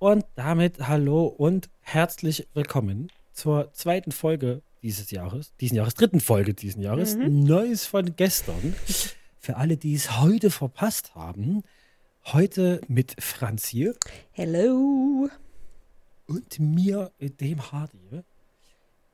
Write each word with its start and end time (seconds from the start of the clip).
Und 0.00 0.24
damit 0.34 0.88
hallo 0.88 1.26
und 1.26 1.68
herzlich 1.80 2.48
willkommen 2.54 3.12
zur 3.32 3.70
zweiten 3.74 4.12
Folge 4.12 4.62
dieses 4.82 5.10
Jahres, 5.10 5.54
diesen 5.60 5.76
Jahres, 5.76 5.92
dritten 5.92 6.20
Folge 6.20 6.54
diesen 6.54 6.80
Jahres, 6.82 7.16
Mhm. 7.16 7.40
Neues 7.44 7.84
von 7.84 8.16
gestern. 8.16 8.74
Für 9.38 9.56
alle, 9.58 9.76
die 9.76 9.94
es 9.94 10.18
heute 10.18 10.50
verpasst 10.50 11.14
haben, 11.14 11.62
heute 12.24 12.80
mit 12.88 13.14
Franz 13.22 13.66
hier 13.66 13.94
Hello. 14.32 15.28
und 16.26 16.58
mir, 16.58 17.12
äh, 17.18 17.28
dem 17.28 17.70
Hardy. 17.70 18.22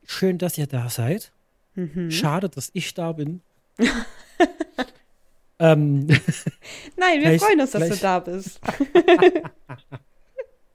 Schön, 0.04 0.38
dass 0.38 0.56
ihr 0.56 0.68
da 0.68 0.88
seid. 0.88 1.32
Mhm. 1.74 2.12
Schade, 2.12 2.48
dass 2.48 2.70
ich 2.74 2.94
da 2.94 3.10
bin. 3.10 3.40
ähm, 5.58 6.06
Nein, 6.96 7.18
wir 7.18 7.22
Gleich- 7.22 7.42
freuen 7.42 7.60
uns, 7.60 7.72
dass 7.72 7.82
gleich- 7.82 7.90
du 7.90 7.96
da 8.00 8.20
bist. 8.20 8.60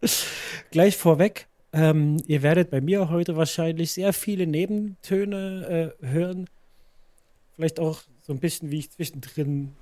Gleich 0.71 0.97
vorweg, 0.97 1.47
ähm, 1.73 2.17
ihr 2.25 2.41
werdet 2.41 2.69
bei 2.69 2.81
mir 2.81 3.09
heute 3.09 3.35
wahrscheinlich 3.35 3.93
sehr 3.93 4.13
viele 4.13 4.47
Nebentöne 4.47 5.95
äh, 6.01 6.05
hören. 6.05 6.49
Vielleicht 7.53 7.79
auch 7.79 8.01
so 8.21 8.33
ein 8.33 8.39
bisschen, 8.39 8.71
wie 8.71 8.79
ich 8.79 8.91
zwischendrin 8.91 9.73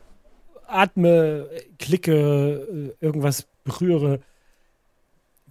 atme, 0.67 1.49
klicke, 1.79 2.93
äh, 2.99 3.05
irgendwas 3.05 3.47
berühre. 3.63 4.19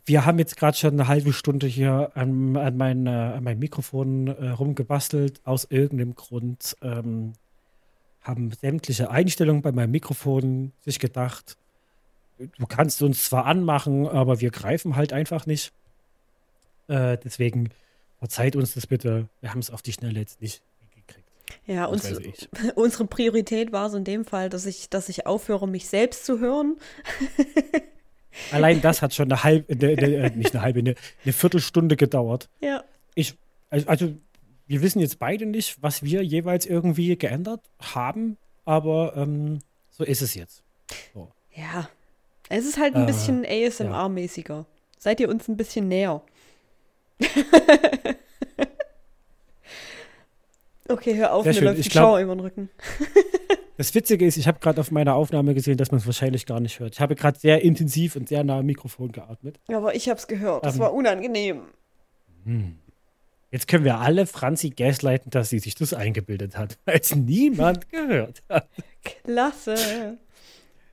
Wir 0.05 0.25
haben 0.25 0.39
jetzt 0.39 0.57
gerade 0.57 0.77
schon 0.77 0.93
eine 0.95 1.09
halbe 1.09 1.33
Stunde 1.33 1.67
hier 1.67 2.13
an, 2.15 2.57
an, 2.57 2.77
mein, 2.77 3.07
äh, 3.07 3.11
an 3.11 3.45
meinem 3.45 3.59
Mikrofon 3.59 4.29
äh, 4.29 4.51
rumgebastelt. 4.51 5.41
Aus 5.45 5.67
irgendeinem 5.71 6.15
Grund 6.15 6.77
ähm, 6.83 7.33
haben 8.23 8.53
sämtliche 8.53 9.11
Einstellungen 9.11 9.63
bei 9.63 9.73
meinem 9.73 9.91
Mikrofon 9.91 10.73
sich 10.81 10.99
gedacht, 10.99 11.59
du 12.39 12.67
kannst 12.67 13.03
uns 13.03 13.25
zwar 13.25 13.47
anmachen, 13.47 14.07
aber 14.07 14.41
wir 14.41 14.51
greifen 14.51 14.97
halt 14.97 15.13
einfach 15.13 15.47
nicht. 15.47 15.73
Äh, 16.89 17.19
deswegen 17.23 17.71
verzeiht 18.19 18.57
uns 18.57 18.75
das 18.75 18.87
bitte. 18.87 19.29
Wir 19.41 19.51
haben 19.51 19.61
es 19.61 19.71
auf 19.71 19.83
die 19.83 19.93
Schnelle 19.93 20.19
jetzt 20.21 20.41
nicht 20.41 20.63
gekriegt. 20.95 21.29
Ja, 21.67 21.87
uns, 21.87 22.11
unsere 22.75 23.07
Priorität 23.07 23.73
war 23.73 23.87
es 23.87 23.95
in 23.95 24.05
dem 24.05 24.25
Fall, 24.25 24.49
dass 24.49 24.67
ich, 24.67 24.89
dass 24.89 25.09
ich 25.09 25.27
aufhöre, 25.27 25.69
mich 25.69 25.89
selbst 25.89 26.25
zu 26.25 26.41
hören. 26.41 26.77
Allein 28.53 28.81
das 28.81 29.03
hat 29.03 29.15
schon 29.15 29.31
eine 29.31 29.43
halbe, 29.43 29.73
eine, 29.73 29.89
eine, 29.89 30.17
äh, 30.17 30.31
nicht 30.31 30.55
eine 30.55 30.63
halbe, 30.63 30.79
eine, 30.81 30.95
eine 31.25 31.33
Viertelstunde 31.33 31.97
gedauert. 31.97 32.49
Ja. 32.61 32.85
Ich, 33.15 33.35
also, 33.71 33.89
also, 33.89 34.15
wir 34.67 34.83
wissen 34.83 35.01
jetzt 35.01 35.19
beide 35.19 35.47
nicht, 35.47 35.83
was 35.83 36.03
wir 36.03 36.23
jeweils 36.23 36.67
irgendwie 36.67 37.17
geändert 37.17 37.63
haben, 37.81 38.37
aber 38.65 39.17
ähm, 39.17 39.61
so 39.91 40.05
ist 40.05 40.23
es 40.23 40.35
jetzt. 40.35 40.63
So. 41.15 41.33
Ja. 41.55 41.89
Es 42.49 42.65
ist 42.67 42.79
halt 42.79 42.95
ein 42.95 43.03
Äh, 43.05 43.07
bisschen 43.07 43.45
ASMR-mäßiger. 43.45 44.65
Seid 44.99 45.21
ihr 45.21 45.29
uns 45.29 45.49
ein 45.49 45.57
bisschen 45.57 45.89
näher? 45.89 46.23
okay, 50.89 51.15
hör 51.17 51.33
auf, 51.35 51.45
Sehr 51.45 51.53
mir 51.53 51.59
schön. 51.59 51.65
läuft 51.69 51.79
Ich 51.81 51.87
ein 51.87 51.91
glaub- 51.91 52.05
Schauer 52.05 52.21
über 52.21 52.35
den 52.35 52.41
Rücken. 52.41 52.71
Das 53.77 53.95
Witzige 53.95 54.27
ist, 54.27 54.37
ich 54.37 54.49
habe 54.49 54.59
gerade 54.59 54.81
auf 54.81 54.91
meiner 54.91 55.15
Aufnahme 55.15 55.55
gesehen, 55.55 55.77
dass 55.77 55.93
man 55.93 56.01
es 56.01 56.07
wahrscheinlich 56.07 56.47
gar 56.47 56.59
nicht 56.59 56.81
hört. 56.81 56.95
Ich 56.95 57.01
habe 57.01 57.15
gerade 57.15 57.39
sehr 57.39 57.63
intensiv 57.63 58.17
und 58.17 58.29
sehr 58.29 58.43
nah 58.43 58.59
am 58.59 58.67
Mikrofon 58.67 59.13
geatmet. 59.13 59.61
Aber 59.69 59.95
ich 59.95 60.09
hab's 60.09 60.27
gehört. 60.27 60.65
Das 60.67 60.75
Ähm. 60.75 60.81
war 60.81 60.93
unangenehm. 60.93 61.63
Jetzt 63.53 63.69
können 63.69 63.85
wir 63.85 63.99
alle 64.01 64.27
Franzi 64.27 64.71
gaslighten, 64.71 65.31
dass 65.31 65.51
sie 65.51 65.61
sich 65.61 65.77
das 65.77 65.95
eingebildet 65.95 66.57
hat, 66.59 66.77
weil 66.87 66.99
es 66.99 67.15
niemand 67.15 67.89
gehört 67.91 68.43
hat. 68.49 68.67
Klasse. 69.05 70.19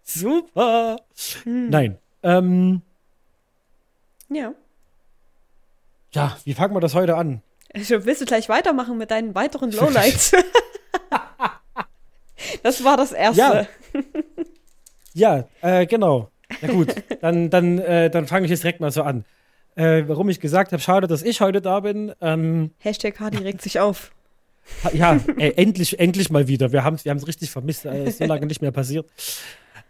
Super. 0.05 0.97
Hm. 1.43 1.69
Nein. 1.69 1.97
Ähm, 2.23 2.81
Ja. 4.29 4.53
ja, 6.13 6.37
wie 6.45 6.53
fangen 6.53 6.73
wir 6.75 6.79
das 6.79 6.93
heute 6.93 7.15
an? 7.15 7.41
Also, 7.73 8.05
willst 8.05 8.21
du 8.21 8.25
gleich 8.25 8.47
weitermachen 8.47 8.97
mit 8.97 9.11
deinen 9.11 9.35
weiteren 9.35 9.71
Lowlights? 9.73 10.31
das 12.63 12.83
war 12.83 12.97
das 12.97 13.11
erste. 13.11 13.67
Ja, 15.13 15.47
äh, 15.61 15.85
genau. 15.85 16.29
Na 16.61 16.67
gut, 16.71 16.95
dann, 17.21 17.49
dann, 17.49 17.79
äh, 17.79 18.09
dann 18.09 18.27
fange 18.27 18.45
ich 18.45 18.51
jetzt 18.51 18.63
direkt 18.63 18.79
mal 18.79 18.91
so 18.91 19.01
an. 19.03 19.25
Äh, 19.75 20.03
warum 20.07 20.29
ich 20.29 20.39
gesagt 20.39 20.71
habe, 20.71 20.81
schade, 20.81 21.07
dass 21.07 21.21
ich 21.23 21.41
heute 21.41 21.61
da 21.61 21.79
bin. 21.81 22.13
Ähm, 22.21 22.71
Hashtag 22.79 23.19
Hardy 23.19 23.37
regt 23.39 23.61
sich 23.61 23.79
auf. 23.79 24.11
ja, 24.93 25.19
endlich, 25.37 25.99
endlich 25.99 26.29
mal 26.29 26.47
wieder. 26.47 26.71
Wir 26.71 26.83
haben 26.83 26.95
es 26.95 27.03
wir 27.05 27.09
haben's 27.11 27.27
richtig 27.27 27.51
vermisst. 27.51 27.85
Äh, 27.85 28.05
ist 28.05 28.19
so 28.19 28.25
lange 28.25 28.45
nicht 28.45 28.61
mehr 28.61 28.71
passiert. 28.71 29.05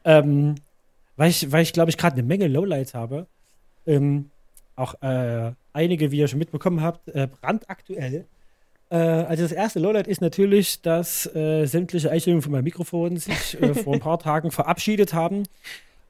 Ähm, 0.05 0.55
weil 1.17 1.29
ich, 1.29 1.51
weil 1.51 1.63
ich 1.63 1.73
glaube 1.73 1.89
ich, 1.89 1.97
gerade 1.97 2.13
eine 2.13 2.23
Menge 2.23 2.47
Lowlights 2.47 2.93
habe. 2.93 3.27
Ähm, 3.85 4.29
auch 4.75 5.01
äh, 5.01 5.51
einige, 5.73 6.11
wie 6.11 6.17
ihr 6.17 6.27
schon 6.27 6.39
mitbekommen 6.39 6.81
habt, 6.81 7.07
äh, 7.09 7.27
brandaktuell. 7.27 8.25
Äh, 8.89 8.97
also 8.97 9.43
das 9.43 9.51
erste 9.51 9.79
Lowlight 9.79 10.07
ist 10.07 10.21
natürlich, 10.21 10.81
dass 10.81 11.33
äh, 11.35 11.66
sämtliche 11.66 12.11
Einstellungen 12.11 12.41
von 12.41 12.51
meinem 12.51 12.66
Mikrofon 12.66 13.17
sich 13.17 13.61
äh, 13.61 13.73
vor 13.73 13.93
ein 13.93 13.99
paar 13.99 14.19
Tagen 14.19 14.51
verabschiedet 14.51 15.13
haben 15.13 15.43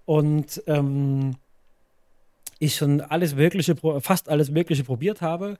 und 0.06 0.63
ähm, 0.67 1.35
ich 2.59 2.75
schon 2.75 3.01
alles 3.01 3.35
Mögliche, 3.35 3.75
fast 4.01 4.29
alles 4.29 4.50
Mögliche 4.50 4.83
probiert 4.83 5.22
habe. 5.22 5.57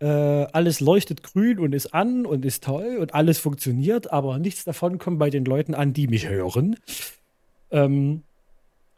Äh, 0.00 0.06
alles 0.06 0.80
leuchtet 0.80 1.22
grün 1.22 1.58
und 1.58 1.74
ist 1.74 1.92
an 1.92 2.24
und 2.24 2.44
ist 2.44 2.64
toll 2.64 2.96
und 2.98 3.14
alles 3.14 3.38
funktioniert, 3.38 4.10
aber 4.10 4.38
nichts 4.38 4.64
davon 4.64 4.98
kommt 4.98 5.18
bei 5.18 5.28
den 5.28 5.44
Leuten 5.44 5.74
an, 5.74 5.92
die 5.92 6.08
mich 6.08 6.26
hören. 6.26 6.76
Ähm, 7.70 8.22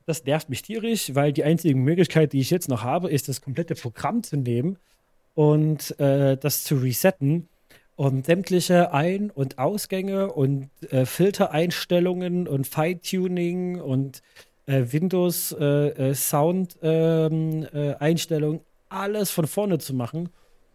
das 0.07 0.25
nervt 0.25 0.49
mich 0.49 0.63
tierisch, 0.63 1.15
weil 1.15 1.33
die 1.33 1.45
einzige 1.45 1.77
Möglichkeit, 1.77 2.33
die 2.33 2.41
ich 2.41 2.51
jetzt 2.51 2.69
noch 2.69 2.83
habe, 2.83 3.11
ist 3.11 3.29
das 3.29 3.41
komplette 3.41 3.75
Programm 3.75 4.23
zu 4.23 4.37
nehmen 4.37 4.79
und 5.35 5.99
äh, 6.01 6.37
das 6.37 6.65
zu 6.65 6.77
resetten 6.77 7.49
und 7.97 8.27
sämtliche 8.27 8.93
Ein- 8.93 9.31
und 9.31 9.59
Ausgänge 9.59 10.33
und 10.33 10.71
äh, 10.91 11.07
Filtereinstellungen 11.07 12.49
und 12.49 12.67
Feintuning 12.67 13.81
und 13.81 14.23
äh, 14.67 14.85
Windows 14.91 15.55
äh, 15.59 16.11
äh, 16.11 16.15
Sound 16.15 16.77
ähm, 16.83 17.67
äh, 17.73 17.95
Einstellungen 17.95 18.61
alles 18.89 19.31
von 19.31 19.47
vorne 19.47 19.79
zu 19.79 19.95
machen 19.95 20.31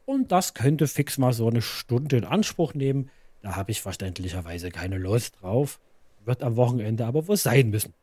und 0.06 0.32
das 0.32 0.54
könnte 0.54 0.88
fix 0.88 1.18
mal 1.18 1.34
so 1.34 1.48
eine 1.48 1.62
Stunde 1.62 2.18
in 2.18 2.24
Anspruch 2.24 2.74
nehmen. 2.74 3.10
Da 3.42 3.56
habe 3.56 3.72
ich 3.72 3.82
verständlicherweise 3.82 4.72
keine 4.72 4.98
Lust 4.98 5.42
drauf. 5.42 5.80
Wird 6.28 6.44
am 6.44 6.58
Wochenende 6.58 7.06
aber 7.06 7.28
wohl 7.30 7.38
sein 7.38 7.70
müssen. 7.70 7.94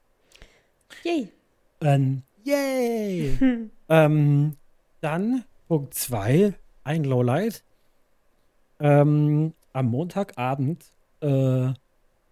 Yay. 1.03 1.29
Ähm, 1.83 2.23
yay! 2.43 3.39
ähm, 3.91 4.57
dann 5.03 5.45
Punkt 5.69 5.93
2, 5.93 6.55
ein 6.85 7.05
Lowlight. 7.05 7.63
Ähm, 8.81 9.53
am 9.75 9.87
Montagabend 9.87 10.87
äh, 11.21 11.73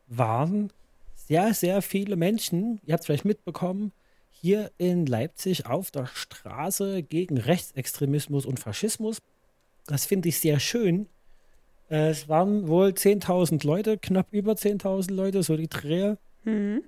waren 0.06 0.72
sehr, 1.14 1.52
sehr 1.52 1.82
viele 1.82 2.16
Menschen, 2.16 2.80
ihr 2.86 2.94
habt 2.94 3.02
es 3.02 3.06
vielleicht 3.06 3.26
mitbekommen, 3.26 3.92
hier 4.30 4.70
in 4.78 5.04
Leipzig 5.04 5.66
auf 5.66 5.90
der 5.90 6.06
Straße 6.06 7.02
gegen 7.02 7.36
Rechtsextremismus 7.36 8.46
und 8.46 8.58
Faschismus. 8.58 9.18
Das 9.86 10.06
finde 10.06 10.30
ich 10.30 10.40
sehr 10.40 10.58
schön. 10.58 11.06
Äh, 11.92 12.08
es 12.08 12.28
waren 12.28 12.68
wohl 12.68 12.88
10.000 12.88 13.66
Leute, 13.66 13.98
knapp 13.98 14.28
über 14.30 14.52
10.000 14.52 15.12
Leute, 15.12 15.42
so 15.42 15.56
die 15.56 15.68
Dreher. 15.68 16.16
Mhm. 16.44 16.82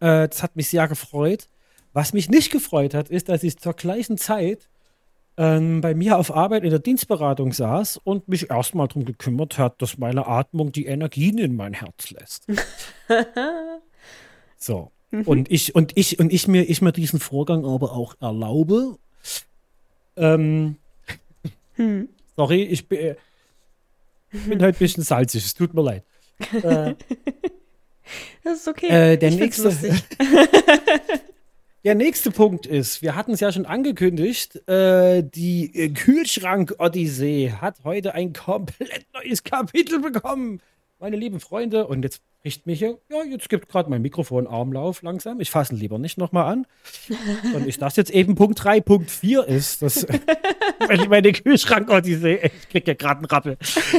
Äh, 0.00 0.28
das 0.28 0.42
hat 0.42 0.54
mich 0.54 0.68
sehr 0.68 0.86
gefreut. 0.86 1.48
Was 1.94 2.12
mich 2.12 2.28
nicht 2.28 2.52
gefreut 2.52 2.92
hat, 2.92 3.08
ist, 3.08 3.28
dass 3.30 3.42
ich 3.42 3.56
zur 3.58 3.72
gleichen 3.72 4.18
Zeit 4.18 4.68
ähm, 5.36 5.80
bei 5.80 5.94
mir 5.94 6.18
auf 6.18 6.34
Arbeit 6.34 6.62
in 6.62 6.70
der 6.70 6.78
Dienstberatung 6.78 7.52
saß 7.52 7.98
und 8.04 8.28
mich 8.28 8.50
erstmal 8.50 8.86
darum 8.86 9.04
gekümmert 9.04 9.58
hat, 9.58 9.80
dass 9.80 9.96
meine 9.96 10.26
Atmung 10.26 10.72
die 10.72 10.86
Energien 10.86 11.38
in 11.38 11.56
mein 11.56 11.72
Herz 11.72 12.10
lässt. 12.10 12.46
so. 14.58 14.90
Und 15.24 15.50
ich, 15.50 15.74
und 15.76 15.92
ich, 15.96 16.18
und 16.18 16.32
ich 16.32 16.48
mir, 16.48 16.68
ich 16.68 16.82
mir 16.82 16.92
diesen 16.92 17.20
Vorgang 17.20 17.64
aber 17.64 17.92
auch 17.92 18.16
erlaube. 18.20 18.98
Ähm, 20.16 20.76
Hm. 21.76 22.08
sorry, 22.36 22.62
ich 22.62 22.88
bin, 22.88 23.16
äh, 24.34 24.48
bin 24.48 24.62
halt 24.62 24.76
ein 24.76 24.78
bisschen 24.78 25.02
salzig, 25.02 25.44
es 25.44 25.54
tut 25.54 25.74
mir 25.74 25.82
leid. 25.82 26.04
Äh, 26.62 26.94
Das 28.42 28.58
ist 28.58 28.68
okay. 28.68 28.88
Äh, 28.88 29.16
der 29.16 29.30
ich 29.30 29.38
nächste-. 29.38 29.72
Der 31.84 31.94
nächste 31.94 32.30
Punkt 32.30 32.64
ist, 32.64 33.02
wir 33.02 33.14
hatten 33.14 33.32
es 33.32 33.40
ja 33.40 33.52
schon 33.52 33.66
angekündigt, 33.66 34.66
äh, 34.66 35.22
die 35.22 35.70
äh, 35.74 35.90
Kühlschrank-Odyssee 35.90 37.52
hat 37.60 37.84
heute 37.84 38.14
ein 38.14 38.32
komplett 38.32 39.06
neues 39.12 39.44
Kapitel 39.44 40.00
bekommen. 40.00 40.62
Meine 41.04 41.18
lieben 41.18 41.38
Freunde, 41.38 41.86
und 41.86 42.02
jetzt 42.02 42.22
bricht 42.40 42.66
mich 42.66 42.78
hier, 42.78 42.98
ja, 43.10 43.22
jetzt 43.24 43.50
gibt 43.50 43.68
gerade 43.68 43.90
mein 43.90 44.00
Mikrofon 44.00 44.46
Armlauf 44.46 45.02
langsam. 45.02 45.38
Ich 45.38 45.50
fasse 45.50 45.74
ihn 45.74 45.78
lieber 45.78 45.98
nicht 45.98 46.16
nochmal 46.16 46.50
an. 46.50 46.66
Und 47.52 47.68
ich 47.68 47.76
das 47.78 47.96
jetzt 47.96 48.10
eben 48.10 48.36
Punkt 48.36 48.64
3, 48.64 48.80
Punkt 48.80 49.10
4 49.10 49.44
ist, 49.44 49.82
das, 49.82 50.06
weil 50.88 51.06
meine 51.08 51.32
Kühlschrank-Odyssee, 51.32 52.40
ich 52.44 52.68
krieg 52.70 52.88
ja 52.88 52.94
gerade 52.94 53.18
einen 53.18 53.26
Rappel, 53.26 53.58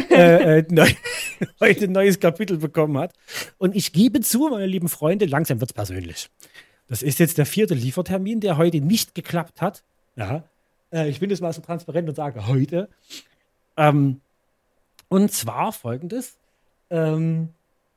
äh, 0.09 0.57
äh, 0.57 0.65
neu, 0.71 0.89
heute 1.59 1.83
ein 1.85 1.91
neues 1.91 2.19
Kapitel 2.19 2.57
bekommen 2.57 2.97
hat. 2.97 3.13
Und 3.59 3.75
ich 3.75 3.93
gebe 3.93 4.21
zu, 4.21 4.49
meine 4.49 4.65
lieben 4.65 4.89
Freunde, 4.89 5.27
langsam 5.27 5.59
wird 5.59 5.69
es 5.69 5.75
persönlich. 5.75 6.31
Das 6.87 7.03
ist 7.03 7.19
jetzt 7.19 7.37
der 7.37 7.45
vierte 7.45 7.75
Liefertermin, 7.75 8.39
der 8.39 8.57
heute 8.57 8.81
nicht 8.81 9.13
geklappt 9.13 9.61
hat. 9.61 9.83
Ja. 10.15 10.43
Äh, 10.91 11.07
ich 11.09 11.19
bin 11.19 11.29
jetzt 11.29 11.41
mal 11.41 11.53
so 11.53 11.61
transparent 11.61 12.09
und 12.09 12.15
sage 12.15 12.47
heute. 12.47 12.89
Ähm, 13.77 14.21
und 15.07 15.31
zwar 15.31 15.71
folgendes. 15.71 16.39
Ähm, 16.89 17.49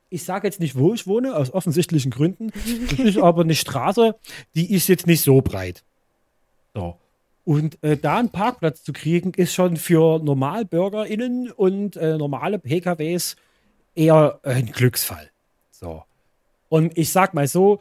ich 0.09 0.23
sage 0.23 0.47
jetzt 0.47 0.59
nicht, 0.59 0.75
wo 0.75 0.93
ich 0.93 1.07
wohne, 1.07 1.35
aus 1.35 1.53
offensichtlichen 1.53 2.11
Gründen. 2.11 2.51
Das 2.89 2.99
ist 2.99 3.17
aber 3.17 3.43
eine 3.43 3.55
Straße, 3.55 4.15
die 4.55 4.73
ist 4.73 4.87
jetzt 4.87 5.07
nicht 5.07 5.21
so 5.21 5.41
breit. 5.41 5.83
So. 6.73 6.97
Und 7.45 7.81
äh, 7.83 7.97
da 7.97 8.17
einen 8.17 8.29
Parkplatz 8.29 8.83
zu 8.83 8.93
kriegen, 8.93 9.33
ist 9.33 9.53
schon 9.53 9.77
für 9.77 10.19
NormalbürgerInnen 10.19 11.51
und 11.51 11.95
äh, 11.95 12.17
normale 12.17 12.59
PKWs 12.59 13.35
eher 13.95 14.39
ein 14.43 14.71
Glücksfall. 14.71 15.29
So. 15.71 16.03
Und 16.69 16.97
ich 16.97 17.11
sag 17.11 17.33
mal 17.33 17.47
so, 17.47 17.79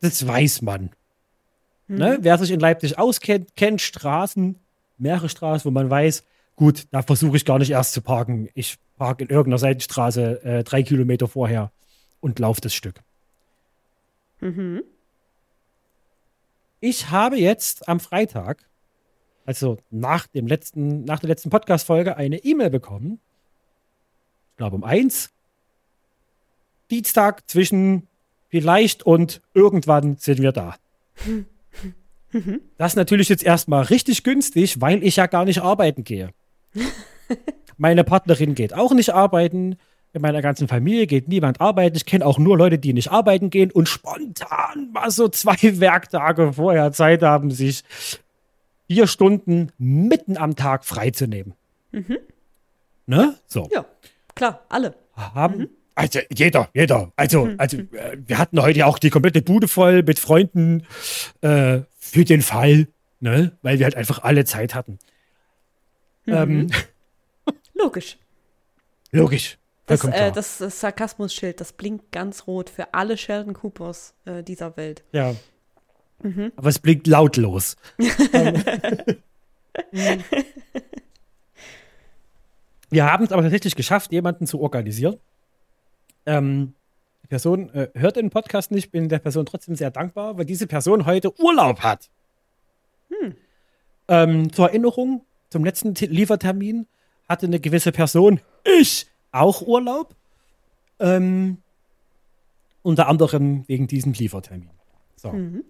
das 0.00 0.26
weiß 0.26 0.62
man. 0.62 0.90
Mhm. 1.86 1.96
Ne? 1.98 2.18
Wer 2.20 2.38
sich 2.38 2.50
in 2.50 2.60
Leipzig 2.60 2.98
auskennt, 2.98 3.56
kennt 3.56 3.80
Straßen, 3.80 4.56
mehrere 4.98 5.28
Straßen, 5.28 5.64
wo 5.64 5.72
man 5.72 5.90
weiß, 5.90 6.24
gut, 6.56 6.86
da 6.90 7.02
versuche 7.02 7.36
ich 7.36 7.44
gar 7.44 7.58
nicht 7.58 7.70
erst 7.70 7.92
zu 7.92 8.00
parken. 8.00 8.48
Ich 8.54 8.78
parke 8.96 9.24
in 9.24 9.30
irgendeiner 9.30 9.58
Seitenstraße 9.58 10.42
äh, 10.42 10.64
drei 10.64 10.82
Kilometer 10.82 11.28
vorher 11.28 11.70
und 12.20 12.38
laufe 12.38 12.60
das 12.60 12.74
Stück. 12.74 13.02
Mhm. 14.40 14.82
Ich 16.80 17.10
habe 17.10 17.36
jetzt 17.36 17.88
am 17.88 18.00
Freitag, 18.00 18.68
also 19.44 19.78
nach 19.90 20.26
dem 20.26 20.46
letzten, 20.46 21.04
nach 21.04 21.20
der 21.20 21.28
letzten 21.28 21.50
Podcast-Folge, 21.50 22.16
eine 22.16 22.38
E-Mail 22.38 22.70
bekommen. 22.70 23.20
Ich 24.52 24.56
glaube 24.56 24.76
um 24.76 24.84
eins. 24.84 25.30
Dienstag 26.90 27.48
zwischen 27.48 28.08
vielleicht 28.48 29.04
und 29.04 29.42
irgendwann 29.54 30.16
sind 30.16 30.40
wir 30.40 30.52
da. 30.52 30.76
Das 32.76 32.92
ist 32.92 32.96
natürlich 32.96 33.30
jetzt 33.30 33.44
erstmal 33.44 33.84
richtig 33.84 34.22
günstig, 34.22 34.80
weil 34.80 35.02
ich 35.02 35.16
ja 35.16 35.26
gar 35.26 35.46
nicht 35.46 35.62
arbeiten 35.62 36.04
gehe. 36.04 36.34
Meine 37.78 38.04
Partnerin 38.04 38.54
geht 38.54 38.74
auch 38.74 38.92
nicht 38.92 39.10
arbeiten. 39.10 39.76
In 40.12 40.22
meiner 40.22 40.40
ganzen 40.40 40.66
Familie 40.66 41.06
geht 41.06 41.28
niemand 41.28 41.60
arbeiten. 41.60 41.96
Ich 41.96 42.06
kenne 42.06 42.24
auch 42.24 42.38
nur 42.38 42.56
Leute, 42.56 42.78
die 42.78 42.94
nicht 42.94 43.10
arbeiten 43.10 43.50
gehen 43.50 43.70
und 43.70 43.88
spontan 43.88 44.90
mal 44.92 45.10
so 45.10 45.28
zwei 45.28 45.56
Werktage 45.80 46.54
vorher 46.54 46.92
Zeit 46.92 47.22
haben, 47.22 47.50
sich 47.50 47.84
vier 48.86 49.06
Stunden 49.06 49.72
mitten 49.78 50.36
am 50.38 50.56
Tag 50.56 50.84
freizunehmen. 50.84 51.54
Mhm. 51.92 52.18
Ne? 53.06 53.34
So. 53.46 53.68
Ja, 53.72 53.84
klar, 54.34 54.64
alle. 54.68 54.94
Haben. 55.14 55.58
Mhm. 55.58 55.68
Also 55.94 56.20
jeder, 56.34 56.68
jeder. 56.74 57.10
Also, 57.16 57.46
mhm. 57.46 57.54
also 57.58 57.78
äh, 57.78 58.18
wir 58.26 58.38
hatten 58.38 58.60
heute 58.60 58.86
auch 58.86 58.98
die 58.98 59.10
komplette 59.10 59.42
Bude 59.42 59.66
voll 59.66 60.02
mit 60.02 60.18
Freunden 60.18 60.86
äh, 61.40 61.80
für 61.98 62.24
den 62.24 62.42
Fall, 62.42 62.88
ne? 63.20 63.52
Weil 63.62 63.78
wir 63.78 63.84
halt 63.84 63.96
einfach 63.96 64.22
alle 64.22 64.44
Zeit 64.44 64.74
hatten. 64.74 64.98
Mhm. 66.26 66.34
Ähm, 66.34 66.70
Logisch. 67.74 68.18
Logisch. 69.12 69.58
Das, 69.86 70.04
äh, 70.04 70.32
das, 70.32 70.58
das 70.58 70.80
Sarkasmus-Schild, 70.80 71.60
das 71.60 71.72
blinkt 71.72 72.10
ganz 72.10 72.48
rot 72.48 72.68
für 72.70 72.92
alle 72.92 73.16
Sheldon 73.16 73.54
Coopers 73.54 74.14
äh, 74.24 74.42
dieser 74.42 74.76
Welt. 74.76 75.04
Ja. 75.12 75.34
Mhm. 76.22 76.52
Aber 76.56 76.68
es 76.68 76.80
blinkt 76.80 77.06
lautlos. 77.06 77.76
Wir 82.90 83.04
haben 83.10 83.24
es 83.24 83.32
aber 83.32 83.42
tatsächlich 83.42 83.76
geschafft, 83.76 84.12
jemanden 84.12 84.46
zu 84.46 84.60
organisieren. 84.60 85.18
Ähm, 86.24 86.74
die 87.22 87.28
Person 87.28 87.70
äh, 87.70 87.88
hört 87.94 88.16
den 88.16 88.30
Podcast 88.30 88.70
nicht, 88.70 88.90
bin 88.90 89.08
der 89.08 89.18
Person 89.18 89.46
trotzdem 89.46 89.76
sehr 89.76 89.90
dankbar, 89.90 90.38
weil 90.38 90.44
diese 90.44 90.66
Person 90.66 91.06
heute 91.06 91.38
Urlaub 91.40 91.80
hat. 91.80 92.08
Hm. 93.08 93.34
Ähm, 94.08 94.52
zur 94.52 94.68
Erinnerung, 94.68 95.24
zum 95.48 95.64
letzten 95.64 95.94
Liefertermin 95.94 96.86
hatte 97.28 97.46
eine 97.46 97.60
gewisse 97.60 97.92
Person, 97.92 98.40
ich, 98.64 99.06
auch 99.32 99.62
Urlaub. 99.62 100.14
Ähm, 100.98 101.58
unter 102.82 103.08
anderem 103.08 103.64
wegen 103.66 103.86
diesem 103.86 104.12
Liefertermin. 104.12 104.70
So. 105.16 105.32
Mhm. 105.32 105.64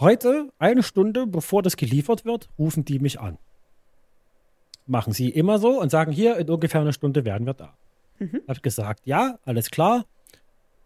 Heute, 0.00 0.52
eine 0.58 0.82
Stunde 0.82 1.26
bevor 1.26 1.62
das 1.62 1.76
geliefert 1.76 2.24
wird, 2.24 2.48
rufen 2.58 2.84
die 2.84 2.98
mich 2.98 3.20
an. 3.20 3.38
Machen 4.86 5.12
sie 5.12 5.28
immer 5.28 5.58
so 5.58 5.80
und 5.80 5.90
sagen, 5.90 6.12
hier, 6.12 6.36
in 6.36 6.48
ungefähr 6.48 6.80
einer 6.80 6.92
Stunde 6.92 7.24
werden 7.24 7.46
wir 7.46 7.54
da. 7.54 7.76
Mhm. 8.18 8.42
Hab 8.48 8.62
gesagt, 8.62 9.02
ja, 9.06 9.38
alles 9.44 9.70
klar. 9.70 10.06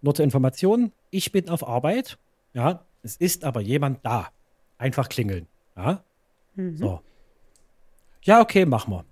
Nur 0.00 0.15
zur 0.15 0.25
Information, 0.25 0.93
ich 1.11 1.31
bin 1.32 1.49
auf 1.49 1.67
Arbeit. 1.67 2.19
Ja, 2.53 2.85
es 3.03 3.17
ist 3.17 3.44
aber 3.44 3.61
jemand 3.61 4.05
da. 4.05 4.29
Einfach 4.79 5.08
klingeln. 5.08 5.47
Ja. 5.76 6.05
Mhm. 6.54 6.76
So. 6.76 7.00
Ja, 8.22 8.40
okay, 8.40 8.64
mach 8.66 8.87
mal. 8.87 9.04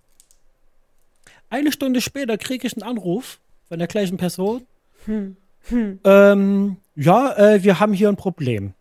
Eine 1.49 1.73
Stunde 1.73 2.01
später 2.01 2.39
kriege 2.39 2.67
ich 2.67 2.75
einen 2.75 2.89
Anruf 2.89 3.41
von 3.69 3.79
der 3.79 3.89
gleichen 3.89 4.17
Person. 4.17 4.67
Hm. 5.05 5.37
Hm. 5.69 6.01
Ähm, 6.05 6.77
ja, 6.95 7.37
äh, 7.37 7.63
wir 7.63 7.81
haben 7.81 7.93
hier 7.93 8.09
ein 8.09 8.17
Problem. 8.17 8.75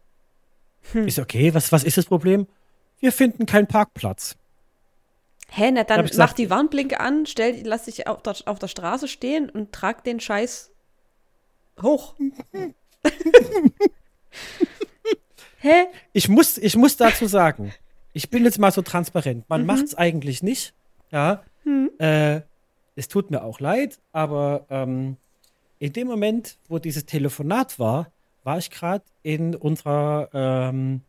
Hm. 0.91 1.07
Ist 1.07 1.19
okay, 1.19 1.53
was, 1.53 1.71
was 1.71 1.83
ist 1.83 1.97
das 1.97 2.06
Problem? 2.06 2.47
Wir 3.00 3.11
finden 3.11 3.45
keinen 3.45 3.67
Parkplatz. 3.67 4.38
Hä, 5.51 5.71
na 5.71 5.83
dann 5.83 6.07
mach 6.17 6.33
die 6.33 6.50
Warnblinke 6.50 7.00
an, 7.00 7.25
stell, 7.25 7.62
lass 7.63 7.85
dich 7.85 8.07
auf 8.07 8.21
der, 8.21 8.35
auf 8.45 8.59
der 8.59 8.67
Straße 8.67 9.07
stehen 9.07 9.50
und 9.50 9.71
trag 9.71 10.03
den 10.03 10.19
Scheiß 10.19 10.71
hoch. 11.81 12.13
Hä? 15.57 15.88
Ich 16.13 16.29
muss, 16.29 16.57
ich 16.57 16.75
muss 16.75 16.97
dazu 16.97 17.25
sagen, 17.25 17.73
ich 18.13 18.29
bin 18.29 18.44
jetzt 18.44 18.59
mal 18.59 18.71
so 18.71 18.81
transparent. 18.81 19.50
Man 19.50 19.61
mhm. 19.61 19.67
macht 19.67 19.85
es 19.85 19.95
eigentlich 19.95 20.44
nicht. 20.44 20.73
Ja. 21.11 21.44
Mhm. 21.63 21.91
Äh, 22.00 22.41
es 22.95 23.07
tut 23.07 23.31
mir 23.31 23.44
auch 23.44 23.59
leid, 23.59 24.00
aber 24.11 24.65
ähm, 24.69 25.17
in 25.79 25.94
dem 25.94 26.07
Moment, 26.07 26.57
wo 26.67 26.79
dieses 26.79 27.06
Telefonat 27.06 27.79
war, 27.79 28.11
war 28.44 28.57
ich 28.57 28.69
gerade 28.69 29.06
in 29.23 29.56
unserer, 29.56 30.29
ähm, 30.33 31.01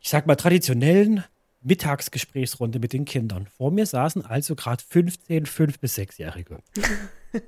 ich 0.00 0.08
sag 0.08 0.26
mal, 0.26 0.36
traditionellen 0.36 1.24
Mittagsgesprächsrunde 1.62 2.78
mit 2.78 2.92
den 2.92 3.04
Kindern. 3.04 3.46
Vor 3.56 3.70
mir 3.70 3.86
saßen 3.86 4.24
also 4.24 4.54
gerade 4.54 4.82
15, 4.88 5.46
5- 5.46 5.80
bis 5.80 5.96
6-Jährige. 5.96 6.58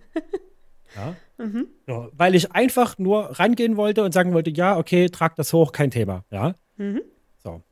ja? 0.96 1.16
Mhm. 1.38 1.68
ja? 1.86 2.08
Weil 2.12 2.34
ich 2.34 2.52
einfach 2.52 2.98
nur 2.98 3.38
rangehen 3.38 3.76
wollte 3.76 4.02
und 4.02 4.12
sagen 4.12 4.32
wollte, 4.32 4.50
ja, 4.50 4.76
okay, 4.76 5.08
trag 5.08 5.36
das 5.36 5.52
hoch, 5.52 5.72
kein 5.72 5.90
Thema. 5.90 6.24
Ja. 6.30 6.54
Mhm. 6.76 7.02
So. 7.42 7.62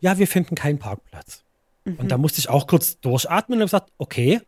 Ja, 0.00 0.18
wir 0.18 0.26
finden 0.26 0.54
keinen 0.54 0.78
Parkplatz. 0.78 1.42
Mhm. 1.84 1.96
Und 1.96 2.08
da 2.10 2.18
musste 2.18 2.38
ich 2.38 2.48
auch 2.48 2.66
kurz 2.66 3.00
durchatmen 3.00 3.58
und 3.58 3.62
habe 3.62 3.66
gesagt, 3.66 3.92
okay. 3.98 4.40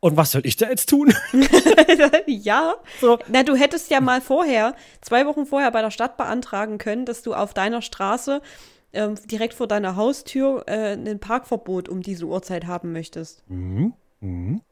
Und 0.00 0.16
was 0.16 0.32
soll 0.32 0.46
ich 0.46 0.56
da 0.56 0.68
jetzt 0.68 0.88
tun? 0.88 1.12
ja. 2.26 2.74
So. 3.00 3.18
Na, 3.28 3.42
du 3.42 3.54
hättest 3.54 3.90
ja 3.90 4.00
mal 4.00 4.22
vorher, 4.22 4.74
zwei 5.02 5.26
Wochen 5.26 5.44
vorher 5.44 5.70
bei 5.70 5.82
der 5.82 5.90
Stadt 5.90 6.16
beantragen 6.16 6.78
können, 6.78 7.04
dass 7.04 7.22
du 7.22 7.34
auf 7.34 7.52
deiner 7.52 7.82
Straße 7.82 8.40
ähm, 8.94 9.16
direkt 9.26 9.54
vor 9.54 9.66
deiner 9.66 9.96
Haustür 9.96 10.64
äh, 10.66 10.94
ein 10.94 11.20
Parkverbot 11.20 11.88
um 11.88 12.02
diese 12.02 12.24
Uhrzeit 12.24 12.66
haben 12.66 12.92
möchtest. 12.92 13.42
Mhm. 13.48 13.92
Mhm. 14.20 14.62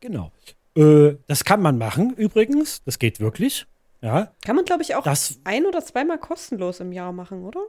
Genau. 0.00 0.32
Äh, 0.74 1.16
das 1.26 1.44
kann 1.44 1.60
man 1.60 1.76
machen, 1.76 2.14
übrigens. 2.14 2.82
Das 2.84 2.98
geht 2.98 3.20
wirklich. 3.20 3.66
Ja. 4.00 4.32
Kann 4.44 4.56
man, 4.56 4.64
glaube 4.64 4.82
ich, 4.82 4.94
auch 4.94 5.02
das, 5.02 5.40
ein- 5.44 5.66
oder 5.66 5.84
zweimal 5.84 6.18
kostenlos 6.18 6.80
im 6.80 6.92
Jahr 6.92 7.12
machen, 7.12 7.44
oder? 7.44 7.60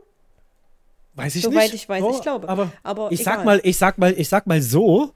Weiß 1.15 1.36
ich 1.36 1.43
Soweit 1.43 1.71
nicht. 1.71 1.74
ich 1.74 1.89
weiß, 1.89 2.01
so, 2.01 2.12
ich 2.12 2.21
glaube. 2.21 2.48
Aber, 2.48 2.71
aber 2.83 3.12
ich 3.12 3.24
sag 3.24 3.43
mal, 3.43 3.59
ich 3.63 3.77
sag 3.77 3.98
mal, 3.98 4.13
ich 4.15 4.29
sag 4.29 4.48
mal 4.48 4.62
so, 4.62 5.13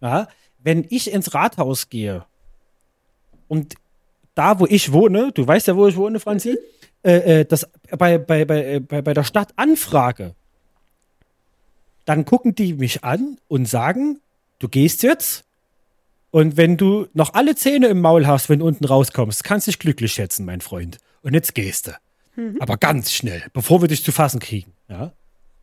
ja, 0.00 0.28
wenn 0.62 0.86
ich 0.88 1.12
ins 1.12 1.34
Rathaus 1.34 1.88
gehe 1.88 2.24
und 3.48 3.74
da, 4.34 4.60
wo 4.60 4.66
ich 4.66 4.92
wohne, 4.92 5.32
du 5.32 5.46
weißt 5.46 5.66
ja, 5.66 5.76
wo 5.76 5.88
ich 5.88 5.96
wohne, 5.96 6.20
Franzi, 6.20 6.50
mhm. 6.50 7.10
äh, 7.10 7.40
äh, 7.40 7.44
das 7.44 7.68
bei, 7.98 8.18
bei, 8.18 8.44
bei, 8.44 8.74
äh, 8.74 8.80
bei, 8.80 9.02
bei 9.02 9.14
der 9.14 9.24
Stadt 9.24 9.52
anfrage, 9.56 10.34
dann 12.04 12.24
gucken 12.24 12.54
die 12.54 12.74
mich 12.74 13.02
an 13.02 13.38
und 13.48 13.66
sagen, 13.66 14.20
du 14.58 14.68
gehst 14.68 15.02
jetzt 15.02 15.44
und 16.36 16.58
wenn 16.58 16.76
du 16.76 17.06
noch 17.14 17.32
alle 17.32 17.54
Zähne 17.54 17.86
im 17.86 18.02
Maul 18.02 18.26
hast, 18.26 18.50
wenn 18.50 18.58
du 18.58 18.66
unten 18.66 18.84
rauskommst, 18.84 19.42
kannst 19.42 19.66
du 19.66 19.70
dich 19.70 19.78
glücklich 19.78 20.12
schätzen, 20.12 20.44
mein 20.44 20.60
Freund. 20.60 20.98
Und 21.22 21.32
jetzt 21.32 21.54
gehst 21.54 21.86
du. 21.86 21.92
Mhm. 22.38 22.58
Aber 22.60 22.76
ganz 22.76 23.10
schnell, 23.10 23.42
bevor 23.54 23.80
wir 23.80 23.88
dich 23.88 24.04
zu 24.04 24.12
fassen 24.12 24.38
kriegen. 24.38 24.74
Ja? 24.86 25.14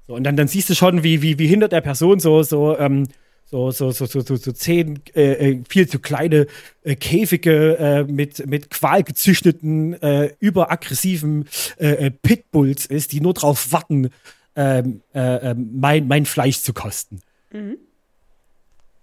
So, 0.07 0.15
und 0.15 0.23
dann, 0.23 0.35
dann 0.35 0.47
siehst 0.47 0.71
du 0.71 0.73
schon, 0.73 1.03
wie, 1.03 1.21
wie, 1.21 1.37
wie 1.37 1.45
hinter 1.45 1.67
der 1.67 1.81
Person 1.81 2.19
so, 2.19 2.41
so, 2.41 2.75
ähm, 2.79 3.07
so, 3.45 3.69
so, 3.69 3.91
so, 3.91 4.07
so, 4.07 4.21
so, 4.21 4.35
so 4.35 4.51
zehn 4.51 4.99
äh, 5.13 5.51
äh 5.51 5.63
viel 5.69 5.87
zu 5.87 5.99
kleine 5.99 6.47
äh, 6.81 6.95
Käfige 6.95 7.77
äh, 7.77 8.03
mit, 8.05 8.43
mit 8.47 8.71
qualgezüchteten, 8.71 10.01
äh, 10.01 10.33
überaggressiven 10.39 11.47
äh, 11.77 12.09
Pitbulls 12.09 12.87
ist, 12.87 13.11
die 13.11 13.21
nur 13.21 13.35
drauf 13.35 13.71
warten, 13.71 14.09
ähm, 14.55 15.01
ähm, 15.13 15.69
mein, 15.75 16.07
mein 16.07 16.25
Fleisch 16.25 16.61
zu 16.61 16.73
kosten. 16.73 17.19
Mhm. 17.51 17.77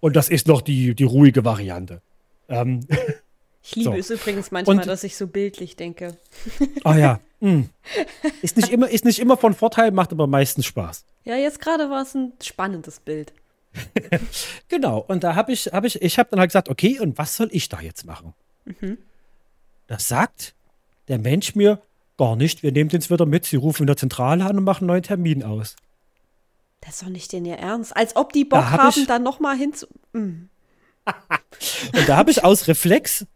Und 0.00 0.16
das 0.16 0.28
ist 0.28 0.46
noch 0.46 0.62
die, 0.62 0.94
die 0.94 1.04
ruhige 1.04 1.44
Variante. 1.44 2.02
Ähm, 2.48 2.80
ich 3.62 3.76
liebe 3.76 3.90
so. 3.90 3.96
es 3.96 4.10
übrigens 4.10 4.50
manchmal, 4.50 4.78
und, 4.78 4.86
dass 4.86 5.04
ich 5.04 5.16
so 5.16 5.26
bildlich 5.26 5.76
denke. 5.76 6.16
Ah 6.84 6.96
ja, 6.96 7.20
Mm. 7.40 7.62
Ist, 8.42 8.56
nicht 8.56 8.70
immer, 8.70 8.88
ist 8.88 9.04
nicht 9.04 9.18
immer 9.18 9.36
von 9.36 9.54
Vorteil, 9.54 9.90
macht 9.90 10.12
aber 10.12 10.26
meistens 10.26 10.66
Spaß. 10.66 11.04
Ja, 11.24 11.36
jetzt 11.36 11.60
gerade 11.60 11.90
war 11.90 12.02
es 12.02 12.14
ein 12.14 12.32
spannendes 12.42 13.00
Bild. 13.00 13.32
genau, 14.68 15.04
und 15.06 15.24
da 15.24 15.34
habe 15.34 15.52
ich, 15.52 15.66
habe 15.72 15.86
ich, 15.86 16.00
ich 16.02 16.18
habe 16.18 16.28
dann 16.30 16.40
halt 16.40 16.50
gesagt, 16.50 16.68
okay, 16.68 16.98
und 17.00 17.18
was 17.18 17.36
soll 17.36 17.48
ich 17.52 17.68
da 17.68 17.80
jetzt 17.80 18.04
machen? 18.04 18.34
Mhm. 18.64 18.98
Das 19.86 20.08
sagt 20.08 20.54
der 21.08 21.18
Mensch 21.18 21.54
mir 21.54 21.80
gar 22.16 22.36
nicht. 22.36 22.62
Wir 22.62 22.72
nehmen 22.72 22.90
den 22.90 23.08
wieder 23.08 23.26
mit. 23.26 23.46
Sie 23.46 23.56
rufen 23.56 23.84
in 23.84 23.86
der 23.86 23.96
Zentrale 23.96 24.44
an 24.44 24.58
und 24.58 24.64
machen 24.64 24.84
einen 24.84 24.88
neuen 24.88 25.02
Termin 25.02 25.42
aus. 25.42 25.76
Das 26.80 26.94
ist 26.94 27.02
doch 27.02 27.08
nicht 27.08 27.32
denn 27.32 27.44
ihr 27.44 27.56
Ernst. 27.56 27.96
Als 27.96 28.16
ob 28.16 28.32
die 28.32 28.44
Bock 28.44 28.64
hab 28.64 28.80
haben, 28.80 29.06
dann 29.06 29.22
nochmal 29.22 29.56
hinzu. 29.56 29.86
Mm. 30.12 30.48
und 31.94 32.08
da 32.08 32.16
habe 32.16 32.30
ich 32.30 32.44
aus 32.44 32.68
Reflex 32.68 33.26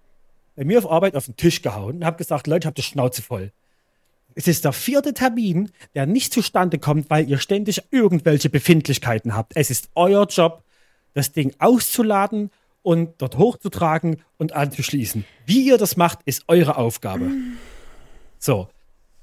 bei 0.57 0.65
mir 0.65 0.79
auf 0.79 0.91
Arbeit 0.91 1.17
auf 1.17 1.27
den 1.27 1.37
Tisch 1.37 1.63
gehauen 1.63 1.97
und 1.97 2.05
habe 2.05 2.17
gesagt, 2.17 2.47
Leute, 2.47 2.65
ich 2.65 2.67
habe 2.67 2.75
die 2.75 2.83
Schnauze 2.83 3.23
voll. 3.23 3.53
Es 4.35 4.49
ist 4.49 4.65
der 4.65 4.73
vierte 4.73 5.15
Termin, 5.15 5.71
der 5.95 6.07
nicht 6.07 6.33
zustande 6.33 6.79
kommt, 6.79 7.11
weil 7.11 7.29
ihr 7.29 7.39
ständig 7.39 7.83
irgendwelche 7.91 8.51
Befindlichkeiten 8.51 9.35
habt. 9.35 9.53
Es 9.55 9.71
ist 9.71 9.91
euer 9.95 10.27
Job, 10.27 10.65
das 11.13 11.33
Ding 11.33 11.55
auszuladen 11.59 12.51
und 12.83 13.15
dort 13.19 13.39
hochzutragen 13.39 14.23
und 14.39 14.53
anzuschließen. 14.53 15.25
Wie 15.47 15.67
ihr 15.67 15.79
das 15.79 15.97
macht, 15.97 16.21
ist 16.25 16.45
eure 16.49 16.77
Aufgabe. 16.77 17.31
So. 18.39 18.69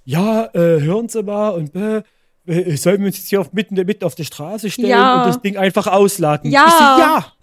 Ja, 0.04 0.46
äh, 0.54 0.82
hören 0.82 1.10
Sie 1.10 1.22
mal 1.22 1.50
und 1.50 1.76
äh, 1.76 2.04
sollen 2.46 3.00
wir 3.00 3.08
uns 3.08 3.18
jetzt 3.18 3.28
hier 3.28 3.42
auf, 3.42 3.54
mitten, 3.54 3.76
mitten 3.76 4.04
auf 4.04 4.16
die 4.16 4.26
Straße 4.26 4.72
stellen 4.72 4.90
ja. 4.90 5.22
und 5.22 5.30
das 5.30 5.42
Ding 5.42 5.58
einfach 5.58 5.88
ausladen? 5.88 6.52
Ja. 6.52 6.70
So, 6.70 6.84
ja. 6.84 7.34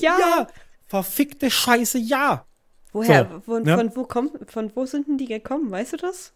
ja. 0.00 0.18
ja. 0.18 0.46
Verfickte 0.86 1.50
Scheiße, 1.50 1.98
ja. 1.98 2.44
Woher? 2.92 3.28
So, 3.32 3.40
von, 3.40 3.62
ne? 3.62 3.76
von, 3.76 3.96
wo 3.96 4.04
kommt, 4.04 4.50
von 4.50 4.70
wo 4.74 4.84
sind 4.84 5.08
denn 5.08 5.18
die 5.18 5.26
gekommen? 5.26 5.70
Weißt 5.70 5.94
du 5.94 5.96
das? 5.96 6.32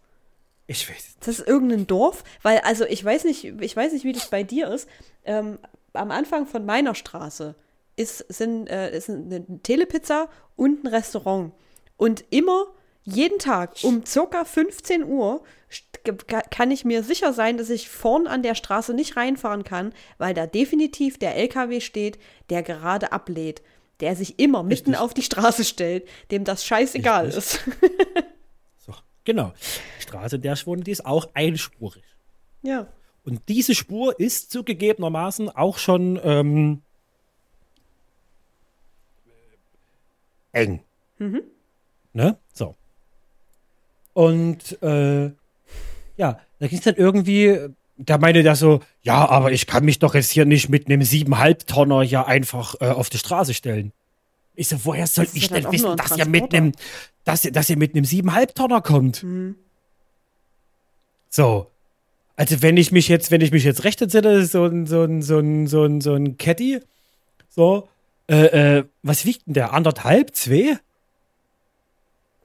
Ich 0.66 0.88
weiß 0.88 0.96
es. 0.96 1.16
Das 1.20 1.38
ist 1.38 1.46
irgendein 1.46 1.86
Dorf, 1.86 2.24
weil 2.42 2.58
also 2.60 2.84
ich 2.86 3.04
weiß 3.04 3.24
nicht, 3.24 3.44
ich 3.44 3.76
weiß 3.76 3.92
nicht, 3.92 4.04
wie 4.04 4.12
das 4.12 4.30
bei 4.30 4.42
dir 4.42 4.68
ist. 4.68 4.88
Ähm, 5.24 5.58
am 5.92 6.10
Anfang 6.10 6.46
von 6.46 6.64
meiner 6.66 6.94
Straße 6.94 7.54
ist 7.96 8.18
sind 8.28 8.68
äh, 8.68 8.96
ist 8.96 9.08
eine 9.08 9.44
Telepizza 9.62 10.28
und 10.56 10.84
ein 10.84 10.88
Restaurant 10.88 11.52
und 11.96 12.24
immer 12.30 12.66
jeden 13.04 13.38
Tag 13.38 13.76
um 13.82 14.04
circa 14.04 14.44
15 14.44 15.04
Uhr 15.04 15.42
kann 16.14 16.70
ich 16.70 16.84
mir 16.84 17.02
sicher 17.02 17.32
sein, 17.32 17.56
dass 17.56 17.70
ich 17.70 17.88
vorn 17.88 18.26
an 18.26 18.42
der 18.42 18.54
Straße 18.54 18.94
nicht 18.94 19.16
reinfahren 19.16 19.64
kann, 19.64 19.92
weil 20.18 20.34
da 20.34 20.46
definitiv 20.46 21.18
der 21.18 21.36
LKW 21.36 21.80
steht, 21.80 22.18
der 22.50 22.62
gerade 22.62 23.12
ablädt 23.12 23.62
der 24.00 24.16
sich 24.16 24.38
immer 24.38 24.62
mitten 24.62 24.94
auf 24.94 25.14
die 25.14 25.22
Straße 25.22 25.64
stellt, 25.64 26.06
dem 26.30 26.44
das 26.44 26.64
scheißegal 26.64 27.26
Richtig. 27.26 27.38
ist. 27.38 27.60
so, 28.86 28.92
genau. 29.24 29.52
Die 29.98 30.02
Straße, 30.02 30.38
der 30.38 30.56
wohne, 30.66 30.82
die 30.82 30.90
ist 30.90 31.06
auch 31.06 31.30
einspurig. 31.34 32.04
Ja. 32.62 32.88
Und 33.24 33.48
diese 33.48 33.74
Spur 33.74 34.18
ist 34.20 34.50
zugegebenermaßen 34.50 35.48
auch 35.48 35.78
schon 35.78 36.20
ähm, 36.22 36.82
eng. 40.52 40.82
Mhm. 41.18 41.42
Ne? 42.12 42.38
So. 42.52 42.76
Und 44.12 44.80
äh, 44.82 45.32
ja, 46.16 46.40
da 46.58 46.66
ging 46.66 46.78
es 46.78 46.84
dann 46.84 46.96
irgendwie 46.96 47.58
da 47.98 48.18
meinte 48.18 48.42
der 48.42 48.56
so, 48.56 48.80
ja, 49.02 49.28
aber 49.28 49.52
ich 49.52 49.66
kann 49.66 49.84
mich 49.84 49.98
doch 49.98 50.14
jetzt 50.14 50.30
hier 50.30 50.44
nicht 50.44 50.68
mit 50.68 50.86
einem 50.86 51.02
siebeneinhalb 51.02 51.66
Tonner 51.66 52.02
ja 52.02 52.26
einfach 52.26 52.74
äh, 52.80 52.88
auf 52.88 53.10
die 53.10 53.18
Straße 53.18 53.54
stellen. 53.54 53.92
Ich 54.54 54.68
so, 54.68 54.84
woher 54.84 55.06
soll 55.06 55.26
ich 55.34 55.48
denn 55.48 55.70
wissen, 55.70 55.96
dass 55.96 56.16
ihr 56.16 56.26
mit 56.26 56.54
einem, 56.54 56.72
dass 57.24 57.44
ihr, 57.44 57.52
dass 57.52 57.70
ihr 57.70 57.76
mit 57.76 57.94
einem 57.94 58.04
siebeneinhalb 58.04 58.54
Tonner 58.54 58.80
kommt? 58.80 59.22
Mhm. 59.22 59.56
So. 61.28 61.70
Also 62.36 62.60
wenn 62.60 62.76
ich 62.76 62.92
mich 62.92 63.08
jetzt, 63.08 63.30
wenn 63.30 63.40
ich 63.40 63.50
mich 63.50 63.64
jetzt 63.64 63.84
recht 63.84 64.00
entsinne, 64.02 64.44
so 64.44 64.64
ein, 64.64 64.86
so 64.86 65.02
ein, 65.02 65.22
so 65.22 65.38
ein, 65.38 65.66
so 65.66 65.84
ein, 65.84 66.00
so 66.00 66.14
ein 66.14 66.36
Caddy, 66.36 66.80
so, 67.48 67.88
äh, 68.30 68.78
äh, 68.78 68.84
was 69.02 69.24
wiegt 69.24 69.46
denn 69.46 69.54
der? 69.54 69.72
Anderthalb, 69.72 70.34
zwei? 70.34 70.78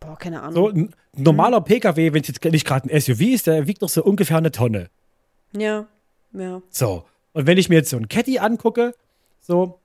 Boah, 0.02 0.18
keine 0.18 0.42
Ahnung. 0.42 0.56
So 0.56 0.70
ein 0.70 0.94
normaler 1.16 1.62
mhm. 1.62 1.66
PKW, 1.66 2.12
wenn 2.12 2.22
es 2.22 2.28
jetzt 2.28 2.44
nicht 2.44 2.66
gerade 2.66 2.90
ein 2.90 3.00
SUV 3.00 3.22
ist, 3.22 3.48
der 3.48 3.68
wiegt 3.68 3.82
doch 3.82 3.90
so 3.90 4.04
ungefähr 4.04 4.38
eine 4.38 4.52
Tonne. 4.52 4.90
Ja, 5.54 5.88
ja. 6.34 6.62
So. 6.70 7.06
Und 7.34 7.48
wenn 7.48 7.58
ich 7.58 7.70
mir 7.70 7.76
jetzt 7.76 7.92
so 7.92 7.98
ein 7.98 8.10
Caddy 8.10 8.40
angucke, 8.40 8.94
so, 9.40 9.80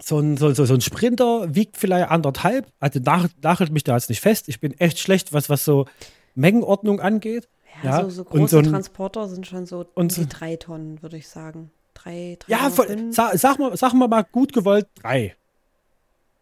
so 0.00 0.18
ein, 0.18 0.36
so, 0.36 0.52
so, 0.52 0.66
so 0.66 0.74
ein 0.74 0.82
Sprinter 0.82 1.54
wiegt 1.54 1.78
vielleicht 1.78 2.10
anderthalb. 2.10 2.66
Also 2.80 3.00
nach, 3.00 3.28
nachhält 3.42 3.72
mich 3.72 3.82
da 3.82 3.94
jetzt 3.94 4.10
nicht 4.10 4.20
fest. 4.20 4.48
Ich 4.48 4.60
bin 4.60 4.78
echt 4.78 4.98
schlecht, 4.98 5.32
was, 5.32 5.48
was 5.48 5.64
so 5.64 5.86
Mengenordnung 6.34 7.00
angeht. 7.00 7.48
Ja, 7.82 7.98
ja. 7.98 8.04
So, 8.04 8.10
so 8.10 8.24
große 8.24 8.58
ein, 8.58 8.64
Transporter 8.64 9.26
sind 9.28 9.46
schon 9.46 9.64
so 9.64 9.86
und 9.94 10.16
die 10.16 10.28
drei 10.28 10.56
Tonnen, 10.56 11.02
würde 11.02 11.16
ich 11.16 11.28
sagen. 11.28 11.70
Drei, 11.94 12.36
drei 12.38 12.52
Ja, 12.52 12.70
voll, 12.70 13.10
sag, 13.10 13.38
sag, 13.38 13.58
mal, 13.58 13.76
sag 13.76 13.94
mal 13.94 14.08
mal 14.08 14.22
gut 14.22 14.52
gewollt 14.52 14.86
drei. 15.00 15.34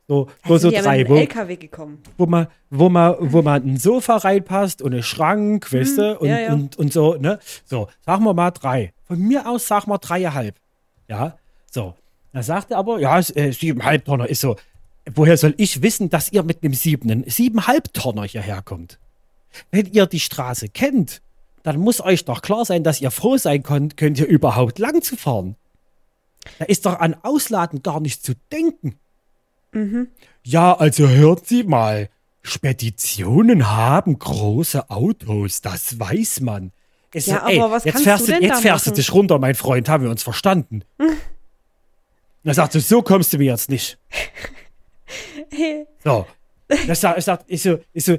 So, 0.09 0.27
wo 0.45 0.57
so 0.57 0.71
drei, 0.71 1.07
wo, 1.07 1.17
LKW 1.17 1.57
gekommen. 1.57 1.99
Wo 2.17 2.25
man, 2.25 2.47
wo 2.71 2.89
man, 2.89 3.17
wo 3.21 3.43
man 3.43 3.63
ein 3.63 3.77
Sofa 3.77 4.17
reinpasst 4.17 4.81
und 4.81 4.95
ein 4.95 5.03
Schrank, 5.03 5.71
hm, 5.71 5.81
weißt 5.81 5.99
du, 5.99 6.19
und, 6.19 6.29
ja, 6.29 6.41
ja. 6.41 6.53
und, 6.55 6.77
und 6.77 6.91
so, 6.91 7.17
ne? 7.17 7.39
So, 7.67 7.89
sagen 8.07 8.25
wir 8.25 8.33
mal 8.33 8.51
drei. 8.51 8.95
Von 9.05 9.19
mir 9.19 9.47
aus 9.47 9.67
sagen 9.67 9.91
wir 9.91 9.99
dreieinhalb. 9.99 10.57
Ja, 11.09 11.37
so. 11.71 11.95
Da 12.33 12.43
sagt 12.43 12.71
er 12.71 12.79
aber, 12.79 12.99
ja, 13.01 13.19
äh, 13.19 13.53
siebeneinhalb 13.53 14.07
Tonner 14.07 14.29
ist 14.29 14.41
so. 14.41 14.57
Woher 15.15 15.37
soll 15.37 15.55
ich 15.59 15.83
wissen, 15.83 16.09
dass 16.09 16.33
ihr 16.33 16.43
mit 16.43 16.63
einem 16.63 16.73
siebenen, 16.73 17.25
siebeneinhalb 17.29 17.93
Tonner 17.93 18.25
hierher 18.25 18.63
kommt? 18.63 18.99
Wenn 19.71 19.87
ihr 19.93 20.07
die 20.07 20.21
Straße 20.21 20.71
kennt, 20.71 21.21
dann 21.63 21.79
muss 21.79 22.01
euch 22.01 22.25
doch 22.25 22.41
klar 22.41 22.65
sein, 22.65 22.83
dass 22.83 23.01
ihr 23.01 23.11
froh 23.11 23.37
sein 23.37 23.63
könnt, 23.63 23.99
könnt 23.99 24.19
ihr 24.19 24.27
überhaupt 24.27 24.79
lang 24.79 25.03
zu 25.03 25.17
fahren. 25.17 25.57
Da 26.59 26.65
ist 26.65 26.87
doch 26.87 26.99
an 26.99 27.15
Ausladen 27.23 27.83
gar 27.83 28.01
nicht 28.01 28.25
zu 28.25 28.33
denken. 28.51 28.99
Mhm. 29.73 30.09
Ja, 30.45 30.75
also 30.77 31.09
hört 31.09 31.47
Sie 31.47 31.65
mal. 31.65 32.09
Speditionen 32.43 33.71
haben 33.71 34.19
große 34.19 34.89
Autos, 34.91 35.61
das 35.61 35.99
weiß 35.99 36.41
man. 36.41 36.73
Es 37.13 37.27
ja, 37.27 37.41
so, 37.41 37.47
ey, 37.47 37.61
aber 37.61 37.71
was 37.73 37.85
jetzt 37.85 38.03
fährst 38.03 38.29
du, 38.29 38.33
denn 38.33 38.43
jetzt 38.43 38.61
fährst 38.61 38.87
du 38.87 38.91
dich 38.91 39.13
runter, 39.13 39.39
mein 39.39 39.55
Freund, 39.55 39.89
haben 39.89 40.05
wir 40.05 40.11
uns 40.11 40.23
verstanden. 40.23 40.83
Hm. 40.99 41.17
Da 42.45 42.55
sagt 42.55 42.75
du, 42.75 42.81
so 42.81 43.03
kommst 43.03 43.33
du 43.33 43.39
mir 43.39 43.53
jetzt 43.53 43.69
nicht. 43.69 43.99
so. 46.05 46.27
Das 46.87 47.01
sagt, 47.01 47.19
ich 47.19 47.25
sag, 47.25 47.45
ich 47.47 47.63
so, 47.63 47.79
ich 47.93 48.05
so, 48.05 48.17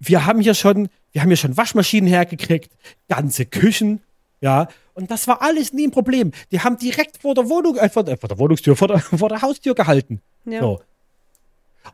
wir 0.00 0.26
haben 0.26 0.40
hier 0.40 0.54
schon, 0.54 0.88
wir 1.12 1.22
haben 1.22 1.28
hier 1.28 1.36
schon 1.36 1.56
Waschmaschinen 1.56 2.08
hergekriegt, 2.08 2.70
ganze 3.08 3.46
Küchen, 3.46 4.00
ja, 4.40 4.68
und 4.94 5.10
das 5.10 5.28
war 5.28 5.42
alles 5.42 5.72
nie 5.72 5.86
ein 5.86 5.90
Problem. 5.90 6.32
Die 6.50 6.60
haben 6.60 6.76
direkt 6.76 7.18
vor 7.22 7.34
der 7.34 7.48
Wohnung, 7.48 7.76
äh, 7.76 7.88
vor, 7.88 8.04
der, 8.04 8.16
vor 8.16 8.28
der 8.28 8.38
Wohnungstür, 8.38 8.76
vor 8.76 8.88
der, 8.88 8.98
vor 9.00 9.28
der 9.28 9.42
Haustür 9.42 9.74
gehalten. 9.74 10.20
Ja. 10.44 10.60
So. 10.60 10.80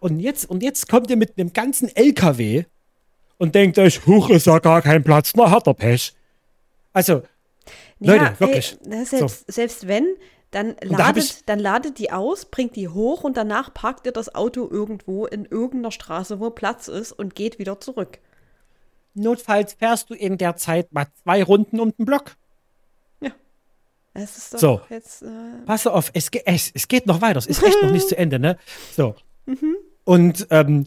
Und 0.01 0.21
jetzt, 0.21 0.49
und 0.49 0.63
jetzt 0.63 0.89
kommt 0.89 1.11
ihr 1.11 1.17
mit 1.17 1.39
einem 1.39 1.53
ganzen 1.53 1.95
LKW 1.95 2.65
und 3.39 3.55
denkt 3.55 3.79
euch, 3.79 4.07
huch, 4.07 4.31
ist 4.31 4.47
ja 4.47 4.59
gar 4.59 4.83
kein 4.83 5.05
Platz, 5.05 5.33
na 5.37 5.51
hat 5.51 5.67
er 5.67 5.75
Pech. 5.75 6.15
Also, 6.93 7.23
ja, 8.01 8.15
Leute, 8.15 8.41
wirklich. 8.41 8.77
Ey, 8.89 9.05
selbst, 9.05 9.47
so. 9.47 9.53
selbst 9.53 9.89
wenn, 9.89 10.07
dann 10.51 10.77
ladet, 10.83 11.41
da 11.41 11.43
dann 11.47 11.59
ladet 11.59 11.99
die 11.99 12.13
aus, 12.13 12.45
bringt 12.45 12.77
die 12.77 12.89
hoch 12.89 13.25
und 13.25 13.37
danach 13.37 13.75
parkt 13.75 14.07
ihr 14.07 14.13
das 14.13 14.35
Auto 14.35 14.69
irgendwo 14.71 15.27
in 15.27 15.45
irgendeiner 15.47 15.91
Straße, 15.91 16.39
wo 16.39 16.51
Platz 16.51 16.89
ist 16.89 17.13
und 17.13 17.35
geht 17.35 17.59
wieder 17.59 17.81
zurück. 17.81 18.19
Notfalls 19.15 19.75
fährst 19.75 20.11
du 20.11 20.15
in 20.15 20.39
der 20.39 20.57
Zeit 20.57 20.93
mal 20.93 21.07
zwei 21.23 21.43
Runden 21.43 21.81
um 21.81 21.95
den 21.97 22.07
Block. 22.07 22.37
Es 24.15 24.39
ist 24.39 24.55
doch 24.55 24.59
so. 24.59 24.81
jetzt. 24.91 25.23
Äh 25.23 25.27
Pass 25.67 25.87
auf, 25.87 26.11
es, 26.15 26.31
es, 26.45 26.71
es 26.73 26.89
geht 26.89 27.07
noch 27.07 27.21
weiter. 27.21 27.39
Es 27.39 27.47
ist 27.47 27.63
echt 27.63 27.83
noch 27.83 27.91
nicht 27.91 28.09
zu 28.09 28.17
Ende, 28.17 28.39
ne? 28.39 28.57
So. 28.97 29.17
Mhm. 29.47 29.77
Und, 30.05 30.47
ähm, 30.51 30.87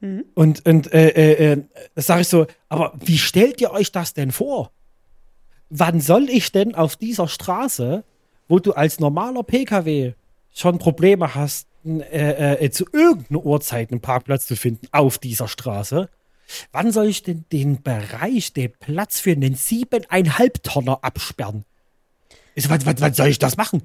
mhm. 0.00 0.24
und, 0.34 0.66
und, 0.66 0.92
äh, 0.92 1.08
äh, 1.08 1.52
äh 1.52 1.64
das 1.96 2.06
sage 2.06 2.20
ich 2.22 2.28
so, 2.28 2.46
aber 2.68 2.92
wie 2.98 3.18
stellt 3.18 3.60
ihr 3.60 3.72
euch 3.72 3.90
das 3.90 4.14
denn 4.14 4.30
vor? 4.30 4.70
Wann 5.68 6.00
soll 6.00 6.28
ich 6.30 6.52
denn 6.52 6.74
auf 6.74 6.96
dieser 6.96 7.26
Straße, 7.26 8.04
wo 8.48 8.58
du 8.60 8.72
als 8.72 9.00
normaler 9.00 9.42
PKW 9.42 10.14
schon 10.52 10.78
Probleme 10.78 11.34
hast, 11.34 11.66
äh, 11.84 12.64
äh, 12.64 12.70
zu 12.70 12.84
irgendeiner 12.92 13.44
Uhrzeit 13.44 13.90
einen 13.90 14.00
Parkplatz 14.00 14.46
zu 14.46 14.54
finden 14.54 14.86
auf 14.92 15.18
dieser 15.18 15.48
Straße, 15.48 16.08
wann 16.72 16.92
soll 16.92 17.06
ich 17.06 17.22
denn 17.22 17.44
den 17.52 17.82
Bereich, 17.82 18.52
den 18.52 18.72
Platz 18.78 19.20
für 19.20 19.32
einen 19.32 19.54
siebeneinhalb 19.54 20.62
Tonner 20.62 20.98
absperren? 21.02 21.64
Ich, 22.54 22.68
wann, 22.68 22.84
wann, 22.84 23.00
wann 23.00 23.14
soll 23.14 23.28
ich 23.28 23.38
das 23.38 23.56
machen? 23.56 23.82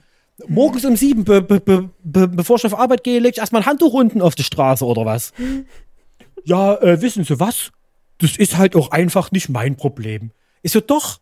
Morgens 0.47 0.83
um 0.83 0.97
sieben, 0.97 1.23
be, 1.23 1.41
be, 1.41 1.59
be, 1.59 2.27
bevor 2.27 2.57
ich 2.57 2.65
auf 2.65 2.77
Arbeit 2.77 3.03
gehe, 3.03 3.19
leg 3.19 3.33
ich 3.33 3.39
erstmal 3.39 3.61
ein 3.61 3.65
Handtuch 3.67 3.93
unten 3.93 4.21
auf 4.21 4.35
die 4.35 4.43
Straße 4.43 4.85
oder 4.85 5.05
was? 5.05 5.31
ja, 6.43 6.75
äh, 6.75 7.01
wissen 7.01 7.23
Sie 7.23 7.39
was? 7.39 7.71
Das 8.17 8.37
ist 8.37 8.57
halt 8.57 8.75
auch 8.75 8.91
einfach 8.91 9.31
nicht 9.31 9.49
mein 9.49 9.77
Problem. 9.77 10.31
Ist 10.61 10.73
so, 10.73 10.81
doch. 10.81 11.19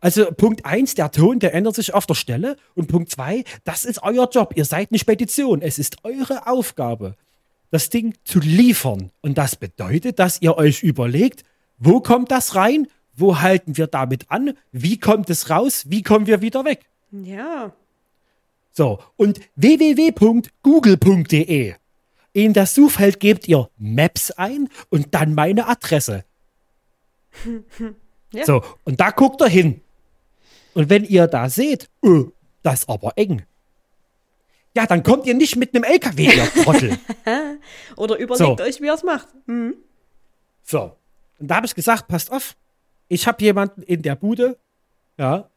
Also 0.00 0.26
Punkt 0.26 0.64
eins, 0.64 0.94
der 0.94 1.10
Ton, 1.10 1.38
der 1.38 1.54
ändert 1.54 1.74
sich 1.74 1.92
auf 1.92 2.06
der 2.06 2.14
Stelle. 2.14 2.56
Und 2.74 2.88
Punkt 2.88 3.10
zwei, 3.10 3.44
das 3.64 3.84
ist 3.84 4.02
euer 4.02 4.28
Job. 4.30 4.52
Ihr 4.56 4.64
seid 4.64 4.90
eine 4.90 4.98
Spedition. 4.98 5.60
Es 5.60 5.78
ist 5.78 6.04
eure 6.04 6.46
Aufgabe, 6.46 7.16
das 7.70 7.90
Ding 7.90 8.14
zu 8.24 8.40
liefern. 8.40 9.10
Und 9.20 9.38
das 9.38 9.56
bedeutet, 9.56 10.18
dass 10.18 10.40
ihr 10.40 10.56
euch 10.56 10.82
überlegt, 10.82 11.44
wo 11.78 12.00
kommt 12.00 12.30
das 12.30 12.54
rein? 12.54 12.88
Wo 13.14 13.40
halten 13.40 13.76
wir 13.76 13.86
damit 13.86 14.30
an? 14.30 14.54
Wie 14.72 14.98
kommt 14.98 15.28
es 15.30 15.50
raus? 15.50 15.84
Wie 15.88 16.02
kommen 16.02 16.26
wir 16.26 16.40
wieder 16.40 16.64
weg? 16.64 16.86
Ja. 17.10 17.72
So, 18.72 19.00
und 19.16 19.40
www.google.de. 19.56 20.14
In 22.32 22.52
das 22.52 22.74
Suchfeld 22.74 23.18
gebt 23.18 23.48
ihr 23.48 23.68
Maps 23.76 24.30
ein 24.30 24.68
und 24.90 25.14
dann 25.14 25.34
meine 25.34 25.66
Adresse. 25.66 26.24
Ja. 28.30 28.44
So, 28.44 28.62
und 28.84 29.00
da 29.00 29.10
guckt 29.10 29.40
er 29.40 29.48
hin. 29.48 29.80
Und 30.74 30.90
wenn 30.90 31.04
ihr 31.04 31.26
da 31.28 31.48
seht, 31.48 31.88
öh, 32.04 32.26
das 32.62 32.80
ist 32.80 32.88
aber 32.90 33.12
eng. 33.16 33.44
Ja, 34.78 34.86
dann 34.86 35.02
kommt 35.02 35.26
ihr 35.26 35.34
nicht 35.34 35.56
mit 35.56 35.74
einem 35.74 35.82
LKW, 35.82 36.26
ihr 36.36 36.52
Trottel. 36.62 36.96
Oder 37.96 38.16
überlegt 38.16 38.58
So. 38.58 38.64
euch, 38.64 38.80
wie 38.80 38.86
ihr 38.86 38.94
es 38.94 39.02
macht. 39.02 39.26
Mhm. 39.46 39.74
So. 40.62 40.96
Und 41.40 41.48
da 41.48 41.56
habe 41.56 41.66
ich 41.66 41.74
gesagt, 41.74 42.06
passt 42.06 42.30
auf, 42.30 42.54
ich 43.08 43.26
habe 43.26 43.42
jemanden 43.42 43.82
in 43.82 44.02
der 44.02 44.14
Bude, 44.14 44.56
ja. 45.16 45.50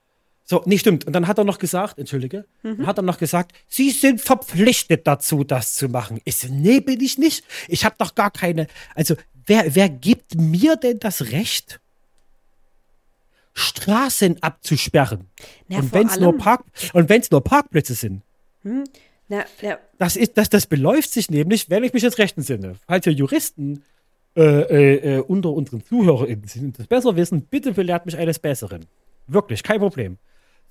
So, 0.44 0.64
nee, 0.66 0.80
stimmt. 0.80 1.06
Und 1.06 1.14
dann 1.14 1.28
hat 1.28 1.38
er 1.38 1.44
noch 1.44 1.60
gesagt, 1.60 2.00
entschuldige, 2.00 2.46
dann 2.64 2.88
hat 2.88 2.98
er 2.98 3.04
noch 3.04 3.20
gesagt, 3.20 3.52
Sie 3.68 3.92
sind 3.92 4.22
verpflichtet 4.22 5.06
dazu, 5.06 5.44
das 5.44 5.76
zu 5.76 5.88
machen. 5.88 6.20
Ich 6.26 6.38
so, 6.38 6.48
nee, 6.50 6.80
bin 6.80 7.00
ich 7.00 7.20
nicht. 7.20 7.46
Ich 7.68 7.86
habe 7.86 7.94
doch 8.00 8.16
gar 8.16 8.32
keine, 8.32 8.66
also 8.96 9.14
wer, 9.46 9.76
wer 9.76 9.88
gibt 9.88 10.34
mir 10.34 10.78
denn 10.78 10.98
das 10.98 11.30
Recht, 11.32 11.80
Straßen 13.54 14.42
abzusperren? 14.42 15.30
Ja, 15.68 15.78
und 15.78 15.94
wenn 15.94 16.08
es 16.08 16.20
nur 16.20 16.36
Park 16.40 16.64
und 16.94 17.08
wenn 17.08 17.22
es 17.22 17.30
nur 17.30 17.44
Parkplätze 17.44 17.94
sind. 17.94 18.24
Na, 19.32 19.46
ja. 19.62 19.80
Das, 19.98 20.18
ist, 20.18 20.38
das, 20.38 20.50
das 20.50 20.66
beläuft 20.66 21.10
sich 21.10 21.32
nämlich, 21.32 21.70
wenn 21.70 21.86
ich 21.86 21.94
mich 21.94 22.04
jetzt 22.04 22.18
recht 22.18 22.36
entsinne, 22.36 22.76
falls 22.86 23.08
ihr 23.08 23.14
Juristen 23.14 23.86
äh, 24.36 24.42
äh, 24.42 24.96
äh, 24.96 25.20
unter 25.22 25.52
unseren 25.52 25.82
ZuhörerInnen 25.86 26.50
sind 26.50 26.66
und 26.66 26.80
das 26.80 26.88
besser 26.88 27.16
wissen, 27.16 27.44
bitte 27.44 27.72
belehrt 27.72 28.06
mich 28.06 28.18
eines 28.18 28.40
Besseren. 28.40 28.88
Wirklich, 29.28 29.64
kein 29.64 29.80
Problem. 29.80 30.18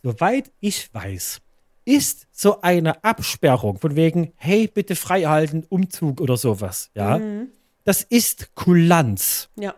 Soweit 0.03 0.53
ich 0.61 0.93
weiß, 0.93 1.41
ist 1.87 2.27
so 2.33 2.61
eine 2.61 3.03
Absperrung 3.03 3.79
von 3.79 3.97
wegen, 3.97 4.35
hey, 4.37 4.69
bitte 4.69 4.95
freihalten, 4.95 5.65
Umzug 5.71 6.21
oder 6.21 6.37
sowas, 6.37 6.91
ja, 6.95 7.19
das 7.85 8.03
ist 8.03 8.55
Kulanz. 8.55 9.49
ja. 9.59 9.75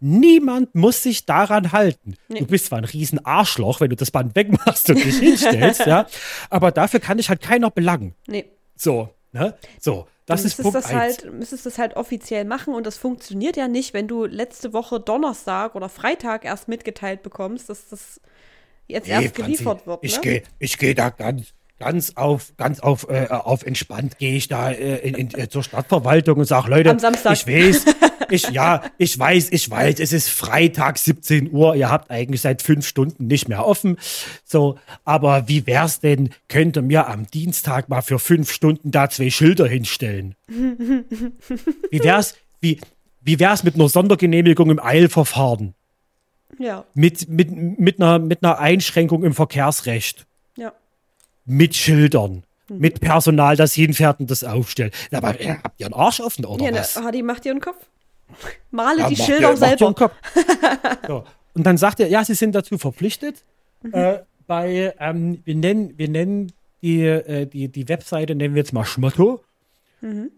Niemand 0.00 0.74
muss 0.74 1.02
sich 1.02 1.26
daran 1.26 1.72
halten. 1.72 2.14
Nee. 2.28 2.40
Du 2.40 2.46
bist 2.46 2.66
zwar 2.66 2.78
ein 2.78 2.84
riesen 2.84 3.24
Arschloch, 3.24 3.80
wenn 3.80 3.90
du 3.90 3.96
das 3.96 4.10
Band 4.10 4.36
wegmachst 4.36 4.88
und 4.90 5.04
dich 5.04 5.18
hinstellst, 5.18 5.80
ja, 5.86 6.06
aber 6.50 6.70
dafür 6.70 7.00
kann 7.00 7.16
dich 7.16 7.28
halt 7.28 7.40
keiner 7.40 7.70
belangen. 7.70 8.14
Nee. 8.26 8.44
So, 8.76 9.08
ne? 9.32 9.56
So, 9.80 10.06
das 10.26 10.42
du 10.42 10.48
ist 10.48 10.62
Punkt 10.62 10.76
das 10.76 10.92
halt, 10.92 11.32
müsstest 11.32 11.66
das 11.66 11.78
halt 11.78 11.96
offiziell 11.96 12.44
machen 12.44 12.74
und 12.74 12.86
das 12.86 12.96
funktioniert 12.98 13.56
ja 13.56 13.66
nicht, 13.66 13.94
wenn 13.94 14.06
du 14.06 14.26
letzte 14.26 14.72
Woche 14.72 15.00
Donnerstag 15.00 15.74
oder 15.74 15.88
Freitag 15.88 16.44
erst 16.44 16.68
mitgeteilt 16.68 17.22
bekommst, 17.22 17.68
dass 17.68 17.88
das 17.88 18.20
jetzt 18.86 19.08
erst 19.08 19.34
Franzi, 19.34 19.42
geliefert 19.42 19.86
wird. 19.86 19.98
Ich 20.02 20.16
ne? 20.16 20.20
gehe 20.20 20.42
ich 20.58 20.78
geh 20.78 20.94
da 20.94 21.10
ganz, 21.10 21.54
ganz 21.78 22.12
auf, 22.16 22.56
ganz 22.56 22.80
auf, 22.80 23.08
äh, 23.08 23.28
auf 23.30 23.64
entspannt 23.64 24.18
gehe 24.18 24.36
ich 24.36 24.48
da 24.48 24.70
äh, 24.70 24.98
in, 24.98 25.14
in, 25.14 25.38
äh, 25.38 25.48
zur 25.48 25.62
Stadtverwaltung 25.62 26.38
und 26.38 26.44
sage, 26.44 26.70
Leute, 26.70 26.96
ich 26.96 27.46
weiß, 27.46 27.84
ich, 28.30 28.50
ja, 28.50 28.82
ich 28.98 29.18
weiß, 29.18 29.50
ich 29.52 29.70
weiß, 29.70 30.00
es 30.00 30.12
ist 30.12 30.28
Freitag 30.28 30.98
17 30.98 31.52
Uhr, 31.52 31.76
ihr 31.76 31.90
habt 31.90 32.10
eigentlich 32.10 32.40
seit 32.40 32.62
fünf 32.62 32.86
Stunden 32.86 33.26
nicht 33.26 33.48
mehr 33.48 33.66
offen. 33.66 33.96
So, 34.44 34.78
aber 35.04 35.48
wie 35.48 35.66
wär's 35.66 36.00
denn, 36.00 36.30
könnt 36.48 36.76
ihr 36.76 36.82
mir 36.82 37.06
am 37.08 37.26
Dienstag 37.26 37.88
mal 37.88 38.02
für 38.02 38.18
fünf 38.18 38.52
Stunden 38.52 38.90
da 38.90 39.08
zwei 39.08 39.30
Schilder 39.30 39.66
hinstellen? 39.66 40.34
wie 40.48 42.02
wär's, 42.02 42.34
wie, 42.60 42.80
wie 43.20 43.38
wär's 43.38 43.62
mit 43.62 43.74
einer 43.76 43.88
Sondergenehmigung 43.88 44.70
im 44.70 44.80
Eilverfahren? 44.80 45.74
Ja, 46.58 46.86
Mit, 46.94 47.28
mit, 47.28 47.52
mit, 47.52 48.00
einer, 48.00 48.18
mit 48.18 48.42
einer 48.42 48.58
Einschränkung 48.58 49.22
im 49.22 49.32
Verkehrsrecht? 49.34 50.26
ja. 50.56 50.72
Mit 51.48 51.74
Schildern, 51.74 52.44
Mhm. 52.68 52.78
mit 52.78 53.00
Personal, 53.00 53.56
das 53.56 53.72
hinfährt 53.74 54.20
und 54.20 54.30
das 54.30 54.44
aufstellt. 54.44 54.94
Aber 55.12 55.40
äh, 55.40 55.56
habt 55.62 55.80
ihr 55.80 55.86
einen 55.86 55.94
Arsch 55.94 56.20
offen 56.20 56.44
oder 56.44 56.64
ja 56.66 56.74
was? 56.74 56.96
Hadi, 56.96 57.22
mach 57.22 57.40
dir 57.40 57.52
einen 57.52 57.60
Kopf. 57.60 57.78
Male 58.70 59.00
Ja, 59.00 59.08
die 59.08 59.16
macht 59.16 59.26
Schilder 59.26 59.40
ihr- 59.52 59.58
macht 59.58 59.78
selber. 59.78 59.94
Kopf. 59.94 60.12
so. 61.06 61.24
Und 61.54 61.64
dann 61.64 61.78
sagt 61.78 61.98
er, 62.00 62.08
ja, 62.08 62.24
sie 62.24 62.34
sind 62.34 62.54
dazu 62.54 62.76
verpflichtet. 62.78 63.42
Mhm. 63.82 63.94
Äh, 63.94 64.18
bei, 64.46 64.94
ähm, 65.00 65.40
wir 65.44 65.54
nennen, 65.54 65.94
wir 65.98 66.08
nennen 66.08 66.52
die, 66.82 67.02
äh, 67.02 67.46
die, 67.46 67.68
die 67.68 67.88
Webseite, 67.88 68.34
nennen 68.34 68.54
wir 68.54 68.60
jetzt 68.60 68.72
mal 68.72 68.84
Schmotto, 68.84 69.42
Mhm. 70.02 70.30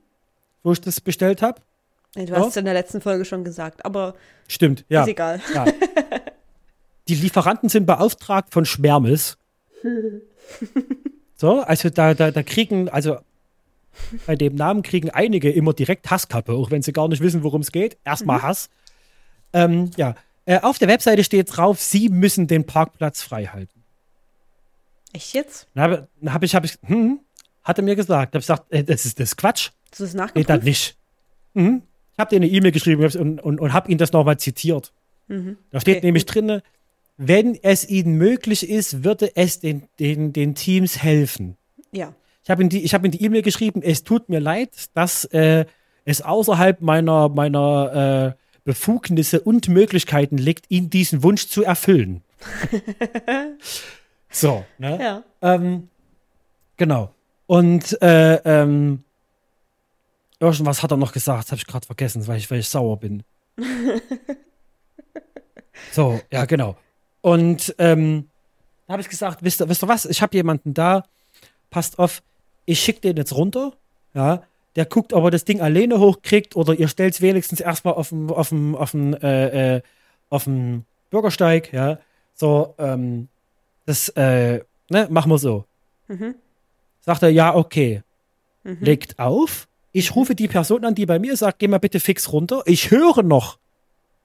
wo 0.62 0.73
ich 0.73 0.81
das 0.81 1.01
bestellt 1.01 1.42
habe. 1.42 1.61
Du 2.14 2.23
Ja. 2.23 2.37
hast 2.37 2.49
es 2.51 2.57
in 2.57 2.64
der 2.64 2.75
letzten 2.75 3.01
Folge 3.01 3.25
schon 3.25 3.44
gesagt, 3.44 3.85
aber 3.85 4.14
Stimmt, 4.49 4.85
ja. 4.88 5.03
ist 5.03 5.09
egal. 5.09 5.40
ja. 5.55 5.64
Die 7.09 7.14
Lieferanten 7.16 7.68
sind 7.68 7.87
beauftragt 7.87 8.53
von 8.53 8.64
Schmermes. 8.64 9.37
So, 11.36 11.60
also 11.62 11.88
da, 11.88 12.14
da, 12.14 12.30
da 12.30 12.42
kriegen, 12.42 12.88
also 12.90 13.18
bei 14.26 14.36
dem 14.36 14.54
Namen 14.54 14.82
kriegen 14.82 15.10
einige 15.10 15.50
immer 15.50 15.72
direkt 15.72 16.10
Hasskappe, 16.10 16.52
auch 16.52 16.70
wenn 16.70 16.82
sie 16.82 16.92
gar 16.92 17.08
nicht 17.08 17.22
wissen, 17.22 17.42
worum 17.42 17.62
es 17.62 17.72
geht. 17.72 17.96
Erstmal 18.04 18.38
Mhm. 18.38 18.42
Hass. 18.42 18.70
Ähm, 19.52 19.90
ja, 19.96 20.14
äh, 20.44 20.60
auf 20.60 20.78
der 20.78 20.88
Webseite 20.88 21.24
steht 21.24 21.56
drauf, 21.56 21.80
sie 21.80 22.08
müssen 22.08 22.46
den 22.46 22.66
Parkplatz 22.66 23.22
frei 23.22 23.46
halten. 23.46 23.82
Echt 25.12 25.34
jetzt? 25.34 25.66
Dann 25.74 25.84
habe 25.84 26.08
hab 26.26 26.42
ich, 26.42 26.54
hab 26.54 26.64
ich, 26.64 26.78
hm, 26.84 27.20
hat 27.64 27.78
er 27.78 27.84
mir 27.84 27.96
gesagt. 27.96 28.34
Hab 28.34 28.40
ich 28.40 28.46
gesagt, 28.46 28.72
äh, 28.72 28.84
das 28.84 29.06
ist 29.06 29.18
das 29.18 29.30
ist 29.30 29.36
Quatsch. 29.36 29.70
Das 29.90 29.98
Geht 29.98 30.06
das 30.08 30.14
nachgeprüft? 30.14 30.62
nicht. 30.64 30.96
Mhm. 31.54 31.82
Ich 32.12 32.18
habe 32.18 32.30
dir 32.30 32.36
eine 32.36 32.48
E-Mail 32.48 32.72
geschrieben 32.72 33.02
und, 33.02 33.40
und, 33.40 33.60
und 33.60 33.72
habe 33.72 33.90
ihn 33.90 33.98
das 33.98 34.12
nochmal 34.12 34.38
zitiert. 34.38 34.92
Mhm. 35.26 35.56
Da 35.70 35.80
steht 35.80 35.98
Okay, 35.98 36.06
nämlich 36.06 36.26
drin, 36.26 36.62
wenn 37.22 37.54
es 37.62 37.87
ihnen 37.87 38.16
möglich 38.16 38.66
ist, 38.66 39.04
würde 39.04 39.37
es 39.37 39.61
den, 39.61 39.83
den, 39.98 40.33
den 40.33 40.54
Teams 40.54 41.02
helfen. 41.02 41.59
Ja. 41.92 42.14
Ich 42.42 42.48
habe 42.50 42.62
in 42.62 42.70
die 42.70 42.83
die 42.83 43.22
E-Mail 43.22 43.42
geschrieben, 43.42 43.83
es 43.83 44.04
tut 44.04 44.30
mir 44.30 44.40
leid, 44.40 44.70
dass 44.94 45.26
äh, 45.26 45.66
es 46.06 46.22
außerhalb 46.22 46.80
meiner, 46.80 47.28
meiner 47.28 48.37
äh, 48.37 48.42
Befugnisse 48.64 49.42
und 49.42 49.68
Möglichkeiten 49.68 50.38
liegt, 50.38 50.70
ihnen 50.70 50.88
diesen 50.88 51.22
Wunsch 51.22 51.48
zu 51.48 51.62
erfüllen. 51.62 52.22
so, 54.30 54.64
ne? 54.78 54.98
Ja. 54.98 55.22
Ähm, 55.42 55.90
genau. 56.78 57.14
Und 57.46 58.00
äh, 58.00 58.37
ähm, 58.46 59.04
irgendwas 60.38 60.83
hat 60.83 60.90
er 60.90 60.96
noch 60.96 61.12
gesagt, 61.12 61.44
das 61.44 61.50
habe 61.52 61.59
ich 61.59 61.66
gerade 61.66 61.85
vergessen, 61.85 62.26
weil 62.26 62.38
ich, 62.38 62.50
weil 62.50 62.61
ich 62.61 62.68
sauer 62.70 62.98
bin. 62.98 63.24
so, 65.92 66.18
ja, 66.33 66.46
genau. 66.46 66.76
Und 67.22 67.74
ähm, 67.78 68.28
da 68.87 68.92
habe 68.92 69.02
ich 69.02 69.09
gesagt, 69.09 69.42
wisst 69.42 69.61
ihr, 69.61 69.68
wisst 69.68 69.83
ihr 69.85 69.88
was, 69.88 70.04
ich 70.04 70.22
habe 70.22 70.37
jemanden 70.37 70.74
da, 70.74 71.04
passt 71.70 71.98
auf, 71.98 72.22
ich 72.64 72.80
schicke 72.80 73.00
den 73.00 73.16
jetzt 73.16 73.35
runter, 73.35 73.72
ja, 74.14 74.42
der 74.76 74.87
guckt, 74.87 75.12
ob 75.12 75.24
er 75.24 75.30
das 75.30 75.44
Ding 75.44 75.61
alleine 75.61 75.98
hochkriegt 75.98 76.56
oder 76.56 76.74
ihr 76.74 76.88
stellt 76.88 77.14
es 77.14 77.20
wenigstens 77.20 77.61
erstmal 77.61 77.94
auf 77.94 78.11
dem, 78.11 78.30
auf 78.30 78.48
dem, 78.48 78.74
auf 78.74 78.92
dem, 78.92 79.14
äh, 79.14 79.76
äh, 79.76 79.83
auf 80.28 80.44
dem 80.44 80.85
Bürgersteig, 81.11 81.72
ja, 81.72 81.98
so, 82.35 82.74
ähm, 82.78 83.28
das, 83.87 84.09
äh, 84.11 84.61
ne, 84.88 85.09
machen 85.11 85.30
wir 85.30 85.38
so. 85.38 85.64
Mhm. 86.09 86.35
Sagt 87.00 87.22
er, 87.22 87.30
ja, 87.30 87.54
okay. 87.54 88.02
Legt 88.62 89.18
auf. 89.18 89.68
Ich 89.92 90.14
rufe 90.14 90.35
die 90.35 90.48
Person 90.48 90.85
an, 90.85 90.94
die 90.94 91.06
bei 91.06 91.18
mir 91.18 91.37
sagt, 91.37 91.59
geh 91.59 91.68
mal 91.68 91.78
bitte 91.78 91.98
fix 91.98 92.33
runter. 92.33 92.62
Ich 92.66 92.90
höre 92.90 93.22
noch, 93.22 93.59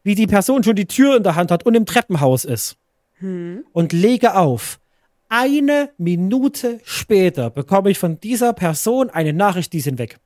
wie 0.03 0.15
die 0.15 0.27
Person 0.27 0.63
schon 0.63 0.75
die 0.75 0.86
Tür 0.86 1.17
in 1.17 1.23
der 1.23 1.36
Hand 1.36 1.51
hat 1.51 1.65
und 1.65 1.73
im 1.73 1.86
Treppenhaus 1.86 2.45
ist. 2.45 2.77
Und 3.73 3.93
lege 3.93 4.36
auf. 4.36 4.80
Eine 5.30 5.89
Minute 5.97 6.80
später 6.84 7.49
bekomme 7.49 7.89
ich 7.89 7.97
von 7.97 8.19
dieser 8.19 8.54
Person 8.54 9.10
eine 9.10 9.34
Nachricht, 9.34 9.73
die 9.73 9.82
sind 9.82 9.97
weg. 9.97 10.17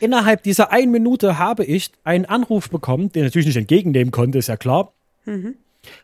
Innerhalb 0.00 0.42
dieser 0.42 0.70
einen 0.70 0.92
Minute 0.92 1.38
habe 1.38 1.64
ich 1.64 1.90
einen 2.04 2.24
Anruf 2.24 2.70
bekommen, 2.70 3.10
den 3.10 3.22
ich 3.22 3.28
natürlich 3.28 3.46
nicht 3.46 3.56
entgegennehmen 3.56 4.10
konnte, 4.12 4.38
ist 4.38 4.48
ja 4.48 4.56
klar, 4.56 4.92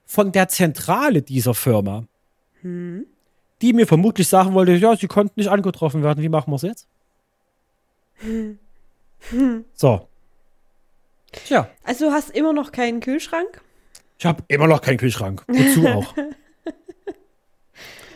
von 0.05 0.33
der 0.33 0.49
Zentrale 0.49 1.23
dieser 1.23 1.55
Firma 1.55 2.05
die 3.65 3.73
mir 3.73 3.87
vermutlich 3.87 4.29
sagen 4.29 4.53
wollte, 4.55 4.73
ja, 4.73 4.95
sie 4.97 5.07
konnten 5.07 5.41
nicht 5.41 5.49
angetroffen 5.49 6.03
werden, 6.03 6.23
wie 6.23 6.29
machen 6.29 6.51
wir 6.51 6.57
es 6.57 6.63
jetzt? 6.63 6.87
So. 9.73 10.07
Tja, 11.47 11.69
Also 11.83 12.07
du 12.07 12.13
hast 12.13 12.31
immer 12.31 12.53
noch 12.53 12.73
keinen 12.73 13.01
Kühlschrank? 13.01 13.61
ich 14.19 14.27
habe 14.27 14.43
immer 14.49 14.67
noch 14.67 14.81
keinen 14.81 14.97
Kühlschrank. 14.99 15.43
Wozu 15.49 15.87
auch? 15.95 16.15
Oh, 16.17 16.23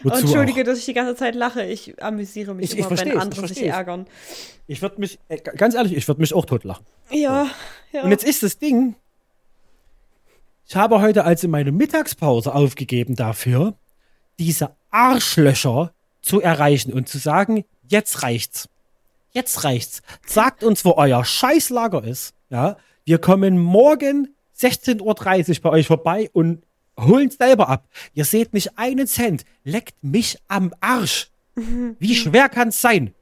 Wozu 0.04 0.20
Entschuldige, 0.20 0.60
auch? 0.60 0.64
dass 0.66 0.78
ich 0.78 0.84
die 0.84 0.94
ganze 0.94 1.16
Zeit 1.16 1.34
lache. 1.34 1.64
Ich 1.64 2.00
amüsiere 2.02 2.54
mich 2.54 2.66
Ich- 2.66 2.72
ich 2.72 2.78
immer, 2.78 2.88
versteh's, 2.88 3.10
wenn 3.10 3.16
ich 3.18 3.22
andere 3.22 3.48
sich 3.48 3.62
ärgern. 3.64 4.06
Ich 4.68 4.80
würde 4.80 5.00
mich, 5.00 5.18
äh, 5.28 5.38
ganz 5.38 5.74
ehrlich, 5.74 5.96
ich 5.96 6.06
würde 6.06 6.20
mich 6.20 6.32
auch 6.34 6.44
totlachen. 6.44 6.86
Ja, 7.10 7.48
ja. 7.92 8.02
Und 8.04 8.10
jetzt 8.12 8.22
ist 8.24 8.42
das 8.44 8.58
Ding, 8.58 8.94
ich 10.68 10.76
habe 10.76 11.00
heute 11.00 11.24
also 11.24 11.48
meine 11.48 11.72
Mittagspause 11.72 12.54
aufgegeben 12.54 13.16
dafür, 13.16 13.74
diese 14.38 14.76
Arschlöcher 14.90 15.92
zu 16.22 16.40
erreichen 16.40 16.92
und 16.92 17.08
zu 17.08 17.18
sagen, 17.18 17.64
jetzt 17.88 18.22
reicht's. 18.22 18.68
Jetzt 19.32 19.64
reicht's. 19.64 20.02
Sagt 20.26 20.62
uns, 20.62 20.84
wo 20.84 20.92
euer 20.92 21.24
Scheißlager 21.24 22.04
ist. 22.04 22.34
Ja, 22.50 22.76
wir 23.08 23.16
kommen 23.16 23.58
morgen 23.58 24.34
16.30 24.60 25.00
Uhr 25.00 25.62
bei 25.62 25.70
euch 25.70 25.86
vorbei 25.86 26.28
und 26.34 26.62
holen 27.00 27.30
selber 27.30 27.70
ab. 27.70 27.88
Ihr 28.12 28.26
seht 28.26 28.52
nicht 28.52 28.78
einen 28.78 29.06
Cent. 29.06 29.46
Leckt 29.64 29.94
mich 30.02 30.36
am 30.46 30.74
Arsch. 30.80 31.30
Wie 31.98 32.14
schwer 32.14 32.50
kann's 32.50 32.82
sein? 32.82 33.14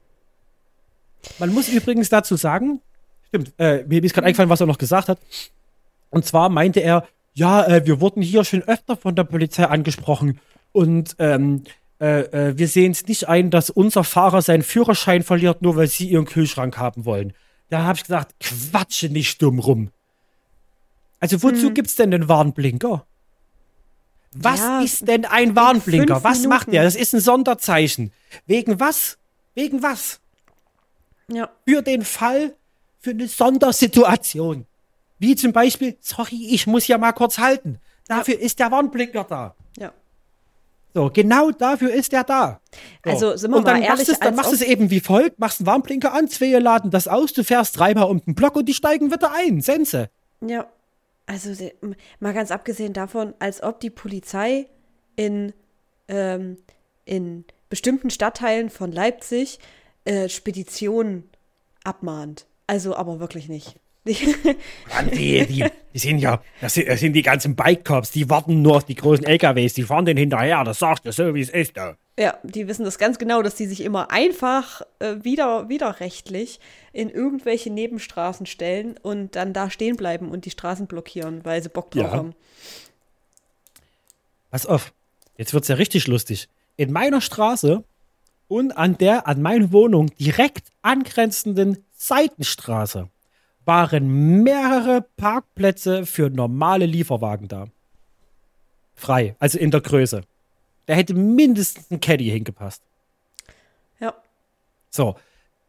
Man 1.39 1.53
muss 1.53 1.69
übrigens 1.69 2.09
dazu 2.09 2.35
sagen, 2.35 2.81
stimmt, 3.29 3.53
äh, 3.57 3.85
mir 3.87 4.03
ist 4.03 4.13
gerade 4.13 4.27
eingefallen, 4.27 4.49
was 4.49 4.59
er 4.59 4.67
noch 4.67 4.77
gesagt 4.77 5.07
hat. 5.07 5.19
Und 6.09 6.25
zwar 6.25 6.49
meinte 6.49 6.81
er, 6.81 7.07
ja, 7.33 7.65
äh, 7.65 7.85
wir 7.85 8.01
wurden 8.01 8.21
hier 8.21 8.43
schon 8.43 8.63
öfter 8.63 8.97
von 8.97 9.15
der 9.15 9.23
Polizei 9.23 9.63
angesprochen 9.63 10.41
und 10.73 11.15
ähm, 11.19 11.63
äh, 12.01 12.49
äh, 12.49 12.57
wir 12.57 12.67
sehen 12.67 12.91
es 12.91 13.07
nicht 13.07 13.29
ein, 13.29 13.51
dass 13.51 13.69
unser 13.69 14.03
Fahrer 14.03 14.41
seinen 14.41 14.63
Führerschein 14.63 15.23
verliert, 15.23 15.61
nur 15.61 15.77
weil 15.77 15.87
sie 15.87 16.09
ihren 16.09 16.25
Kühlschrank 16.25 16.77
haben 16.77 17.05
wollen. 17.05 17.31
Da 17.69 17.83
habe 17.83 17.97
ich 17.97 18.03
gesagt, 18.03 18.35
quatsche 18.39 19.09
nicht 19.09 19.41
dumm 19.41 19.59
rum. 19.59 19.91
Also 21.19 21.41
wozu 21.43 21.67
hm. 21.67 21.73
gibt's 21.73 21.95
denn 21.95 22.11
den 22.11 22.29
Warnblinker? 22.29 23.05
Was 24.33 24.59
ja, 24.59 24.81
ist 24.81 25.07
denn 25.07 25.25
ein 25.25 25.55
Warnblinker? 25.55 26.23
Was 26.23 26.39
Minuten. 26.39 26.49
macht 26.49 26.71
der? 26.71 26.83
Das 26.83 26.95
ist 26.95 27.13
ein 27.13 27.21
Sonderzeichen. 27.21 28.11
Wegen 28.45 28.79
was? 28.79 29.17
Wegen 29.55 29.81
was? 29.81 30.19
Ja. 31.27 31.49
Für 31.67 31.81
den 31.81 32.03
Fall, 32.03 32.55
für 32.99 33.11
eine 33.11 33.27
Sondersituation. 33.27 34.65
Wie 35.19 35.35
zum 35.35 35.51
Beispiel, 35.53 35.97
sorry, 35.99 36.49
ich 36.51 36.67
muss 36.67 36.87
ja 36.87 36.97
mal 36.97 37.13
kurz 37.13 37.39
halten. 37.39 37.79
Dafür 38.07 38.35
ja. 38.35 38.41
ist 38.41 38.59
der 38.59 38.71
Warnblinker 38.71 39.23
da. 39.23 39.55
Ja. 39.77 39.91
So, 40.93 41.11
genau 41.13 41.51
dafür 41.51 41.93
ist 41.93 42.13
er 42.13 42.23
da. 42.23 42.59
So. 43.05 43.11
Also 43.11 43.37
sind 43.37 43.51
wir 43.51 43.57
und 43.57 43.67
dann 43.67 43.79
mal 43.79 43.85
ehrlich, 43.85 44.07
machst 44.07 44.23
dann 44.23 44.35
machst 44.35 44.51
du 44.51 44.55
es 44.55 44.61
eben 44.61 44.89
wie 44.89 44.99
folgt, 44.99 45.39
machst 45.39 45.59
einen 45.59 45.67
Warnblinker 45.67 46.13
an, 46.13 46.27
zwei 46.27 46.57
laden 46.57 46.91
das 46.91 47.07
aus, 47.07 47.33
du 47.33 47.43
fährst 47.43 47.77
dreimal 47.77 48.05
um 48.05 48.23
den 48.23 48.35
Block 48.35 48.55
und 48.55 48.65
die 48.65 48.73
steigen 48.73 49.11
wieder 49.11 49.31
ein. 49.33 49.61
Sense. 49.61 50.09
Ja. 50.41 50.67
Also 51.27 51.51
mal 52.19 52.33
ganz 52.33 52.51
abgesehen 52.51 52.93
davon, 52.93 53.33
als 53.39 53.61
ob 53.61 53.81
die 53.81 53.89
Polizei 53.89 54.67
in, 55.17 55.53
ähm, 56.07 56.57
in 57.03 57.43
bestimmten 57.69 58.09
Stadtteilen 58.09 58.69
von 58.69 58.93
Leipzig 58.93 59.59
äh, 60.05 60.29
Speditionen 60.29 61.29
abmahnt. 61.83 62.47
Also 62.65 62.95
aber 62.95 63.19
wirklich 63.19 63.49
nicht. 63.49 63.75
Mann, 64.93 65.11
die, 65.11 65.45
die, 65.45 65.65
die, 65.93 65.99
sind 65.99 66.19
ja, 66.19 66.41
das 66.61 66.73
sind, 66.73 66.87
das 66.87 66.99
sind 66.99 67.13
die 67.13 67.21
ganzen 67.21 67.55
Bike-Cops, 67.55 68.11
die 68.11 68.29
warten 68.29 68.61
nur 68.61 68.77
auf 68.77 68.85
die 68.85 68.95
großen 68.95 69.25
LKWs, 69.25 69.73
die 69.73 69.83
fahren 69.83 70.05
den 70.05 70.17
hinterher, 70.17 70.63
das 70.63 70.79
sagt 70.79 71.05
er 71.05 71.11
so, 71.11 71.33
wie 71.33 71.41
es 71.41 71.49
ist. 71.49 71.77
Da. 71.77 71.97
Ja, 72.19 72.37
die 72.43 72.67
wissen 72.67 72.83
das 72.85 72.97
ganz 72.97 73.19
genau, 73.19 73.41
dass 73.41 73.55
die 73.55 73.67
sich 73.67 73.81
immer 73.81 74.09
einfach 74.11 74.81
äh, 74.99 75.15
wieder, 75.23 75.69
widerrechtlich 75.69 76.59
in 76.93 77.09
irgendwelche 77.09 77.69
Nebenstraßen 77.69 78.45
stellen 78.45 78.95
und 79.01 79.35
dann 79.35 79.53
da 79.53 79.69
stehen 79.69 79.97
bleiben 79.97 80.29
und 80.29 80.45
die 80.45 80.51
Straßen 80.51 80.87
blockieren, 80.87 81.45
weil 81.45 81.61
sie 81.61 81.69
Bock 81.69 81.91
drauf 81.91 82.03
ja. 82.03 82.11
haben. 82.13 82.33
Pass 84.49 84.65
auf, 84.65 84.93
jetzt 85.37 85.53
wird 85.53 85.63
es 85.63 85.67
ja 85.67 85.75
richtig 85.75 86.07
lustig. 86.07 86.49
In 86.75 86.91
meiner 86.91 87.21
Straße 87.21 87.83
und 88.47 88.77
an 88.77 88.97
der 88.97 89.27
an 89.27 89.41
meine 89.41 89.71
Wohnung 89.71 90.07
direkt 90.15 90.69
angrenzenden 90.81 91.83
Seitenstraße 91.93 93.09
waren 93.67 94.43
mehrere 94.43 95.05
Parkplätze 95.17 96.05
für 96.05 96.29
normale 96.29 96.85
Lieferwagen 96.85 97.47
da. 97.49 97.67
Frei, 98.95 99.35
also 99.39 99.59
in 99.59 99.71
der 99.71 99.81
Größe. 99.81 100.21
Da 100.85 100.93
hätte 100.93 101.13
mindestens 101.13 101.91
ein 101.91 101.99
Caddy 101.99 102.29
hingepasst. 102.29 102.81
Ja. 103.99 104.13
So, 104.89 105.17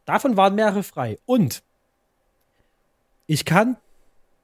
davon 0.05 0.37
waren 0.37 0.55
mehrere 0.55 0.85
frei. 0.85 1.19
Und 1.27 1.63
ich 3.27 3.45
kann 3.45 3.77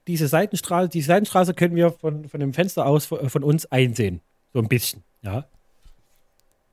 diese 0.08 0.28
Seitenstraße, 0.28 0.88
die 0.88 1.00
Seitenstraße 1.00 1.54
können 1.54 1.76
wir 1.76 1.92
von, 1.92 2.28
von 2.28 2.40
dem 2.40 2.52
Fenster 2.52 2.84
aus 2.84 3.06
von 3.06 3.42
uns 3.44 3.66
einsehen. 3.66 4.20
So 4.52 4.58
ein 4.58 4.68
bisschen, 4.68 5.02
ja. 5.22 5.46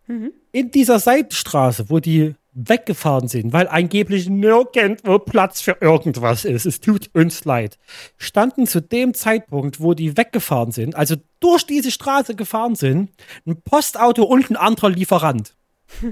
Mhm. 0.08 0.34
In 0.52 0.72
dieser 0.72 1.00
Seitenstraße, 1.00 1.90
wo 1.90 2.00
die 2.00 2.36
weggefahren 2.54 3.28
sind, 3.28 3.54
weil 3.54 3.68
angeblich 3.68 4.30
nirgendwo 4.30 5.20
Platz 5.20 5.62
für 5.62 5.78
irgendwas 5.80 6.44
ist. 6.46 6.66
Es 6.66 6.82
tut 6.82 7.10
uns 7.14 7.46
leid. 7.46 7.78
Standen 8.18 8.68
zu 8.68 8.82
dem 8.82 9.14
Zeitpunkt, 9.14 9.80
wo 9.80 9.94
die 9.94 10.18
weggefahren 10.18 10.72
sind, 10.72 10.96
also 10.96 11.16
durch 11.40 11.66
diese 11.66 11.92
Straße 11.92 12.36
gefahren 12.36 12.76
sind, 12.76 13.12
ein 13.46 13.62
Postauto 13.62 14.24
und 14.24 14.50
ein 14.50 14.58
anderer 14.58 14.90
Lieferant. 14.90 15.56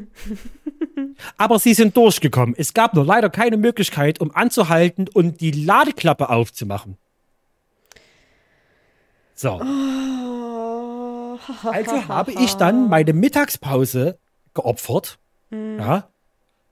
Aber 1.38 1.60
sie 1.60 1.73
sind 1.73 1.95
durchgekommen. 1.95 2.56
Es 2.58 2.73
gab 2.73 2.93
nur 2.93 3.06
leider 3.06 3.30
keine 3.30 3.58
Möglichkeit, 3.58 4.19
um 4.21 4.34
anzuhalten 4.34 5.08
und 5.13 5.41
die 5.41 5.52
Ladeklappe 5.52 6.30
aufzumachen. 6.30 6.97
So. 9.36 9.62
Oh. 9.62 11.39
Also 11.63 12.08
habe 12.08 12.34
ich 12.34 12.56
dann 12.56 12.89
meine 12.89 13.13
Mittagspause 13.13 14.19
geopfert. 14.54 15.17
Mhm. 15.49 15.80
Ja, 15.80 16.10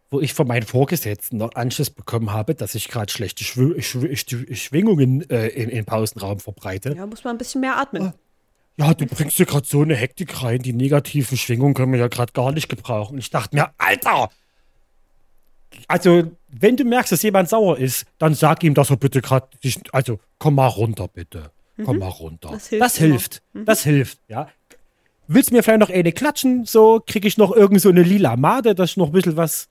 wo 0.09 0.21
ich 0.21 0.33
von 0.33 0.47
meinen 0.47 0.65
Vorgesetzten 0.65 1.37
noch 1.37 1.55
Anschluss 1.55 1.89
bekommen 1.89 2.31
habe, 2.31 2.55
dass 2.55 2.75
ich 2.75 2.87
gerade 2.87 3.11
schlechte 3.11 3.43
Schw 3.43 3.81
Schw 3.81 4.15
Schw 4.15 4.55
Schwingungen 4.55 5.29
äh, 5.29 5.47
in, 5.47 5.69
in 5.69 5.85
Pausenraum 5.85 6.39
verbreite. 6.39 6.93
Ja, 6.95 7.05
muss 7.05 7.23
man 7.23 7.35
ein 7.35 7.37
bisschen 7.37 7.61
mehr 7.61 7.77
atmen. 7.77 8.13
Ja, 8.77 8.93
du 8.93 9.05
bringst 9.07 9.39
dir 9.39 9.45
gerade 9.45 9.65
so 9.65 9.81
eine 9.81 9.95
Hektik 9.95 10.43
rein. 10.43 10.59
Die 10.59 10.73
negativen 10.73 11.37
Schwingungen 11.37 11.73
können 11.73 11.91
wir 11.91 11.99
ja 11.99 12.07
gerade 12.07 12.31
gar 12.31 12.51
nicht 12.51 12.69
gebrauchen. 12.69 13.13
Und 13.13 13.19
ich 13.19 13.31
dachte 13.31 13.55
mir, 13.55 13.71
Alter! 13.77 14.29
Also, 15.87 16.31
wenn 16.47 16.77
du 16.77 16.85
merkst, 16.85 17.11
dass 17.11 17.23
jemand 17.23 17.49
sauer 17.49 17.77
ist, 17.77 18.05
dann 18.19 18.35
sag 18.35 18.63
ihm, 18.63 18.73
dass 18.73 18.89
er 18.89 18.97
bitte 18.97 19.21
gerade. 19.21 19.47
Also, 19.91 20.19
komm 20.37 20.55
mal 20.55 20.67
runter, 20.67 21.07
bitte. 21.07 21.51
Komm 21.83 21.95
mhm. 21.95 21.99
mal 22.01 22.09
runter. 22.09 22.49
Das 22.51 22.67
hilft. 22.67 22.83
Das 22.83 22.97
hilft. 22.97 23.41
Mhm. 23.53 23.65
Das 23.65 23.83
hilft, 23.83 24.19
ja. 24.27 24.49
Willst 25.27 25.49
du 25.49 25.55
mir 25.55 25.63
vielleicht 25.63 25.79
noch 25.79 25.89
eine 25.89 26.11
klatschen? 26.11 26.65
So 26.65 27.01
kriege 27.05 27.27
ich 27.27 27.37
noch 27.37 27.51
irgend 27.51 27.81
so 27.81 27.89
eine 27.89 28.01
lila 28.01 28.37
Made, 28.37 28.75
dass 28.75 28.91
ich 28.91 28.97
noch 28.97 29.07
ein 29.07 29.11
bisschen 29.11 29.35
was 29.35 29.67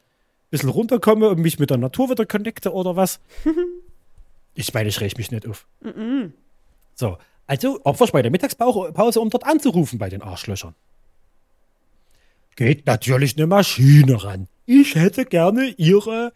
bisschen 0.50 0.68
runterkomme 0.68 1.28
und 1.28 1.40
mich 1.40 1.58
mit 1.58 1.70
der 1.70 1.78
Natur 1.78 2.10
wieder 2.10 2.26
connecte 2.26 2.72
oder 2.72 2.96
was. 2.96 3.20
ich 4.54 4.72
meine, 4.72 4.88
ich 4.88 5.00
räche 5.00 5.16
mich 5.16 5.30
nicht 5.30 5.46
auf. 5.46 5.66
Mm 5.80 5.88
-mm. 5.88 6.32
So, 6.94 7.18
also 7.46 7.80
opfer 7.84 8.06
ich 8.06 8.12
bei 8.12 8.22
der 8.22 8.30
Mittagspause, 8.30 9.20
um 9.20 9.30
dort 9.30 9.44
anzurufen 9.44 9.98
bei 9.98 10.08
den 10.08 10.22
Arschlöchern. 10.22 10.74
Geht 12.56 12.86
natürlich 12.86 13.36
eine 13.36 13.46
Maschine 13.46 14.24
ran. 14.24 14.48
Ich 14.64 14.94
hätte 14.94 15.26
gerne 15.26 15.74
ihre 15.76 16.32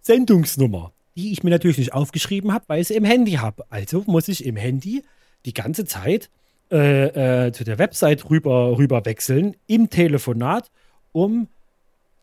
Sendungsnummer, 0.00 0.92
die 1.16 1.32
ich 1.32 1.42
mir 1.44 1.50
natürlich 1.50 1.78
nicht 1.78 1.92
aufgeschrieben 1.92 2.52
habe, 2.52 2.64
weil 2.66 2.80
ich 2.80 2.88
sie 2.88 2.94
im 2.94 3.04
Handy 3.04 3.32
habe. 3.32 3.64
Also 3.70 4.02
muss 4.06 4.28
ich 4.28 4.44
im 4.44 4.56
Handy 4.56 5.04
die 5.46 5.54
ganze 5.54 5.84
Zeit 5.84 6.28
äh, 6.72 7.46
äh, 7.46 7.52
zu 7.52 7.64
der 7.64 7.78
Website 7.78 8.28
rüber, 8.28 8.76
rüber 8.76 9.04
wechseln, 9.04 9.56
im 9.66 9.90
Telefonat, 9.90 10.70
um 11.12 11.48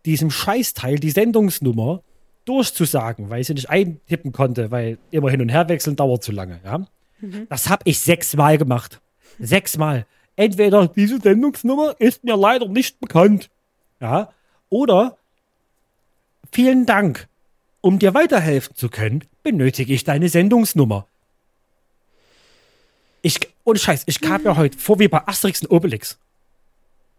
diesem 0.08 0.32
Scheißteil 0.32 1.00
die 1.00 1.12
Sendungsnummer 1.12 2.02
durchzusagen, 2.46 3.30
weil 3.30 3.41
ich 3.41 3.48
sie 3.48 3.54
nicht 3.54 3.70
eintippen 3.70 4.32
konnte, 4.32 4.72
weil 4.72 4.98
immer 5.12 5.30
hin 5.30 5.41
und 5.41 5.50
her 5.50 5.67
wechseln 5.67 5.98
dauert 5.98 6.24
zu 6.24 6.32
lange. 6.32 6.62
Ja? 6.63 6.80
Mhm. 7.20 7.48
Das 7.50 7.70
habe 7.70 7.84
ich 7.86 8.00
sechsmal 8.00 8.58
gemacht. 8.58 9.02
Sechsmal. 9.38 10.06
Entweder 10.38 10.88
diese 10.88 11.20
Sendungsnummer 11.20 11.96
ist 12.00 12.24
mir 12.24 12.38
leider 12.38 12.67
nicht 12.67 13.00
bekannt. 13.00 13.50
Ja. 14.00 14.32
Oder 14.70 15.17
vielen 16.52 16.86
Dank. 16.86 17.28
Um 17.82 18.00
dir 18.00 18.13
weiterhelfen 18.13 18.76
zu 18.76 18.89
können, 18.89 19.24
benötige 19.43 19.93
ich 19.93 20.04
deine 20.04 20.30
Sendungsnummer. 20.30 21.06
Ich, 23.22 23.39
ohne 23.65 23.80
Scheiß, 23.80 24.04
ich 24.06 24.22
kam 24.22 24.43
ja 24.43 24.56
heute 24.56 24.78
vor 24.78 25.00
wie 25.00 25.08
bei 25.08 25.28
Asterix 25.28 25.62
und 25.63 25.72
Obelix. 25.72 26.17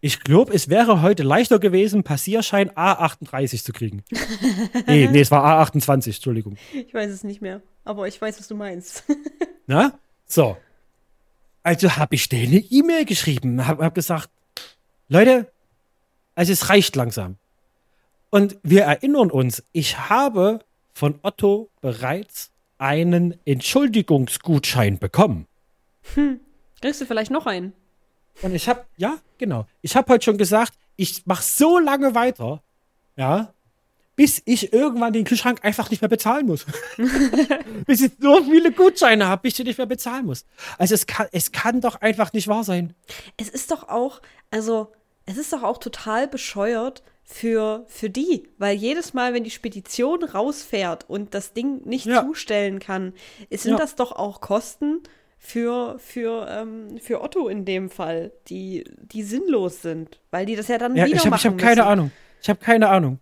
Ich 0.01 0.21
glaube, 0.21 0.53
es 0.53 0.69
wäre 0.69 1.01
heute 1.01 1.23
leichter 1.23 1.59
gewesen, 1.59 2.03
Passierschein 2.03 2.71
A38 2.71 3.63
zu 3.63 3.73
kriegen. 3.73 4.03
nee, 4.87 5.07
nee, 5.07 5.19
es 5.19 5.29
war 5.29 5.61
A28, 5.61 6.07
Entschuldigung. 6.07 6.55
Ich 6.73 6.93
weiß 6.93 7.11
es 7.11 7.23
nicht 7.23 7.41
mehr, 7.41 7.61
aber 7.83 8.07
ich 8.07 8.21
weiß, 8.21 8.39
was 8.39 8.47
du 8.47 8.55
meinst. 8.55 9.03
Na? 9.67 9.99
So. 10.25 10.55
Also 11.63 11.97
habe 11.97 12.15
ich 12.15 12.29
denen 12.29 12.53
eine 12.53 12.59
E-Mail 12.69 13.03
geschrieben, 13.03 13.67
habe 13.67 13.83
hab 13.83 13.93
gesagt, 13.93 14.29
Leute, 15.09 15.51
also 16.33 16.53
es 16.53 16.69
reicht 16.69 16.95
langsam. 16.95 17.35
Und 18.29 18.57
wir 18.63 18.83
erinnern 18.83 19.29
uns, 19.31 19.63
ich 19.73 19.97
habe 20.09 20.59
von 20.93 21.19
Otto 21.23 21.69
bereits 21.81 22.51
einen 22.77 23.35
Entschuldigungsgutschein 23.45 24.99
bekommen. 24.99 25.47
Hm. 26.13 26.39
Kriegst 26.79 27.01
du 27.01 27.05
vielleicht 27.05 27.31
noch 27.31 27.45
einen? 27.45 27.73
Und 28.41 28.55
ich 28.55 28.67
habe, 28.69 28.85
ja, 28.97 29.17
genau. 29.37 29.65
Ich 29.81 29.95
habe 29.95 30.11
heute 30.13 30.25
schon 30.25 30.37
gesagt, 30.37 30.73
ich 30.95 31.25
mache 31.25 31.43
so 31.43 31.79
lange 31.79 32.15
weiter, 32.15 32.61
ja, 33.15 33.53
bis 34.15 34.41
ich 34.45 34.73
irgendwann 34.73 35.13
den 35.13 35.23
Kühlschrank 35.23 35.63
einfach 35.63 35.89
nicht 35.89 36.01
mehr 36.01 36.09
bezahlen 36.09 36.45
muss. 36.45 36.65
bis 37.85 38.01
ich 38.01 38.11
so 38.19 38.43
viele 38.43 38.71
Gutscheine 38.73 39.27
habe, 39.27 39.43
bis 39.43 39.57
ich 39.59 39.65
nicht 39.65 39.77
mehr 39.77 39.87
bezahlen 39.87 40.25
muss. 40.25 40.45
Also 40.77 40.93
es 40.93 41.07
kann, 41.07 41.27
es 41.31 41.51
kann 41.53 41.79
doch 41.79 42.01
einfach 42.01 42.33
nicht 42.33 42.47
wahr 42.49 42.63
sein. 42.65 42.93
Es 43.37 43.47
ist 43.49 43.71
doch 43.71 43.87
auch, 43.87 44.21
also 44.51 44.91
es 45.25 45.37
ist 45.37 45.53
doch 45.53 45.63
auch 45.63 45.77
total 45.77 46.27
bescheuert 46.27 47.01
für, 47.23 47.85
für 47.87 48.09
die. 48.09 48.49
Weil 48.57 48.75
jedes 48.75 49.13
Mal, 49.13 49.33
wenn 49.33 49.45
die 49.45 49.51
Spedition 49.51 50.23
rausfährt 50.23 51.09
und 51.09 51.33
das 51.33 51.53
Ding 51.53 51.81
nicht 51.87 52.05
Ja. 52.05 52.25
zustellen 52.25 52.79
kann, 52.79 53.13
sind 53.49 53.71
Ja. 53.71 53.77
das 53.77 53.95
doch 53.95 54.11
auch 54.11 54.41
Kosten 54.41 55.01
für, 55.41 55.97
für, 55.99 56.47
ähm, 56.49 56.99
für 56.99 57.21
Otto 57.21 57.47
in 57.47 57.65
dem 57.65 57.89
Fall, 57.89 58.31
die, 58.49 58.83
die 59.01 59.23
sinnlos 59.23 59.81
sind. 59.81 60.19
Weil 60.31 60.45
die 60.45 60.55
das 60.55 60.67
ja 60.67 60.77
dann 60.77 60.95
Ja, 60.95 61.05
wieder 61.05 61.15
ich 61.15 61.21
habe 61.21 61.29
machen 61.31 61.39
ich 61.39 61.45
hab 61.45 61.57
keine. 61.57 61.85
Ahnung. 61.85 62.11
Ich 62.41 62.49
habe 62.49 62.59
keine 62.59 62.89
Ahnung. 62.89 63.19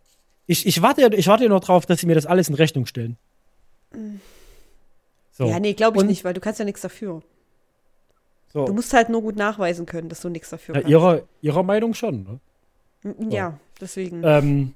Ich, 0.47 0.65
ich, 0.65 0.81
warte, 0.81 1.09
ich 1.15 1.27
warte 1.27 1.47
nur 1.47 1.59
drauf, 1.59 1.85
dass 1.85 1.99
sie 1.99 2.07
mir 2.07 2.15
das 2.15 2.25
alles 2.25 2.49
in 2.49 2.55
Rechnung 2.55 2.85
stellen. 2.85 3.17
So. 5.31 5.45
Ja, 5.47 5.59
nee, 5.59 5.73
glaube 5.73 5.97
ich 5.97 6.01
Und- 6.01 6.07
nicht, 6.07 6.23
weil 6.23 6.33
du 6.33 6.39
kannst 6.41 6.59
ja 6.59 6.65
nichts 6.65 6.81
dafür. 6.81 7.21
So. 8.53 8.65
Du 8.65 8.73
musst 8.73 8.93
halt 8.93 9.09
nur 9.09 9.21
gut 9.21 9.35
nachweisen 9.35 9.85
können, 9.85 10.09
dass 10.09 10.21
du 10.21 10.29
nichts 10.29 10.49
dafür 10.49 10.75
ja, 10.75 10.81
kannst. 10.81 10.91
ihrer, 10.91 11.21
ihrer 11.41 11.63
Meinung 11.63 11.93
schon. 11.93 12.23
Ne? 12.23 12.39
M- 13.19 13.29
Ja, 13.31 13.59
deswegen. 13.79 14.23
Ähm, 14.23 14.73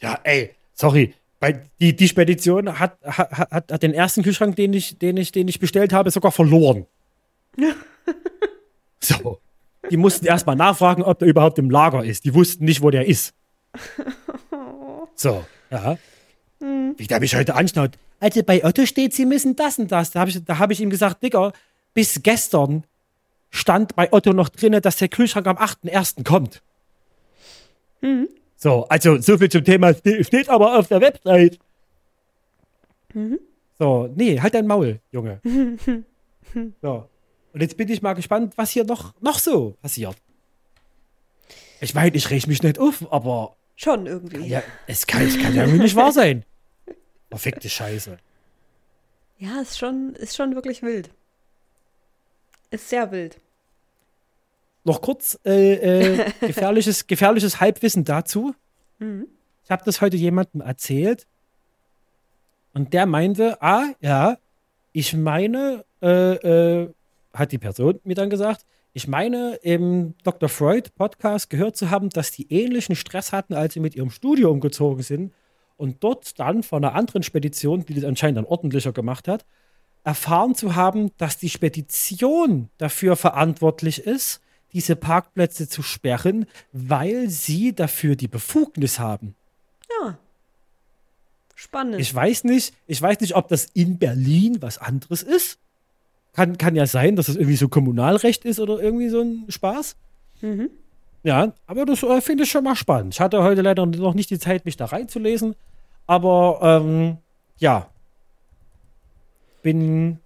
ja, 0.00 0.18
ey, 0.22 0.54
sorry. 0.74 1.14
Bei, 1.42 1.60
die, 1.80 1.96
die 1.96 2.06
Spedition 2.06 2.78
hat, 2.78 2.98
hat, 3.02 3.32
hat, 3.32 3.72
hat 3.72 3.82
den 3.82 3.92
ersten 3.94 4.22
Kühlschrank, 4.22 4.54
den 4.54 4.72
ich, 4.74 4.96
den, 5.00 5.16
ich, 5.16 5.32
den 5.32 5.48
ich 5.48 5.58
bestellt 5.58 5.92
habe, 5.92 6.08
sogar 6.12 6.30
verloren. 6.30 6.86
so. 9.00 9.40
Die 9.90 9.96
mussten 9.96 10.24
erstmal 10.24 10.54
nachfragen, 10.54 11.02
ob 11.02 11.18
der 11.18 11.26
überhaupt 11.26 11.58
im 11.58 11.68
Lager 11.68 12.04
ist. 12.04 12.24
Die 12.24 12.32
wussten 12.32 12.64
nicht, 12.64 12.80
wo 12.80 12.90
der 12.90 13.06
ist. 13.06 13.34
So, 15.14 15.44
ja. 15.70 15.98
Wie 16.60 17.06
der 17.06 17.20
mich 17.20 17.34
heute 17.36 17.54
anschaut. 17.54 17.92
Also 18.18 18.42
bei 18.42 18.64
Otto 18.64 18.86
steht, 18.86 19.12
sie 19.12 19.26
müssen 19.26 19.56
das 19.56 19.78
und 19.78 19.92
das. 19.92 20.12
Da 20.12 20.20
habe 20.20 20.30
ich, 20.30 20.42
da 20.44 20.58
hab 20.58 20.70
ich 20.70 20.80
ihm 20.80 20.90
gesagt, 20.90 21.22
Digga, 21.22 21.52
bis 21.92 22.22
gestern 22.22 22.84
stand 23.50 23.94
bei 23.94 24.12
Otto 24.12 24.32
noch 24.32 24.48
drinne, 24.48 24.80
dass 24.80 24.96
der 24.96 25.08
Kühlschrank 25.08 25.46
am 25.46 25.58
8.1. 25.58 26.24
kommt. 26.24 26.62
So, 28.62 28.84
also 28.88 29.18
so 29.20 29.36
viel 29.38 29.48
zum 29.48 29.64
Thema, 29.64 29.92
ste- 29.92 30.22
steht 30.22 30.48
aber 30.48 30.78
auf 30.78 30.86
der 30.86 31.00
Website. 31.00 31.58
So, 33.76 34.08
nee, 34.14 34.40
halt 34.40 34.54
dein 34.54 34.68
Maul, 34.68 35.00
Junge. 35.10 35.40
so. 36.80 37.08
Und 37.52 37.60
jetzt 37.60 37.76
bin 37.76 37.88
ich 37.88 38.00
mal 38.02 38.12
gespannt, 38.12 38.52
was 38.56 38.70
hier 38.70 38.84
noch, 38.84 39.14
noch 39.20 39.40
so 39.40 39.72
passiert. 39.82 40.16
Ich 41.80 41.92
meine, 41.94 42.14
ich 42.16 42.30
reg 42.30 42.46
mich 42.46 42.62
nicht 42.62 42.78
auf, 42.78 43.12
aber 43.12 43.56
Schon 43.74 44.06
irgendwie. 44.06 44.46
ja, 44.46 44.62
es 44.86 45.08
kann, 45.08 45.22
es 45.26 45.36
kann 45.40 45.56
ja 45.56 45.66
wohl 45.68 45.78
nicht 45.78 45.96
wahr 45.96 46.12
sein. 46.20 46.44
Perfekte 47.30 47.68
Scheiße. 47.68 48.16
Ja, 49.38 49.60
ist 49.60 49.76
schon, 49.76 50.14
ist 50.14 50.36
schon 50.36 50.54
wirklich 50.54 50.82
wild. 50.82 51.10
Ist 52.70 52.88
sehr 52.88 53.10
wild. 53.10 53.38
Noch 54.84 55.00
kurz 55.00 55.38
äh, 55.44 55.74
äh, 55.74 56.30
gefährliches, 56.40 57.06
gefährliches 57.06 57.60
Halbwissen 57.60 58.04
dazu. 58.04 58.54
Ich 59.64 59.70
habe 59.70 59.82
das 59.84 60.00
heute 60.00 60.16
jemandem 60.16 60.60
erzählt 60.60 61.26
und 62.74 62.92
der 62.92 63.06
meinte, 63.06 63.60
ah, 63.60 63.86
ja, 64.00 64.38
ich 64.92 65.14
meine, 65.14 65.84
äh, 66.00 66.34
äh, 66.34 66.88
hat 67.32 67.52
die 67.52 67.58
Person 67.58 68.00
mir 68.04 68.14
dann 68.14 68.30
gesagt, 68.30 68.64
ich 68.94 69.08
meine, 69.08 69.54
im 69.62 70.14
Dr. 70.22 70.48
Freud 70.48 70.90
Podcast 70.96 71.48
gehört 71.48 71.76
zu 71.76 71.90
haben, 71.90 72.10
dass 72.10 72.30
die 72.30 72.52
ähnlichen 72.52 72.94
Stress 72.94 73.32
hatten, 73.32 73.54
als 73.54 73.74
sie 73.74 73.80
mit 73.80 73.96
ihrem 73.96 74.10
Studio 74.10 74.50
umgezogen 74.50 75.02
sind 75.02 75.32
und 75.78 76.04
dort 76.04 76.38
dann 76.38 76.62
von 76.62 76.84
einer 76.84 76.94
anderen 76.94 77.22
Spedition, 77.22 77.86
die 77.86 77.94
das 77.94 78.04
anscheinend 78.04 78.38
dann 78.38 78.44
ordentlicher 78.44 78.92
gemacht 78.92 79.28
hat, 79.28 79.46
erfahren 80.04 80.54
zu 80.54 80.74
haben, 80.74 81.10
dass 81.16 81.38
die 81.38 81.48
Spedition 81.48 82.68
dafür 82.76 83.16
verantwortlich 83.16 84.00
ist, 84.00 84.42
diese 84.72 84.96
Parkplätze 84.96 85.68
zu 85.68 85.82
sperren, 85.82 86.46
weil 86.72 87.28
sie 87.28 87.74
dafür 87.74 88.16
die 88.16 88.28
Befugnis 88.28 88.98
haben. 88.98 89.34
Ja. 90.00 90.18
Spannend. 91.54 92.00
Ich 92.00 92.14
weiß 92.14 92.44
nicht, 92.44 92.74
ich 92.86 93.00
weiß 93.00 93.20
nicht, 93.20 93.36
ob 93.36 93.48
das 93.48 93.66
in 93.74 93.98
Berlin 93.98 94.58
was 94.60 94.78
anderes 94.78 95.22
ist. 95.22 95.58
Kann, 96.32 96.56
kann 96.56 96.74
ja 96.74 96.86
sein, 96.86 97.14
dass 97.14 97.28
es 97.28 97.36
irgendwie 97.36 97.56
so 97.56 97.68
Kommunalrecht 97.68 98.44
ist 98.44 98.58
oder 98.58 98.80
irgendwie 98.80 99.10
so 99.10 99.20
ein 99.20 99.44
Spaß. 99.48 99.96
Mhm. 100.40 100.70
Ja, 101.22 101.52
aber 101.66 101.84
das 101.84 102.02
äh, 102.02 102.20
finde 102.20 102.44
ich 102.44 102.50
schon 102.50 102.64
mal 102.64 102.74
spannend. 102.74 103.14
Ich 103.14 103.20
hatte 103.20 103.42
heute 103.42 103.62
leider 103.62 103.86
noch 103.86 104.14
nicht 104.14 104.30
die 104.30 104.38
Zeit, 104.38 104.64
mich 104.64 104.76
da 104.76 104.86
reinzulesen. 104.86 105.54
Aber 106.06 106.58
ähm, 106.62 107.18
ja. 107.58 107.88
Bin, 109.62 110.18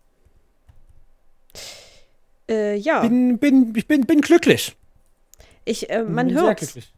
äh, 2.49 2.75
ja, 2.77 3.01
bin, 3.01 3.39
bin, 3.39 3.73
ich 3.77 3.87
bin, 3.87 4.07
bin 4.07 4.21
glücklich. 4.21 4.77
ich, 5.65 5.91
äh, 5.91 6.03
man 6.05 6.29
bin 6.29 6.37
sehr 6.37 6.45
hört. 6.47 6.59
glücklich. 6.59 6.93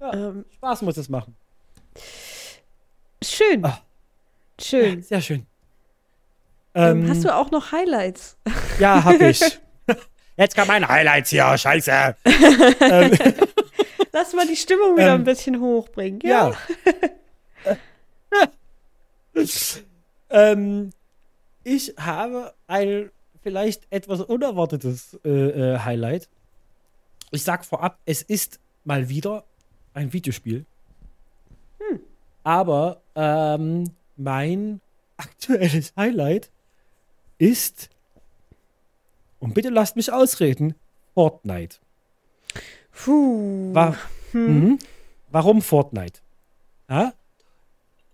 Ja, 0.00 0.12
Ähm, 0.14 0.44
Spaß 0.54 0.82
muss 0.82 0.96
es 0.96 1.08
machen. 1.08 1.36
schön. 3.22 3.64
Ah. 3.64 3.80
Schön. 4.60 4.98
Ja, 5.00 5.04
sehr 5.04 5.20
schön. 5.20 5.46
Ähm, 6.74 7.02
Ähm, 7.04 7.08
hast 7.10 7.24
du 7.24 7.34
auch 7.34 7.50
noch 7.50 7.72
Highlights? 7.72 8.36
Ja, 8.78 9.02
hab 9.04 9.20
ich. 9.20 9.40
Jetzt 10.36 10.54
kommen 10.54 10.68
meine 10.68 10.88
Highlights 10.88 11.30
hier, 11.30 11.56
scheiße. 11.58 12.16
ähm, 12.80 13.12
Lass 14.12 14.32
mal 14.34 14.46
die 14.46 14.56
Stimmung 14.56 14.96
wieder 14.96 15.14
Ähm, 15.14 15.20
ein 15.20 15.24
bisschen 15.24 15.60
hochbringen. 15.60 16.20
Ja. 16.22 16.52
ja. 17.64 18.48
ähm, 20.30 20.90
ich 21.64 21.94
habe 21.98 22.54
ein 22.66 23.10
vielleicht 23.42 23.86
etwas 23.90 24.20
unerwartetes 24.20 25.18
äh, 25.24 25.28
äh, 25.28 25.78
Highlight. 25.78 26.28
Ich 27.30 27.42
sag 27.42 27.64
vorab, 27.64 27.98
es 28.04 28.22
ist 28.22 28.60
mal 28.84 29.08
wieder 29.08 29.44
ein 29.94 30.12
Videospiel. 30.12 30.64
Aber 32.44 33.00
ähm, 33.14 33.90
mein 34.16 34.80
aktuelles 35.16 35.92
Highlight 35.96 36.50
ist, 37.38 37.90
und 39.38 39.54
bitte 39.54 39.68
lasst 39.68 39.96
mich 39.96 40.12
ausreden, 40.12 40.74
Fortnite. 41.14 41.78
Puh. 42.92 43.74
War, 43.74 43.96
mhm. 44.32 44.78
Warum 45.30 45.62
Fortnite? 45.62 46.20
Ja? 46.88 47.14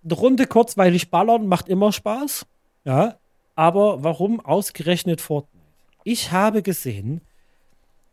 Eine 0.04 0.14
Runde 0.14 0.46
kurzweilig 0.46 1.10
ballern 1.10 1.48
macht 1.48 1.68
immer 1.68 1.92
Spaß. 1.92 2.46
Ja. 2.84 3.18
Aber 3.59 4.05
warum 4.05 4.38
ausgerechnet 4.38 5.21
Fortnite? 5.21 5.64
Ich 6.05 6.31
habe 6.31 6.62
gesehen, 6.62 7.23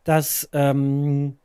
dass 0.03 0.49
ähm, 0.53 1.37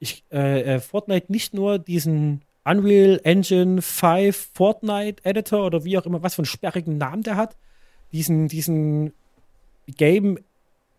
ich, 0.00 0.22
äh, 0.30 0.74
äh, 0.74 0.80
Fortnite 0.80 1.32
nicht 1.32 1.54
nur 1.54 1.78
diesen 1.78 2.42
Unreal 2.62 3.22
Engine 3.24 3.80
5 3.80 4.50
Fortnite 4.52 5.24
Editor 5.24 5.64
oder 5.64 5.82
wie 5.82 5.96
auch 5.96 6.04
immer, 6.04 6.22
was 6.22 6.34
für 6.34 6.40
einen 6.40 6.46
sperrigen 6.46 6.98
Namen 6.98 7.22
der 7.22 7.36
hat, 7.36 7.56
diesen, 8.12 8.48
diesen 8.48 9.14
Game 9.86 10.38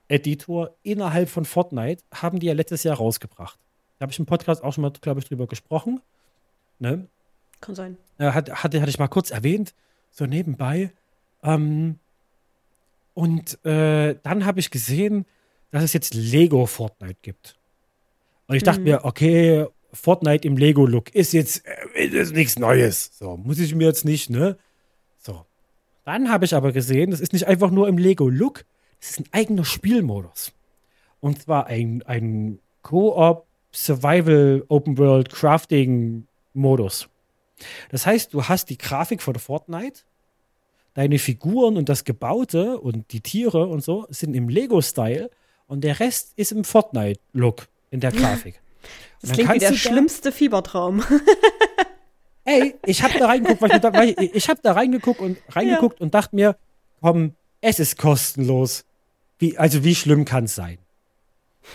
Editor 0.08 0.76
innerhalb 0.82 1.30
von 1.30 1.46
Fortnite 1.46 2.04
haben 2.12 2.40
die 2.40 2.48
ja 2.48 2.54
letztes 2.54 2.82
Jahr 2.82 2.98
rausgebracht. 2.98 3.60
Da 4.00 4.06
habe 4.06 4.12
ich 4.12 4.18
im 4.18 4.26
Podcast 4.26 4.64
auch 4.64 4.74
schon 4.74 4.82
mal, 4.82 4.92
glaube 5.02 5.20
ich, 5.20 5.28
drüber 5.28 5.46
gesprochen. 5.46 6.02
Ne? 6.80 7.08
Kann 7.62 7.76
sein. 7.76 7.96
Äh, 8.18 8.32
hat, 8.32 8.50
hatte, 8.64 8.82
hatte 8.82 8.90
ich 8.90 8.98
mal 8.98 9.08
kurz 9.08 9.30
erwähnt, 9.30 9.76
so 10.10 10.26
nebenbei. 10.26 10.92
Ähm, 11.44 12.00
und 13.14 13.64
äh, 13.66 14.16
dann 14.24 14.46
habe 14.46 14.60
ich 14.60 14.72
gesehen, 14.72 15.26
dass 15.72 15.84
es 15.84 15.94
jetzt 15.94 16.14
Lego 16.14 16.66
Fortnite 16.66 17.18
gibt. 17.22 17.56
Und 18.48 18.56
ich 18.56 18.64
dachte 18.64 18.80
Mhm. 18.80 18.86
mir, 18.86 19.06
okay, 19.06 19.66
Fortnite 19.92 20.48
im 20.48 20.58
Lego-Look 20.58 21.14
ist 21.14 21.34
jetzt 21.34 21.64
äh, 21.96 22.06
ist 22.06 22.34
nichts 22.34 22.58
Neues. 22.58 23.18
So, 23.18 23.38
muss 23.38 23.60
ich 23.60 23.76
mir 23.76 23.88
jetzt 23.88 24.06
nicht, 24.06 24.30
ne? 24.30 24.58
So. 25.20 25.46
Dann 26.04 26.30
habe 26.30 26.46
ich 26.46 26.54
aber 26.56 26.72
gesehen, 26.72 27.12
das 27.12 27.20
ist 27.22 27.34
nicht 27.34 27.48
einfach 27.48 27.72
nur 27.72 27.88
im 27.88 27.98
Lego-Look, 27.98 28.66
das 29.00 29.12
ist 29.12 29.20
ein 29.20 29.30
eigener 29.32 29.66
Spielmodus. 29.66 30.52
Und 31.20 31.42
zwar 31.44 31.68
ein, 31.68 32.02
ein 32.04 32.60
Co-op 32.82 33.48
Survival 33.74 34.64
Open 34.68 34.98
World 34.98 35.30
Crafting 35.32 36.28
Modus. 36.54 37.08
Das 37.90 38.06
heißt, 38.06 38.34
du 38.34 38.44
hast 38.44 38.70
die 38.70 38.78
Grafik 38.78 39.22
von 39.22 39.36
Fortnite, 39.36 40.02
deine 40.94 41.20
Figuren 41.20 41.78
und 41.78 41.90
das 41.90 42.04
Gebaute 42.04 42.80
und 42.80 43.12
die 43.12 43.22
Tiere 43.22 43.66
und 43.68 43.84
so 43.84 44.06
sind 44.10 44.34
im 44.36 44.50
Lego-Style 44.50 45.30
und 45.68 45.84
der 45.84 46.00
Rest 46.00 46.34
ist 46.36 46.52
im 46.52 46.64
Fortnite-Look 46.64 47.68
in 47.92 48.00
der 48.00 48.12
Grafik. 48.12 48.62
Das 49.22 49.32
klingt 49.32 49.54
wie 49.54 49.60
der 49.60 49.70
du 49.70 49.76
da- 49.76 49.80
schlimmste 49.80 50.32
Fiebertraum. 50.32 51.04
Ey, 52.46 52.76
ich 52.86 53.02
habe 53.04 53.18
da 53.18 53.28
reingeguckt, 53.28 53.62
weil 53.62 53.72
ich, 53.72 53.78
da, 53.82 53.94
weil 53.94 54.10
ich, 54.10 54.36
ich 54.36 54.50
habe 54.50 54.60
da 54.62 54.74
reingeguckt 54.74 55.20
und 55.22 55.38
reingeguckt 55.50 56.02
und 56.02 56.14
dachte 56.14 56.36
mir, 56.36 56.58
komm, 57.02 57.34
es 57.62 57.80
ist 57.80 57.98
kostenlos. 57.98 58.84
Wie, 59.40 59.58
also 59.58 59.84
wie 59.86 59.96
schlimm 59.96 60.26
kann 60.26 60.44
es 60.46 60.56
sein? 60.56 60.78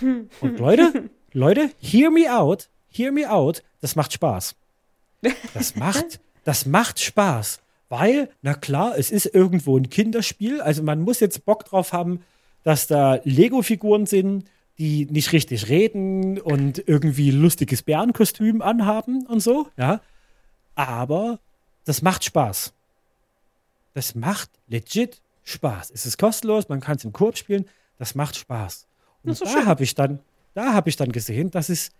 Und 0.40 0.58
Leute, 0.58 1.08
Leute, 1.32 1.70
hear 1.80 2.10
me 2.10 2.30
out, 2.30 2.68
hear 2.90 3.10
me 3.10 3.28
out, 3.30 3.62
das 3.80 3.96
macht 3.96 4.12
Spaß. 4.12 4.54
Das 5.54 5.76
macht, 5.76 6.20
das 6.44 6.66
macht 6.66 7.00
Spaß, 7.00 7.60
weil, 7.88 8.30
na 8.42 8.54
klar, 8.54 8.98
es 8.98 9.10
ist 9.10 9.26
irgendwo 9.26 9.78
ein 9.78 9.88
Kinderspiel, 9.88 10.60
also 10.60 10.82
man 10.82 11.00
muss 11.00 11.20
jetzt 11.20 11.44
Bock 11.44 11.64
drauf 11.64 11.92
haben, 11.92 12.20
dass 12.62 12.86
da 12.86 13.20
Lego-Figuren 13.24 14.06
sind, 14.06 14.44
die 14.78 15.06
nicht 15.06 15.32
richtig 15.32 15.68
reden 15.68 16.40
und 16.40 16.82
irgendwie 16.86 17.30
lustiges 17.30 17.82
Bärenkostüm 17.82 18.62
anhaben 18.62 19.26
und 19.26 19.40
so, 19.40 19.68
ja. 19.76 20.00
Aber 20.74 21.40
das 21.84 22.02
macht 22.02 22.24
Spaß. 22.24 22.72
Das 23.94 24.14
macht 24.14 24.50
legit 24.68 25.20
Spaß. 25.42 25.90
Es 25.90 26.06
ist 26.06 26.18
kostenlos, 26.18 26.68
man 26.68 26.80
kann 26.80 26.96
es 26.96 27.04
im 27.04 27.12
Korb 27.12 27.36
spielen, 27.36 27.64
das 27.98 28.14
macht 28.14 28.36
Spaß. 28.36 28.86
Und 29.24 29.40
da 29.40 29.64
habe 29.66 29.82
ich 29.82 29.94
dann, 29.94 30.20
da 30.54 30.74
habe 30.74 30.88
ich 30.90 30.96
dann 30.96 31.10
gesehen, 31.10 31.50
dass 31.50 31.68
es, 31.68 31.90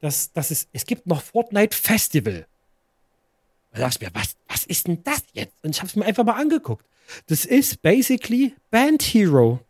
dass, 0.00 0.32
dass 0.32 0.50
es, 0.50 0.66
es 0.72 0.86
gibt 0.86 1.06
noch 1.06 1.22
Fortnite 1.22 1.76
Festival. 1.76 2.46
Da 3.72 3.80
dachte 3.80 3.98
ich 4.00 4.08
mir, 4.08 4.20
was, 4.20 4.36
was 4.48 4.64
ist 4.66 4.86
denn 4.86 5.02
das 5.04 5.22
jetzt? 5.32 5.52
Und 5.62 5.70
ich 5.70 5.78
habe 5.78 5.88
es 5.88 5.96
mir 5.96 6.04
einfach 6.04 6.24
mal 6.24 6.40
angeguckt. 6.40 6.84
Das 7.26 7.44
ist 7.44 7.82
basically 7.82 8.54
Band 8.70 9.02
Hero. 9.02 9.60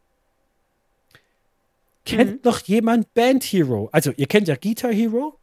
Kennt 2.04 2.30
mhm. 2.30 2.40
noch 2.42 2.60
jemand 2.62 3.12
Band 3.14 3.44
Hero? 3.44 3.88
Also, 3.92 4.12
ihr 4.16 4.26
kennt 4.26 4.48
ja 4.48 4.56
Guitar 4.56 4.92
Hero. 4.92 5.38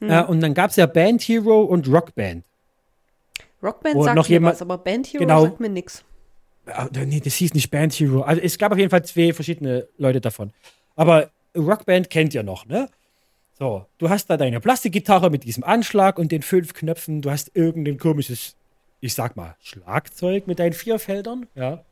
Mhm. 0.00 0.10
Äh, 0.10 0.24
und 0.24 0.40
dann 0.40 0.54
gab 0.54 0.70
es 0.70 0.76
ja 0.76 0.86
Band 0.86 1.22
Hero 1.22 1.62
und 1.62 1.88
Rock 1.88 2.14
Band. 2.14 2.44
Rockband 3.62 3.94
Wo 3.94 4.04
sagt 4.04 4.16
noch 4.16 4.28
mir 4.28 4.34
jemand, 4.34 4.54
was, 4.54 4.62
aber 4.62 4.78
Band 4.78 5.06
Hero 5.06 5.20
genau, 5.20 5.44
sagt 5.44 5.60
mir 5.60 5.68
nichts. 5.68 6.04
Nee, 6.92 7.20
das 7.20 7.34
hieß 7.34 7.54
nicht 7.54 7.70
Band 7.70 7.92
Hero. 7.94 8.22
Also 8.22 8.40
es 8.40 8.58
gab 8.58 8.72
auf 8.72 8.78
jeden 8.78 8.90
Fall 8.90 9.04
zwei 9.04 9.32
verschiedene 9.32 9.88
Leute 9.98 10.20
davon. 10.20 10.52
Aber 10.94 11.30
Rockband 11.56 12.10
kennt 12.10 12.34
ihr 12.34 12.42
noch, 12.42 12.66
ne? 12.66 12.88
So, 13.58 13.86
du 13.98 14.08
hast 14.08 14.26
da 14.26 14.36
deine 14.36 14.60
Plastikgitarre 14.60 15.30
mit 15.30 15.44
diesem 15.44 15.64
Anschlag 15.64 16.18
und 16.18 16.32
den 16.32 16.42
fünf 16.42 16.74
Knöpfen. 16.74 17.22
Du 17.22 17.30
hast 17.30 17.52
irgendein 17.54 17.98
komisches, 17.98 18.56
ich 19.00 19.14
sag 19.14 19.36
mal, 19.36 19.56
Schlagzeug 19.60 20.46
mit 20.46 20.58
deinen 20.58 20.72
vier 20.72 20.98
Feldern, 20.98 21.46
ja. 21.54 21.84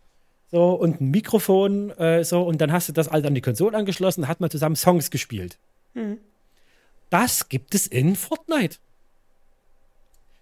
So, 0.50 0.72
und 0.72 1.00
ein 1.00 1.10
Mikrofon, 1.10 1.90
äh, 1.90 2.24
so, 2.24 2.42
und 2.42 2.60
dann 2.60 2.72
hast 2.72 2.88
du 2.88 2.92
das 2.92 3.06
all 3.06 3.24
an 3.24 3.34
die 3.34 3.40
Konsole 3.40 3.76
angeschlossen, 3.76 4.26
hat 4.26 4.40
man 4.40 4.50
zusammen 4.50 4.74
Songs 4.74 5.10
gespielt. 5.10 5.58
Mhm. 5.94 6.18
Das 7.08 7.48
gibt 7.48 7.74
es 7.74 7.86
in 7.86 8.16
Fortnite. 8.16 8.78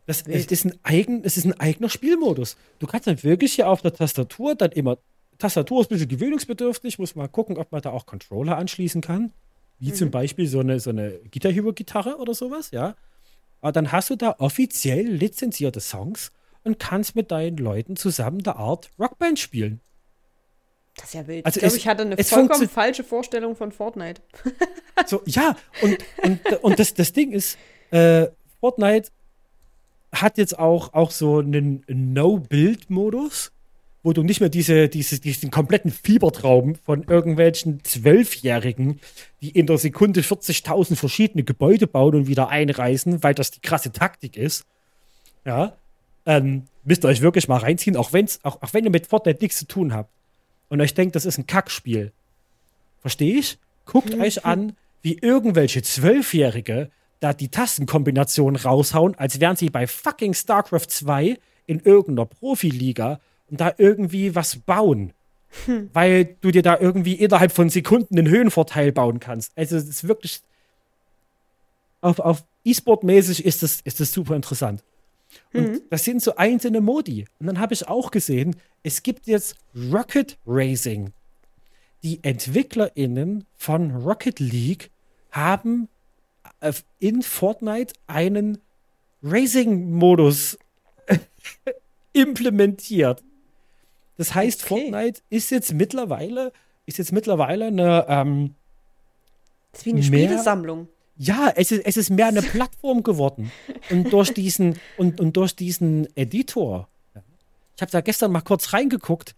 Das, 0.07 0.22
es, 0.22 0.46
ist 0.46 0.64
ein 0.64 0.78
eigen, 0.85 1.22
es 1.24 1.37
ist 1.37 1.44
ein 1.44 1.61
eigener 1.61 1.90
Spielmodus. 1.90 2.57
Du 2.78 2.87
kannst 2.87 3.07
dann 3.07 3.22
wirklich 3.22 3.54
hier 3.54 3.68
auf 3.68 3.83
der 3.83 3.92
Tastatur 3.92 4.54
dann 4.54 4.72
immer. 4.72 4.96
Tastatur 5.37 5.83
ist 5.83 5.90
ein 5.90 5.94
bisschen 5.96 6.09
gewöhnungsbedürftig, 6.09 6.98
muss 6.98 7.14
mal 7.14 7.28
gucken, 7.28 7.59
ob 7.59 7.70
man 7.72 7.83
da 7.83 7.90
auch 7.90 8.07
Controller 8.07 8.57
anschließen 8.57 9.02
kann. 9.02 9.33
Wie 9.79 9.91
mhm. 9.91 9.95
zum 9.95 10.11
Beispiel 10.11 10.47
so 10.47 10.61
eine, 10.61 10.81
so 10.81 10.91
eine 10.91 11.21
Guitar 11.33 11.53
Hero 11.53 11.73
Gitarre 11.73 12.17
oder 12.19 12.35
sowas, 12.35 12.71
ja. 12.71 12.97
Aber 13.61 13.73
dann 13.73 13.93
hast 13.93 14.11
du 14.11 14.17
da 14.17 14.37
offiziell 14.38 15.07
lizenzierte 15.07 15.81
Songs 15.81 16.31
und 16.64 16.79
kannst 16.79 17.17
mit 17.17 17.31
deinen 17.31 17.57
Leuten 17.57 17.97
zusammen 17.97 18.43
der 18.43 18.57
Art 18.57 18.91
Rockband 18.99 19.38
spielen. 19.38 19.81
Das 20.97 21.07
ist 21.07 21.14
ja 21.14 21.27
wild. 21.27 21.47
Also 21.47 21.59
ich 21.59 21.62
glaube, 21.62 21.77
ich 21.77 21.88
hatte 21.88 22.03
eine 22.03 22.25
vollkommen 22.25 22.69
falsche 22.69 23.05
Vorstellung 23.05 23.57
von 23.57 23.73
Fortnite. 23.73 24.21
so, 25.07 25.23
ja, 25.27 25.57
und, 25.81 25.99
und, 26.23 26.62
und 26.62 26.79
das, 26.79 26.95
das 26.95 27.12
Ding 27.12 27.33
ist, 27.33 27.57
äh, 27.91 28.27
Fortnite 28.61 29.11
hat 30.12 30.38
jetzt 30.38 30.59
auch, 30.59 30.95
auch 30.95 31.11
so 31.11 31.38
einen 31.38 31.85
No-Build-Modus, 31.87 33.53
wo 34.09 34.14
du 34.14 34.23
nicht 34.23 34.40
mehr 34.40 34.49
diese, 34.49 34.88
diese, 34.88 35.21
diesen 35.21 35.51
kompletten 35.51 35.90
Fiebertraum 35.90 36.77
von 36.77 37.03
irgendwelchen 37.03 37.85
Zwölfjährigen, 37.85 39.01
die 39.42 39.51
in 39.51 39.66
der 39.66 39.77
Sekunde 39.77 40.23
40.000 40.23 40.97
verschiedene 40.97 41.44
Gebäude 41.44 41.87
bauen 41.87 42.14
und 42.14 42.27
wieder 42.27 42.49
einreißen, 42.49 43.23
weil 43.23 43.35
das 43.35 43.51
die 43.51 43.61
krasse 43.61 43.92
Taktik 43.92 44.38
ist. 44.38 44.64
Ja. 45.44 45.77
Ähm, 46.25 46.62
müsst 46.85 47.05
ihr 47.05 47.09
euch 47.09 47.21
wirklich 47.21 47.49
mal 47.49 47.59
reinziehen, 47.59 47.99
auch, 47.99 48.14
wenn's, 48.14 48.40
auch, 48.44 48.62
auch 48.62 48.73
wenn 48.73 48.85
ihr 48.85 48.90
mit 48.90 49.09
Fortnite 49.09 49.42
nichts 49.42 49.59
zu 49.59 49.66
tun 49.66 49.92
habt 49.92 50.11
und 50.71 50.81
euch 50.81 50.94
denkt, 50.94 51.14
das 51.14 51.27
ist 51.27 51.37
ein 51.37 51.47
Kackspiel. 51.47 52.12
Verstehe 53.03 53.38
ich? 53.38 53.59
Guckt 53.85 54.16
mhm. 54.16 54.23
euch 54.23 54.47
an, 54.47 54.73
wie 55.03 55.18
irgendwelche 55.18 55.83
Zwölfjährige 55.83 56.90
da 57.21 57.35
die 57.35 57.51
Tastenkombination 57.51 58.57
raushauen, 58.57 59.16
als 59.16 59.38
wären 59.38 59.57
sie 59.57 59.68
bei 59.68 59.87
fucking 59.87 60.33
StarCraft 60.33 60.87
2 60.88 61.37
in 61.66 61.81
irgendeiner 61.81 62.25
Profiliga 62.25 63.21
und 63.50 63.61
da 63.61 63.74
irgendwie 63.78 64.34
was 64.34 64.56
bauen. 64.56 65.12
Hm. 65.64 65.90
Weil 65.94 66.37
du 66.40 66.50
dir 66.50 66.62
da 66.62 66.78
irgendwie 66.78 67.14
innerhalb 67.14 67.52
von 67.52 67.70
Sekunden 67.70 68.18
einen 68.18 68.28
Höhenvorteil 68.28 68.92
bauen 68.92 69.18
kannst. 69.18 69.56
Also 69.56 69.76
es 69.76 69.88
ist 69.88 70.06
wirklich 70.06 70.42
auf, 72.00 72.20
auf 72.20 72.44
E-Sport-mäßig 72.64 73.44
ist 73.44 73.62
das, 73.62 73.80
ist 73.80 74.00
das 74.00 74.12
super 74.12 74.37
interessant. 74.37 74.84
Und 75.52 75.68
mhm. 75.68 75.80
das 75.90 76.04
sind 76.04 76.22
so 76.22 76.37
einzelne 76.37 76.80
Modi. 76.80 77.26
Und 77.38 77.46
dann 77.46 77.58
habe 77.58 77.74
ich 77.74 77.87
auch 77.88 78.11
gesehen, 78.11 78.56
es 78.82 79.02
gibt 79.02 79.26
jetzt 79.26 79.56
Rocket 79.74 80.38
Racing. 80.46 81.12
Die 82.02 82.22
EntwicklerInnen 82.22 83.44
von 83.56 83.90
Rocket 83.90 84.40
League 84.40 84.90
haben 85.30 85.88
äh, 86.61 86.72
in 86.98 87.22
Fortnite 87.22 87.94
einen 88.06 88.58
Racing-Modus 89.22 90.58
implementiert. 92.12 93.22
Das 94.18 94.35
heißt, 94.35 94.64
okay. 94.64 94.90
Fortnite 94.90 95.22
ist 95.31 95.50
jetzt 95.50 95.72
mittlerweile, 95.72 96.52
ist 96.85 96.98
jetzt 96.98 97.12
mittlerweile 97.12 97.68
eine. 97.68 98.04
Ähm, 98.09 98.54
das 99.72 99.81
ist 99.81 99.87
wie 99.87 99.92
eine 99.92 100.02
Spielesammlung. 100.02 100.88
Ja, 101.16 101.52
es 101.57 101.72
ist, 101.72 101.87
es 101.87 101.96
ist 101.96 102.11
mehr 102.11 102.26
eine 102.26 102.42
Plattform 102.54 103.02
geworden. 103.02 103.50
Und 103.90 104.12
durch 104.12 104.35
diesen, 104.35 104.78
und, 104.96 105.20
und 105.20 105.37
durch 105.37 105.57
diesen 105.57 106.09
Editor, 106.16 106.88
ich 107.76 107.83
habe 107.83 107.90
da 107.90 108.00
gestern 108.00 108.33
mal 108.33 108.40
kurz 108.40 108.72
reingeguckt, 108.72 109.35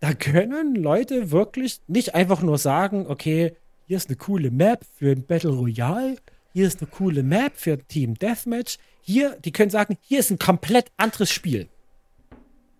da 0.00 0.14
können 0.14 0.74
Leute 0.74 1.30
wirklich 1.30 1.80
nicht 1.86 2.14
einfach 2.14 2.42
nur 2.42 2.58
sagen, 2.58 3.06
okay, 3.08 3.56
hier 3.86 3.96
ist 3.96 4.08
eine 4.08 4.16
coole 4.16 4.50
Map 4.50 4.84
für 4.96 5.12
ein 5.12 5.24
Battle 5.24 5.50
Royale, 5.50 6.16
hier 6.52 6.66
ist 6.66 6.80
eine 6.80 6.90
coole 6.90 7.22
Map 7.22 7.52
für 7.56 7.78
Team 7.78 8.14
Deathmatch. 8.14 8.78
Hier, 9.00 9.36
die 9.44 9.52
können 9.52 9.70
sagen, 9.70 9.96
hier 10.02 10.18
ist 10.18 10.30
ein 10.30 10.38
komplett 10.38 10.90
anderes 10.96 11.30
Spiel. 11.30 11.68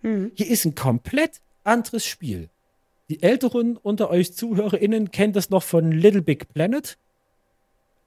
Mhm. 0.03 0.33
Hier 0.35 0.49
ist 0.49 0.65
ein 0.65 0.75
komplett 0.75 1.41
anderes 1.65 2.05
Spiel. 2.05 2.49
Die 3.09 3.23
Älteren 3.23 3.77
unter 3.77 4.11
euch 4.11 4.35
ZuhörerInnen 4.35 5.11
kennen 5.11 5.33
das 5.33 5.51
noch 5.51 5.63
von 5.63 5.93
Little 5.93 6.23
Big 6.23 6.49
Planet. 6.53 6.99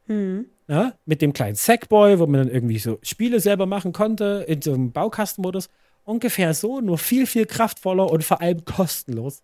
Mhm. 0.08 0.46
Ja, 0.68 0.94
mit 1.06 1.22
dem 1.22 1.34
kleinen 1.34 1.56
Sackboy, 1.56 2.18
wo 2.20 2.26
man 2.26 2.46
dann 2.46 2.54
irgendwie 2.54 2.80
so 2.80 2.98
Spiele 3.04 3.40
selber 3.40 3.66
machen 3.66 3.94
konnte, 3.94 4.46
in 4.48 4.62
so 4.62 4.74
einem 4.74 4.92
Baukastenmodus. 4.92 5.70
Ungefähr 6.06 6.54
so, 6.54 6.82
nur 6.82 6.98
viel, 6.98 7.28
viel 7.28 7.46
kraftvoller 7.46 8.10
und 8.10 8.24
vor 8.24 8.42
allem 8.42 8.66
kostenlos. 8.66 9.42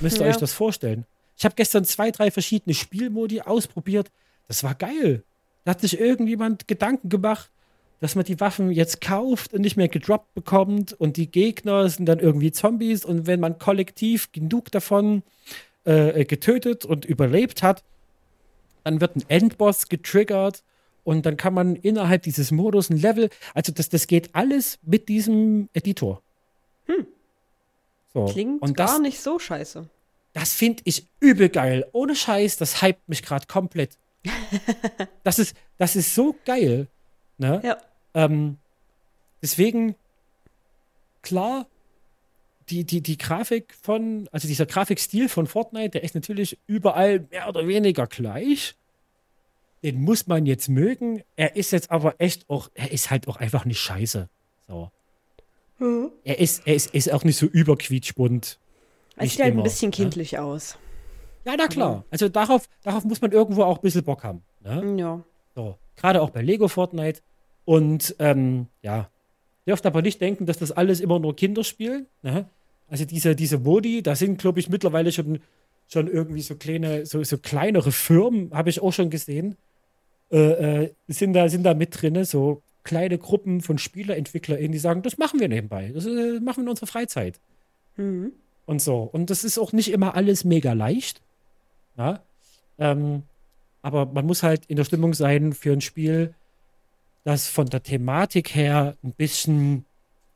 Müsst 0.00 0.18
ihr 0.18 0.24
ja. 0.24 0.30
euch 0.30 0.38
das 0.38 0.52
vorstellen. 0.52 1.04
Ich 1.36 1.44
habe 1.44 1.54
gestern 1.54 1.84
zwei, 1.84 2.10
drei 2.10 2.30
verschiedene 2.30 2.74
Spielmodi 2.74 3.40
ausprobiert. 3.40 4.10
Das 4.48 4.62
war 4.62 4.74
geil. 4.74 5.24
Da 5.64 5.72
hat 5.72 5.80
sich 5.80 5.98
irgendjemand 5.98 6.68
Gedanken 6.68 7.08
gemacht, 7.08 7.50
dass 8.02 8.16
man 8.16 8.24
die 8.24 8.40
Waffen 8.40 8.72
jetzt 8.72 9.00
kauft 9.00 9.54
und 9.54 9.60
nicht 9.60 9.76
mehr 9.76 9.86
gedroppt 9.86 10.34
bekommt 10.34 10.92
und 10.92 11.16
die 11.16 11.30
Gegner 11.30 11.88
sind 11.88 12.06
dann 12.06 12.18
irgendwie 12.18 12.50
Zombies 12.50 13.04
und 13.04 13.28
wenn 13.28 13.38
man 13.38 13.60
kollektiv 13.60 14.32
genug 14.32 14.72
davon 14.72 15.22
äh, 15.84 16.24
getötet 16.24 16.84
und 16.84 17.04
überlebt 17.04 17.62
hat, 17.62 17.84
dann 18.82 19.00
wird 19.00 19.14
ein 19.14 19.24
Endboss 19.28 19.88
getriggert 19.88 20.64
und 21.04 21.26
dann 21.26 21.36
kann 21.36 21.54
man 21.54 21.76
innerhalb 21.76 22.24
dieses 22.24 22.50
Modus 22.50 22.90
ein 22.90 22.96
Level, 22.96 23.30
also 23.54 23.70
das, 23.70 23.88
das 23.88 24.08
geht 24.08 24.34
alles 24.34 24.80
mit 24.82 25.08
diesem 25.08 25.68
Editor. 25.72 26.22
Hm. 26.86 27.06
So. 28.12 28.24
Klingt 28.24 28.62
und 28.62 28.80
das, 28.80 28.90
gar 28.90 29.00
nicht 29.00 29.20
so 29.20 29.38
scheiße. 29.38 29.88
Das 30.32 30.52
finde 30.54 30.82
ich 30.86 31.06
übel 31.20 31.50
geil. 31.50 31.86
Ohne 31.92 32.16
Scheiß, 32.16 32.56
das 32.56 32.82
hypt 32.82 33.08
mich 33.08 33.22
gerade 33.22 33.46
komplett. 33.46 33.96
das, 35.22 35.38
ist, 35.38 35.54
das 35.78 35.94
ist 35.94 36.16
so 36.16 36.34
geil. 36.44 36.88
Ne? 37.38 37.60
Ja. 37.62 37.78
Ähm, 38.14 38.58
deswegen, 39.40 39.94
klar, 41.22 41.66
die, 42.68 42.84
die, 42.84 43.00
die 43.00 43.18
Grafik 43.18 43.74
von, 43.80 44.28
also 44.32 44.48
dieser 44.48 44.66
Grafikstil 44.66 45.28
von 45.28 45.46
Fortnite, 45.46 45.90
der 45.90 46.04
ist 46.04 46.14
natürlich 46.14 46.58
überall 46.66 47.26
mehr 47.30 47.48
oder 47.48 47.66
weniger 47.66 48.06
gleich. 48.06 48.74
Den 49.82 50.00
muss 50.00 50.26
man 50.26 50.46
jetzt 50.46 50.68
mögen. 50.68 51.22
Er 51.34 51.56
ist 51.56 51.72
jetzt 51.72 51.90
aber 51.90 52.14
echt 52.18 52.48
auch, 52.48 52.70
er 52.74 52.92
ist 52.92 53.10
halt 53.10 53.26
auch 53.26 53.36
einfach 53.36 53.64
nicht 53.64 53.80
scheiße. 53.80 54.28
So. 54.68 54.90
Mhm. 55.78 56.10
Er, 56.24 56.38
ist, 56.38 56.66
er 56.66 56.74
ist, 56.74 56.94
ist 56.94 57.12
auch 57.12 57.24
nicht 57.24 57.36
so 57.36 57.46
überquietschbunt. 57.46 58.58
Er 59.16 59.26
sieht 59.26 59.40
halt 59.40 59.56
ein 59.56 59.62
bisschen 59.62 59.90
ne? 59.90 59.96
kindlich 59.96 60.32
ne? 60.32 60.42
aus. 60.42 60.78
Ja, 61.44 61.54
na 61.58 61.66
klar. 61.66 62.04
Also 62.10 62.28
darauf, 62.28 62.68
darauf 62.82 63.04
muss 63.04 63.20
man 63.20 63.32
irgendwo 63.32 63.64
auch 63.64 63.78
ein 63.78 63.82
bisschen 63.82 64.04
Bock 64.04 64.22
haben. 64.22 64.42
Ne? 64.60 64.94
Ja. 64.98 65.24
So. 65.56 65.76
Gerade 65.96 66.22
auch 66.22 66.30
bei 66.30 66.42
Lego 66.42 66.68
Fortnite. 66.68 67.20
Und 67.64 68.16
ähm, 68.18 68.66
ja, 68.82 69.08
dürft 69.66 69.86
aber 69.86 70.02
nicht 70.02 70.20
denken, 70.20 70.46
dass 70.46 70.58
das 70.58 70.72
alles 70.72 71.00
immer 71.00 71.18
nur 71.18 71.36
Kinder 71.36 71.64
spielen. 71.64 72.06
Ne? 72.22 72.46
Also 72.88 73.04
diese, 73.04 73.36
diese 73.36 73.58
Modi, 73.58 74.02
da 74.02 74.14
sind, 74.14 74.38
glaube 74.38 74.60
ich, 74.60 74.68
mittlerweile 74.68 75.12
schon, 75.12 75.40
schon 75.88 76.08
irgendwie 76.08 76.42
so 76.42 76.56
kleine, 76.56 77.06
so, 77.06 77.22
so 77.22 77.38
kleinere 77.38 77.92
Firmen, 77.92 78.52
habe 78.52 78.70
ich 78.70 78.82
auch 78.82 78.92
schon 78.92 79.10
gesehen, 79.10 79.56
äh, 80.30 80.84
äh, 80.84 80.90
sind, 81.08 81.34
da, 81.34 81.48
sind 81.48 81.62
da 81.62 81.74
mit 81.74 82.00
drin, 82.00 82.24
so 82.24 82.62
kleine 82.84 83.18
Gruppen 83.18 83.60
von 83.60 83.78
SpielerentwicklerInnen, 83.78 84.72
die 84.72 84.78
sagen, 84.78 85.02
das 85.02 85.18
machen 85.18 85.40
wir 85.40 85.48
nebenbei, 85.48 85.92
das 85.94 86.06
äh, 86.06 86.40
machen 86.40 86.58
wir 86.58 86.64
in 86.64 86.68
unserer 86.70 86.86
Freizeit. 86.86 87.38
Mhm. 87.96 88.32
Und 88.66 88.80
so. 88.80 89.02
Und 89.02 89.30
das 89.30 89.44
ist 89.44 89.58
auch 89.58 89.72
nicht 89.72 89.90
immer 89.90 90.14
alles 90.14 90.44
mega 90.44 90.72
leicht. 90.72 91.20
Ja? 91.96 92.20
Ähm, 92.78 93.22
aber 93.82 94.06
man 94.06 94.26
muss 94.26 94.42
halt 94.42 94.66
in 94.66 94.76
der 94.76 94.84
Stimmung 94.84 95.14
sein 95.14 95.52
für 95.52 95.72
ein 95.72 95.80
Spiel, 95.80 96.34
das 97.24 97.48
von 97.48 97.66
der 97.66 97.82
Thematik 97.82 98.54
her 98.54 98.96
ein 99.02 99.12
bisschen, 99.12 99.84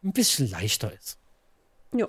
ein 0.03 0.13
bisschen 0.13 0.51
leichter 0.51 0.93
ist. 0.93 1.19
Ja. 1.93 2.09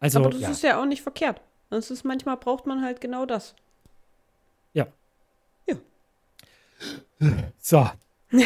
Also, 0.00 0.20
aber 0.20 0.30
das 0.30 0.40
ja. 0.40 0.50
ist 0.50 0.62
ja 0.62 0.80
auch 0.80 0.86
nicht 0.86 1.02
verkehrt. 1.02 1.40
Das 1.70 1.90
ist 1.90 2.04
manchmal 2.04 2.36
braucht 2.36 2.66
man 2.66 2.82
halt 2.82 3.00
genau 3.00 3.24
das. 3.26 3.54
Ja. 4.72 4.86
Ja. 5.66 5.76
So. 7.58 7.88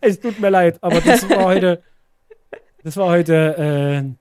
es 0.00 0.18
tut 0.20 0.40
mir 0.40 0.50
leid, 0.50 0.82
aber 0.82 1.00
das 1.00 1.28
war 1.28 1.44
heute. 1.44 1.82
Das 2.82 2.96
war 2.96 3.08
heute. 3.08 4.14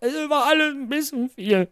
Äh, 0.00 0.06
es 0.06 0.12
war 0.28 0.46
alles 0.46 0.74
ein 0.74 0.88
bisschen 0.88 1.30
viel. 1.30 1.68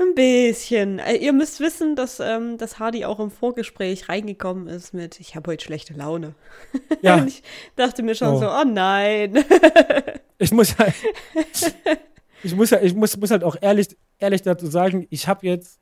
Ein 0.00 0.14
bisschen. 0.14 0.98
Äh, 0.98 1.16
Ihr 1.16 1.32
müsst 1.34 1.60
wissen, 1.60 1.94
dass, 1.94 2.20
ähm, 2.20 2.56
dass 2.56 2.78
Hardy 2.78 3.04
auch 3.04 3.20
im 3.20 3.30
Vorgespräch 3.30 4.08
reingekommen 4.08 4.66
ist 4.66 4.94
mit, 4.94 5.20
ich 5.20 5.36
habe 5.36 5.50
heute 5.50 5.64
schlechte 5.64 5.92
Laune. 5.94 6.34
Ja. 7.02 7.16
Und 7.16 7.28
ich 7.28 7.42
dachte 7.76 8.02
mir 8.02 8.14
schon 8.14 8.34
Oh. 8.34 8.38
so, 8.40 8.48
oh 8.48 8.64
nein. 8.64 9.44
Ich 10.38 10.52
muss 10.52 10.78
halt. 10.78 10.94
Ich 12.42 12.54
muss, 12.56 12.72
ich 12.72 12.94
muss, 12.94 13.14
muss 13.18 13.30
halt 13.30 13.44
auch 13.44 13.56
ehrlich, 13.60 13.94
ehrlich 14.18 14.40
dazu 14.40 14.66
sagen, 14.66 15.06
ich 15.10 15.28
habe 15.28 15.46
jetzt 15.46 15.78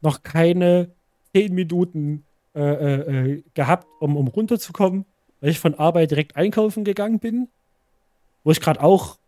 noch 0.00 0.22
keine 0.22 0.92
zehn 1.34 1.52
Minuten 1.52 2.24
äh, 2.54 2.60
äh, 2.60 2.94
äh, 3.32 3.42
gehabt, 3.54 3.88
um, 3.98 4.16
um 4.16 4.28
runterzukommen, 4.28 5.06
weil 5.40 5.50
ich 5.50 5.58
von 5.58 5.74
Arbeit 5.74 6.12
direkt 6.12 6.36
einkaufen 6.36 6.84
gegangen 6.84 7.18
bin, 7.18 7.48
wo 8.44 8.52
ich 8.52 8.60
gerade 8.60 8.80
auch 8.80 9.18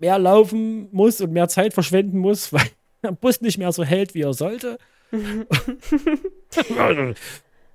mehr 0.00 0.18
laufen 0.18 0.90
muss 0.92 1.22
und 1.22 1.32
mehr 1.32 1.48
Zeit 1.48 1.72
verschwenden 1.72 2.18
muss, 2.18 2.52
weil 2.52 2.66
der 3.02 3.12
Bus 3.12 3.40
nicht 3.40 3.58
mehr 3.58 3.72
so 3.72 3.84
hält, 3.84 4.14
wie 4.14 4.22
er 4.22 4.34
sollte. 4.34 4.78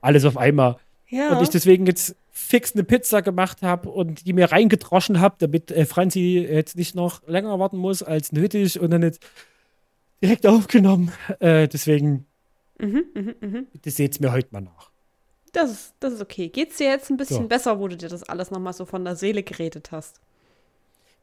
Alles 0.02 0.26
auf 0.26 0.38
einmal. 0.38 0.78
ja. 1.10 1.36
Und 1.36 1.44
ich 1.44 1.50
deswegen 1.50 1.86
jetzt 1.86 2.16
fix 2.32 2.74
eine 2.74 2.84
Pizza 2.84 3.22
gemacht 3.22 3.62
habe 3.62 3.90
und 3.90 4.26
die 4.26 4.34
mir 4.34 4.52
reingedroschen 4.52 5.20
habe, 5.20 5.36
damit 5.40 5.72
äh, 5.72 5.86
Franzi 5.86 6.46
jetzt 6.50 6.76
nicht 6.76 6.96
noch 6.96 7.28
länger 7.28 7.58
warten 7.60 7.78
muss 7.78 8.04
als 8.04 8.32
nötig 8.32 8.80
und 8.80 8.92
dann 8.92 9.02
jetzt 9.02 9.26
direkt 10.22 10.46
aufgenommen. 10.46 11.12
Äh, 11.40 11.68
deswegen, 11.68 12.26
mhm, 12.80 13.04
mhm, 13.14 13.36
mhm. 13.42 13.68
bitte 13.72 13.92
seht's 13.92 14.20
mir 14.20 14.32
heute 14.32 14.50
mal 14.52 14.62
nach. 14.62 14.92
Das 15.52 15.72
ist, 15.72 15.94
das 16.00 16.14
ist 16.14 16.22
okay. 16.22 16.50
Geht's 16.50 16.78
dir 16.78 16.88
jetzt 16.88 17.10
ein 17.10 17.18
bisschen 17.18 17.44
So. 17.44 17.48
besser, 17.48 17.80
wo 17.80 17.88
du 17.88 17.98
dir 17.98 18.10
das 18.10 18.24
alles 18.24 18.52
nochmal 18.52 18.74
so 18.74 18.86
von 18.86 19.04
der 19.04 19.16
Seele 19.16 19.44
geredet 19.44 19.92
hast? 19.92 20.20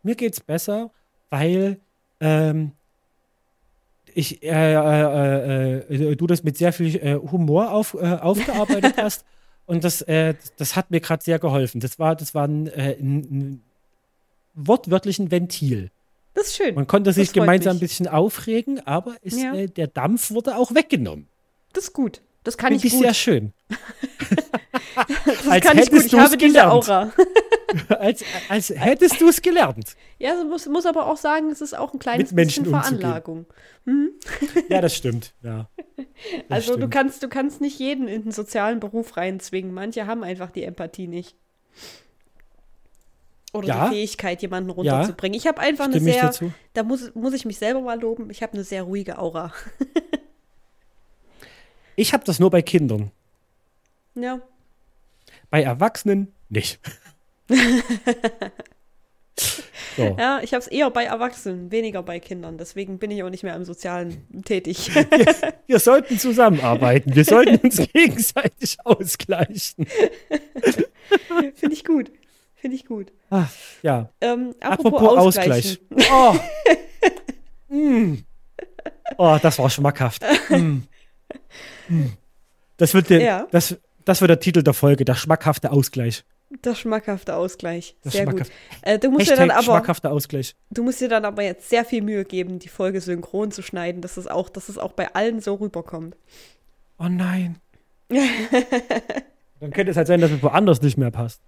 Mir 0.02 0.16
geht's 0.16 0.40
besser, 0.40 0.90
weil 1.30 1.78
ähm, 2.20 2.72
ich 4.14 4.42
äh, 4.42 4.74
äh, 4.74 5.78
äh, 5.88 6.12
äh, 6.12 6.16
du 6.16 6.26
das 6.26 6.42
mit 6.42 6.56
sehr 6.56 6.72
viel 6.72 6.96
äh, 6.96 7.14
Humor 7.14 7.72
auf, 7.72 7.94
äh, 7.94 7.98
aufgearbeitet 8.20 8.94
hast. 8.98 9.24
Und 9.66 9.82
das, 9.84 10.02
äh, 10.02 10.34
das, 10.58 10.76
hat 10.76 10.90
mir 10.90 11.00
gerade 11.00 11.24
sehr 11.24 11.38
geholfen. 11.38 11.80
Das 11.80 11.98
war, 11.98 12.14
das 12.16 12.34
war 12.34 12.46
ein, 12.46 12.66
äh, 12.66 12.96
ein, 13.00 13.16
ein 13.20 13.62
wortwörtlichen 14.54 15.30
Ventil. 15.30 15.90
Das 16.34 16.48
ist 16.48 16.56
schön. 16.56 16.74
Man 16.74 16.86
konnte 16.86 17.12
sich 17.12 17.32
gemeinsam 17.32 17.72
ein 17.72 17.74
mich. 17.76 17.90
bisschen 17.90 18.08
aufregen, 18.08 18.80
aber 18.86 19.16
ist, 19.22 19.40
Ja. 19.40 19.54
äh, 19.54 19.68
der 19.68 19.86
Dampf 19.86 20.30
wurde 20.30 20.56
auch 20.56 20.74
weggenommen. 20.74 21.28
Das 21.72 21.84
ist 21.84 21.92
gut. 21.92 22.20
Das 22.42 22.58
kann 22.58 22.68
Finde 22.72 22.86
ich 22.86 22.92
ich 22.92 22.98
gut. 22.98 23.02
sehr 23.04 23.14
schön. 23.14 23.52
das 25.24 25.48
als 25.48 25.64
kann 25.64 25.78
ich 25.78 25.90
gut. 25.90 25.94
hättest 26.00 26.06
Ich 26.06 26.14
habe 26.18 26.36
diese 26.36 26.52
gelernt. 26.52 26.72
Aura. 26.72 27.12
als, 27.98 28.24
als 28.48 28.70
hättest 28.70 29.20
du 29.20 29.28
es 29.28 29.40
gelernt. 29.42 29.96
Ja, 30.18 30.36
so 30.36 30.44
muss, 30.44 30.66
muss 30.66 30.86
aber 30.86 31.06
auch 31.06 31.16
sagen, 31.16 31.50
es 31.50 31.60
ist 31.60 31.76
auch 31.76 31.92
ein 31.92 31.98
kleines 31.98 32.30
Mit 32.30 32.36
Menschen 32.36 32.64
bisschen. 32.64 32.78
Veranlagung. 32.80 33.46
Ja, 34.68 34.80
das 34.80 34.94
stimmt. 34.94 35.34
Ja. 35.42 35.68
Das 36.48 36.56
Also 36.58 36.72
du 36.72 36.78
stimmt. 36.78 36.94
kannst, 36.94 37.22
du 37.22 37.28
kannst 37.28 37.60
nicht 37.60 37.78
jeden 37.78 38.08
in 38.08 38.22
den 38.22 38.32
sozialen 38.32 38.80
Beruf 38.80 39.16
reinzwingen. 39.16 39.72
Manche 39.74 40.06
haben 40.06 40.22
einfach 40.24 40.50
die 40.50 40.62
Empathie 40.64 41.06
nicht. 41.06 41.36
Oder 43.52 43.68
Ja. 43.68 43.88
die 43.88 43.94
Fähigkeit, 43.96 44.42
jemanden 44.42 44.70
runterzubringen. 44.70 45.36
Ich 45.36 45.46
habe 45.46 45.60
einfach 45.60 45.84
eine 45.84 45.94
Stimme 45.94 46.10
ich 46.10 46.16
sehr, 46.36 46.50
da 46.72 46.82
muss, 46.82 47.14
muss 47.14 47.34
ich 47.34 47.44
mich 47.44 47.58
selber 47.58 47.80
mal 47.80 48.00
loben, 48.00 48.30
ich 48.30 48.42
habe 48.42 48.54
eine 48.54 48.64
sehr 48.64 48.82
ruhige 48.84 49.18
Aura. 49.18 49.52
Ich 51.96 52.12
habe 52.12 52.24
das 52.24 52.40
nur 52.40 52.50
bei 52.50 52.60
Kindern. 52.60 53.12
Ja. 54.16 54.40
Bei 55.54 55.62
Erwachsenen 55.62 56.34
nicht. 56.48 56.80
so. 59.96 60.16
Ja, 60.18 60.40
ich 60.42 60.52
habe 60.52 60.62
es 60.62 60.66
eher 60.66 60.90
bei 60.90 61.04
Erwachsenen, 61.04 61.70
weniger 61.70 62.02
bei 62.02 62.18
Kindern. 62.18 62.58
Deswegen 62.58 62.98
bin 62.98 63.12
ich 63.12 63.22
auch 63.22 63.30
nicht 63.30 63.44
mehr 63.44 63.54
im 63.54 63.64
Sozialen 63.64 64.26
tätig. 64.44 64.90
Wir 65.68 65.78
sollten 65.78 66.18
zusammenarbeiten. 66.18 67.14
Wir 67.14 67.24
sollten 67.24 67.64
uns 67.64 67.76
gegenseitig 67.92 68.78
ausgleichen. 68.82 69.86
Finde 71.54 71.72
ich 71.72 71.84
gut. 71.84 72.10
Finde 72.56 72.76
ich 72.76 72.84
gut. 72.84 73.12
Ah, 73.30 73.46
ja. 73.82 74.10
Ähm, 74.20 74.56
apropos, 74.58 75.02
Apropos. 75.02 75.18
Ausgleich. 75.18 75.80
Oh. 76.10 76.34
mm. 77.68 78.24
oh, 79.18 79.38
das 79.40 79.56
war 79.60 79.70
schmackhaft. 79.70 80.20
Mm. 80.48 80.78
Mm. 81.86 82.06
Das, 82.76 82.92
wird 82.92 83.08
der, 83.10 83.20
Ja. 83.20 83.46
das, 83.52 83.76
das 84.04 84.20
wird 84.20 84.30
der 84.30 84.40
Titel 84.40 84.62
der 84.62 84.74
Folge, 84.74 85.04
der 85.04 85.14
schmackhafte 85.14 85.70
Ausgleich. 85.72 86.24
Der 86.62 86.74
schmackhafte 86.74 87.34
Ausgleich. 87.34 87.96
Das 88.04 88.12
Sehr 88.12 88.26
gut. 88.26 88.34
schmackhaft- 88.42 88.52
Äh, 88.82 88.98
du, 88.98 89.10
musst 89.10 89.28
dir 89.30 89.36
dann 89.36 89.50
aber, 89.50 89.62
schmackhafter 89.62 90.12
Ausgleich. 90.12 90.54
du 90.70 90.82
musst 90.84 91.00
dir 91.00 91.08
dann 91.08 91.24
aber 91.24 91.42
jetzt 91.42 91.68
sehr 91.70 91.84
viel 91.84 92.02
Mühe 92.02 92.24
geben, 92.24 92.58
die 92.58 92.68
Folge 92.68 93.00
synchron 93.00 93.50
zu 93.50 93.62
schneiden, 93.62 94.02
dass 94.02 94.16
es 94.16 94.26
auch, 94.26 94.48
dass 94.48 94.68
es 94.68 94.78
auch 94.78 94.92
bei 94.92 95.12
allen 95.14 95.40
so 95.40 95.54
rüberkommt. 95.54 96.16
Oh 96.98 97.08
nein. 97.08 97.56
Dann 99.60 99.70
könnte 99.72 99.90
es 99.90 99.96
halt 99.96 100.06
sein, 100.06 100.20
dass 100.20 100.30
es 100.30 100.42
woanders 100.42 100.82
nicht 100.82 100.98
mehr 100.98 101.10
passt. 101.10 101.40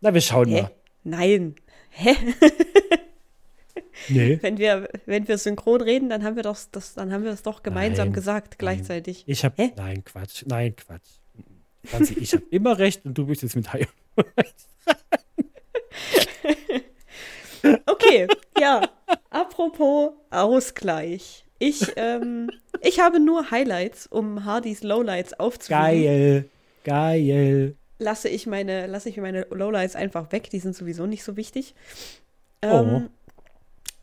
Na, 0.00 0.14
wir 0.14 0.20
schauen 0.20 0.48
Hä? 0.48 0.62
mal. 0.62 0.70
Nein. 1.04 1.54
Hä? 1.90 2.16
Nee. 4.08 4.38
Wenn 4.42 4.58
wir, 4.58 4.88
wenn 5.06 5.28
wir 5.28 5.38
synchron 5.38 5.80
reden, 5.80 6.08
dann 6.08 6.24
haben 6.24 6.36
wir 6.36 6.42
doch 6.42 6.58
das, 6.70 6.94
dann 6.94 7.12
haben 7.12 7.24
wir 7.24 7.30
es 7.30 7.42
doch 7.42 7.62
gemeinsam 7.62 8.08
Nein. 8.08 8.14
gesagt, 8.14 8.58
gleichzeitig. 8.58 9.24
Ich 9.26 9.44
habe. 9.44 9.70
Nein, 9.76 10.04
Quatsch. 10.04 10.44
Nein, 10.46 10.74
Quatsch. 10.76 11.08
Franzi, 11.84 12.14
ich 12.18 12.32
habe 12.32 12.44
immer 12.50 12.78
recht 12.78 13.04
und 13.04 13.16
du 13.18 13.26
bist 13.26 13.42
jetzt 13.42 13.56
mit 13.56 13.72
Hai. 13.72 13.86
Okay, 17.86 18.26
ja. 18.58 18.82
Apropos 19.30 20.10
Ausgleich. 20.30 21.44
Ich, 21.58 21.92
ähm, 21.96 22.50
ich 22.80 22.98
habe 22.98 23.20
nur 23.20 23.50
Highlights, 23.52 24.08
um 24.08 24.44
Hardys 24.44 24.82
Lowlights 24.82 25.34
aufzunehmen. 25.34 25.84
Geil. 25.84 26.48
Geil. 26.84 27.76
Lasse 27.98 28.28
ich 28.28 28.46
meine, 28.46 28.88
lasse 28.88 29.08
ich 29.08 29.16
meine 29.18 29.46
Lowlights 29.50 29.94
einfach 29.94 30.32
weg, 30.32 30.50
die 30.50 30.58
sind 30.58 30.74
sowieso 30.74 31.06
nicht 31.06 31.22
so 31.22 31.36
wichtig. 31.36 31.74
Oh. 32.64 33.02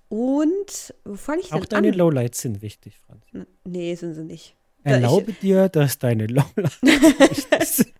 Und 0.09 0.93
wo 1.05 1.15
fange 1.15 1.41
ich 1.41 1.49
denn 1.49 1.59
Auch 1.59 1.65
deine 1.65 1.89
an? 1.89 1.93
Lowlights 1.93 2.41
sind 2.41 2.61
wichtig, 2.61 2.97
Franzi. 3.05 3.27
N- 3.33 3.47
nee, 3.63 3.93
sind 3.95 4.15
sie 4.15 4.23
nicht. 4.23 4.55
Ja, 4.83 4.91
ich- 4.97 5.03
Erlaube 5.03 5.33
dir, 5.33 5.69
dass 5.69 5.99
deine 5.99 6.25
Lowlights 6.27 6.81
wichtig 6.81 7.45
sind. 7.67 7.93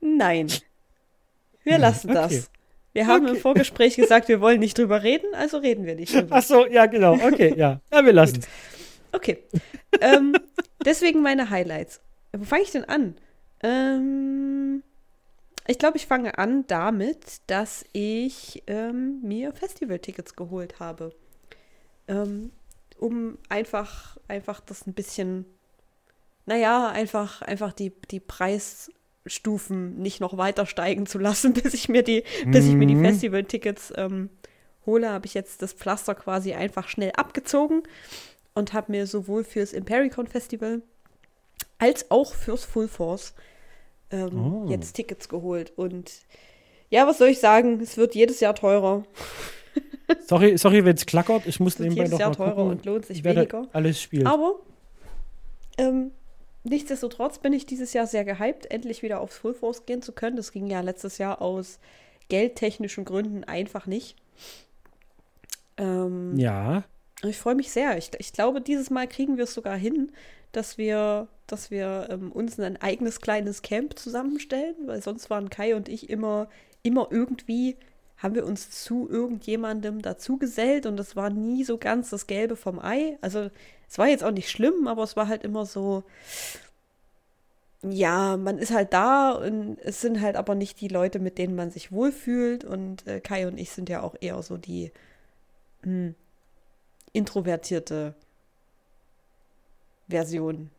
Nein. 0.00 0.48
Wir 1.64 1.78
lassen 1.78 2.10
okay. 2.10 2.14
das. 2.18 2.50
Wir 2.92 3.06
haben 3.06 3.26
im 3.26 3.32
Okay. 3.32 3.40
Vorgespräch 3.40 3.96
gesagt, 3.96 4.28
wir 4.28 4.40
wollen 4.40 4.58
nicht 4.60 4.76
drüber 4.78 5.02
reden, 5.02 5.32
also 5.34 5.58
reden 5.58 5.84
wir 5.86 5.94
nicht 5.94 6.12
drüber. 6.14 6.36
Ach 6.36 6.42
so, 6.42 6.66
ja, 6.66 6.86
genau. 6.86 7.14
Okay, 7.14 7.54
ja. 7.56 7.80
Ja, 7.92 8.04
wir 8.04 8.12
lassen 8.12 8.40
es. 8.40 8.48
Okay. 9.12 9.38
ähm, 10.00 10.34
deswegen 10.84 11.22
meine 11.22 11.50
Highlights. 11.50 12.00
Wo 12.32 12.44
fange 12.44 12.62
ich 12.62 12.70
denn 12.72 12.84
an? 12.84 13.14
Ähm, 13.62 14.82
ich 15.68 15.78
glaube, 15.78 15.98
ich 15.98 16.06
fange 16.06 16.38
an 16.38 16.66
damit, 16.66 17.42
dass 17.46 17.84
ich 17.92 18.62
ähm, 18.66 19.20
mir 19.22 19.52
Festivaltickets 19.52 20.34
geholt 20.34 20.80
habe. 20.80 21.14
Ähm, 22.08 22.50
um 22.98 23.36
einfach, 23.50 24.16
einfach 24.28 24.60
das 24.60 24.86
ein 24.86 24.94
bisschen, 24.94 25.44
naja, 26.46 26.88
einfach, 26.88 27.42
einfach 27.42 27.74
die, 27.74 27.92
die 28.10 28.18
Preisstufen 28.18 29.98
nicht 29.98 30.20
noch 30.20 30.38
weiter 30.38 30.64
steigen 30.64 31.04
zu 31.06 31.18
lassen, 31.18 31.52
bis 31.62 31.74
ich 31.74 31.90
mir 31.90 32.02
die, 32.02 32.24
bis 32.46 32.66
ich 32.66 32.74
mir 32.74 32.86
die 32.86 32.94
Mhm. 32.94 33.04
Festivaltickets 33.04 33.92
ähm, 33.96 34.30
hole, 34.86 35.10
habe 35.10 35.26
ich 35.26 35.34
jetzt 35.34 35.60
das 35.60 35.74
Pflaster 35.74 36.14
quasi 36.14 36.54
einfach 36.54 36.88
schnell 36.88 37.12
abgezogen 37.12 37.82
und 38.54 38.72
habe 38.72 38.90
mir 38.90 39.06
sowohl 39.06 39.44
fürs 39.44 39.74
Impericon 39.74 40.26
Festival 40.26 40.80
als 41.78 42.10
auch 42.10 42.34
fürs 42.34 42.64
Full 42.64 42.88
Force 42.88 43.34
ähm, 44.10 44.64
Oh. 44.66 44.66
jetzt 44.70 44.92
Tickets 44.94 45.28
geholt. 45.28 45.72
Und 45.76 46.12
ja, 46.90 47.06
was 47.06 47.18
soll 47.18 47.28
ich 47.28 47.38
sagen? 47.40 47.80
Es 47.80 47.96
wird 47.96 48.14
jedes 48.14 48.40
Jahr 48.40 48.54
teurer. 48.54 49.04
Sorry, 50.26 50.56
sorry 50.56 50.84
wenn 50.84 50.96
es 50.96 51.04
klackert. 51.06 51.46
Ich 51.46 51.60
muss 51.60 51.74
Es 51.74 51.80
wird 51.80 51.88
nebenbei 51.90 52.04
jedes 52.04 52.12
noch 52.12 52.18
Jahr 52.20 52.28
mal 52.30 52.34
teurer 52.34 52.54
gucken, 52.54 52.70
und 52.70 52.84
lohnt 52.86 53.04
sich 53.06 53.22
weniger. 53.24 53.68
alles 53.72 54.00
spielt. 54.00 54.26
Aber 54.26 54.54
ähm, 55.76 56.12
nichtsdestotrotz 56.64 57.38
bin 57.38 57.52
ich 57.52 57.66
dieses 57.66 57.92
Jahr 57.92 58.06
sehr 58.06 58.24
gehypt, 58.24 58.70
endlich 58.70 59.02
wieder 59.02 59.20
aufs 59.20 59.36
Full 59.36 59.52
Force 59.54 59.84
gehen 59.84 60.00
zu 60.00 60.12
können. 60.12 60.36
Das 60.36 60.50
ging 60.52 60.66
ja 60.68 60.80
letztes 60.80 61.18
Jahr 61.18 61.42
aus 61.42 61.78
geldtechnischen 62.30 63.04
Gründen 63.04 63.44
einfach 63.44 63.86
nicht. 63.86 64.16
Ähm, 65.76 66.36
Ja. 66.38 66.84
Ich 67.24 67.36
freue 67.36 67.54
mich 67.56 67.70
sehr. 67.72 67.98
Ich, 67.98 68.10
ich 68.18 68.32
glaube, 68.32 68.60
dieses 68.60 68.90
Mal 68.90 69.08
kriegen 69.08 69.36
wir 69.36 69.44
es 69.44 69.52
sogar 69.54 69.76
hin, 69.76 70.12
dass 70.52 70.78
wir, 70.78 71.28
dass 71.46 71.70
wir 71.70 72.08
ähm, 72.10 72.32
uns 72.32 72.58
ein 72.58 72.80
eigenes 72.80 73.20
kleines 73.20 73.62
Camp 73.62 73.98
zusammenstellen, 73.98 74.76
weil 74.86 75.02
sonst 75.02 75.30
waren 75.30 75.50
Kai 75.50 75.76
und 75.76 75.88
ich 75.88 76.10
immer, 76.10 76.48
immer 76.82 77.08
irgendwie, 77.10 77.76
haben 78.18 78.34
wir 78.34 78.46
uns 78.46 78.70
zu 78.70 79.08
irgendjemandem 79.08 80.02
dazugesellt 80.02 80.86
und 80.86 80.96
das 80.96 81.14
war 81.16 81.30
nie 81.30 81.64
so 81.64 81.78
ganz 81.78 82.10
das 82.10 82.26
Gelbe 82.26 82.56
vom 82.56 82.80
Ei. 82.80 83.16
Also 83.20 83.50
es 83.88 83.98
war 83.98 84.08
jetzt 84.08 84.24
auch 84.24 84.32
nicht 84.32 84.50
schlimm, 84.50 84.88
aber 84.88 85.04
es 85.04 85.16
war 85.16 85.28
halt 85.28 85.44
immer 85.44 85.66
so, 85.66 86.02
ja, 87.82 88.36
man 88.36 88.58
ist 88.58 88.72
halt 88.72 88.92
da 88.92 89.32
und 89.32 89.78
es 89.82 90.00
sind 90.00 90.20
halt 90.20 90.36
aber 90.36 90.54
nicht 90.56 90.80
die 90.80 90.88
Leute, 90.88 91.20
mit 91.20 91.38
denen 91.38 91.54
man 91.54 91.70
sich 91.70 91.92
wohlfühlt 91.92 92.64
und 92.64 93.06
äh, 93.06 93.20
Kai 93.20 93.46
und 93.46 93.58
ich 93.58 93.70
sind 93.70 93.88
ja 93.88 94.02
auch 94.02 94.16
eher 94.20 94.42
so 94.42 94.56
die 94.56 94.90
hm, 95.82 96.14
introvertierte 97.12 98.14
Version. 100.08 100.70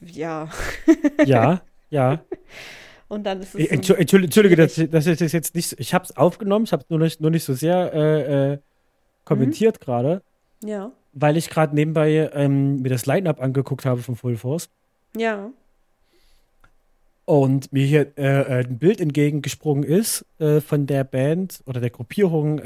Ja. 0.00 0.48
Ja, 1.24 1.62
ja. 1.90 2.20
Und 3.08 3.24
dann 3.24 3.40
ist 3.42 3.54
es. 3.54 3.60
Äh, 3.60 3.66
so 3.82 3.94
Entschuldige, 3.94 4.24
Entschuldige 4.24 4.56
dass, 4.56 4.78
ich- 4.78 4.90
dass 4.90 5.06
ich 5.06 5.18
das 5.18 5.32
jetzt 5.32 5.54
nicht. 5.54 5.68
so- 5.68 5.76
Ich 5.78 5.92
habe 5.94 6.04
es 6.04 6.16
aufgenommen, 6.16 6.64
ich 6.64 6.72
habe 6.72 6.82
es 6.82 6.90
nur 6.90 6.98
nicht, 6.98 7.20
nur 7.20 7.30
nicht 7.30 7.44
so 7.44 7.52
sehr 7.54 7.92
äh, 7.92 8.52
äh, 8.54 8.58
kommentiert 9.24 9.80
gerade, 9.80 10.22
ja. 10.64 10.90
weil 11.12 11.36
ich 11.36 11.50
gerade 11.50 11.74
nebenbei 11.74 12.30
ähm, 12.32 12.80
mir 12.82 12.88
das 12.88 13.06
Line-Up 13.06 13.40
angeguckt 13.40 13.84
habe 13.84 14.00
von 14.02 14.16
Full 14.16 14.36
Force 14.36 14.68
Ja. 15.16 15.50
und 17.24 17.72
mir 17.72 17.86
hier 17.86 18.12
äh, 18.18 18.40
äh, 18.60 18.64
ein 18.66 18.78
Bild 18.78 19.00
entgegengesprungen 19.00 19.84
ist 19.84 20.24
äh, 20.38 20.60
von 20.60 20.86
der 20.86 21.04
Band 21.04 21.62
oder 21.66 21.80
der 21.80 21.90
Gruppierung. 21.90 22.60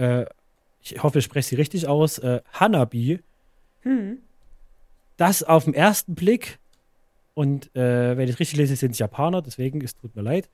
Ich 0.82 1.02
hoffe, 1.02 1.18
ich 1.18 1.24
spreche 1.24 1.48
sie 1.48 1.56
richtig 1.56 1.86
aus. 1.88 2.20
Hanabi. 2.52 3.20
Hm. 3.82 4.18
Das 5.18 5.42
auf 5.42 5.64
den 5.64 5.74
ersten 5.74 6.14
Blick 6.14 6.58
und 7.38 7.74
äh, 7.76 8.16
wenn 8.16 8.28
ich 8.28 8.40
richtig 8.40 8.58
lese, 8.58 8.74
sind 8.74 8.92
es 8.92 8.98
Japaner, 8.98 9.42
deswegen 9.42 9.80
es 9.80 9.94
tut 9.94 10.16
mir 10.16 10.22
leid. 10.22 10.48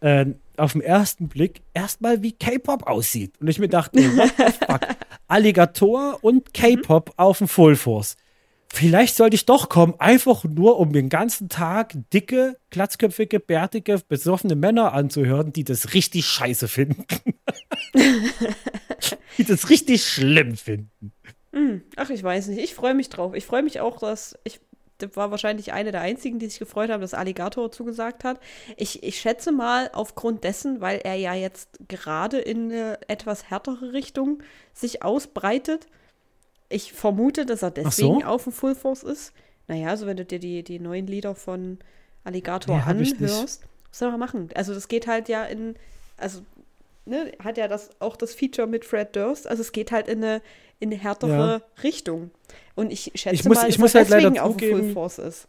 Äh, 0.00 0.26
auf 0.56 0.72
den 0.72 0.80
ersten 0.80 1.28
Blick 1.28 1.60
erstmal 1.74 2.22
wie 2.22 2.32
K-Pop 2.32 2.86
aussieht. 2.86 3.34
Und 3.38 3.48
ich 3.48 3.58
mir 3.58 3.68
dachte, 3.68 4.00
fuck? 4.00 4.80
Alligator 5.28 6.18
und 6.22 6.54
K-Pop 6.54 7.12
auf 7.18 7.36
dem 7.36 7.48
Full 7.48 7.76
Force. 7.76 8.16
Vielleicht 8.68 9.16
sollte 9.16 9.34
ich 9.34 9.44
doch 9.44 9.68
kommen, 9.68 9.94
einfach 9.98 10.44
nur, 10.44 10.78
um 10.78 10.94
den 10.94 11.10
ganzen 11.10 11.50
Tag 11.50 11.92
dicke, 12.14 12.56
glatzköpfige, 12.70 13.38
bärtige, 13.38 14.00
besoffene 14.08 14.54
Männer 14.54 14.94
anzuhören, 14.94 15.52
die 15.52 15.64
das 15.64 15.92
richtig 15.92 16.24
scheiße 16.24 16.66
finden. 16.66 17.04
die 19.36 19.44
das 19.44 19.68
richtig 19.68 20.06
schlimm 20.06 20.56
finden. 20.56 21.11
Hm. 21.52 21.82
Ach, 21.96 22.10
ich 22.10 22.22
weiß 22.22 22.48
nicht. 22.48 22.62
Ich 22.62 22.74
freue 22.74 22.94
mich 22.94 23.08
drauf. 23.08 23.34
Ich 23.34 23.46
freue 23.46 23.62
mich 23.62 23.80
auch, 23.80 23.98
dass 23.98 24.38
ich. 24.44 24.60
Das 24.98 25.16
war 25.16 25.32
wahrscheinlich 25.32 25.72
eine 25.72 25.90
der 25.90 26.00
einzigen, 26.00 26.38
die 26.38 26.46
sich 26.46 26.60
gefreut 26.60 26.88
haben, 26.88 27.00
dass 27.00 27.12
Alligator 27.12 27.72
zugesagt 27.72 28.22
hat. 28.22 28.38
Ich, 28.76 29.02
ich 29.02 29.18
schätze 29.18 29.50
mal 29.50 29.90
aufgrund 29.92 30.44
dessen, 30.44 30.80
weil 30.80 31.00
er 31.02 31.14
ja 31.14 31.34
jetzt 31.34 31.70
gerade 31.88 32.38
in 32.38 32.70
eine 32.70 33.00
etwas 33.08 33.50
härtere 33.50 33.92
Richtung 33.92 34.44
sich 34.72 35.02
ausbreitet. 35.02 35.88
Ich 36.68 36.92
vermute, 36.92 37.46
dass 37.46 37.62
er 37.62 37.70
so. 37.70 37.82
deswegen 37.82 38.22
auf 38.22 38.44
dem 38.44 38.52
Full 38.52 38.76
Force 38.76 39.02
ist. 39.02 39.32
Naja, 39.66 39.88
also 39.88 40.06
wenn 40.06 40.16
du 40.16 40.24
dir 40.24 40.38
die, 40.38 40.62
die 40.62 40.78
neuen 40.78 41.08
Lieder 41.08 41.34
von 41.34 41.78
Alligator 42.22 42.76
Nee, 42.76 42.82
anhörst, 42.82 43.20
was 43.90 43.98
soll 43.98 44.10
man 44.10 44.20
machen? 44.20 44.50
Also 44.54 44.72
das 44.72 44.86
geht 44.86 45.08
halt 45.08 45.28
ja 45.28 45.44
in, 45.44 45.74
also 46.16 46.42
ne, 47.04 47.32
hat 47.42 47.56
ja 47.58 47.68
das 47.68 47.90
auch 48.00 48.16
das 48.16 48.34
Feature 48.34 48.66
mit 48.66 48.84
Fred 48.84 49.14
Durst, 49.16 49.46
also 49.46 49.60
es 49.62 49.72
geht 49.72 49.92
halt 49.92 50.08
in 50.08 50.22
eine, 50.22 50.42
in 50.80 50.90
eine 50.92 51.00
härtere 51.00 51.62
Richtung. 51.82 52.30
Und 52.74 52.92
ich 52.92 53.12
schätze 53.14 53.34
Ich 53.34 53.44
muss- 53.44 53.56
mal, 53.58 53.68
ich 53.68 53.74
dass 53.76 53.78
muss 53.80 53.94
halt 53.94 54.08
leider 54.08 54.30
deswegen 54.30 54.40
auf 54.44 54.56
dem 54.56 54.70
Full 54.80 54.92
Force 54.92 55.18
ist. 55.18 55.46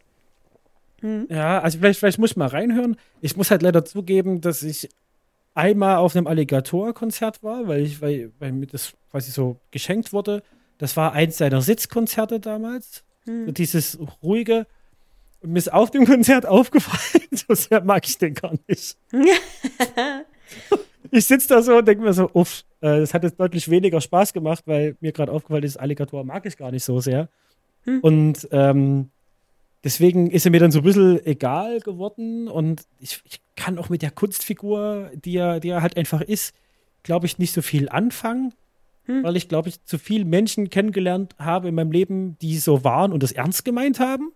Ja, 1.28 1.60
also 1.60 1.78
vielleicht, 1.78 1.98
vielleicht 2.00 2.18
muss 2.18 2.30
ich 2.30 2.36
mal 2.36 2.48
reinhören. 2.48 2.96
Ich 3.20 3.36
muss 3.36 3.50
halt 3.50 3.60
leider 3.60 3.84
zugeben, 3.84 4.40
dass 4.40 4.62
ich 4.62 4.88
einmal 5.54 5.96
auf 5.98 6.16
einem 6.16 6.26
Alligator-Konzert 6.26 7.42
war, 7.42 7.68
weil, 7.68 7.82
ich, 7.82 8.00
weil, 8.00 8.32
weil 8.38 8.52
mir 8.52 8.66
das 8.66 8.94
quasi 9.10 9.30
so 9.30 9.60
geschenkt 9.70 10.14
wurde. 10.14 10.42
Das 10.78 10.96
war 10.96 11.12
eins 11.12 11.36
seiner 11.36 11.60
Sitzkonzerte 11.60 12.40
damals. 12.40 13.04
So 13.26 13.52
dieses 13.52 13.98
ruhige. 14.22 14.66
Und 15.42 15.52
mir 15.52 15.58
ist 15.58 15.72
auf 15.72 15.90
dem 15.90 16.06
Konzert 16.06 16.46
aufgefallen, 16.46 17.24
so 17.32 17.54
sehr 17.54 17.82
mag 17.84 18.08
ich 18.08 18.16
den 18.16 18.32
gar 18.32 18.54
nicht. 18.66 18.96
ich 21.14 21.26
sitze 21.26 21.48
da 21.48 21.62
so 21.62 21.78
und 21.78 21.86
denke 21.86 22.02
mir 22.02 22.12
so, 22.12 22.28
uff, 22.32 22.64
äh, 22.80 23.00
das 23.00 23.14
hat 23.14 23.22
jetzt 23.22 23.38
deutlich 23.38 23.70
weniger 23.70 24.00
Spaß 24.00 24.32
gemacht, 24.32 24.64
weil 24.66 24.96
mir 25.00 25.12
gerade 25.12 25.32
aufgefallen 25.32 25.64
ist, 25.64 25.76
Alligator 25.76 26.24
mag 26.24 26.44
ich 26.46 26.56
gar 26.56 26.70
nicht 26.70 26.84
so 26.84 27.00
sehr. 27.00 27.28
Hm. 27.84 28.00
Und 28.00 28.48
ähm, 28.50 29.10
deswegen 29.84 30.30
ist 30.30 30.44
er 30.44 30.50
mir 30.50 30.60
dann 30.60 30.72
so 30.72 30.80
ein 30.80 30.84
bisschen 30.84 31.24
egal 31.24 31.80
geworden 31.80 32.48
und 32.48 32.82
ich, 32.98 33.22
ich 33.24 33.40
kann 33.56 33.78
auch 33.78 33.88
mit 33.88 34.02
der 34.02 34.10
Kunstfigur, 34.10 35.10
die 35.14 35.36
er, 35.36 35.60
die 35.60 35.68
er 35.68 35.82
halt 35.82 35.96
einfach 35.96 36.20
ist, 36.20 36.54
glaube 37.02 37.26
ich, 37.26 37.38
nicht 37.38 37.52
so 37.52 37.62
viel 37.62 37.88
anfangen, 37.88 38.52
Hm. 39.06 39.22
weil 39.22 39.36
ich, 39.36 39.48
glaube 39.48 39.68
ich, 39.68 39.84
zu 39.84 39.98
viele 39.98 40.24
Menschen 40.24 40.70
kennengelernt 40.70 41.36
habe 41.38 41.68
in 41.68 41.74
meinem 41.74 41.92
Leben, 41.92 42.38
die 42.38 42.56
so 42.56 42.84
waren 42.84 43.12
und 43.12 43.22
das 43.22 43.32
ernst 43.32 43.64
gemeint 43.64 44.00
haben. 44.00 44.32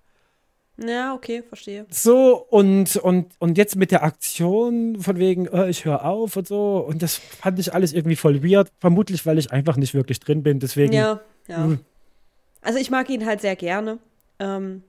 Ja, 0.81 1.13
okay, 1.15 1.43
verstehe. 1.43 1.87
So, 1.91 2.37
und, 2.51 2.97
und, 2.97 3.33
und 3.41 3.59
jetzt 3.59 3.75
mit 3.75 3.91
der 3.91 4.05
Aktion 4.05 5.01
von 5.01 5.19
wegen, 5.19 5.47
äh, 5.47 5.69
ich 5.69 5.85
höre 5.85 6.05
auf 6.05 6.37
und 6.37 6.47
so, 6.47 6.79
und 6.79 7.03
das 7.03 7.17
fand 7.17 7.59
ich 7.59 7.75
alles 7.75 7.93
irgendwie 7.93 8.17
voll 8.17 8.45
weird. 8.45 8.71
Vermutlich, 8.79 9.27
weil 9.27 9.39
ich 9.39 9.51
einfach 9.51 9.77
nicht 9.77 9.95
wirklich 9.95 10.21
drin 10.21 10.43
bin. 10.43 10.61
Deswegen, 10.61 10.93
Ja, 10.93 11.21
ja. 11.49 11.65
Hm. 11.65 11.81
Also 12.63 12.79
ich 12.79 12.91
mag 12.91 13.09
ihn 13.11 13.27
halt 13.27 13.41
sehr 13.41 13.57
gerne. 13.57 13.99
Ähm, 14.39 14.83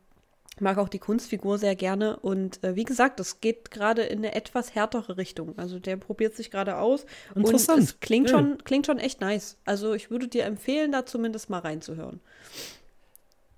mag 0.60 0.78
auch 0.78 0.90
die 0.90 1.00
Kunstfigur 1.00 1.58
sehr 1.58 1.76
gerne. 1.76 2.18
Und 2.20 2.64
äh, 2.64 2.76
wie 2.76 2.84
gesagt, 2.84 3.20
das 3.20 3.42
geht 3.42 3.72
gerade 3.72 4.04
in 4.04 4.20
eine 4.20 4.36
etwas 4.36 4.76
härtere 4.76 5.18
Richtung. 5.18 5.58
Also 5.58 5.80
der 5.80 5.98
probiert 5.98 6.36
sich 6.36 6.52
gerade 6.52 6.78
aus. 6.78 7.06
Interessant. 7.36 7.80
Und 7.80 7.84
es 7.86 8.00
klingt, 8.00 8.30
Ja. 8.30 8.38
schon, 8.38 8.58
klingt 8.64 8.86
schon 8.86 9.00
echt 9.00 9.22
nice. 9.22 9.58
Also 9.66 9.94
ich 9.94 10.12
würde 10.12 10.28
dir 10.28 10.46
empfehlen, 10.46 10.92
da 10.92 11.06
zumindest 11.06 11.50
mal 11.50 11.60
reinzuhören. 11.60 12.20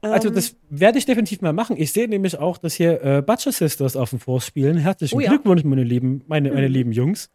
Also 0.02 0.30
Ähm, 0.30 0.36
das 0.36 0.56
werde 0.70 0.98
ich 0.98 1.06
definitiv 1.06 1.42
mal 1.42 1.54
machen. 1.54 1.76
Ich 1.78 1.92
sehe 1.94 2.08
nämlich 2.08 2.38
auch, 2.38 2.58
dass 2.58 2.74
hier 2.74 3.04
äh, 3.04 3.22
Butcher 3.22 3.52
Sisters 3.52 3.96
auf 3.96 4.10
dem 4.10 4.20
Force 4.20 4.46
spielen. 4.46 4.78
Herzlichen 4.78 5.16
Oh 5.16 5.20
ja. 5.20 5.30
Glückwunsch, 5.30 5.64
meine 5.64 5.84
lieben, 5.84 6.24
meine, 6.28 6.52
meine 6.52 6.68
Mhm. 6.68 6.74
lieben 6.74 6.92
Jungs. 6.92 7.30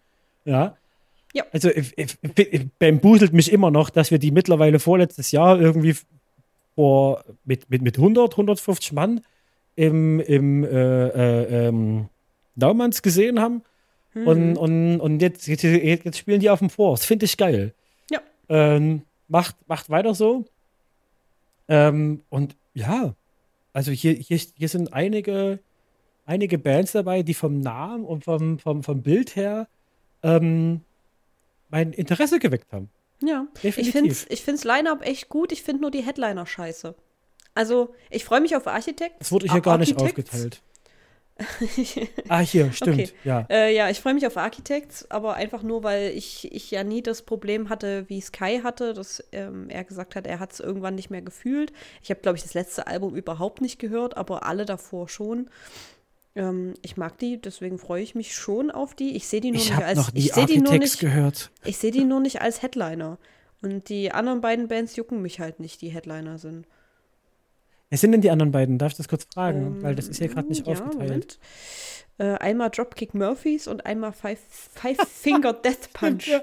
Ja. 0.44 0.76
Ja. 1.32 1.44
Also 1.52 1.68
ich, 1.70 1.96
ich, 1.98 2.16
ich, 2.36 2.66
bambuselt 2.78 3.32
mich 3.32 3.52
immer 3.52 3.70
noch, 3.70 3.90
dass 3.90 4.10
wir 4.10 4.18
die 4.18 4.30
mittlerweile 4.30 4.78
vorletztes 4.78 5.32
Jahr 5.32 5.60
irgendwie 5.60 5.94
vor, 6.74 7.24
mit, 7.44 7.68
mit, 7.70 7.82
mit 7.82 7.98
100, 7.98 8.32
150 8.32 8.92
Mann 8.92 9.20
im, 9.74 10.20
im 10.20 10.64
äh, 10.64 10.68
äh, 11.08 11.68
ähm, 11.68 12.06
Naumanns 12.54 13.02
gesehen 13.02 13.38
haben. 13.40 13.62
hm. 14.12 14.26
Und, 14.26 14.56
und, 14.56 15.00
und 15.00 15.20
jetzt, 15.20 15.46
jetzt, 15.46 15.62
jetzt 15.62 16.16
spielen 16.18 16.40
die 16.40 16.48
auf 16.50 16.60
dem 16.60 16.70
Force. 16.70 17.04
Finde 17.04 17.26
ich 17.26 17.36
geil. 17.36 17.74
Ja. 18.10 18.20
Ähm, 18.48 19.02
macht, 19.28 19.56
macht 19.68 19.90
weiter 19.90 20.14
so. 20.14 20.46
Ähm, 21.68 22.22
und 22.28 22.56
ja, 22.74 23.14
also 23.72 23.92
hier, 23.92 24.12
hier, 24.12 24.38
hier 24.38 24.68
sind 24.68 24.92
einige, 24.92 25.58
einige 26.24 26.58
Bands 26.58 26.92
dabei, 26.92 27.22
die 27.22 27.34
vom 27.34 27.60
Namen 27.60 28.04
und 28.04 28.24
vom, 28.24 28.58
vom, 28.58 28.82
vom 28.82 29.02
Bild 29.02 29.36
her 29.36 29.68
ähm, 30.22 30.80
mein 31.68 31.92
Interesse 31.92 32.38
geweckt 32.38 32.72
haben. 32.72 32.90
Ja, 33.22 33.46
Definitiv. 33.62 33.78
ich 33.78 33.92
finde 33.92 34.34
ich 34.34 34.42
find's 34.42 34.64
Line-Up 34.64 35.02
echt 35.06 35.28
gut. 35.28 35.52
Ich 35.52 35.62
finde 35.62 35.82
nur 35.82 35.90
die 35.90 36.02
Headliner 36.02 36.46
scheiße. 36.46 36.94
Also, 37.54 37.94
ich 38.10 38.24
freue 38.24 38.42
mich 38.42 38.54
auf 38.54 38.66
Architekt. 38.66 39.16
Das 39.18 39.32
wurde 39.32 39.50
hier 39.50 39.62
gar 39.62 39.78
nicht 39.78 39.96
aufgeteilt. 39.98 40.60
Ah, 42.28 42.40
hier, 42.40 42.72
stimmt. 42.72 43.00
Okay. 43.00 43.10
Ja. 43.24 43.46
Äh, 43.50 43.74
ja, 43.74 43.90
ich 43.90 44.00
freue 44.00 44.14
mich 44.14 44.26
auf 44.26 44.36
Architects, 44.36 45.10
aber 45.10 45.34
einfach 45.34 45.62
nur, 45.62 45.82
weil 45.82 46.10
ich, 46.12 46.50
ich 46.52 46.70
ja 46.70 46.82
nie 46.82 47.02
das 47.02 47.22
Problem 47.22 47.68
hatte, 47.68 48.08
wie 48.08 48.20
Sky 48.20 48.60
hatte, 48.62 48.94
dass 48.94 49.22
ähm, 49.32 49.68
er 49.68 49.84
gesagt 49.84 50.16
hat, 50.16 50.26
er 50.26 50.38
hat 50.40 50.52
es 50.52 50.60
irgendwann 50.60 50.94
nicht 50.94 51.10
mehr 51.10 51.22
gefühlt. 51.22 51.72
Ich 52.02 52.10
habe, 52.10 52.20
glaube 52.20 52.36
ich, 52.38 52.42
das 52.42 52.54
letzte 52.54 52.86
Album 52.86 53.14
überhaupt 53.14 53.60
nicht 53.60 53.78
gehört, 53.78 54.16
aber 54.16 54.46
alle 54.46 54.64
davor 54.64 55.08
schon. 55.08 55.50
Ähm, 56.34 56.74
ich 56.82 56.96
mag 56.96 57.18
die, 57.18 57.40
deswegen 57.40 57.78
freue 57.78 58.02
ich 58.02 58.14
mich 58.14 58.34
schon 58.34 58.70
auf 58.70 58.94
die. 58.94 59.16
Ich 59.16 59.26
sehe 59.28 59.40
die 59.40 59.50
nur 59.50 59.60
Ich 59.60 59.70
nicht 59.70 59.82
als 59.82 59.98
noch 59.98 60.12
nie 60.12 60.20
ich 60.20 60.32
sehe 60.32 60.46
die 60.46 60.58
nur 60.58 60.68
Architects 60.72 60.92
nicht, 60.94 61.00
gehört. 61.00 61.50
ich 61.64 61.76
sehe 61.76 61.90
die 61.90 62.04
nur 62.04 62.20
nicht 62.20 62.40
als 62.40 62.62
Headliner. 62.62 63.18
Und 63.62 63.88
die 63.88 64.12
anderen 64.12 64.40
beiden 64.42 64.68
Bands 64.68 64.96
jucken 64.96 65.22
mich 65.22 65.40
halt 65.40 65.60
nicht, 65.60 65.80
die 65.80 65.88
Headliner 65.88 66.38
sind. 66.38 66.66
Wer 67.88 67.98
sind 67.98 68.12
denn 68.12 68.20
die 68.20 68.30
anderen 68.30 68.50
beiden? 68.52 68.78
Darf 68.78 68.92
ich 68.92 68.96
das 68.98 69.08
kurz 69.08 69.26
fragen? 69.32 69.76
Ähm, 69.76 69.82
Weil 69.82 69.94
das 69.94 70.08
ist 70.08 70.18
hier 70.18 70.28
gerade 70.28 70.48
nicht 70.48 70.66
ja, 70.66 70.72
aufgeteilt. 70.72 71.38
Äh, 72.18 72.32
einmal 72.38 72.70
Dropkick 72.70 73.14
Murphys 73.14 73.68
und 73.68 73.86
einmal 73.86 74.12
Five, 74.12 74.38
Five 74.74 74.96
Finger 75.08 75.52
Death 75.64 75.92
Punch. 75.92 76.28
Ja. 76.28 76.40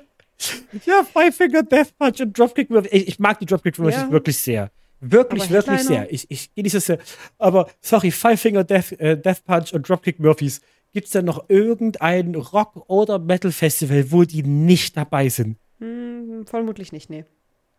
Ja, 0.86 1.04
Five 1.04 1.36
Finger 1.36 1.64
Death 1.64 1.98
Punch 1.98 2.22
und 2.22 2.38
Dropkick 2.38 2.70
Murphys. 2.70 2.91
Ich, 2.91 3.08
ich 3.08 3.20
mag 3.20 3.39
die 3.39 3.46
Dropkick 3.46 3.78
Murphys 3.80 4.02
Ja. 4.02 4.12
wirklich 4.12 4.38
sehr. 4.38 4.72
Wirklich, 5.00 5.50
wirklich 5.50 5.82
sehr. 5.82 6.12
Ich, 6.14 6.30
ich 6.32 6.54
gehe 6.54 6.64
dieses, 6.64 6.88
äh, 6.88 6.98
aber 7.38 7.70
sorry, 7.82 8.10
Five 8.12 8.39
Finger 8.39 8.64
Death, 8.64 8.94
äh, 8.94 9.18
Death 9.18 9.44
Punch 9.46 9.74
und 9.74 9.88
Dropkick 9.88 10.20
Murphys. 10.20 10.62
Gibt 10.94 11.08
es 11.08 11.12
denn 11.12 11.26
noch 11.26 11.50
irgendein 11.50 12.36
Rock- 12.36 12.88
oder 12.88 13.20
Metal-Festival, 13.20 14.12
wo 14.12 14.24
die 14.24 14.44
nicht 14.44 14.96
dabei 14.96 15.28
sind? 15.28 15.58
Hm, 15.80 16.46
vermutlich 16.46 16.91
nicht, 16.91 17.10
nee. 17.10 17.26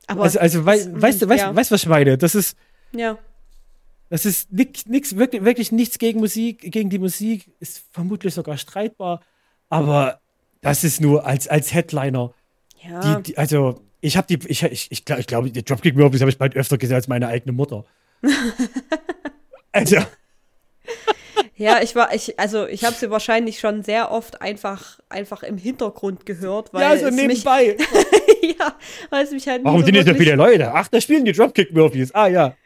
Aber 0.07 0.25
also, 0.25 0.39
also 0.39 0.67
wei 0.67 0.85
weißt 0.91 1.23
du, 1.23 1.29
weißt, 1.29 1.43
ja. 1.43 1.55
weißt, 1.57 1.71
was 1.71 1.83
ich 1.83 1.89
meine? 1.89 2.19
Das 2.19 2.35
ist, 2.35 2.57
Ja. 2.93 3.17
Das 4.09 4.27
ist 4.27 4.53
nix, 4.53 4.87
nix, 4.87 5.17
wirklich, 5.17 5.45
wirklich 5.45 5.73
nichts 5.73 5.99
gegen 5.99 6.21
Musik, 6.21 6.61
gegen 6.73 6.91
die 6.91 6.99
Musik, 6.99 7.51
ist 7.61 7.85
vermutlich 7.91 8.35
sogar 8.35 8.57
streitbar, 8.59 9.21
aber 9.69 10.21
das 10.61 10.85
ist 10.85 11.01
nur 11.01 11.27
als, 11.27 11.49
als 11.49 11.75
Headliner. 11.75 12.33
Ja. 12.83 13.17
Die, 13.17 13.23
die, 13.23 13.39
also, 13.39 13.81
ich 14.01 14.17
habe 14.17 14.27
die, 14.27 14.47
ich, 14.49 14.63
ich, 14.63 14.91
ich 14.91 15.05
glaube, 15.05 15.21
ich 15.21 15.27
glaub, 15.27 15.53
die 15.53 15.65
Dropkick 15.65 15.97
Murphys 15.97 16.21
habe 16.21 16.31
ich 16.31 16.39
bald 16.39 16.57
öfter 16.57 16.79
gesehen 16.79 16.97
als 16.97 17.09
meine 17.09 17.29
eigene 17.29 17.53
Mutter. 17.53 17.85
also, 19.73 19.97
Ja, 21.57 21.81
ich 21.83 21.95
war, 21.95 22.13
ich, 22.13 22.39
also 22.39 22.67
ich 22.67 22.85
habe 22.85 22.97
sie 22.97 23.11
wahrscheinlich 23.11 23.61
schon 23.61 23.85
sehr 23.85 24.11
oft 24.11 24.43
einfach, 24.43 24.99
einfach 25.09 25.45
im 25.45 25.57
Hintergrund 25.57 26.27
gehört, 26.27 26.75
weil 26.75 26.83
ja, 26.83 26.97
so 26.99 27.07
mich, 27.15 27.27
nebenbei. 27.27 27.77
ja, 28.43 28.75
weil 29.11 29.25
es 29.25 29.31
mich 29.31 29.47
halt 29.47 29.63
Warum 29.65 29.81
so 29.81 29.87
sind 29.87 29.95
jetzt 29.95 30.11
viele 30.17 30.35
Leute? 30.35 30.73
Ach, 30.73 30.89
da 30.89 31.01
spielen 31.01 31.25
die 31.25 31.33
Dropkick 31.33 31.73
Murphys. 31.73 32.13
Ah, 32.13 32.27
ja. 32.27 32.57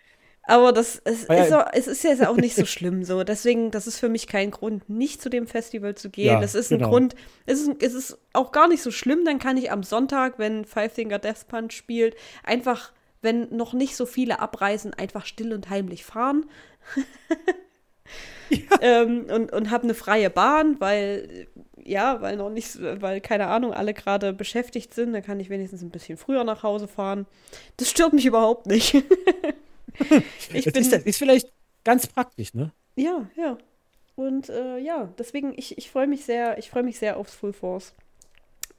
Aber 0.48 0.72
das 0.72 0.98
es 1.04 1.28
Ah, 1.28 1.34
ja. 1.34 1.44
ist, 1.44 1.52
auch, 1.52 1.66
es 1.74 1.86
ist 1.86 2.02
ja 2.04 2.30
auch 2.30 2.36
nicht 2.36 2.54
so 2.54 2.64
schlimm 2.64 3.04
so. 3.04 3.22
Deswegen, 3.22 3.70
das 3.70 3.86
ist 3.86 3.98
für 3.98 4.08
mich 4.08 4.26
kein 4.26 4.50
Grund, 4.50 4.88
nicht 4.88 5.20
zu 5.20 5.28
dem 5.28 5.46
Festival 5.46 5.94
zu 5.94 6.08
gehen. 6.08 6.24
Ja, 6.32 6.42
es 6.42 6.54
ist 6.54 6.72
ein 6.72 6.78
genau. 6.78 6.88
Grund, 6.88 7.14
es 7.44 7.60
ist, 7.60 7.82
es 7.82 7.92
ist 7.92 8.18
auch 8.32 8.50
gar 8.50 8.66
nicht 8.66 8.82
so 8.82 8.90
schlimm. 8.90 9.26
Dann 9.26 9.38
kann 9.38 9.58
ich 9.58 9.70
am 9.70 9.82
Sonntag, 9.82 10.38
wenn 10.38 10.64
Five 10.64 10.94
Finger 10.94 11.18
Death 11.18 11.48
Punch 11.48 11.72
spielt, 11.72 12.16
einfach, 12.44 12.92
wenn 13.20 13.54
noch 13.54 13.74
nicht 13.74 13.94
so 13.94 14.06
viele 14.06 14.40
abreisen, 14.40 14.94
einfach 14.94 15.26
still 15.26 15.52
und 15.52 15.68
heimlich 15.68 16.06
fahren. 16.06 16.46
ähm, 18.80 19.26
und 19.30 19.52
und 19.52 19.70
habe 19.70 19.84
eine 19.84 19.92
freie 19.94 20.30
Bahn, 20.30 20.80
weil 20.80 21.46
ja, 21.84 22.22
weil 22.22 22.36
noch 22.36 22.48
nicht, 22.48 22.78
weil 22.80 23.20
keine 23.20 23.48
Ahnung, 23.48 23.74
alle 23.74 23.92
gerade 23.92 24.32
beschäftigt 24.32 24.94
sind, 24.94 25.12
dann 25.12 25.22
kann 25.22 25.40
ich 25.40 25.50
wenigstens 25.50 25.82
ein 25.82 25.90
bisschen 25.90 26.16
früher 26.16 26.42
nach 26.44 26.62
Hause 26.62 26.88
fahren. 26.88 27.26
Das 27.76 27.90
stört 27.90 28.14
mich 28.14 28.24
überhaupt 28.24 28.66
nicht. 28.66 28.96
ich 30.52 30.64
Das 30.64 30.72
bin, 30.72 30.82
ist, 30.82 30.92
das 30.92 31.02
ist 31.04 31.18
vielleicht 31.18 31.52
ganz 31.84 32.06
praktisch, 32.06 32.54
ne? 32.54 32.72
ja, 32.96 33.28
ja. 33.36 33.58
Und 34.16 34.48
äh, 34.48 34.78
ja, 34.78 35.12
deswegen, 35.18 35.54
ich, 35.56 35.78
ich 35.78 35.90
freue 35.90 36.08
mich 36.08 36.24
sehr, 36.24 36.58
ich 36.58 36.70
freue 36.70 36.82
mich 36.82 36.98
sehr 36.98 37.16
aufs 37.16 37.34
Full 37.34 37.52
Force. 37.52 37.94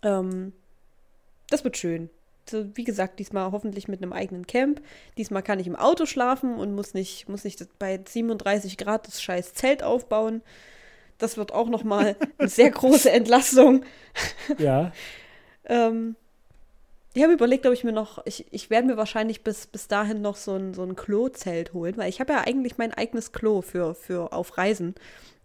Ähm, 0.04 0.54
das 1.50 1.64
wird 1.64 1.78
schön. 1.78 2.10
So, 2.50 2.66
wie 2.76 2.84
gesagt, 2.84 3.20
diesmal 3.20 3.52
hoffentlich 3.52 3.88
mit 3.88 4.02
einem 4.02 4.12
eigenen 4.12 4.48
Camp. 4.48 4.82
Diesmal 5.18 5.44
kann 5.44 5.60
ich 5.60 5.68
im 5.68 5.76
Auto 5.76 6.06
schlafen 6.06 6.56
und 6.56 6.74
muss 6.76 6.94
nicht, 6.94 7.30
muss 7.30 7.44
nicht 7.44 7.66
bei 7.80 8.00
37 8.04 8.78
Grad 8.78 9.08
das 9.08 9.22
scheiß 9.22 9.54
Zelt 9.54 9.84
aufbauen. 9.84 10.42
Das 11.18 11.38
wird 11.38 11.54
auch 11.54 11.70
noch 11.70 11.84
mal 11.84 12.16
eine 12.38 12.50
sehr 12.50 12.72
große 12.72 13.12
Entlastung. 13.12 13.86
Ja. 14.58 14.92
Ähm, 15.66 16.16
ich 17.14 17.24
habe 17.24 17.34
überlegt, 17.34 17.66
ob 17.66 17.74
ich 17.74 17.84
mir 17.84 17.92
noch, 17.92 18.24
ich, 18.26 18.46
ich 18.52 18.70
werde 18.70 18.88
mir 18.88 18.98
wahrscheinlich 18.98 19.44
bis, 19.44 19.66
bis 19.66 19.88
dahin 19.88 20.22
noch 20.22 20.36
so 20.36 20.54
ein, 20.54 20.76
so 20.76 20.84
ein 20.84 20.96
Klo-Zelt 20.96 21.74
holen, 21.74 21.98
weil 21.98 22.10
ich 22.10 22.20
habe 22.20 22.34
ja 22.34 22.42
eigentlich 22.42 22.78
mein 22.78 22.94
eigenes 22.94 23.32
Klo 23.32 23.62
für, 23.62 23.96
für 23.96 24.32
auf 24.32 24.58
Reisen. 24.58 24.90
Und 24.90 24.96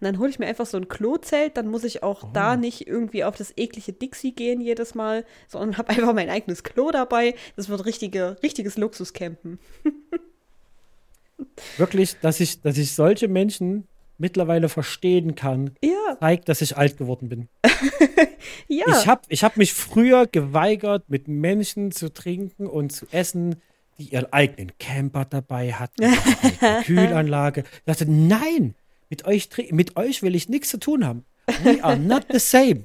dann 0.01 0.19
hole 0.19 0.29
ich 0.29 0.39
mir 0.39 0.47
einfach 0.47 0.67
so 0.67 0.77
ein 0.77 0.89
Klo-Zelt, 0.89 1.57
dann 1.57 1.69
muss 1.69 1.85
ich 1.85 2.03
auch 2.03 2.31
da 2.33 2.57
nicht 2.57 2.87
irgendwie 2.87 3.25
auf 3.25 3.37
das 3.37 3.55
eklige 3.57 3.95
Dixie 3.95 4.33
gehen 4.33 4.61
jedes 4.61 4.95
Mal, 4.95 5.25
sondern 5.49 5.79
habe 5.79 5.89
einfach 5.89 6.13
mein 6.13 6.29
eigenes 6.29 6.65
Klo 6.65 6.91
dabei. 6.91 7.35
Das 7.57 7.71
wird 7.71 7.87
richtige, 7.87 8.37
richtiges 8.43 8.77
Luxuscampen. 8.77 9.59
Wirklich, 11.79 12.17
dass 12.21 12.41
ich, 12.41 12.61
dass 12.61 12.77
ich 12.77 12.93
solche 12.95 13.29
Menschen 13.29 13.89
mittlerweile 14.19 14.69
verstehen 14.69 15.35
kann, 15.35 15.71
Ja, 15.83 16.17
zeigt, 16.21 16.49
dass 16.49 16.61
ich 16.61 16.77
alt 16.77 16.97
geworden 16.97 17.29
bin. 17.29 17.49
ja. 18.69 18.85
Ich 18.89 19.07
habe 19.07 19.23
ich 19.29 19.45
hab 19.45 19.57
mich 19.57 19.73
früher 19.75 20.27
geweigert, 20.27 21.05
mit 21.09 21.29
Menschen 21.29 21.93
zu 21.93 22.13
trinken 22.13 22.67
und 22.67 22.91
zu 22.93 23.07
essen, 23.11 23.57
die 23.99 24.05
ihren 24.05 24.33
eigenen 24.33 24.73
Camper 24.79 25.25
dabei 25.25 25.73
hatten, 25.73 26.05
eigene 26.63 26.83
Kühlanlage. 26.85 27.65
Ich 27.79 27.85
dachte, 27.87 28.11
nein, 28.11 28.75
mit 29.11 29.25
euch, 29.27 29.49
mit 29.71 29.97
euch 29.97 30.23
will 30.23 30.35
ich 30.35 30.49
nichts 30.49 30.69
zu 30.71 30.79
tun 30.79 31.05
haben. 31.07 31.25
We 31.63 31.83
are 31.85 31.97
not 31.99 32.25
the 32.31 32.39
same. 32.39 32.85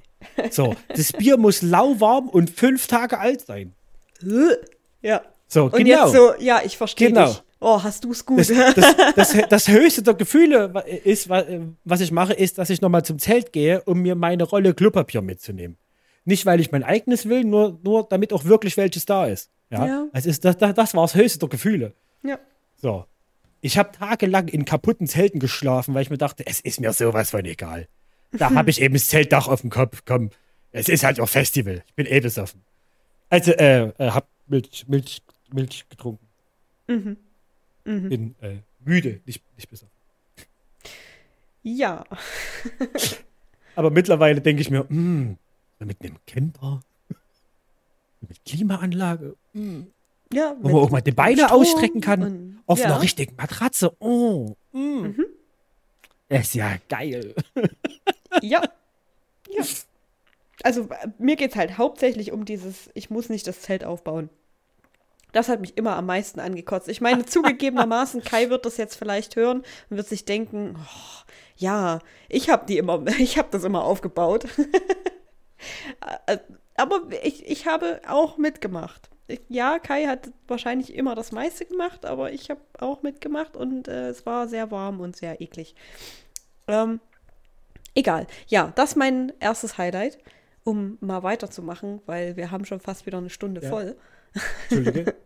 So, 0.52 0.76
das 0.90 1.14
Bier 1.14 1.38
muss 1.38 1.62
lauwarm 1.62 2.28
und 2.28 2.50
fünf 2.50 2.88
Tage 2.88 3.20
alt 3.20 3.46
sein. 3.46 3.74
ja. 5.02 5.22
So, 5.48 5.66
Und 5.66 5.84
genau. 5.84 6.06
jetzt 6.06 6.14
so, 6.16 6.34
ja, 6.40 6.62
ich 6.64 6.78
verstehe 6.78 7.08
Genau. 7.08 7.28
dich. 7.28 7.42
Oh, 7.62 7.84
hast 7.84 8.03
du 8.05 8.12
es 8.12 8.26
gut. 8.26 8.39
Das, 8.39 8.47
das, 8.47 8.95
das, 9.16 9.38
das 9.49 9.68
höchste 9.68 10.01
der 10.01 10.14
Gefühle 10.14 10.72
ist, 11.03 11.28
wa- 11.28 11.43
was 11.84 11.99
ich 11.99 12.12
mache, 12.12 12.34
ist, 12.34 12.57
dass 12.57 12.70
ich 12.70 12.80
nochmal 12.82 13.03
zum 13.03 13.20
Zelt 13.20 13.51
gehe, 13.51 13.82
um 13.84 14.01
mir 14.01 14.16
meine 14.16 14.43
Rolle 14.43 14.74
Klopapier 14.74 15.22
mitzunehmen. 15.22 15.78
Nicht, 16.24 16.45
weil 16.45 16.60
ich 16.62 16.72
mein 16.72 16.84
eigenes 16.84 17.28
will, 17.28 17.43
nur, 17.43 17.80
nur 17.84 18.07
damit 18.07 18.32
auch 18.32 18.45
wirklich 18.45 18.78
welches 18.78 19.05
da 19.05 19.26
ist. 19.26 19.49
Ja. 19.72 19.86
Ja. 19.86 20.07
Das, 20.14 20.26
ist, 20.26 20.45
das, 20.45 20.57
das, 20.57 20.74
das 20.74 20.93
war 20.93 21.03
das 21.03 21.16
höchste 21.16 21.39
der 21.39 21.49
Gefühle. 21.49 21.93
ja. 22.24 22.39
So. 22.78 23.05
Ich 23.62 23.78
habe 23.78 23.91
tagelang 23.91 24.47
in 24.47 24.64
kaputten 24.64 25.05
Zelten 25.05 25.39
geschlafen, 25.39 25.93
weil 25.93 26.03
ich 26.03 26.10
mir 26.10 26.18
dachte, 26.18 26.45
es 26.47 26.62
ist 26.62 26.80
mir 26.80 26.93
sowas 26.93 27.32
von 27.32 27.43
egal. 27.43 27.89
Da 28.32 28.51
habe 28.55 28.70
ich 28.70 28.80
eben 28.82 28.93
das 28.93 29.10
Zeltdach 29.10 29.49
auf 29.49 29.60
dem 29.60 29.70
Kopf. 29.70 30.03
Komm, 30.05 30.30
es 30.72 30.88
ist 30.88 31.03
halt 31.03 31.20
auch 31.20 31.28
Festival. 31.28 31.84
Ich 31.88 31.93
bin 31.95 32.05
eh 32.05 32.22
besoffen. 32.22 32.62
Also, 33.30 33.51
äh, 33.51 33.89
äh 33.97 34.12
hab 34.12 34.30
Milch, 34.47 34.86
Milch, 34.88 35.22
Milch 35.53 35.86
getrunken. 35.89 36.26
Mhm. 36.88 37.18
Bin 38.10 38.36
äh, 38.42 38.58
müde, 38.86 39.22
nicht, 39.26 39.44
nicht 39.56 39.70
besoffen. 39.70 39.92
Ja. 41.64 42.06
Aber 43.76 43.90
mittlerweile 43.92 44.42
denke 44.42 44.62
ich 44.62 44.70
mir, 44.70 44.88
hm, 44.88 45.38
mit 45.80 46.02
einem 46.02 46.18
Camper, 46.28 46.82
mit 48.22 48.44
Klimaanlage, 48.46 49.36
Ja, 50.32 50.56
wo 50.62 50.70
man 50.70 50.82
auch 50.82 50.90
mal 50.90 51.02
die 51.02 51.12
Beine 51.12 51.46
Strom 51.46 51.62
ausstrecken 51.62 52.02
kann, 52.02 52.24
und- 52.24 52.60
auf 52.66 52.80
ja. 52.80 52.86
einer 52.86 53.02
richtigen 53.02 53.36
Matratze. 53.36 53.96
Oh, 54.00 54.56
mm. 54.74 55.16
ist 56.30 56.54
ja 56.54 56.78
geil. 56.88 57.34
Ja. 58.42 58.62
Ja. 59.50 59.64
Also 60.64 60.84
äh, 60.84 61.08
mir 61.18 61.36
geht 61.36 61.52
es 61.52 61.56
halt 61.56 61.78
hauptsächlich 61.78 62.32
um 62.32 62.46
dieses, 62.46 62.90
ich 62.94 63.10
muss 63.10 63.30
nicht 63.30 63.48
das 63.48 63.62
Zelt 63.62 63.84
aufbauen. 63.84 64.30
Das 65.32 65.48
hat 65.50 65.62
mich 65.62 65.78
immer 65.78 65.96
am 65.96 66.08
meisten 66.08 66.40
angekotzt. 66.40 66.88
Ich 66.90 67.02
meine, 67.02 67.26
zugegebenermaßen, 67.28 68.24
Kai 68.24 68.50
wird 68.50 68.66
das 68.66 68.78
jetzt 68.78 68.96
vielleicht 68.96 69.36
hören 69.36 69.64
und 69.90 69.98
wird 69.98 70.08
sich 70.08 70.26
denken, 70.26 70.76
oh, 70.78 71.24
ja, 71.58 72.00
ich 72.30 72.50
habe 72.50 72.66
die 72.66 72.78
immer, 72.78 73.06
ich 73.20 73.38
habe 73.38 73.50
das 73.52 73.64
immer 73.64 73.84
aufgebaut. 73.84 74.46
Äh, 76.28 76.38
Aber 76.76 77.02
ich, 77.24 77.46
ich 77.46 77.68
habe 77.68 78.00
auch 78.08 78.38
mitgemacht. 78.38 79.10
Ja, 79.50 79.78
Kai 79.78 80.06
hat 80.06 80.32
wahrscheinlich 80.48 80.94
immer 80.96 81.14
das 81.16 81.32
meiste 81.34 81.66
gemacht, 81.66 82.06
aber 82.06 82.32
ich 82.32 82.50
habe 82.50 82.62
auch 82.80 83.02
mitgemacht 83.04 83.58
und 83.58 83.88
äh, 83.90 84.08
es 84.08 84.26
war 84.26 84.48
sehr 84.48 84.72
warm 84.72 85.02
und 85.02 85.16
sehr 85.18 85.42
eklig. 85.42 85.76
Ähm, 86.68 87.00
egal. 87.94 88.26
Ja, 88.48 88.72
das 88.76 88.92
ist 88.92 88.96
mein 88.96 89.34
erstes 89.40 89.78
Highlight, 89.78 90.18
um 90.64 90.98
mal 91.02 91.22
weiterzumachen, 91.24 92.02
weil 92.06 92.38
wir 92.38 92.50
haben 92.52 92.66
schon 92.66 92.80
fast 92.80 93.06
wieder 93.06 93.18
eine 93.20 93.30
Stunde 93.30 93.62
Ja. 93.62 93.70
voll. 93.70 93.98
Entschuldige. 94.70 95.16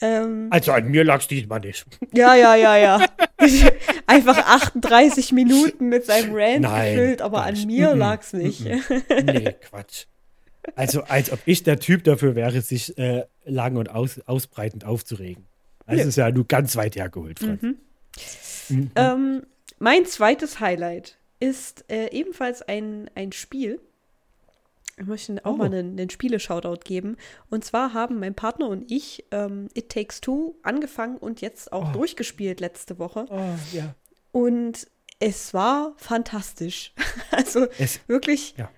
Ähm, 0.00 0.48
Also 0.50 0.72
an 0.72 0.88
mir 0.90 1.04
lag 1.04 1.20
es 1.20 1.28
diesmal 1.28 1.60
nicht. 1.60 1.84
ja, 2.14 2.34
ja, 2.34 2.54
ja, 2.56 2.76
ja. 2.76 3.06
Einfach 4.06 4.38
38 4.38 5.32
Minuten 5.32 5.88
mit 5.90 6.06
seinem 6.06 6.34
Rant 6.34 6.62
Nein, 6.62 6.94
gefüllt, 6.96 7.22
aber 7.22 7.42
an 7.44 7.52
nicht. 7.54 7.66
mir 7.66 7.92
Mhm, 7.92 7.98
lag's 7.98 8.32
nicht. 8.32 8.64
Nee, 8.64 9.54
Quatsch. 9.68 10.06
Also 10.76 11.02
als 11.04 11.30
ob 11.30 11.40
ich 11.44 11.62
der 11.62 11.78
Typ 11.78 12.04
dafür 12.04 12.34
wäre, 12.34 12.60
sich 12.62 12.96
äh, 12.98 13.24
lang 13.44 13.76
und 13.76 13.90
aus, 13.90 14.18
ausbreitend 14.26 14.84
aufzuregen. 14.86 15.44
Das 15.86 15.96
Nö. 15.96 16.02
ist 16.08 16.16
ja 16.16 16.30
nur 16.30 16.46
ganz 16.48 16.74
weit 16.76 16.96
hergeholt, 16.96 17.38
Franz. 17.38 17.62
Mhm. 17.62 18.90
Ähm, 18.96 19.42
mein 19.78 20.06
zweites 20.06 20.60
Highlight 20.60 21.18
ist 21.38 21.84
äh, 21.90 22.08
ebenfalls 22.12 22.62
ein, 22.62 23.10
ein 23.14 23.32
Spiel. 23.32 23.78
Ich 24.96 25.06
möchte 25.06 25.44
auch 25.44 25.54
Oh. 25.54 25.56
mal 25.56 25.66
einen, 25.66 25.98
einen 25.98 26.10
Spiele-Shoutout 26.10 26.80
geben. 26.84 27.16
Und 27.50 27.64
zwar 27.64 27.92
haben 27.94 28.20
mein 28.20 28.34
Partner 28.34 28.68
und 28.68 28.90
ich 28.90 29.24
ähm, 29.32 29.68
It 29.74 29.90
Takes 29.90 30.20
Two 30.20 30.54
angefangen 30.62 31.16
und 31.18 31.40
jetzt 31.40 31.72
auch 31.72 31.90
Oh. 31.90 31.92
durchgespielt 31.92 32.60
letzte 32.60 32.98
Woche. 32.98 33.26
Oh, 33.30 33.40
ja. 33.72 33.94
Und 34.32 34.86
es 35.20 35.54
war 35.54 35.94
fantastisch. 35.96 36.92
Also 37.30 37.66
Es, 37.78 37.98
wirklich 38.08 38.54
Ja. 38.56 38.70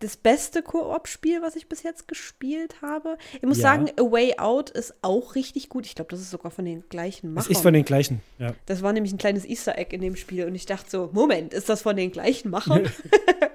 das 0.00 0.16
beste 0.16 0.62
Koop-Spiel, 0.62 1.42
was 1.42 1.54
ich 1.54 1.68
bis 1.68 1.82
jetzt 1.84 2.08
gespielt 2.08 2.82
habe. 2.82 3.16
Ich 3.34 3.42
muss 3.42 3.58
Ja. 3.58 3.62
sagen, 3.74 3.90
A 3.96 4.02
Way 4.02 4.38
Out 4.38 4.70
ist 4.70 4.94
auch 5.02 5.34
richtig 5.36 5.68
gut. 5.68 5.86
Ich 5.86 5.94
glaube, 5.94 6.10
das 6.10 6.20
ist 6.20 6.30
sogar 6.30 6.50
von 6.50 6.64
den 6.64 6.82
gleichen 6.88 7.32
Machern. 7.34 7.52
ist 7.52 7.60
von 7.62 7.72
den 7.74 7.84
gleichen. 7.84 8.20
Ja. 8.38 8.54
Das 8.66 8.82
war 8.82 8.92
nämlich 8.92 9.12
ein 9.12 9.18
kleines 9.18 9.44
Easter 9.44 9.78
Egg 9.78 9.94
in 9.94 10.00
dem 10.00 10.16
Spiel 10.16 10.46
und 10.46 10.54
ich 10.56 10.66
dachte 10.66 10.90
so, 10.90 11.10
Moment, 11.12 11.54
ist 11.54 11.68
das 11.68 11.82
von 11.82 11.94
den 11.96 12.10
gleichen 12.10 12.50
Machern? 12.50 12.88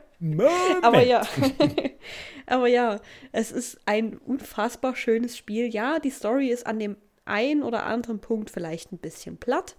Aber 0.81 1.03
ja. 1.03 1.25
Aber 2.45 2.67
ja, 2.67 2.99
es 3.31 3.51
ist 3.51 3.79
ein 3.85 4.17
unfassbar 4.17 4.95
schönes 4.95 5.37
Spiel. 5.37 5.73
Ja, 5.73 5.99
die 5.99 6.11
Story 6.11 6.49
ist 6.49 6.67
an 6.67 6.79
dem 6.79 6.95
einen 7.25 7.63
oder 7.63 7.85
anderen 7.85 8.19
Punkt 8.19 8.49
vielleicht 8.49 8.91
ein 8.91 8.99
bisschen 8.99 9.37
platt 9.37 9.75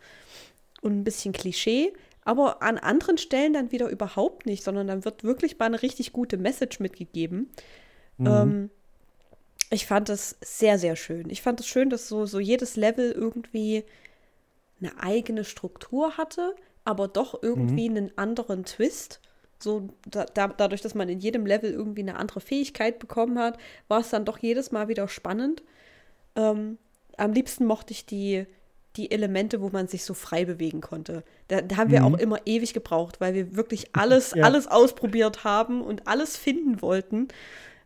und 0.80 0.98
ein 0.98 1.04
bisschen 1.04 1.32
Klischee, 1.32 1.92
aber 2.24 2.60
an 2.60 2.76
anderen 2.76 3.18
Stellen 3.18 3.52
dann 3.52 3.70
wieder 3.70 3.88
überhaupt 3.88 4.46
nicht, 4.46 4.64
sondern 4.64 4.88
dann 4.88 5.04
wird 5.04 5.22
wirklich 5.22 5.58
mal 5.58 5.66
eine 5.66 5.80
richtig 5.80 6.12
gute 6.12 6.38
Message 6.38 6.80
mitgegeben. 6.80 7.50
Ähm, 8.18 8.70
ich 9.70 9.86
fand 9.86 10.08
es 10.08 10.36
sehr, 10.40 10.78
sehr 10.78 10.96
schön. 10.96 11.30
Ich 11.30 11.42
fand 11.42 11.60
es 11.60 11.66
schön, 11.66 11.90
dass 11.90 12.08
so, 12.08 12.26
so 12.26 12.40
jedes 12.40 12.76
Level 12.76 13.12
irgendwie 13.12 13.84
eine 14.80 15.00
eigene 15.00 15.44
Struktur 15.44 16.16
hatte, 16.16 16.54
aber 16.84 17.08
doch 17.08 17.42
irgendwie 17.42 17.88
mhm. 17.90 17.96
einen 17.96 18.18
anderen 18.18 18.64
Twist. 18.64 19.20
So, 19.58 19.88
da, 20.08 20.24
da, 20.26 20.48
dadurch, 20.48 20.82
dass 20.82 20.94
man 20.94 21.08
in 21.08 21.18
jedem 21.18 21.46
Level 21.46 21.70
irgendwie 21.70 22.02
eine 22.02 22.16
andere 22.16 22.40
Fähigkeit 22.40 22.98
bekommen 22.98 23.38
hat, 23.38 23.58
war 23.88 24.00
es 24.00 24.10
dann 24.10 24.24
doch 24.24 24.38
jedes 24.38 24.70
Mal 24.70 24.88
wieder 24.88 25.08
spannend. 25.08 25.62
Ähm, 26.34 26.78
am 27.16 27.32
liebsten 27.32 27.64
mochte 27.64 27.92
ich 27.92 28.04
die, 28.04 28.46
die 28.96 29.10
Elemente, 29.10 29.60
wo 29.60 29.70
man 29.70 29.88
sich 29.88 30.04
so 30.04 30.14
frei 30.14 30.44
bewegen 30.44 30.80
konnte. 30.80 31.24
Da, 31.48 31.62
da 31.62 31.76
haben 31.76 31.90
wir 31.90 32.00
mhm. 32.00 32.14
auch 32.14 32.18
immer 32.18 32.38
ewig 32.44 32.74
gebraucht, 32.74 33.20
weil 33.20 33.34
wir 33.34 33.56
wirklich 33.56 33.88
alles, 33.94 34.32
ja. 34.34 34.44
alles 34.44 34.66
ausprobiert 34.66 35.44
haben 35.44 35.82
und 35.82 36.06
alles 36.06 36.36
finden 36.36 36.82
wollten. 36.82 37.28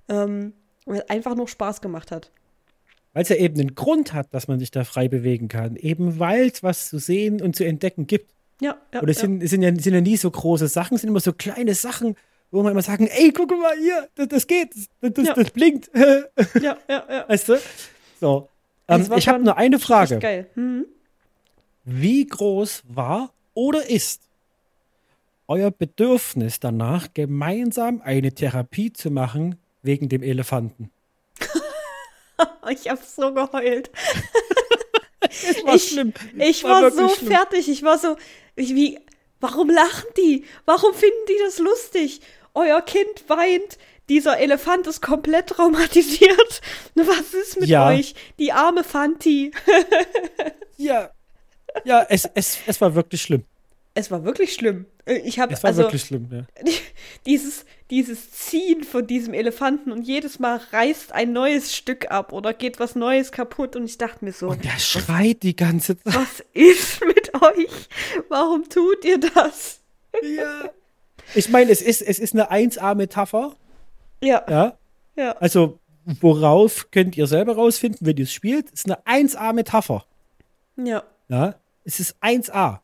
Ähm, 0.08 0.54
weil 0.86 0.98
es 0.98 1.10
einfach 1.10 1.36
nur 1.36 1.46
Spaß 1.46 1.80
gemacht 1.80 2.10
hat. 2.10 2.32
Weil 3.12 3.22
es 3.22 3.28
ja 3.28 3.36
eben 3.36 3.58
einen 3.58 3.74
Grund 3.74 4.12
hat, 4.12 4.32
dass 4.32 4.48
man 4.48 4.58
sich 4.58 4.70
da 4.70 4.84
frei 4.84 5.08
bewegen 5.08 5.48
kann. 5.48 5.76
Eben 5.76 6.18
weil 6.18 6.48
es 6.48 6.62
was 6.62 6.88
zu 6.88 6.98
sehen 6.98 7.40
und 7.40 7.56
zu 7.56 7.64
entdecken 7.64 8.06
gibt. 8.06 8.32
Ja, 8.60 8.76
ja. 8.92 9.00
Und 9.00 9.08
es 9.08 9.18
sind, 9.18 9.40
ja. 9.40 9.48
sind, 9.48 9.62
ja, 9.62 9.74
sind 9.74 9.94
ja 9.94 10.00
nie 10.00 10.16
so 10.16 10.30
große 10.30 10.68
Sachen, 10.68 10.94
es 10.94 11.00
sind 11.00 11.10
immer 11.10 11.20
so 11.20 11.32
kleine 11.32 11.74
Sachen, 11.74 12.16
wo 12.50 12.62
man 12.62 12.72
immer 12.72 12.82
sagen, 12.82 13.06
ey, 13.06 13.32
guck 13.32 13.50
mal 13.50 13.76
hier, 13.78 14.08
das, 14.14 14.28
das 14.28 14.46
geht, 14.46 14.70
das, 15.00 15.12
das, 15.12 15.26
ja. 15.26 15.34
das 15.34 15.50
blinkt. 15.50 15.90
ja, 15.94 16.76
ja, 16.88 17.04
ja. 17.08 17.28
Weißt 17.28 17.48
du? 17.48 17.58
So. 18.20 18.48
Ähm, 18.88 19.06
ich 19.16 19.28
habe 19.28 19.42
nur 19.42 19.56
eine 19.56 19.78
Frage. 19.78 20.18
Geil. 20.18 20.50
Mhm. 20.54 20.86
Wie 21.84 22.26
groß 22.26 22.82
war 22.88 23.32
oder 23.54 23.88
ist 23.88 24.22
euer 25.46 25.70
Bedürfnis 25.70 26.60
danach, 26.60 27.08
gemeinsam 27.14 28.02
eine 28.02 28.32
Therapie 28.32 28.92
zu 28.92 29.10
machen 29.10 29.56
wegen 29.82 30.08
dem 30.08 30.22
Elefanten? 30.22 30.90
ich 32.70 32.88
habe 32.88 33.00
so 33.04 33.32
geheult. 33.32 33.90
es 35.20 35.64
war 35.64 35.74
ich, 35.74 35.88
schlimm. 35.88 36.12
Ich 36.36 36.64
war, 36.64 36.82
war 36.82 36.90
so 36.90 37.08
schlimm. 37.08 37.32
fertig. 37.32 37.68
Ich 37.68 37.82
war 37.82 37.98
so, 37.98 38.16
ich, 38.60 38.74
wie, 38.74 38.98
warum 39.40 39.70
lachen 39.70 40.08
die? 40.16 40.44
Warum 40.64 40.94
finden 40.94 41.26
die 41.28 41.38
das 41.44 41.58
lustig? 41.58 42.20
Euer 42.54 42.82
Kind 42.82 43.24
weint. 43.28 43.78
Dieser 44.08 44.38
Elefant 44.38 44.86
ist 44.88 45.00
komplett 45.00 45.48
traumatisiert. 45.48 46.60
Was 46.94 47.32
ist 47.32 47.60
mit 47.60 47.68
ja. 47.68 47.88
euch? 47.88 48.14
Die 48.38 48.52
arme 48.52 48.82
Fanti. 48.82 49.52
ja. 50.76 51.10
Ja, 51.84 52.04
es, 52.08 52.28
es, 52.34 52.58
es 52.66 52.80
war 52.80 52.94
wirklich 52.96 53.22
schlimm. 53.22 53.44
Es 53.94 54.10
war 54.10 54.24
wirklich 54.24 54.52
schlimm. 54.54 54.86
Äh, 55.04 55.18
ich 55.18 55.38
habe 55.38 55.52
es 55.52 55.62
war 55.62 55.68
also, 55.68 55.82
wirklich 55.82 56.02
schlimm, 56.02 56.28
ja. 56.32 56.46
Dieses, 57.26 57.64
dieses 57.90 58.30
Ziehen 58.30 58.84
von 58.84 59.06
diesem 59.06 59.34
Elefanten 59.34 59.90
und 59.90 60.02
jedes 60.02 60.38
Mal 60.38 60.60
reißt 60.72 61.12
ein 61.12 61.32
neues 61.32 61.74
Stück 61.74 62.10
ab 62.10 62.32
oder 62.32 62.54
geht 62.54 62.78
was 62.78 62.94
Neues 62.94 63.32
kaputt 63.32 63.74
und 63.76 63.84
ich 63.84 63.98
dachte 63.98 64.24
mir 64.24 64.32
so. 64.32 64.48
Und 64.48 64.64
der 64.64 64.78
schreit 64.78 65.42
die 65.42 65.56
ganze 65.56 65.98
Zeit. 65.98 66.14
Was 66.14 66.44
ist 66.54 67.04
mit 67.04 67.32
euch? 67.34 67.88
Warum 68.28 68.68
tut 68.68 69.04
ihr 69.04 69.18
das? 69.18 69.80
Ja. 70.22 70.70
Ich 71.34 71.48
meine, 71.48 71.70
es 71.70 71.82
ist, 71.82 72.02
es 72.02 72.18
ist 72.18 72.34
eine 72.34 72.50
1A-Metapher. 72.50 73.54
Ja. 74.22 74.44
Ja. 74.48 74.78
Ja. 75.16 75.32
Also, 75.38 75.78
worauf 76.04 76.90
könnt 76.90 77.16
ihr 77.16 77.26
selber 77.26 77.54
rausfinden, 77.56 78.06
wenn 78.06 78.16
ihr 78.16 78.24
es 78.24 78.32
spielt? 78.32 78.66
Es 78.72 78.84
ist 78.84 78.90
eine 78.90 79.00
1A-Metapher. 79.04 80.04
Ja. 80.76 81.02
Ja. 81.28 81.54
Es 81.84 82.00
ist 82.00 82.16
1A. 82.22 82.80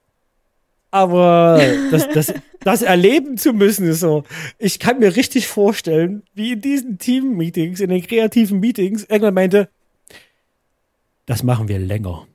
Aber 0.91 1.61
das, 1.91 2.09
das, 2.09 2.35
das 2.67 2.83
erleben 2.83 3.39
zu 3.39 3.53
müssen, 3.53 3.87
ist 3.87 4.01
so. 4.01 4.25
Ich 4.59 4.81
kann 4.81 4.99
mir 4.99 5.15
richtig 5.15 5.47
vorstellen, 5.47 6.25
wie 6.35 6.53
in 6.53 6.61
diesen 6.61 6.99
Team-Meetings, 6.99 7.79
in 7.79 7.91
den 7.91 8.05
kreativen 8.05 8.59
Meetings, 8.59 9.05
irgendwann 9.05 9.35
meinte, 9.35 9.69
das 11.27 11.45
machen 11.45 11.69
wir 11.69 11.79
länger. 11.79 12.27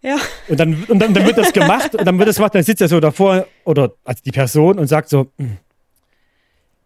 Ja. 0.00 0.16
Und 0.48 0.58
dann, 0.58 0.84
und 0.84 0.98
dann, 1.00 1.12
dann 1.12 1.26
wird 1.26 1.36
das 1.36 1.52
gemacht 1.52 1.94
und 1.94 2.06
dann 2.06 2.18
wird 2.18 2.30
das 2.30 2.36
gemacht, 2.36 2.54
dann 2.54 2.62
sitzt 2.62 2.80
er 2.80 2.88
so 2.88 2.98
davor 2.98 3.46
oder 3.64 3.92
als 4.04 4.22
die 4.22 4.30
Person 4.30 4.78
und 4.78 4.86
sagt 4.86 5.10
so, 5.10 5.30
hm, 5.36 5.58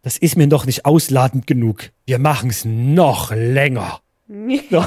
das 0.02 0.18
ist 0.18 0.36
mir 0.36 0.48
doch 0.48 0.66
nicht 0.66 0.86
ausladend 0.86 1.46
genug. 1.46 1.90
Wir 2.04 2.18
machen 2.18 2.50
es 2.50 2.64
noch 2.64 3.30
länger. 3.30 4.00
ja. 4.28 4.86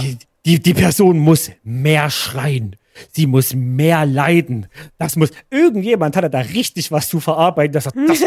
Die, 0.00 0.18
die, 0.44 0.60
die 0.60 0.74
Person 0.74 1.18
muss 1.18 1.50
mehr 1.64 2.10
schreien. 2.10 2.76
Sie 3.12 3.26
muss 3.26 3.54
mehr 3.54 4.06
leiden. 4.06 4.66
Das 4.98 5.16
muss, 5.16 5.30
irgendjemand 5.50 6.16
hat 6.16 6.32
da 6.32 6.40
richtig 6.40 6.90
was 6.90 7.08
zu 7.08 7.20
verarbeiten. 7.20 7.72
Das, 7.72 7.84
das, 7.84 8.24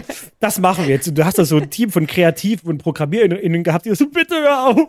das 0.40 0.58
machen 0.58 0.86
wir 0.86 0.94
jetzt. 0.94 1.08
Und 1.08 1.18
du 1.18 1.24
hast 1.24 1.38
da 1.38 1.44
so 1.44 1.56
ein 1.56 1.70
Team 1.70 1.90
von 1.90 2.06
Kreativen 2.06 2.70
und 2.70 2.78
ProgrammierInnen 2.78 3.62
gehabt, 3.62 3.86
die 3.86 3.94
so, 3.94 4.08
bitte 4.08 4.36
hör 4.36 4.66
auf. 4.68 4.88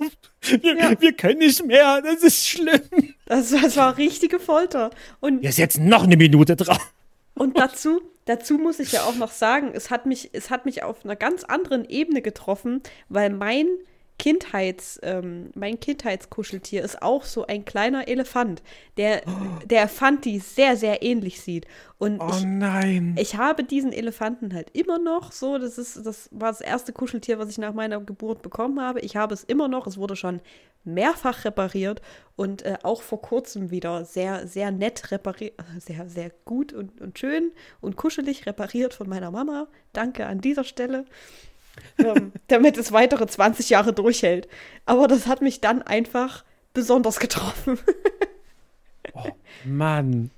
Wir, 0.62 0.78
ja. 0.78 0.94
wir 1.00 1.14
können 1.14 1.40
nicht 1.40 1.66
mehr. 1.66 2.02
Das 2.02 2.24
ist 2.24 2.48
schlimm. 2.48 2.82
Das, 3.26 3.50
das 3.50 3.78
war 3.78 3.98
richtige 3.98 4.40
Folter. 4.40 4.92
Und 5.20 5.44
Jetzt 5.44 5.58
jetzt 5.58 5.80
noch 5.80 6.04
eine 6.04 6.18
Minute 6.18 6.56
drauf. 6.56 6.94
Und 7.34 7.58
dazu, 7.60 8.02
dazu 8.26 8.58
muss 8.58 8.80
ich 8.80 8.94
ja 8.94 9.04
auch 9.04 9.16
noch 9.16 9.32
sagen, 9.32 9.72
es 9.74 9.90
hat 9.90 10.06
mich, 10.06 10.30
es 10.34 10.50
hat 10.50 10.66
mich 10.66 10.84
auf 10.84 11.04
einer 11.04 11.16
ganz 11.16 11.44
anderen 11.44 11.86
Ebene 11.86 12.22
getroffen, 12.22 12.82
weil 13.10 13.30
mein 13.30 13.68
Kindheits, 14.18 15.00
ähm, 15.04 15.52
mein 15.56 15.80
Kindheitskuscheltier 15.80 16.84
ist 16.84 17.02
auch 17.02 17.24
so 17.26 17.48
ein 17.48 17.66
kleiner 17.66 18.08
Elefant, 18.08 18.64
der, 18.98 19.24
oh. 19.28 19.32
der 19.66 19.88
Fanti 19.88 20.40
sehr, 20.40 20.78
sehr 20.78 21.04
ähnlich 21.04 21.42
sieht. 21.42 21.68
Und 21.98 22.22
oh 22.22 22.30
ich, 22.30 22.44
nein. 22.46 23.16
ich 23.20 23.36
habe 23.36 23.64
diesen 23.64 23.92
Elefanten 23.92 24.54
halt 24.54 24.70
immer 24.72 25.00
noch 25.00 25.32
so. 25.32 25.58
Das 25.58 25.78
ist, 25.78 26.06
das 26.06 26.30
war 26.32 26.50
das 26.50 26.62
erste 26.62 26.94
Kuscheltier, 26.94 27.40
was 27.40 27.50
ich 27.50 27.58
nach 27.58 27.74
meiner 27.74 28.00
Geburt 28.00 28.42
bekommen 28.42 28.80
habe. 28.80 29.02
Ich 29.02 29.16
habe 29.16 29.34
es 29.34 29.44
immer 29.44 29.68
noch. 29.68 29.86
Es 29.86 29.98
wurde 29.98 30.16
schon 30.16 30.42
mehrfach 30.86 31.46
repariert 31.46 32.02
und 32.36 32.62
äh, 32.62 32.78
auch 32.84 33.02
vor 33.02 33.22
kurzem 33.22 33.72
wieder 33.72 34.06
sehr, 34.06 34.48
sehr 34.48 34.72
nett 34.72 35.12
repariert, 35.12 35.60
äh, 35.60 35.80
sehr, 35.80 36.08
sehr 36.08 36.32
gut 36.46 36.74
und, 36.74 37.02
und 37.02 37.20
schön 37.20 37.52
und 37.82 37.98
kuschelig 37.98 38.46
repariert 38.46 38.94
von 38.94 39.10
meiner 39.10 39.32
Mama. 39.32 39.68
Danke 39.94 40.26
an 40.26 40.42
dieser 40.42 40.64
Stelle 40.64 41.06
ähm, 41.98 42.32
damit 42.48 42.78
es 42.78 42.92
weitere 42.92 43.28
20 43.28 43.70
Jahre 43.70 43.94
durchhält. 43.94 44.48
Aber 44.86 45.08
das 45.08 45.28
hat 45.28 45.42
mich 45.42 45.62
dann 45.62 45.82
einfach 45.82 46.44
besonders 46.74 47.20
getroffen. 47.20 47.80
oh, 49.14 49.30
Mann. 49.66 50.32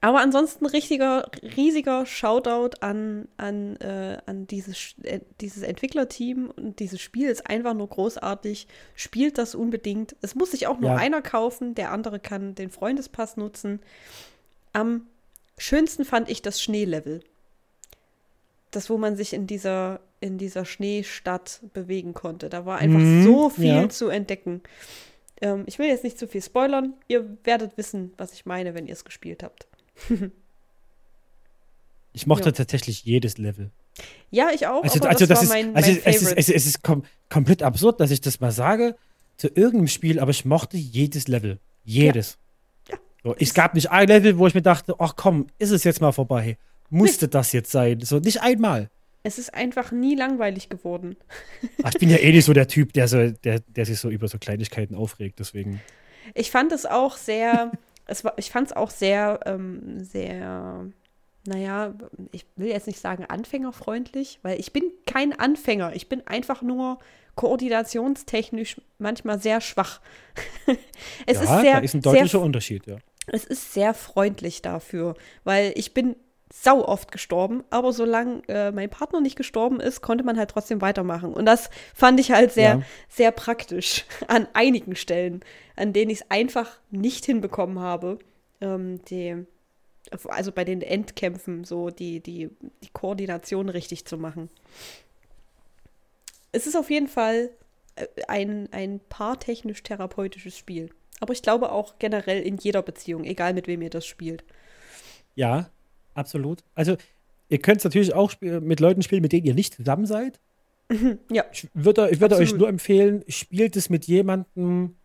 Aber 0.00 0.20
ansonsten 0.20 0.66
richtiger, 0.66 1.28
riesiger 1.56 2.06
Shoutout 2.06 2.76
an, 2.80 3.26
an, 3.36 3.76
äh, 3.76 4.18
an 4.26 4.46
dieses, 4.46 4.94
äh, 5.02 5.20
dieses 5.40 5.64
Entwicklerteam 5.64 6.52
und 6.54 6.78
dieses 6.78 7.00
Spiel 7.00 7.28
ist 7.28 7.48
einfach 7.50 7.74
nur 7.74 7.88
großartig. 7.88 8.68
Spielt 8.94 9.38
das 9.38 9.56
unbedingt. 9.56 10.14
Es 10.22 10.36
muss 10.36 10.52
sich 10.52 10.68
auch 10.68 10.78
nur 10.78 10.90
ja. 10.90 10.96
einer 10.96 11.20
kaufen, 11.20 11.74
der 11.74 11.90
andere 11.90 12.20
kann 12.20 12.54
den 12.54 12.70
Freundespass 12.70 13.36
nutzen. 13.36 13.80
Am 14.72 15.06
schönsten 15.56 16.04
fand 16.04 16.28
ich 16.28 16.42
das 16.42 16.62
Schneelevel. 16.62 17.20
Das, 18.70 18.90
wo 18.90 18.98
man 18.98 19.16
sich 19.16 19.32
in 19.32 19.48
dieser, 19.48 19.98
in 20.20 20.38
dieser 20.38 20.64
Schneestadt 20.64 21.60
bewegen 21.72 22.14
konnte. 22.14 22.48
Da 22.48 22.66
war 22.66 22.78
einfach 22.78 22.98
mhm, 22.98 23.24
so 23.24 23.50
viel 23.50 23.66
ja. 23.66 23.88
zu 23.88 24.08
entdecken. 24.08 24.62
Ähm, 25.40 25.64
ich 25.66 25.78
will 25.78 25.86
jetzt 25.86 26.04
nicht 26.04 26.18
zu 26.18 26.26
viel 26.26 26.42
spoilern. 26.42 26.94
Ihr 27.06 27.36
werdet 27.44 27.76
wissen, 27.76 28.12
was 28.16 28.32
ich 28.32 28.46
meine, 28.46 28.74
wenn 28.74 28.86
ihr 28.86 28.92
es 28.92 29.04
gespielt 29.04 29.42
habt. 29.42 29.66
ich 32.12 32.26
mochte 32.26 32.46
ja. 32.46 32.52
tatsächlich 32.52 33.04
jedes 33.04 33.38
Level. 33.38 33.70
Ja, 34.30 34.50
ich 34.52 34.66
auch. 34.66 34.82
Also, 34.82 35.00
also 35.00 35.26
das, 35.26 35.40
das 35.40 35.42
ist, 35.44 35.48
mein, 35.48 35.74
also 35.74 35.90
mein 35.90 36.00
es, 36.04 36.22
ist, 36.22 36.32
es, 36.32 36.48
es 36.48 36.66
ist 36.66 36.82
kom 36.82 37.04
komplett 37.28 37.62
absurd, 37.62 38.00
dass 38.00 38.10
ich 38.10 38.20
das 38.20 38.40
mal 38.40 38.52
sage 38.52 38.96
zu 39.36 39.48
irgendeinem 39.48 39.88
Spiel, 39.88 40.20
aber 40.20 40.30
ich 40.30 40.44
mochte 40.44 40.76
jedes 40.76 41.28
Level. 41.28 41.58
Jedes. 41.84 42.38
Ja. 42.88 42.94
ja. 42.94 43.00
So, 43.24 43.36
es 43.38 43.54
gab 43.54 43.74
nicht 43.74 43.90
ein 43.90 44.08
Level, 44.08 44.38
wo 44.38 44.46
ich 44.46 44.54
mir 44.54 44.62
dachte, 44.62 44.94
ach 44.98 45.14
komm, 45.16 45.46
ist 45.58 45.70
es 45.70 45.84
jetzt 45.84 46.00
mal 46.00 46.12
vorbei. 46.12 46.58
Musste 46.90 47.26
nee. 47.26 47.30
das 47.30 47.52
jetzt 47.52 47.70
sein? 47.70 48.00
So, 48.00 48.18
nicht 48.18 48.42
einmal. 48.42 48.90
Es 49.28 49.38
ist 49.38 49.52
einfach 49.52 49.92
nie 49.92 50.14
langweilig 50.14 50.70
geworden. 50.70 51.16
Ach, 51.82 51.90
ich 51.92 51.98
bin 51.98 52.08
ja 52.08 52.16
eh 52.16 52.32
nicht 52.32 52.46
so 52.46 52.54
der 52.54 52.66
Typ, 52.66 52.94
der, 52.94 53.08
so, 53.08 53.30
der, 53.30 53.60
der 53.60 53.84
sich 53.84 54.00
so 54.00 54.08
über 54.08 54.26
so 54.26 54.38
Kleinigkeiten 54.38 54.94
aufregt, 54.94 55.38
deswegen. 55.38 55.82
Ich 56.32 56.50
fand 56.50 56.72
es 56.72 56.86
auch 56.86 57.18
sehr, 57.18 57.72
es 58.06 58.24
war, 58.24 58.32
ich 58.38 58.50
fand 58.50 58.68
es 58.68 58.72
auch 58.72 58.88
sehr, 58.88 59.40
ähm, 59.44 60.02
sehr, 60.02 60.86
naja, 61.46 61.92
ich 62.32 62.46
will 62.56 62.68
jetzt 62.68 62.86
nicht 62.86 63.00
sagen 63.00 63.26
anfängerfreundlich, 63.26 64.38
weil 64.42 64.58
ich 64.58 64.72
bin 64.72 64.84
kein 65.04 65.38
Anfänger. 65.38 65.94
Ich 65.94 66.08
bin 66.08 66.26
einfach 66.26 66.62
nur 66.62 66.98
koordinationstechnisch 67.34 68.80
manchmal 68.96 69.38
sehr 69.42 69.60
schwach. 69.60 70.00
es 71.26 71.36
ja, 71.36 71.42
ist 71.42 71.60
sehr, 71.60 71.72
da 71.74 71.78
ist 71.80 71.94
ein 71.94 72.00
deutlicher 72.00 72.28
sehr, 72.28 72.40
Unterschied, 72.40 72.86
ja. 72.86 72.96
Es 73.26 73.44
ist 73.44 73.74
sehr 73.74 73.92
freundlich 73.92 74.62
dafür, 74.62 75.16
weil 75.44 75.72
ich 75.76 75.92
bin 75.92 76.16
sau 76.52 76.84
oft 76.84 77.12
gestorben, 77.12 77.62
aber 77.70 77.92
solange 77.92 78.42
äh, 78.48 78.70
mein 78.70 78.88
Partner 78.88 79.20
nicht 79.20 79.36
gestorben 79.36 79.80
ist, 79.80 80.00
konnte 80.00 80.24
man 80.24 80.38
halt 80.38 80.50
trotzdem 80.50 80.80
weitermachen. 80.80 81.34
Und 81.34 81.46
das 81.46 81.68
fand 81.94 82.18
ich 82.20 82.30
halt 82.30 82.52
sehr, 82.52 82.76
ja. 82.76 82.82
sehr 83.08 83.32
praktisch 83.32 84.06
an 84.28 84.48
einigen 84.54 84.96
Stellen, 84.96 85.40
an 85.76 85.92
denen 85.92 86.10
ich 86.10 86.20
es 86.20 86.30
einfach 86.30 86.80
nicht 86.90 87.26
hinbekommen 87.26 87.80
habe, 87.80 88.18
ähm, 88.60 89.04
die, 89.04 89.44
also 90.28 90.52
bei 90.52 90.64
den 90.64 90.80
Endkämpfen 90.80 91.64
so 91.64 91.90
die, 91.90 92.20
die, 92.20 92.50
die 92.82 92.90
Koordination 92.92 93.68
richtig 93.68 94.06
zu 94.06 94.16
machen. 94.16 94.48
es 96.52 96.66
ist 96.66 96.76
auf 96.76 96.90
jeden 96.90 97.08
Fall 97.08 97.50
äh, 97.96 98.06
ein, 98.26 98.68
ein 98.72 99.00
paartechnisch-therapeutisches 99.08 100.56
Spiel. 100.56 100.90
Aber 101.20 101.32
ich 101.32 101.42
glaube 101.42 101.72
auch 101.72 101.98
generell 101.98 102.40
in 102.42 102.56
jeder 102.56 102.80
Beziehung, 102.80 103.24
egal 103.24 103.52
mit 103.52 103.66
wem 103.66 103.82
ihr 103.82 103.90
das 103.90 104.06
spielt. 104.06 104.44
Ja, 105.34 105.68
absolut. 106.18 106.62
Also, 106.74 106.96
ihr 107.48 107.58
könnt 107.58 107.78
es 107.78 107.84
natürlich 107.84 108.14
auch 108.14 108.32
mit 108.40 108.80
Leuten 108.80 109.02
spielen, 109.02 109.22
mit 109.22 109.32
denen 109.32 109.46
ihr 109.46 109.54
nicht 109.54 109.74
zusammen 109.74 110.06
seid. 110.06 110.40
ja. 111.30 111.44
Ich 111.52 111.68
würde, 111.74 112.10
ich 112.10 112.20
würde 112.20 112.36
euch 112.36 112.54
nur 112.54 112.68
empfehlen, 112.68 113.24
spielt 113.28 113.76
es 113.76 113.90
mit 113.90 114.06
jemandem, 114.06 114.96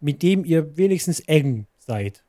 mit 0.00 0.22
dem 0.22 0.44
ihr 0.44 0.76
wenigstens 0.76 1.20
eng 1.20 1.66
seid. 1.78 2.22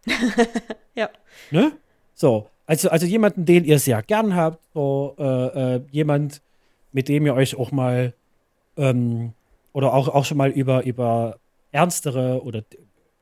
ja. 0.95 1.09
Ne? 1.51 1.73
So, 2.13 2.47
also, 2.65 2.89
also 2.89 3.05
jemanden, 3.05 3.45
den 3.45 3.65
ihr 3.65 3.79
sehr 3.79 4.01
gern 4.01 4.35
habt, 4.35 4.59
so 4.73 5.15
äh, 5.19 5.75
äh, 5.75 5.81
jemand, 5.91 6.41
mit 6.91 7.09
dem 7.09 7.25
ihr 7.25 7.35
euch 7.35 7.55
auch 7.55 7.71
mal 7.71 8.13
ähm, 8.77 9.33
oder 9.73 9.93
auch, 9.93 10.07
auch 10.07 10.25
schon 10.25 10.37
mal 10.37 10.49
über, 10.49 10.85
über 10.85 11.37
ernstere 11.71 12.41
oder 12.43 12.63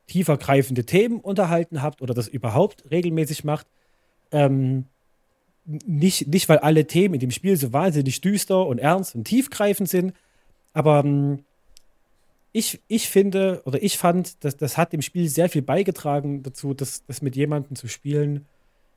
tiefer 0.06 0.36
greifende 0.36 0.84
Themen 0.84 1.20
unterhalten 1.20 1.82
habt 1.82 2.02
oder 2.02 2.14
das 2.14 2.28
überhaupt 2.28 2.90
regelmäßig 2.90 3.44
macht. 3.44 3.66
Ähm, 4.30 4.86
nicht, 5.64 6.28
nicht, 6.28 6.48
weil 6.48 6.58
alle 6.58 6.86
Themen 6.86 7.14
in 7.14 7.20
dem 7.20 7.30
Spiel 7.30 7.56
so 7.56 7.72
wahnsinnig 7.72 8.20
düster 8.20 8.66
und 8.66 8.78
ernst 8.78 9.14
und 9.14 9.24
tiefgreifend 9.24 9.88
sind, 9.88 10.12
aber 10.74 11.00
ähm, 11.00 11.44
ich, 12.52 12.80
ich 12.86 13.08
finde 13.08 13.62
oder 13.64 13.82
ich 13.82 13.98
fand, 13.98 14.44
dass 14.44 14.56
das 14.56 14.76
hat 14.76 14.92
dem 14.92 15.02
Spiel 15.02 15.28
sehr 15.28 15.48
viel 15.48 15.62
beigetragen 15.62 16.42
dazu, 16.42 16.74
das, 16.74 17.04
das 17.06 17.22
mit 17.22 17.34
jemandem 17.34 17.76
zu 17.76 17.88
spielen, 17.88 18.46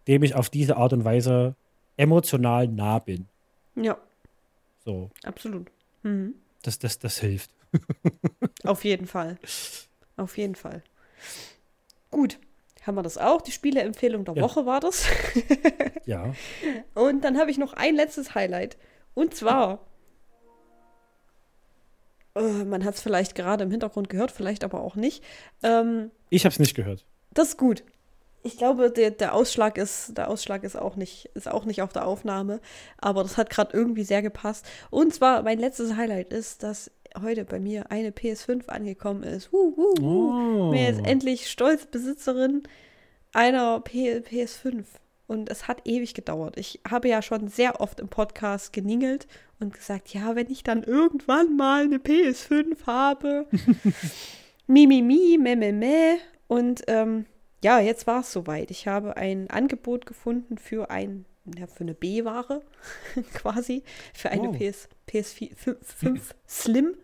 dem 0.07 0.23
ich 0.23 0.35
auf 0.35 0.49
diese 0.49 0.77
Art 0.77 0.93
und 0.93 1.05
Weise 1.05 1.55
emotional 1.97 2.67
nah 2.67 2.99
bin. 2.99 3.25
Ja. 3.75 3.97
So. 4.85 5.09
Absolut. 5.23 5.71
Mhm. 6.03 6.35
Das, 6.61 6.79
das, 6.79 6.99
das 6.99 7.19
hilft. 7.19 7.49
auf 8.63 8.83
jeden 8.83 9.07
Fall. 9.07 9.37
Auf 10.17 10.37
jeden 10.37 10.55
Fall. 10.55 10.83
Gut, 12.11 12.39
haben 12.85 12.95
wir 12.95 13.03
das 13.03 13.17
auch. 13.17 13.41
Die 13.41 13.51
Spieleempfehlung 13.51 14.25
der 14.25 14.35
ja. 14.35 14.41
Woche 14.41 14.65
war 14.65 14.79
das. 14.79 15.05
ja. 16.05 16.33
Und 16.95 17.23
dann 17.23 17.37
habe 17.37 17.51
ich 17.51 17.57
noch 17.57 17.73
ein 17.73 17.95
letztes 17.95 18.33
Highlight. 18.33 18.77
Und 19.13 19.35
zwar, 19.35 19.85
äh, 22.35 22.63
man 22.63 22.85
hat 22.85 22.95
es 22.95 23.01
vielleicht 23.01 23.35
gerade 23.35 23.63
im 23.63 23.71
Hintergrund 23.71 24.09
gehört, 24.09 24.31
vielleicht 24.31 24.63
aber 24.63 24.81
auch 24.81 24.95
nicht. 24.95 25.23
Ähm, 25.63 26.11
ich 26.29 26.45
habe 26.45 26.53
es 26.53 26.59
nicht 26.59 26.75
gehört. 26.75 27.05
Das 27.33 27.49
ist 27.49 27.57
gut. 27.57 27.83
Ich 28.43 28.57
glaube, 28.57 28.91
der, 28.91 29.11
der, 29.11 29.33
Ausschlag 29.33 29.77
ist, 29.77 30.17
der 30.17 30.29
Ausschlag 30.29 30.63
ist 30.63 30.77
auch 30.77 30.95
nicht, 30.95 31.25
ist 31.33 31.49
auch 31.49 31.65
nicht 31.65 31.81
auf 31.81 31.91
der 31.91 32.07
Aufnahme, 32.07 32.61
aber 32.97 33.23
das 33.23 33.35
hat 33.35 33.49
gerade 33.49 33.75
irgendwie 33.75 34.05
sehr 34.05 34.21
gepasst. 34.21 34.65
Und 34.89 35.13
zwar, 35.13 35.43
mein 35.43 35.59
letztes 35.59 35.95
Highlight 35.95 36.31
ist, 36.31 36.63
dass 36.63 36.91
heute 37.21 37.45
bei 37.45 37.59
mir 37.59 37.91
eine 37.91 38.11
PS5 38.11 38.67
angekommen 38.67 39.23
ist. 39.23 39.51
Uh, 39.53 39.73
uh, 39.75 40.01
uh. 40.01 40.67
Oh. 40.67 40.71
Mir 40.71 40.89
ist 40.89 41.05
endlich 41.05 41.49
stolz 41.49 41.85
Besitzerin 41.85 42.63
einer 43.33 43.79
P 43.81 44.17
PS5. 44.17 44.85
Und 45.27 45.49
es 45.49 45.67
hat 45.67 45.85
ewig 45.85 46.13
gedauert. 46.13 46.57
Ich 46.57 46.79
habe 46.89 47.09
ja 47.09 47.21
schon 47.21 47.49
sehr 47.49 47.81
oft 47.81 47.99
im 47.99 48.07
Podcast 48.07 48.71
geningelt 48.71 49.27
und 49.59 49.73
gesagt, 49.73 50.13
ja, 50.13 50.35
wenn 50.35 50.49
ich 50.49 50.63
dann 50.63 50.83
irgendwann 50.83 51.57
mal 51.57 51.83
eine 51.83 51.97
PS5 51.97 52.85
habe. 52.85 53.45
Mimimi, 54.67 55.37
mi, 55.37 55.37
mi, 55.37 55.55
me, 55.55 55.55
me, 55.55 55.73
me. 55.73 56.17
Und 56.47 56.83
ähm, 56.87 57.25
ja, 57.63 57.79
jetzt 57.79 58.07
war 58.07 58.21
es 58.21 58.31
soweit. 58.31 58.71
Ich 58.71 58.87
habe 58.87 59.17
ein 59.17 59.49
Angebot 59.49 60.05
gefunden 60.05 60.57
für 60.57 60.89
ein, 60.89 61.25
ja, 61.57 61.67
für 61.67 61.81
eine 61.81 61.93
B-Ware 61.93 62.61
quasi, 63.33 63.83
für 64.13 64.29
eine 64.29 64.49
oh. 64.49 64.53
PS, 64.53 64.87
PS4 65.09 65.75
5 65.81 66.35
Slim 66.47 66.95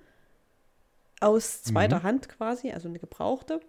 aus 1.23 1.63
zweiter 1.63 1.99
mhm. 1.99 2.03
Hand 2.03 2.29
quasi, 2.29 2.71
also 2.71 2.87
eine 2.87 2.99
gebrauchte. 2.99 3.61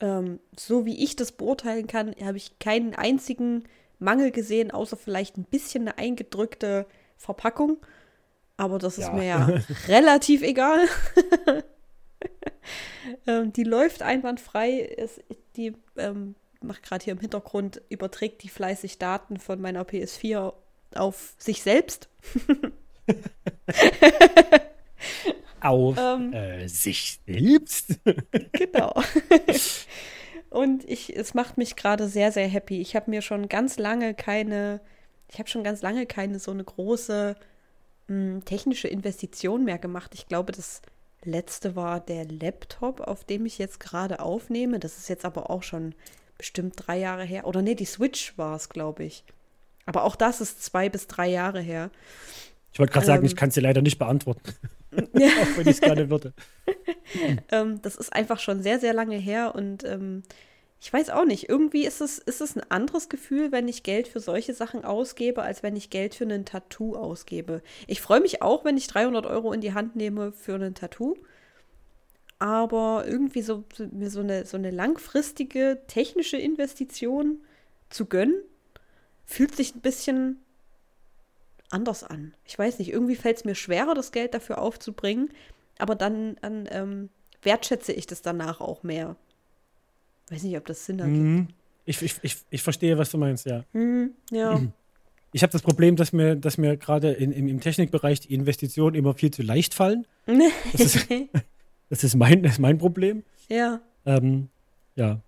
Ähm, 0.00 0.38
so 0.56 0.86
wie 0.86 1.02
ich 1.02 1.16
das 1.16 1.32
beurteilen 1.32 1.86
kann, 1.86 2.14
habe 2.22 2.36
ich 2.36 2.58
keinen 2.58 2.94
einzigen 2.94 3.64
Mangel 3.98 4.30
gesehen, 4.30 4.70
außer 4.70 4.96
vielleicht 4.96 5.36
ein 5.36 5.44
bisschen 5.44 5.88
eine 5.88 5.98
eingedrückte 5.98 6.86
Verpackung. 7.16 7.78
Aber 8.56 8.78
das 8.78 8.98
ist 8.98 9.08
ja. 9.08 9.12
mir 9.12 9.24
ja 9.24 9.46
relativ 9.88 10.42
egal. 10.42 10.86
ähm, 13.26 13.52
die 13.52 13.64
läuft 13.64 14.02
einwandfrei. 14.02 14.94
Es, 14.96 15.20
die 15.56 15.74
ähm, 15.96 16.34
macht 16.60 16.82
gerade 16.82 17.04
hier 17.04 17.14
im 17.14 17.20
Hintergrund, 17.20 17.80
überträgt 17.88 18.42
die 18.42 18.48
fleißig 18.48 18.98
Daten 18.98 19.38
von 19.38 19.60
meiner 19.60 19.82
PS4 19.82 20.52
auf 20.94 21.34
sich 21.38 21.62
selbst. 21.62 22.08
auf 25.62 25.96
ähm, 25.98 26.32
äh, 26.32 26.68
sich 26.68 27.20
selbst. 27.26 27.98
genau. 28.52 28.94
Und 30.50 30.88
ich, 30.88 31.14
es 31.14 31.34
macht 31.34 31.58
mich 31.58 31.76
gerade 31.76 32.08
sehr, 32.08 32.32
sehr 32.32 32.48
happy. 32.48 32.80
Ich 32.80 32.96
habe 32.96 33.10
mir 33.10 33.22
schon 33.22 33.48
ganz 33.48 33.78
lange 33.78 34.14
keine, 34.14 34.80
ich 35.30 35.38
habe 35.38 35.48
schon 35.48 35.62
ganz 35.62 35.82
lange 35.82 36.06
keine 36.06 36.38
so 36.38 36.50
eine 36.50 36.64
große 36.64 37.36
mh, 38.08 38.14
hm, 38.14 38.44
technische 38.44 38.88
Investition 38.88 39.64
mehr 39.64 39.78
gemacht. 39.78 40.12
Ich 40.14 40.26
glaube, 40.26 40.52
das 40.52 40.80
letzte 41.24 41.76
war 41.76 42.00
der 42.00 42.24
Laptop, 42.24 43.00
auf 43.00 43.24
dem 43.24 43.44
ich 43.46 43.58
jetzt 43.58 43.80
gerade 43.80 44.20
aufnehme. 44.20 44.78
Das 44.78 44.98
ist 44.98 45.08
jetzt 45.08 45.24
aber 45.24 45.50
auch 45.50 45.62
schon 45.62 45.94
bestimmt 46.38 46.74
drei 46.76 46.98
Jahre 46.98 47.24
her. 47.24 47.46
Oder 47.46 47.60
nee, 47.62 47.74
die 47.74 47.84
Switch 47.84 48.36
war 48.38 48.56
es, 48.56 48.68
glaube 48.68 49.04
ich. 49.04 49.24
Aber 49.84 50.04
auch 50.04 50.16
das 50.16 50.40
ist 50.40 50.62
zwei 50.62 50.88
bis 50.88 51.06
drei 51.06 51.28
Jahre 51.28 51.60
her. 51.60 51.90
Ich 52.72 52.78
wollte 52.78 52.92
gerade 52.92 53.04
ähm, 53.04 53.08
sagen, 53.08 53.24
ich 53.24 53.32
ähm, 53.32 53.36
kann 53.36 53.50
sie 53.50 53.60
leider 53.60 53.82
nicht 53.82 53.98
beantworten. 53.98 54.42
auch 54.96 55.56
wenn 55.56 55.62
ich 55.62 55.76
es 55.76 55.80
gerne 55.80 56.10
würde. 56.10 56.32
ähm, 57.50 57.80
das 57.82 57.96
ist 57.96 58.12
einfach 58.12 58.38
schon 58.38 58.62
sehr, 58.62 58.78
sehr 58.78 58.94
lange 58.94 59.16
her 59.16 59.54
und 59.54 59.84
ähm, 59.84 60.22
ich 60.80 60.92
weiß 60.92 61.10
auch 61.10 61.24
nicht, 61.24 61.48
irgendwie 61.48 61.84
ist 61.84 62.00
es, 62.00 62.18
ist 62.18 62.40
es 62.40 62.56
ein 62.56 62.70
anderes 62.70 63.08
Gefühl, 63.08 63.50
wenn 63.50 63.66
ich 63.66 63.82
Geld 63.82 64.06
für 64.06 64.20
solche 64.20 64.54
Sachen 64.54 64.84
ausgebe, 64.84 65.42
als 65.42 65.62
wenn 65.62 65.74
ich 65.74 65.90
Geld 65.90 66.14
für 66.14 66.24
ein 66.24 66.44
Tattoo 66.44 66.94
ausgebe. 66.94 67.62
Ich 67.88 68.00
freue 68.00 68.20
mich 68.20 68.42
auch, 68.42 68.64
wenn 68.64 68.76
ich 68.76 68.86
300 68.86 69.26
Euro 69.26 69.52
in 69.52 69.60
die 69.60 69.74
Hand 69.74 69.96
nehme 69.96 70.30
für 70.30 70.54
ein 70.54 70.74
Tattoo. 70.74 71.16
Aber 72.38 73.04
irgendwie 73.08 73.42
so, 73.42 73.64
mir 73.90 74.10
so 74.10 74.20
eine, 74.20 74.46
so 74.46 74.56
eine 74.56 74.70
langfristige 74.70 75.80
technische 75.88 76.36
Investition 76.36 77.40
zu 77.90 78.06
gönnen, 78.06 78.40
fühlt 79.24 79.56
sich 79.56 79.74
ein 79.74 79.80
bisschen 79.80 80.40
anders 81.70 82.04
an. 82.04 82.34
Ich 82.44 82.58
weiß 82.58 82.78
nicht, 82.78 82.92
irgendwie 82.92 83.16
fällt 83.16 83.38
es 83.38 83.44
mir 83.44 83.54
schwerer, 83.54 83.94
das 83.94 84.12
Geld 84.12 84.34
dafür 84.34 84.58
aufzubringen, 84.58 85.30
aber 85.78 85.94
dann, 85.94 86.36
dann 86.40 86.68
ähm, 86.70 87.08
wertschätze 87.42 87.92
ich 87.92 88.06
das 88.06 88.22
danach 88.22 88.60
auch 88.60 88.82
mehr. 88.82 89.16
Weiß 90.30 90.42
nicht, 90.42 90.56
ob 90.56 90.66
das 90.66 90.84
Sinn 90.84 90.98
ergibt. 90.98 91.18
Mhm. 91.18 91.48
Ich, 91.84 92.02
ich, 92.02 92.16
ich, 92.22 92.36
ich 92.50 92.62
verstehe, 92.62 92.98
was 92.98 93.10
du 93.10 93.18
meinst, 93.18 93.46
ja. 93.46 93.64
Mhm, 93.72 94.12
ja. 94.30 94.60
Ich 95.30 95.42
habe 95.42 95.52
das 95.52 95.60
Problem, 95.60 95.94
dass 95.94 96.14
mir, 96.14 96.36
dass 96.36 96.56
mir 96.56 96.78
gerade 96.78 97.12
im, 97.12 97.32
im 97.32 97.60
Technikbereich 97.60 98.20
die 98.20 98.32
Investitionen 98.32 98.96
immer 98.96 99.12
viel 99.12 99.30
zu 99.30 99.42
leicht 99.42 99.74
fallen. 99.74 100.06
Das 100.72 100.80
ist, 100.80 101.06
das 101.90 102.02
ist, 102.02 102.14
mein, 102.14 102.42
das 102.42 102.52
ist 102.52 102.58
mein 102.60 102.78
Problem. 102.78 103.24
Ja. 103.50 103.82
Ähm, 104.06 104.48
ja. 104.96 105.20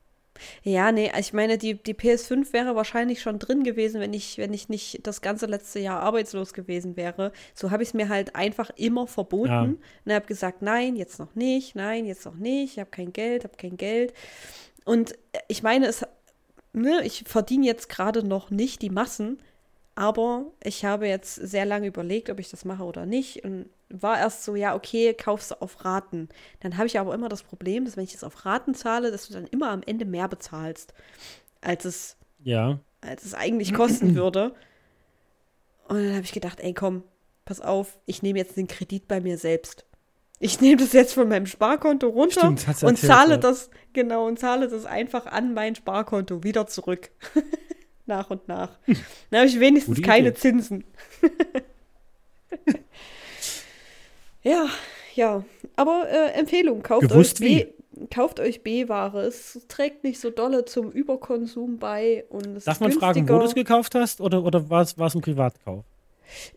Ja, 0.63 0.93
nee, 0.93 1.11
ich 1.19 1.33
meine, 1.33 1.59
die, 1.59 1.75
die 1.75 1.95
PS5 1.95 2.53
wäre 2.53 2.75
wahrscheinlich 2.77 3.23
schon 3.23 3.39
drin 3.39 3.65
gewesen, 3.65 4.01
wenn 4.01 4.13
ich, 4.13 4.39
wenn 4.39 4.53
ich 4.53 4.69
nicht 4.69 5.07
das 5.07 5.21
ganze 5.21 5.47
letzte 5.47 5.81
Jahr 5.81 6.01
arbeitslos 6.01 6.53
gewesen 6.53 6.97
wäre. 6.97 7.33
So 7.55 7.71
habe 7.71 7.83
ich 7.83 7.91
es 7.91 7.95
mir 7.95 8.09
halt 8.09 8.37
einfach 8.37 8.71
immer 8.77 9.07
verboten 9.07 9.49
ja. 9.49 9.63
und 10.05 10.13
habe 10.13 10.27
gesagt, 10.27 10.63
nein, 10.63 10.97
jetzt 10.97 11.19
noch 11.19 11.35
nicht, 11.35 11.75
nein, 11.75 12.07
jetzt 12.07 12.25
noch 12.25 12.37
nicht, 12.37 12.75
ich 12.75 12.79
habe 12.79 12.91
kein 12.91 13.13
Geld, 13.13 13.45
habe 13.45 13.57
kein 13.57 13.77
Geld. 13.77 14.13
Und 14.85 15.15
ich 15.49 15.63
meine, 15.63 15.87
es, 15.87 16.05
ne, 16.73 17.01
ich 17.05 17.25
verdiene 17.27 17.67
jetzt 17.67 17.89
gerade 17.89 18.27
noch 18.27 18.51
nicht 18.51 18.83
die 18.83 18.91
Massen, 18.91 19.39
aber 19.95 20.47
ich 20.63 20.85
habe 20.85 21.07
jetzt 21.07 21.35
sehr 21.35 21.67
lange 21.67 21.87
überlegt, 21.87 22.31
ob 22.31 22.41
ich 22.41 22.51
das 22.51 22.65
mache 22.65 22.85
oder 22.85 23.07
nicht. 23.07 23.45
Und 23.45 23.69
war 23.91 24.19
erst 24.19 24.45
so, 24.45 24.55
ja, 24.55 24.75
okay, 24.75 25.15
kaufst 25.15 25.51
du 25.51 25.61
auf 25.61 25.85
Raten. 25.85 26.29
Dann 26.61 26.77
habe 26.77 26.87
ich 26.87 26.99
aber 26.99 27.15
immer 27.15 27.29
das 27.29 27.43
Problem, 27.43 27.85
dass 27.85 27.97
wenn 27.97 28.05
ich 28.05 28.15
es 28.15 28.25
auf 28.25 28.45
Raten 28.45 28.75
zahle, 28.75 29.11
dass 29.11 29.27
du 29.27 29.35
dann 29.35 29.47
immer 29.47 29.71
am 29.71 29.83
Ende 29.85 30.05
mehr 30.05 30.29
bezahlst, 30.29 30.95
als 31.61 31.85
es, 31.85 32.17
ja. 32.43 32.79
als 33.01 33.25
es 33.25 33.35
eigentlich 33.35 33.75
kosten 33.75 34.15
würde. 34.15 34.55
Und 35.89 36.05
dann 36.05 36.15
habe 36.15 36.25
ich 36.25 36.33
gedacht, 36.33 36.61
ey, 36.61 36.73
komm, 36.73 37.03
pass 37.45 37.61
auf, 37.61 37.99
ich 38.07 38.23
nehme 38.23 38.39
jetzt 38.39 38.57
den 38.57 38.69
Kredit 38.69 39.09
bei 39.09 39.21
mir 39.21 39.39
selbst. 39.39 39.85
Ich 40.39 40.61
nehme 40.61 40.77
das 40.77 40.93
jetzt 40.93 41.13
von 41.13 41.29
meinem 41.29 41.47
Sparkonto 41.47 42.09
runter 42.09 42.41
Stimmt, 42.41 42.61
und 42.61 42.91
erzählt, 42.91 42.99
zahle 42.99 43.31
ja. 43.33 43.37
das, 43.37 43.71
genau, 43.93 44.27
und 44.27 44.39
zahle 44.39 44.69
das 44.69 44.87
einfach 44.87 45.27
an 45.27 45.53
mein 45.53 45.75
Sparkonto 45.75 46.45
wieder 46.45 46.67
zurück. 46.67 47.11
nach 48.07 48.29
und 48.31 48.47
nach. 48.49 48.79
Dann 49.31 49.41
habe 49.41 49.49
ich 49.49 49.59
wenigstens 49.59 49.97
Gute 49.97 50.07
keine 50.07 50.29
Idee. 50.29 50.39
Zinsen. 50.39 50.85
Ja, 54.43 54.67
ja. 55.15 55.45
Aber 55.77 56.07
äh, 56.09 56.33
Empfehlung, 56.39 56.83
kauft 56.83 57.09
Gewusst 57.09 57.41
euch 57.41 57.47
B. 57.47 57.67
Kauft 58.11 58.41
euch 58.41 58.63
B-Ware. 58.63 59.23
Es 59.23 59.61
trägt 59.69 60.05
nicht 60.05 60.21
so 60.21 60.31
dolle 60.31 60.65
zum 60.65 60.91
Überkonsum 60.91 61.79
bei. 61.79 62.25
Und 62.31 62.57
es 62.57 62.65
Darf 62.65 62.81
man 62.81 62.91
günstiger. 62.91 63.13
fragen, 63.15 63.29
wo 63.29 63.39
du 63.41 63.45
es 63.45 63.55
gekauft 63.55 63.95
hast 63.95 64.23
oder, 64.23 64.43
oder 64.43 64.71
war 64.71 64.81
es 64.83 64.97
ein 64.99 65.21
Privatkauf? 65.21 65.85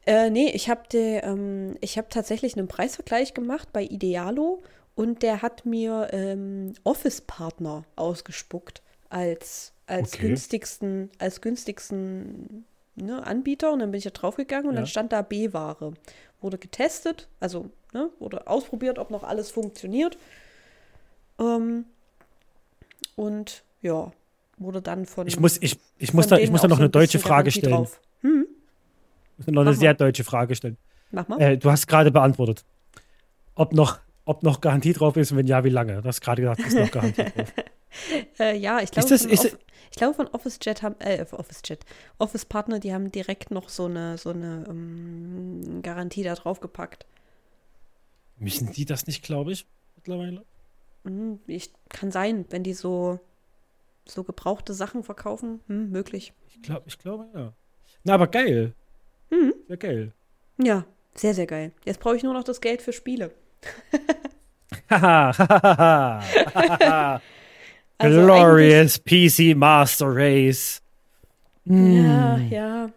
Äh, 0.06 0.30
nee, 0.30 0.52
ich 0.54 0.70
habe 0.70 0.82
ähm, 0.94 1.76
hab 1.84 2.10
tatsächlich 2.12 2.56
einen 2.56 2.68
Preisvergleich 2.68 3.34
gemacht 3.34 3.70
bei 3.74 3.84
Idealo 3.84 4.62
und 4.96 5.22
der 5.24 5.42
hat 5.42 5.66
mir 5.66 6.10
ähm, 6.12 6.74
Office-Partner 6.84 7.84
ausgespuckt 7.96 8.82
als, 9.10 9.74
als 9.88 10.14
Okay. 10.14 10.28
günstigsten, 10.28 11.10
als 11.18 11.42
günstigsten 11.42 12.66
ne, 12.96 13.26
Anbieter. 13.26 13.72
Und 13.72 13.80
dann 13.80 13.92
bin 13.92 13.98
ich 13.98 14.04
da 14.04 14.10
draufgegangen 14.12 14.68
und 14.68 14.74
Ja. 14.76 14.82
dann 14.82 14.88
stand 14.88 15.12
da 15.12 15.22
B-Ware. 15.22 15.94
Wurde 16.42 16.58
getestet, 16.58 17.28
also 17.40 17.70
ne, 17.94 18.10
wurde 18.20 18.48
ausprobiert, 18.48 19.00
ob 19.00 19.12
noch 19.12 19.24
alles 19.24 19.50
funktioniert. 19.52 20.18
Ähm, 21.40 21.86
und 23.16 23.64
ja, 23.82 24.12
wurde 24.58 24.82
dann 24.82 25.06
von. 25.06 25.28
Ich 25.28 25.40
muss, 25.40 25.58
ich, 25.62 25.80
ich 25.98 26.14
muss, 26.14 26.28
da, 26.28 26.38
ich 26.38 26.52
muss 26.52 26.62
da 26.62 26.68
noch 26.68 26.78
so 26.78 26.82
eine 26.82 26.90
ein 26.90 26.92
deutsche 26.92 27.20
Frage 27.20 27.52
stellen. 27.52 27.88
Hm, 28.22 28.46
Ich 29.40 29.48
muss 29.48 29.48
noch 29.48 29.62
eine 29.62 29.70
Mach 29.72 29.76
mal. 29.76 29.80
sehr 29.80 29.94
deutsche 29.94 30.24
Frage 30.24 30.56
stellen. 30.56 30.78
mach 31.12 31.28
mal. 31.28 31.40
Äh, 31.42 31.58
du 31.58 31.72
hast 31.72 31.88
gerade 31.88 32.12
beantwortet, 32.12 32.64
ob 33.56 33.74
noch, 33.74 34.00
ob 34.26 34.44
noch 34.44 34.62
Garantie 34.62 34.94
drauf 34.94 35.16
ist 35.18 35.32
und 35.32 35.38
wenn 35.38 35.48
ja, 35.48 35.64
wie 35.64 35.70
lange? 35.70 36.02
Du 36.02 36.08
hast 36.08 36.22
gerade 36.22 36.42
gesagt, 36.42 36.60
ist 36.62 36.76
noch 36.78 36.92
Garantie 36.92 37.24
drauf. 37.24 37.54
Äh, 38.40 38.58
ja, 38.58 38.80
ich 38.82 38.92
glaube, 38.92 39.08
das- 39.10 39.22
von, 39.22 39.32
ist- 39.32 39.58
ich 39.92 39.98
glaube 39.98 40.16
von 40.16 40.28
OfficeJet 40.28 40.82
haben, 40.82 40.96
äh, 41.00 41.24
OfficeJet, 41.32 41.86
Office 42.18 42.46
Partner, 42.46 42.80
die 42.80 42.94
haben 42.94 43.12
direkt 43.12 43.52
noch 43.52 43.70
so 43.70 43.86
eine, 43.86 44.18
so 44.18 44.32
eine 44.32 44.66
ähm, 44.68 45.82
Garantie 45.84 46.24
da 46.24 46.34
drauf 46.36 46.60
gepackt. 46.60 47.06
Müssen 48.38 48.72
die 48.72 48.86
das 48.86 49.06
nicht, 49.08 49.24
glaube 49.24 49.52
ich, 49.52 49.68
mittlerweile? 49.96 50.44
Hm, 51.06 51.40
ich, 51.48 51.72
kann 51.90 52.12
sein, 52.12 52.46
wenn 52.50 52.64
die 52.64 52.74
so, 52.74 53.20
so 54.06 54.24
gebrauchte 54.24 54.74
Sachen 54.74 55.04
verkaufen, 55.04 55.60
hm, 55.68 55.92
möglich. 55.92 56.34
Ich 56.48 56.62
glaube, 56.64 56.84
ich 56.88 56.98
glaube, 56.98 57.28
ja. 57.34 57.54
Na, 58.04 58.14
aber 58.16 58.28
geil. 58.28 58.74
Mhm. 59.30 59.54
Ja, 59.68 59.76
geil. 59.76 60.14
Ja, 60.58 60.86
sehr, 61.16 61.34
sehr 61.36 61.46
geil. 61.48 61.72
Jetzt 61.86 62.00
brauche 62.00 62.16
ich 62.16 62.24
nur 62.24 62.34
noch 62.34 62.44
das 62.44 62.62
Geld 62.62 62.82
für 62.82 62.94
Spiele. 62.94 63.32
Haha. 64.90 66.22
Also 67.98 68.22
Glorious 68.22 69.00
PC 69.00 69.56
Master 69.56 70.08
Race. 70.10 70.82
Ja, 71.66 72.38
Mm. 72.38 72.50
ja. 72.52 72.90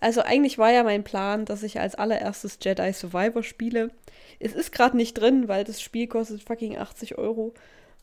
Also 0.00 0.20
eigentlich 0.20 0.58
war 0.58 0.70
ja 0.70 0.82
mein 0.84 1.02
Plan, 1.02 1.44
dass 1.46 1.62
ich 1.62 1.80
als 1.80 1.94
allererstes 1.94 2.58
Jedi 2.62 2.92
Survivor 2.92 3.42
spiele. 3.42 3.90
Es 4.38 4.52
ist 4.52 4.70
gerade 4.72 4.96
nicht 4.96 5.14
drin, 5.14 5.48
weil 5.48 5.64
das 5.64 5.80
Spiel 5.80 6.06
kostet 6.06 6.42
fucking 6.42 6.76
80 6.76 7.16
Euro. 7.18 7.54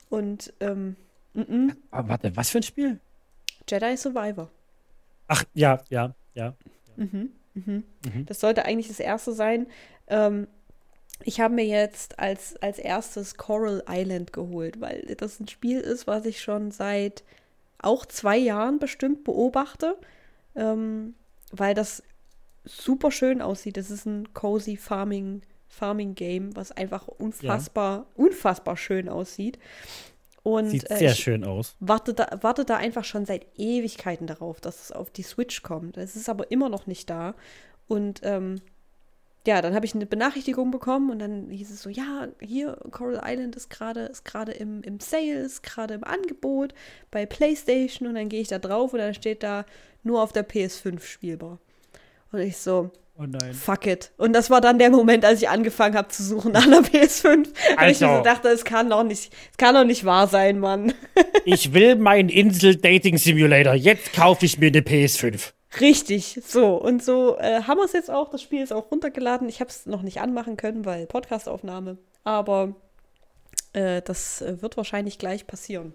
Und 0.10 0.52
ähm, 0.60 0.96
mm 1.34 1.42
-mm, 1.42 1.76
Aber 1.92 2.10
warte, 2.10 2.36
was 2.36 2.50
für 2.50 2.58
ein 2.60 2.64
Spiel? 2.64 3.00
Jedi 3.70 3.96
Survivor. 3.96 4.50
Ach, 5.28 5.44
ja, 5.54 5.82
ja, 5.90 6.14
ja. 6.34 6.56
Mhm, 6.98 7.30
mhm. 7.54 7.84
Mhm. 8.04 8.26
Das 8.26 8.40
sollte 8.42 8.66
eigentlich 8.66 8.88
das 8.90 9.00
erste 9.00 9.32
sein. 9.32 9.68
Ähm, 10.08 10.48
ich 11.24 11.40
habe 11.40 11.56
mir 11.56 11.66
jetzt 11.66 12.20
als, 12.20 12.56
als 12.62 12.80
erstes 12.80 13.36
Coral 13.36 13.84
Island 13.90 14.34
geholt, 14.34 14.80
weil 14.82 15.16
das 15.18 15.40
ein 15.40 15.48
Spiel 15.48 15.80
ist, 15.80 16.08
was 16.08 16.26
ich 16.26 16.42
schon 16.42 16.72
seit 16.72 17.24
auch 17.80 18.06
zwei 18.06 18.38
Jahren 18.38 18.80
bestimmt 18.80 19.24
beobachte, 19.24 19.98
ähm, 20.56 21.16
weil 21.52 21.74
das 21.74 22.04
super 22.64 23.12
schön 23.12 23.42
aussieht. 23.42 23.78
Das 23.78 23.90
ist 23.90 24.06
ein 24.06 24.34
cozy 24.34 24.78
Farming, 24.78 25.42
Farming 25.68 26.16
Game, 26.16 26.56
was 26.56 26.72
einfach 26.72 27.08
unfassbar, 27.08 28.06
unfassbar 28.16 28.78
schön 28.78 29.10
aussieht. 29.10 29.58
Und 30.44 30.70
Sieht 30.70 30.90
äh, 30.90 30.98
sehr 30.98 31.14
schön 31.14 31.44
aus. 31.44 31.76
warte 31.80 32.14
da, 32.14 32.40
warte 32.42 32.66
da 32.66 32.78
einfach 32.78 33.04
schon 33.04 33.26
seit 33.26 33.46
Ewigkeiten 33.58 34.26
darauf, 34.26 34.60
dass 34.60 34.84
es 34.84 34.92
auf 34.92 35.12
die 35.12 35.24
Switch 35.24 35.62
kommt. 35.62 35.98
Es 35.98 36.16
ist 36.16 36.30
aber 36.30 36.50
immer 36.50 36.70
noch 36.70 36.88
nicht 36.88 37.10
da. 37.10 37.36
Und 37.88 38.22
ähm, 38.24 38.62
ja, 39.48 39.62
dann 39.62 39.74
habe 39.74 39.86
ich 39.86 39.96
eine 39.96 40.06
Benachrichtigung 40.06 40.70
bekommen 40.72 41.10
und 41.10 41.20
dann 41.20 41.50
hieß 41.50 41.72
es 41.72 41.82
so, 41.82 41.90
ja, 41.90 42.28
hier, 42.40 42.78
Coral 42.92 43.22
Island 43.26 43.56
ist 43.56 43.70
gerade 43.70 44.02
ist 44.02 44.24
gerade 44.26 44.52
im, 44.52 44.82
im 44.84 45.00
Sale, 45.00 45.40
ist 45.40 45.64
gerade 45.64 45.96
im 45.96 46.04
Angebot 46.04 46.74
bei 47.10 47.26
PlayStation 47.26 48.08
und 48.08 48.16
dann 48.16 48.30
gehe 48.30 48.42
ich 48.42 48.50
da 48.50 48.60
drauf 48.60 48.94
und 48.94 49.00
dann 49.00 49.14
steht 49.14 49.42
da 49.44 49.66
nur 50.04 50.22
auf 50.22 50.32
der 50.32 50.48
PS5 50.48 51.02
spielbar. 51.02 51.60
Und 52.32 52.40
ich 52.40 52.58
so, 52.58 52.92
Oh 53.18 53.24
nein. 53.28 53.54
fuck 53.54 53.86
it. 53.88 54.12
Und 54.18 54.34
das 54.34 54.50
war 54.50 54.62
dann 54.62 54.80
der 54.80 54.90
Moment, 54.90 55.26
als 55.26 55.42
ich 55.42 55.50
angefangen 55.50 55.96
habe 55.96 56.08
zu 56.08 56.24
suchen 56.24 56.52
nach 56.54 56.66
einer 56.66 56.82
PS5. 56.82 57.34
Und 57.36 57.48
ich 57.70 57.78
mir 57.80 57.94
so 57.96 58.06
Also. 58.08 58.24
dachte, 58.24 58.48
es 58.50 58.64
kann 58.64 58.90
doch 58.90 59.04
nicht, 59.04 59.34
es 59.52 59.58
kann 59.58 59.76
doch 59.76 59.84
nicht 59.84 60.06
wahr 60.06 60.28
sein, 60.28 60.60
Mann. 60.60 60.94
Ich 61.44 61.74
will 61.74 61.96
meinen 61.96 62.30
Insel-Dating-Simulator. 62.30 63.74
Jetzt 63.74 64.14
kaufe 64.14 64.46
ich 64.46 64.60
mir 64.60 64.68
eine 64.68 64.82
PS5. 64.82 65.54
Richtig, 65.80 66.42
so. 66.46 66.76
Und 66.76 67.04
so 67.04 67.38
äh, 67.38 67.64
haben 67.64 67.78
wir 67.78 67.86
es 67.86 67.94
jetzt 67.94 68.12
auch. 68.12 68.30
Das 68.30 68.42
Spiel 68.42 68.62
ist 68.62 68.74
auch 68.74 68.92
runtergeladen. 68.92 69.48
Ich 69.48 69.62
habe 69.62 69.70
es 69.70 69.86
noch 69.86 70.02
nicht 70.02 70.20
anmachen 70.20 70.58
können, 70.58 70.84
weil 70.86 71.06
Podcastaufnahme. 71.08 71.98
Aber 72.24 72.76
äh, 73.74 74.02
das 74.02 74.42
äh, 74.42 74.62
wird 74.62 74.76
wahrscheinlich 74.78 75.18
gleich 75.18 75.48
passieren. 75.48 75.94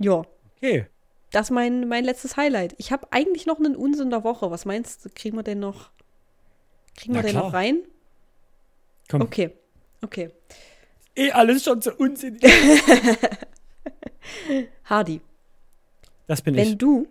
Ja, 0.00 0.22
Okay. 0.56 0.86
das 1.30 1.46
ist 1.46 1.50
mein, 1.50 1.86
mein 1.88 2.04
letztes 2.04 2.36
Highlight. 2.38 2.74
Ich 2.78 2.92
habe 2.92 3.06
eigentlich 3.10 3.44
noch 3.46 3.58
einen 3.58 3.76
Unsinn 3.76 4.08
der 4.10 4.24
Woche. 4.24 4.50
Was 4.50 4.64
meinst 4.64 5.04
du? 5.04 5.10
Kriegen 5.14 5.36
wir 5.36 5.42
den 5.42 5.60
noch? 5.60 5.90
Kriegen 6.96 7.14
wir 7.14 7.20
Na 7.20 7.26
den 7.28 7.32
klar. 7.32 7.44
noch 7.44 7.52
rein? 7.52 7.82
Komm. 9.10 9.22
Okay, 9.22 9.50
okay. 10.02 10.30
Eh 11.14 11.30
alles 11.32 11.64
schon 11.64 11.82
so 11.82 11.92
unsinnig. 11.94 12.42
Hardy, 14.84 15.20
Das 16.26 16.42
bin 16.42 16.56
wenn 16.56 16.68
ich 16.68 16.78
du 16.78 17.06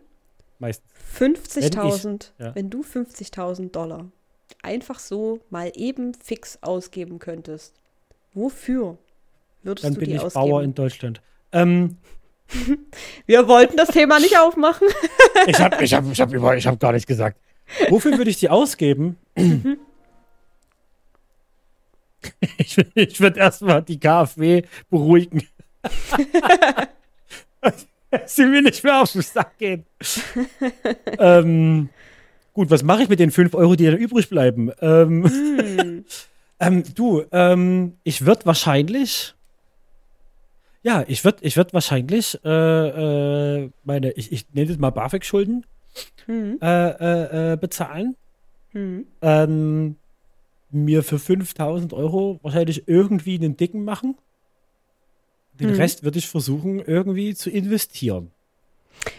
meistens. 0.60 0.90
50.000, 1.18 2.32
ja. 2.38 2.56
wenn 2.56 2.70
du 2.70 2.82
50.000 2.82 3.72
Dollar 3.72 4.06
einfach 4.62 5.00
so 5.00 5.40
mal 5.50 5.72
eben 5.76 6.14
fix 6.14 6.60
ausgeben 6.62 7.20
könntest, 7.20 7.74
wofür 8.34 8.98
würdest 9.64 9.86
Dann 9.86 9.94
du 9.94 10.00
bin 10.00 10.10
die 10.10 10.16
ich 10.16 10.22
ausgeben? 10.22 10.50
Bauer 10.50 10.64
in 10.64 10.74
Deutschland. 10.74 11.22
Ähm, 11.52 11.98
Wir 13.26 13.48
wollten 13.48 13.78
das 13.78 13.90
Thema 13.90 14.20
nicht 14.20 14.38
aufmachen. 14.38 14.88
ich 15.48 15.60
habe 15.62 15.84
ich 15.84 15.94
hab, 15.94 16.06
ich 16.12 16.20
hab 16.22 16.34
ich 16.34 16.68
hab 16.68 16.80
gar 16.80 16.94
nicht 16.94 17.08
gesagt. 17.08 17.40
Wofür 17.90 18.18
würde 18.18 18.32
ich 18.32 18.40
die 18.40 18.50
ausgeben? 18.50 19.18
ich 22.58 22.78
ich 22.96 23.22
würde 23.22 23.40
erstmal 23.40 23.84
die 23.84 24.00
KfW 24.00 24.64
beruhigen. 24.90 25.48
Sie 28.26 28.46
mir 28.46 28.62
nicht 28.62 28.84
mehr 28.84 29.02
auf 29.02 29.12
den 29.12 29.22
Sack 29.22 29.58
gehen. 29.58 29.86
ähm, 31.20 31.90
gut, 32.54 32.70
was 32.70 32.84
mache 32.84 33.04
ich 33.04 33.10
mit 33.10 33.20
den 33.20 33.32
5 33.32 33.54
Euro, 33.54 33.76
die 33.76 33.86
da 33.86 33.94
übrig 33.94 34.30
bleiben? 34.30 34.72
Ähm, 34.82 35.26
Hm. 35.26 36.06
ähm, 36.60 36.84
du, 36.96 37.24
ähm, 37.32 37.98
ich 38.04 38.26
würde 38.26 38.46
wahrscheinlich. 38.46 39.36
Ja, 40.82 41.04
ich 41.08 41.26
würde 41.26 41.40
ich 41.42 41.58
würd 41.58 41.74
wahrscheinlich 41.74 42.40
äh, 42.46 43.64
äh, 43.64 43.70
meine, 43.84 44.12
ich, 44.12 44.32
ich 44.32 44.46
nenne 44.54 44.68
das 44.68 44.78
mal 44.78 44.92
BAföG-Schulden 44.92 45.66
Hm. 46.26 46.58
äh, 46.62 47.58
bezahlen. 47.60 48.16
Hm. 48.72 49.06
Ähm, 49.22 49.96
mir 50.72 51.04
für 51.04 51.20
5000 51.20 51.94
Euro 51.94 52.40
wahrscheinlich 52.44 52.88
irgendwie 52.88 53.36
einen 53.36 53.58
dicken 53.58 53.84
machen. 53.84 54.16
Den 55.60 55.72
Mhm. 55.72 55.76
Rest 55.76 56.04
würde 56.04 56.20
ich 56.20 56.28
versuchen, 56.28 56.80
irgendwie 56.80 57.36
zu 57.36 57.50
investieren. 57.50 58.32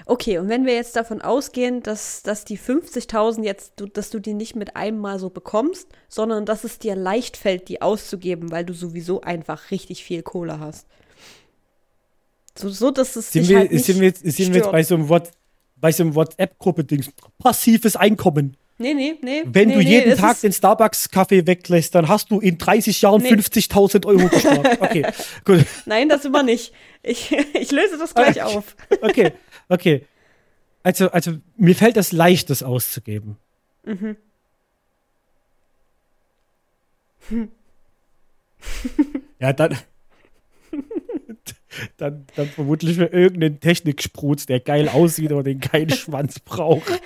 Okay, 0.04 0.38
und 0.38 0.48
wenn 0.48 0.66
wir 0.66 0.74
jetzt 0.74 0.96
davon 0.96 1.22
ausgehen, 1.22 1.82
dass, 1.82 2.22
dass 2.22 2.44
die 2.44 2.58
50.000 2.58 3.44
jetzt, 3.44 3.72
du, 3.76 3.86
dass 3.86 4.10
du 4.10 4.18
die 4.18 4.34
nicht 4.34 4.54
mit 4.54 4.76
einem 4.76 4.98
Mal 4.98 5.18
so 5.18 5.30
bekommst, 5.30 5.88
sondern 6.08 6.44
dass 6.44 6.64
es 6.64 6.78
dir 6.78 6.94
leicht 6.94 7.36
fällt, 7.36 7.68
die 7.68 7.80
auszugeben, 7.80 8.50
weil 8.50 8.64
du 8.64 8.74
sowieso 8.74 9.22
einfach 9.22 9.70
richtig 9.70 10.04
viel 10.04 10.22
Kohle 10.22 10.60
hast. 10.60 10.86
So, 12.54 12.68
so 12.68 12.90
dass 12.90 13.16
es 13.16 13.32
Sind 13.32 13.42
dich 13.42 13.50
wir, 13.50 13.58
halt 13.58 13.72
nicht 13.72 13.84
sind 13.84 14.00
wir 14.00 14.08
jetzt, 14.08 14.22
sind 14.24 14.52
wir 14.52 14.60
jetzt 14.60 14.72
bei 14.72 14.82
so 14.82 14.96
einem, 14.96 15.08
What, 15.08 15.30
bei 15.76 15.92
so 15.92 16.02
einem 16.02 16.14
WhatsApp-Gruppe-Dings? 16.14 17.10
Passives 17.38 17.96
Einkommen. 17.96 18.56
Nee, 18.80 18.94
nee, 18.94 19.18
nee. 19.20 19.42
Wenn 19.44 19.68
nee, 19.68 19.74
du 19.74 19.80
nee, 19.80 19.90
jeden 19.90 20.12
es 20.12 20.18
Tag 20.18 20.40
den 20.40 20.54
Starbucks-Kaffee 20.54 21.46
weglässt, 21.46 21.94
dann 21.94 22.08
hast 22.08 22.30
du 22.30 22.40
in 22.40 22.56
30 22.56 23.02
Jahren 23.02 23.20
Nee. 23.20 23.28
50.000 23.34 24.06
Euro 24.06 24.26
gespart. 24.28 24.80
Okay, 24.80 25.04
gut. 25.44 25.66
Nein, 25.84 26.08
das 26.08 26.24
immer 26.24 26.42
nicht. 26.42 26.72
Ich, 27.02 27.30
ich 27.54 27.70
löse 27.72 27.98
das 27.98 28.14
gleich 28.14 28.42
Okay. 28.42 28.56
auf. 28.56 28.74
Okay, 29.02 29.32
okay. 29.68 30.06
Also, 30.82 31.10
also 31.10 31.32
mir 31.58 31.74
fällt 31.74 31.98
das 31.98 32.10
leicht, 32.12 32.48
das 32.48 32.62
auszugeben. 32.62 33.36
Mhm. 33.84 34.16
Ja, 39.38 39.52
dann, 39.52 39.76
dann, 41.96 42.26
dann 42.36 42.48
vermutlich 42.48 42.96
für 42.96 43.06
irgendeinen 43.06 43.60
Techniksprutz, 43.60 44.46
der 44.46 44.60
geil 44.60 44.88
aussieht, 44.88 45.30
aber 45.32 45.42
den 45.42 45.60
keinen 45.60 45.90
Schwanz 45.90 46.38
braucht. 46.40 47.00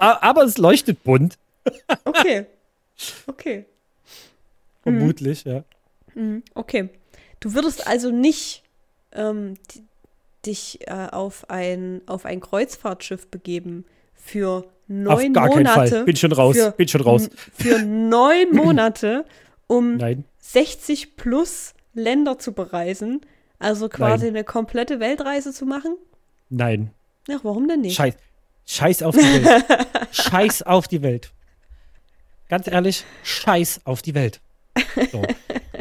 aber 0.00 0.44
es 0.44 0.58
leuchtet 0.58 1.02
bunt, 1.04 1.38
Okay. 2.04 2.46
Okay. 3.26 3.64
vermutlich, 4.82 5.44
ja. 5.44 5.64
Mhm, 6.14 6.42
Okay. 6.54 6.88
Du 7.40 7.54
würdest 7.54 7.86
also 7.86 8.10
nicht 8.10 8.64
ähm, 9.12 9.54
di- 9.74 9.84
dich 10.44 10.80
äh, 10.88 11.08
auf, 11.12 11.48
ein, 11.50 12.00
auf 12.06 12.24
ein 12.24 12.40
Kreuzfahrtschiff 12.40 13.28
begeben 13.28 13.84
für 14.14 14.64
neun 14.88 15.06
Auf 15.12 15.32
gar 15.32 15.46
Monate. 15.48 15.64
keinen 15.74 15.90
Fall. 15.90 16.04
Bin 16.04 16.16
schon 16.16 16.32
raus. 16.32 16.56
Für, 16.56 16.70
Bin 16.72 16.88
schon 16.88 17.00
raus. 17.02 17.30
Für 17.52 17.78
neun 17.84 18.50
Monate, 18.52 19.24
um 19.68 19.96
Nein. 19.98 20.24
60 20.40 21.16
plus 21.16 21.74
Länder 21.94 22.38
zu 22.38 22.52
bereisen. 22.52 23.20
Also 23.58 23.88
quasi 23.88 24.26
Nein. 24.26 24.36
eine 24.36 24.44
komplette 24.44 25.00
Weltreise 25.00 25.52
zu 25.52 25.66
machen? 25.66 25.96
Nein. 26.48 26.90
Ach, 27.30 27.40
warum 27.42 27.68
denn 27.68 27.80
nicht? 27.80 27.96
Scheiß, 27.96 28.14
Scheiß 28.66 29.02
auf 29.02 29.16
die 29.16 29.22
Welt. 29.22 29.64
Scheiß 30.12 30.62
auf 30.62 30.88
die 30.88 31.02
Welt. 31.02 31.32
Ganz 32.48 32.66
ehrlich, 32.66 33.04
Scheiß 33.22 33.82
auf 33.84 34.00
die 34.02 34.14
Welt. 34.14 34.40
So. 35.12 35.22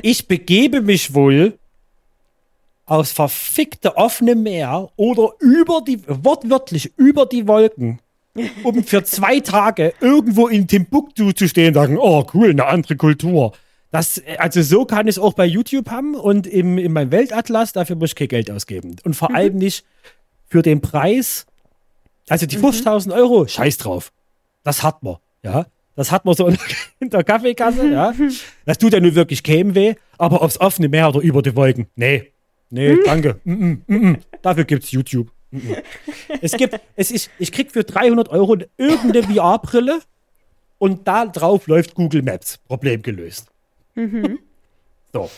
Ich 0.02 0.28
begebe 0.28 0.82
mich 0.82 1.14
wohl 1.14 1.58
aufs 2.86 3.12
verfickte 3.12 3.98
offene 3.98 4.36
Meer 4.36 4.90
oder 4.96 5.34
über 5.40 5.82
die, 5.86 6.02
wortwörtlich 6.08 6.98
über 6.98 7.26
die 7.26 7.48
Wolken, 7.48 8.00
um 8.64 8.84
für 8.84 9.04
zwei 9.04 9.40
Tage 9.40 9.94
irgendwo 10.00 10.48
in 10.48 10.68
Timbuktu 10.68 11.32
zu 11.34 11.48
stehen 11.48 11.70
und 11.70 11.74
sagen, 11.76 11.98
oh 11.98 12.26
cool, 12.34 12.52
eine 12.52 12.66
andere 12.66 12.96
Kultur. 12.96 13.54
Das, 13.92 14.22
also 14.38 14.62
so 14.62 14.86
kann 14.86 15.08
ich 15.08 15.16
es 15.16 15.20
auch 15.20 15.34
bei 15.34 15.46
YouTube 15.46 15.90
haben 15.90 16.16
und 16.16 16.46
im, 16.46 16.78
in 16.78 16.92
meinem 16.92 17.12
Weltatlas, 17.12 17.72
dafür 17.74 17.96
muss 17.96 18.10
ich 18.10 18.16
kein 18.16 18.28
Geld 18.28 18.52
ausgeben. 18.52 18.98
Und 19.04 19.16
vor 19.16 19.34
allem 19.34 19.56
nicht 19.58 19.86
für 20.48 20.62
den 20.62 20.82
Preis, 20.82 21.46
also 22.28 22.46
die 22.46 22.58
5000 22.58 23.14
Euro, 23.16 23.48
scheiß 23.48 23.78
drauf. 23.78 24.12
Das 24.64 24.84
hat 24.84 25.04
man, 25.04 25.18
ja. 25.44 25.66
Das 25.96 26.12
hat 26.12 26.26
man 26.26 26.36
so 26.36 26.48
in 27.00 27.10
der- 27.10 27.24
Kaffeekasse, 27.24 27.90
ja. 27.90 28.14
Das 28.66 28.78
tut 28.78 28.94
ja 28.94 29.00
nun 29.00 29.16
wirklich 29.16 29.42
keinem 29.42 29.74
weh, 29.74 29.96
aber 30.18 30.42
aufs 30.42 30.60
offene 30.60 30.90
Meer 30.90 31.10
oder 31.10 31.22
über 31.22 31.42
die 31.42 31.56
Wolken, 31.56 31.88
nee. 31.96 32.32
Nee, 32.70 32.98
danke. 33.06 33.40
Mm 33.46 33.54
-mm, 33.54 33.78
mm 33.88 33.96
-mm. 33.96 34.18
Dafür 34.42 34.66
gibt's 34.66 34.92
YouTube. 34.92 35.32
Mm 35.52 35.58
-mm. 35.60 35.84
Es 36.42 36.52
gibt, 36.52 36.78
es 36.98 37.12
ist, 37.12 37.30
ich 37.40 37.54
krieg 37.54 37.72
für 37.72 37.86
300 37.86 38.28
Euro 38.28 38.58
irgendeine 38.76 39.24
VR-Brille 39.24 40.02
und 40.78 41.08
da 41.08 41.26
drauf 41.28 41.68
läuft 41.68 41.96
Google 41.96 42.24
Maps. 42.24 42.58
Problem 42.68 43.02
gelöst. 43.02 43.48
So. 45.14 45.30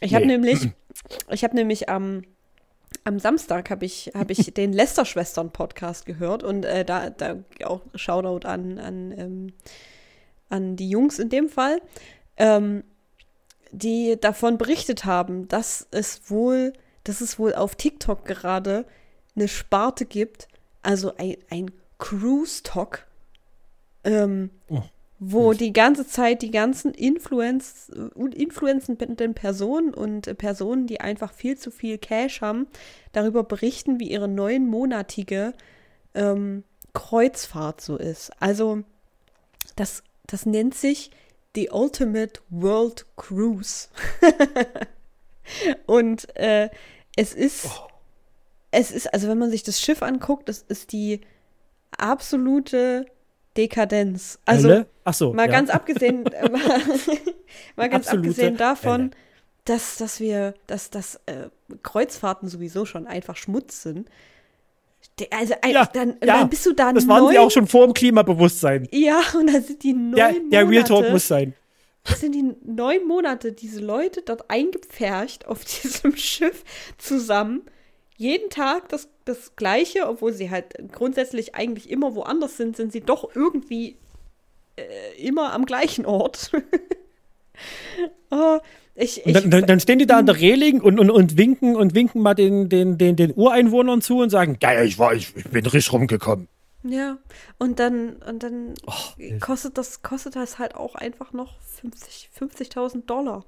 Ich 0.00 0.14
habe 0.14 0.26
Nee. 0.26 0.32
nämlich, 0.32 0.70
ich 1.30 1.44
habe 1.44 1.54
nämlich 1.54 1.88
am, 1.88 2.22
am 3.04 3.18
Samstag 3.18 3.70
habe 3.70 3.84
ich, 3.84 4.10
hab 4.14 4.30
ich 4.30 4.52
den 4.54 4.72
Lester-Schwestern-Podcast 4.72 6.06
gehört 6.06 6.42
und 6.42 6.64
äh, 6.64 6.84
da, 6.84 7.10
da 7.10 7.36
auch 7.64 7.82
Shoutout 7.94 8.46
an, 8.46 8.78
an, 8.78 9.12
ähm, 9.16 9.52
an 10.48 10.76
die 10.76 10.90
Jungs 10.90 11.18
in 11.18 11.28
dem 11.28 11.48
Fall, 11.48 11.80
ähm, 12.36 12.82
die 13.70 14.18
davon 14.20 14.58
berichtet 14.58 15.04
haben, 15.04 15.48
dass 15.48 15.86
es 15.90 16.30
wohl, 16.30 16.72
dass 17.04 17.20
es 17.20 17.38
wohl 17.38 17.54
auf 17.54 17.74
TikTok 17.76 18.24
gerade 18.24 18.84
eine 19.34 19.48
Sparte 19.48 20.04
gibt, 20.04 20.48
also 20.82 21.16
ein, 21.16 21.36
ein 21.50 21.70
Cruise-Talk, 21.98 23.06
ähm, 24.04 24.50
Oh. 24.68 24.82
Wo 25.24 25.52
die 25.52 25.72
ganze 25.72 26.04
Zeit 26.04 26.42
die 26.42 26.50
ganzen 26.50 26.92
Influenz, 26.92 27.92
und 28.14 28.34
influenzenden 28.34 29.34
Personen 29.34 29.94
und 29.94 30.26
äh, 30.26 30.34
Personen, 30.34 30.88
die 30.88 31.00
einfach 31.00 31.32
viel 31.32 31.56
zu 31.56 31.70
viel 31.70 31.96
Cash 31.96 32.40
haben, 32.40 32.66
darüber 33.12 33.44
berichten, 33.44 34.00
wie 34.00 34.10
ihre 34.10 34.26
neunmonatige 34.26 35.52
ähm, 36.14 36.64
Kreuzfahrt 36.92 37.80
so 37.80 37.96
ist. 37.96 38.32
Also 38.40 38.82
das, 39.76 40.02
das 40.26 40.44
nennt 40.44 40.74
sich 40.74 41.12
The 41.54 41.70
Ultimate 41.70 42.40
World 42.50 43.06
Cruise. 43.14 43.90
und 45.86 46.34
äh, 46.34 46.68
es 47.14 47.32
ist, 47.32 47.68
es 48.72 48.90
ist, 48.90 49.14
also 49.14 49.28
wenn 49.28 49.38
man 49.38 49.52
sich 49.52 49.62
das 49.62 49.80
Schiff 49.80 50.02
anguckt, 50.02 50.48
das 50.48 50.62
ist 50.62 50.90
die 50.90 51.20
absolute 51.96 53.06
Dekadenz. 53.56 54.38
Also 54.44 54.68
Hölle? 54.68 54.86
Ach 55.04 55.14
so. 55.14 55.32
Mal 55.32 55.46
ja. 55.46 55.52
ganz 55.52 55.70
abgesehen, 55.70 56.26
äh, 56.32 56.48
mal, 56.48 56.60
mal 57.76 57.88
ganz 57.88 58.06
Absolute 58.06 58.28
abgesehen 58.28 58.56
davon, 58.56 59.00
Hölle. 59.00 59.10
dass, 59.64 59.96
dass 59.96 60.20
wir, 60.20 60.54
dass, 60.66 60.90
dass 60.90 61.16
äh, 61.26 61.48
Kreuzfahrten 61.82 62.48
sowieso 62.48 62.84
schon 62.84 63.06
einfach 63.06 63.36
Schmutz 63.36 63.82
sind. 63.82 64.08
Also 65.30 65.54
ein, 65.62 65.72
Ja, 65.72 65.86
dann, 65.86 66.16
ja, 66.24 66.38
dann 66.38 66.48
bist 66.48 66.64
du 66.64 66.72
da 66.72 66.92
Das 66.92 67.06
waren 67.06 67.28
sie 67.28 67.38
auch 67.38 67.50
schon 67.50 67.66
vor 67.66 67.86
dem 67.86 67.94
Klimabewusstsein. 67.94 68.88
Ja, 68.92 69.20
und 69.38 69.52
dann 69.52 69.62
sind 69.62 69.82
die 69.82 69.92
neun 69.92 70.14
Der, 70.16 70.32
der 70.50 70.68
Real 70.68 70.84
Talk 70.84 70.98
Monate, 70.98 71.12
muss 71.12 71.28
sein. 71.28 71.54
das 72.04 72.20
sind 72.20 72.34
die 72.34 72.54
neun 72.64 73.06
Monate, 73.06 73.52
diese 73.52 73.80
Leute 73.80 74.22
dort 74.22 74.50
eingepfercht 74.50 75.46
auf 75.46 75.64
diesem 75.64 76.16
Schiff 76.16 76.64
zusammen. 76.98 77.62
Jeden 78.16 78.50
Tag 78.50 78.88
das, 78.88 79.08
das 79.24 79.56
Gleiche, 79.56 80.08
obwohl 80.08 80.32
sie 80.32 80.50
halt 80.50 80.74
grundsätzlich 80.92 81.54
eigentlich 81.54 81.90
immer 81.90 82.14
woanders 82.14 82.56
sind, 82.56 82.76
sind 82.76 82.92
sie 82.92 83.00
doch 83.00 83.34
irgendwie 83.34 83.96
äh, 84.76 85.26
immer 85.26 85.52
am 85.52 85.64
gleichen 85.64 86.06
Ort. 86.06 86.52
oh, 88.30 88.58
ich, 88.94 89.24
ich, 89.26 89.32
dann, 89.32 89.66
dann, 89.66 89.80
stehen 89.80 89.98
die 89.98 90.06
da 90.06 90.18
an 90.18 90.26
der 90.26 90.40
Reling 90.40 90.80
und, 90.80 90.98
und, 90.98 91.10
und 91.10 91.36
winken 91.36 91.76
und 91.76 91.94
winken 91.94 92.22
mal 92.22 92.34
den, 92.34 92.68
den, 92.68 92.98
den, 92.98 93.16
den 93.16 93.32
Ureinwohnern 93.34 94.02
zu 94.02 94.18
und 94.18 94.30
sagen, 94.30 94.58
geil, 94.60 94.86
ich 94.86 94.98
war, 94.98 95.14
ich, 95.14 95.36
ich 95.36 95.44
bin 95.44 95.64
richtig 95.64 95.92
rumgekommen. 95.92 96.48
ja, 96.82 97.18
und 97.58 97.78
dann, 97.78 98.16
und 98.28 98.42
dann 98.42 98.74
Oh, 98.86 99.38
kostet 99.40 99.78
das, 99.78 100.02
kostet 100.02 100.36
das 100.36 100.58
halt 100.58 100.74
auch 100.74 100.94
einfach 100.94 101.32
noch 101.32 101.60
50 101.60 102.30
50.000 102.38 103.06
Dollar. 103.06 103.44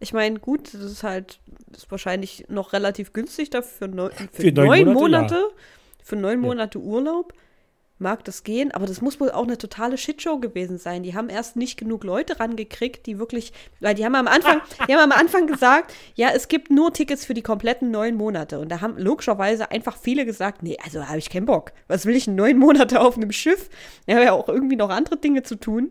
Ich 0.00 0.12
meine, 0.12 0.38
gut, 0.38 0.72
das 0.74 0.82
ist 0.82 1.02
halt, 1.02 1.40
ist 1.72 1.90
wahrscheinlich 1.90 2.46
noch 2.48 2.72
relativ 2.72 3.12
günstig 3.12 3.50
dafür 3.50 3.88
für, 3.88 3.94
neun, 3.94 4.12
für, 4.12 4.42
Für 4.42 4.52
neun 4.52 4.66
neun 4.66 4.84
Monate, 4.92 5.34
Monate. 5.34 5.50
Für 6.02 6.16
neun 6.16 6.42
Ja. 6.42 6.46
Monate 6.48 6.78
Urlaub 6.78 7.32
mag 7.98 8.24
das 8.24 8.44
gehen, 8.44 8.70
aber 8.70 8.86
das 8.86 9.00
muss 9.00 9.20
wohl 9.20 9.30
auch 9.30 9.42
eine 9.42 9.58
totale 9.58 9.98
Shitshow 9.98 10.38
gewesen 10.38 10.78
sein. 10.78 11.02
Die 11.02 11.14
haben 11.14 11.28
erst 11.28 11.56
nicht 11.56 11.76
genug 11.76 12.04
Leute 12.04 12.38
rangekriegt, 12.38 13.06
die 13.06 13.18
wirklich, 13.18 13.52
weil 13.80 13.94
die 13.94 14.04
haben 14.04 14.14
am 14.14 14.28
Anfang, 14.28 14.60
die 14.88 14.94
haben 14.94 15.12
am 15.12 15.18
Anfang 15.18 15.46
gesagt, 15.46 15.92
ja, 16.14 16.30
es 16.32 16.48
gibt 16.48 16.70
nur 16.70 16.92
Tickets 16.92 17.24
für 17.24 17.34
die 17.34 17.42
kompletten 17.42 17.90
neun 17.90 18.14
Monate. 18.14 18.60
Und 18.60 18.68
da 18.70 18.80
haben 18.80 18.96
logischerweise 18.98 19.70
einfach 19.70 19.96
viele 19.96 20.24
gesagt, 20.24 20.62
nee, 20.62 20.76
also 20.84 21.08
habe 21.08 21.18
ich 21.18 21.30
keinen 21.30 21.46
Bock. 21.46 21.72
Was 21.88 22.06
will 22.06 22.14
ich 22.14 22.28
neun 22.28 22.58
Monate 22.58 23.00
auf 23.00 23.16
einem 23.16 23.32
Schiff? 23.32 23.68
Ich 24.06 24.14
habe 24.14 24.24
ja 24.24 24.32
auch 24.32 24.48
irgendwie 24.48 24.76
noch 24.76 24.90
andere 24.90 25.16
Dinge 25.16 25.42
zu 25.42 25.56
tun. 25.56 25.90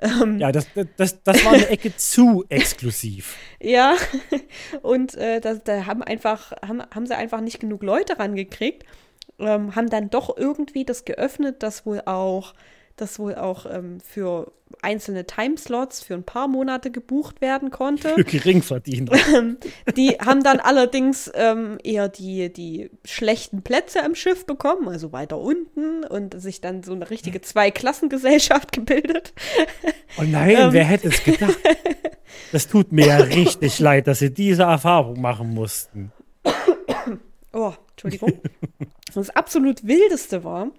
Ja, 0.00 0.52
das, 0.52 0.68
das, 0.96 1.22
das 1.22 1.44
war 1.44 1.52
eine 1.52 1.68
Ecke 1.68 1.96
zu 1.96 2.44
exklusiv. 2.48 3.36
Ja, 3.60 3.96
und 4.82 5.16
äh, 5.16 5.40
da, 5.40 5.54
da 5.54 5.86
haben 5.86 6.02
einfach, 6.02 6.52
haben, 6.66 6.82
haben 6.94 7.06
sie 7.06 7.16
einfach 7.16 7.40
nicht 7.40 7.58
genug 7.58 7.82
Leute 7.82 8.18
rangekriegt, 8.18 8.84
ähm, 9.40 9.74
haben 9.74 9.90
dann 9.90 10.10
doch 10.10 10.36
irgendwie 10.36 10.84
das 10.84 11.04
geöffnet, 11.04 11.62
dass 11.62 11.84
wohl 11.84 12.02
auch, 12.06 12.54
dass 13.00 13.18
wohl 13.18 13.34
auch 13.34 13.66
ähm, 13.66 14.00
für 14.00 14.52
einzelne 14.82 15.26
Timeslots 15.26 16.02
für 16.02 16.14
ein 16.14 16.24
paar 16.24 16.48
Monate 16.48 16.90
gebucht 16.90 17.40
werden 17.40 17.70
konnte. 17.70 18.10
Für 18.10 18.24
Geringverdiener. 18.24 19.12
Die 19.96 20.10
haben 20.18 20.42
dann 20.42 20.60
allerdings 20.60 21.30
ähm, 21.34 21.78
eher 21.82 22.08
die, 22.08 22.52
die 22.52 22.90
schlechten 23.04 23.62
Plätze 23.62 24.00
im 24.00 24.14
Schiff 24.14 24.46
bekommen, 24.46 24.88
also 24.88 25.12
weiter 25.12 25.38
unten 25.38 26.04
und 26.04 26.40
sich 26.40 26.60
dann 26.60 26.82
so 26.82 26.92
eine 26.92 27.08
richtige 27.10 27.40
Zweiklassengesellschaft 27.40 28.72
gebildet. 28.72 29.32
Oh 30.18 30.24
nein, 30.24 30.56
Ähm. 30.56 30.72
wer 30.72 30.84
hätte 30.84 31.08
es 31.08 31.24
gedacht? 31.24 31.58
Das 32.52 32.68
tut 32.68 32.92
mir 32.92 33.06
ja 33.06 33.16
richtig 33.18 33.78
leid, 33.78 34.06
dass 34.06 34.18
sie 34.20 34.32
diese 34.32 34.64
Erfahrung 34.64 35.20
machen 35.20 35.54
mussten. 35.54 36.12
Oh, 37.52 37.72
Entschuldigung. 37.90 38.40
das 39.14 39.30
absolut 39.30 39.86
Wildeste 39.86 40.44
war, 40.44 40.70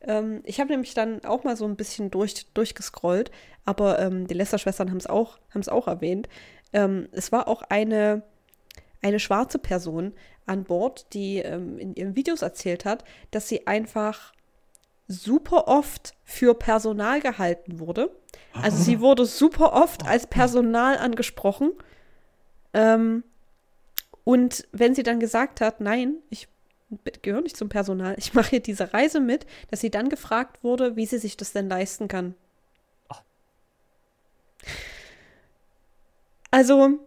ähm, 0.00 0.42
ich 0.44 0.60
habe 0.60 0.70
nämlich 0.70 0.94
dann 0.94 1.24
auch 1.24 1.44
mal 1.44 1.56
so 1.56 1.64
ein 1.64 1.76
bisschen 1.76 2.10
durch, 2.10 2.46
durchgescrollt, 2.54 3.30
aber 3.64 3.98
ähm, 3.98 4.26
die 4.26 4.34
Lester-Schwestern 4.34 4.90
haben 4.90 4.98
es 4.98 5.06
auch, 5.06 5.38
haben's 5.50 5.68
auch 5.68 5.88
erwähnt. 5.88 6.28
Ähm, 6.72 7.08
es 7.12 7.32
war 7.32 7.48
auch 7.48 7.62
eine, 7.62 8.22
eine 9.02 9.20
schwarze 9.20 9.58
Person 9.58 10.14
an 10.46 10.64
Bord, 10.64 11.06
die 11.12 11.38
ähm, 11.38 11.78
in 11.78 11.94
ihren 11.94 12.16
Videos 12.16 12.42
erzählt 12.42 12.84
hat, 12.84 13.04
dass 13.30 13.48
sie 13.48 13.66
einfach 13.66 14.32
super 15.06 15.68
oft 15.68 16.14
für 16.24 16.54
Personal 16.54 17.20
gehalten 17.20 17.80
wurde. 17.80 18.10
Also 18.52 18.76
sie 18.82 19.00
wurde 19.00 19.24
super 19.24 19.72
oft 19.72 20.06
als 20.06 20.26
Personal 20.26 20.98
angesprochen. 20.98 21.72
Ähm, 22.74 23.24
und 24.24 24.68
wenn 24.72 24.94
sie 24.94 25.02
dann 25.02 25.20
gesagt 25.20 25.62
hat, 25.62 25.80
nein, 25.80 26.16
ich 26.28 26.48
gehöre 27.22 27.42
nicht 27.42 27.56
zum 27.56 27.68
Personal, 27.68 28.14
ich 28.18 28.34
mache 28.34 28.50
hier 28.50 28.60
diese 28.60 28.92
Reise 28.94 29.20
mit, 29.20 29.46
dass 29.70 29.80
sie 29.80 29.90
dann 29.90 30.08
gefragt 30.08 30.62
wurde, 30.64 30.96
wie 30.96 31.06
sie 31.06 31.18
sich 31.18 31.36
das 31.36 31.52
denn 31.52 31.68
leisten 31.68 32.08
kann. 32.08 32.34
Also, 36.50 36.98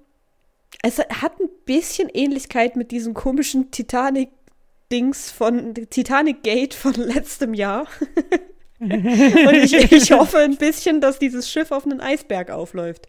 es 0.84 0.99
hat 0.99 1.40
ein 1.40 1.49
bisschen 1.66 2.10
Ähnlichkeit 2.10 2.76
mit 2.76 2.91
diesem 2.91 3.14
komischen 3.14 3.72
Titanic-Dings 3.72 5.32
von 5.32 5.74
Titanic 5.74 6.44
Gate 6.44 6.74
von 6.74 6.94
letztem 6.95 7.53
Jahr. 7.53 7.88
Und 8.80 8.91
ich, 8.91 9.74
ich 9.74 10.12
hoffe 10.12 10.40
ein 10.40 10.58
bisschen, 10.58 11.02
dass 11.02 11.20
dieses 11.20 11.49
Schiff 11.49 11.72
auf 11.72 11.86
einen 11.86 12.02
Eisberg 12.02 12.49
aufläuft. 12.49 13.08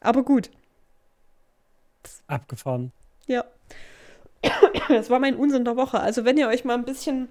Aber 0.00 0.24
gut. 0.24 0.50
Abgefahren. 2.26 2.92
Ja. 3.26 3.44
Das 4.88 5.10
war 5.10 5.18
mein 5.18 5.36
Unsinn 5.36 5.64
der 5.64 5.76
Woche. 5.76 6.00
Also, 6.00 6.24
wenn 6.24 6.38
ihr 6.38 6.48
euch 6.48 6.64
mal 6.64 6.74
ein 6.74 6.84
bisschen 6.84 7.28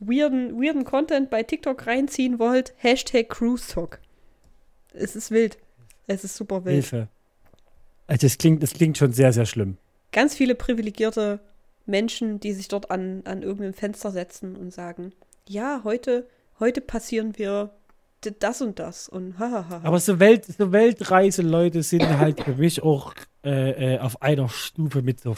weirden, 0.00 0.60
weirden 0.60 0.84
Content 0.84 1.30
bei 1.30 1.42
TikTok 1.42 1.86
reinziehen 1.86 2.38
wollt, 2.38 2.74
Hashtag 2.78 3.28
Cruise 3.28 3.72
Talk. 3.72 4.00
Es 4.92 5.16
ist 5.16 5.30
wild. 5.30 5.58
Es 6.06 6.24
ist 6.24 6.36
super 6.36 6.64
wild. 6.64 6.74
Hilfe. 6.74 7.08
Also 8.06 8.26
es 8.26 8.38
klingt, 8.38 8.62
es 8.62 8.72
klingt 8.72 8.96
schon 8.98 9.12
sehr, 9.12 9.32
sehr 9.32 9.46
schlimm. 9.46 9.78
Ganz 10.12 10.34
viele 10.34 10.54
privilegierte 10.54 11.40
Menschen, 11.86 12.40
die 12.40 12.52
sich 12.52 12.68
dort 12.68 12.90
an, 12.90 13.22
an 13.24 13.42
irgendein 13.42 13.74
Fenster 13.74 14.10
setzen 14.10 14.56
und 14.56 14.72
sagen, 14.72 15.12
ja, 15.48 15.80
heute, 15.84 16.26
heute 16.60 16.80
passieren 16.80 17.36
wir 17.36 17.70
das 18.40 18.62
und 18.62 18.78
das 18.78 19.08
und 19.08 19.38
hahaha. 19.38 19.80
Aber 19.84 20.00
so, 20.00 20.18
Welt, 20.18 20.44
so 20.46 20.72
Weltreiseleute 20.72 21.82
sind 21.82 22.08
halt 22.18 22.40
für 22.40 22.54
mich 22.54 22.82
auch 22.82 23.14
äh, 23.44 23.94
äh, 23.94 23.98
auf 23.98 24.22
einer 24.22 24.48
Stufe 24.48 25.02
mit 25.02 25.20
so 25.20 25.34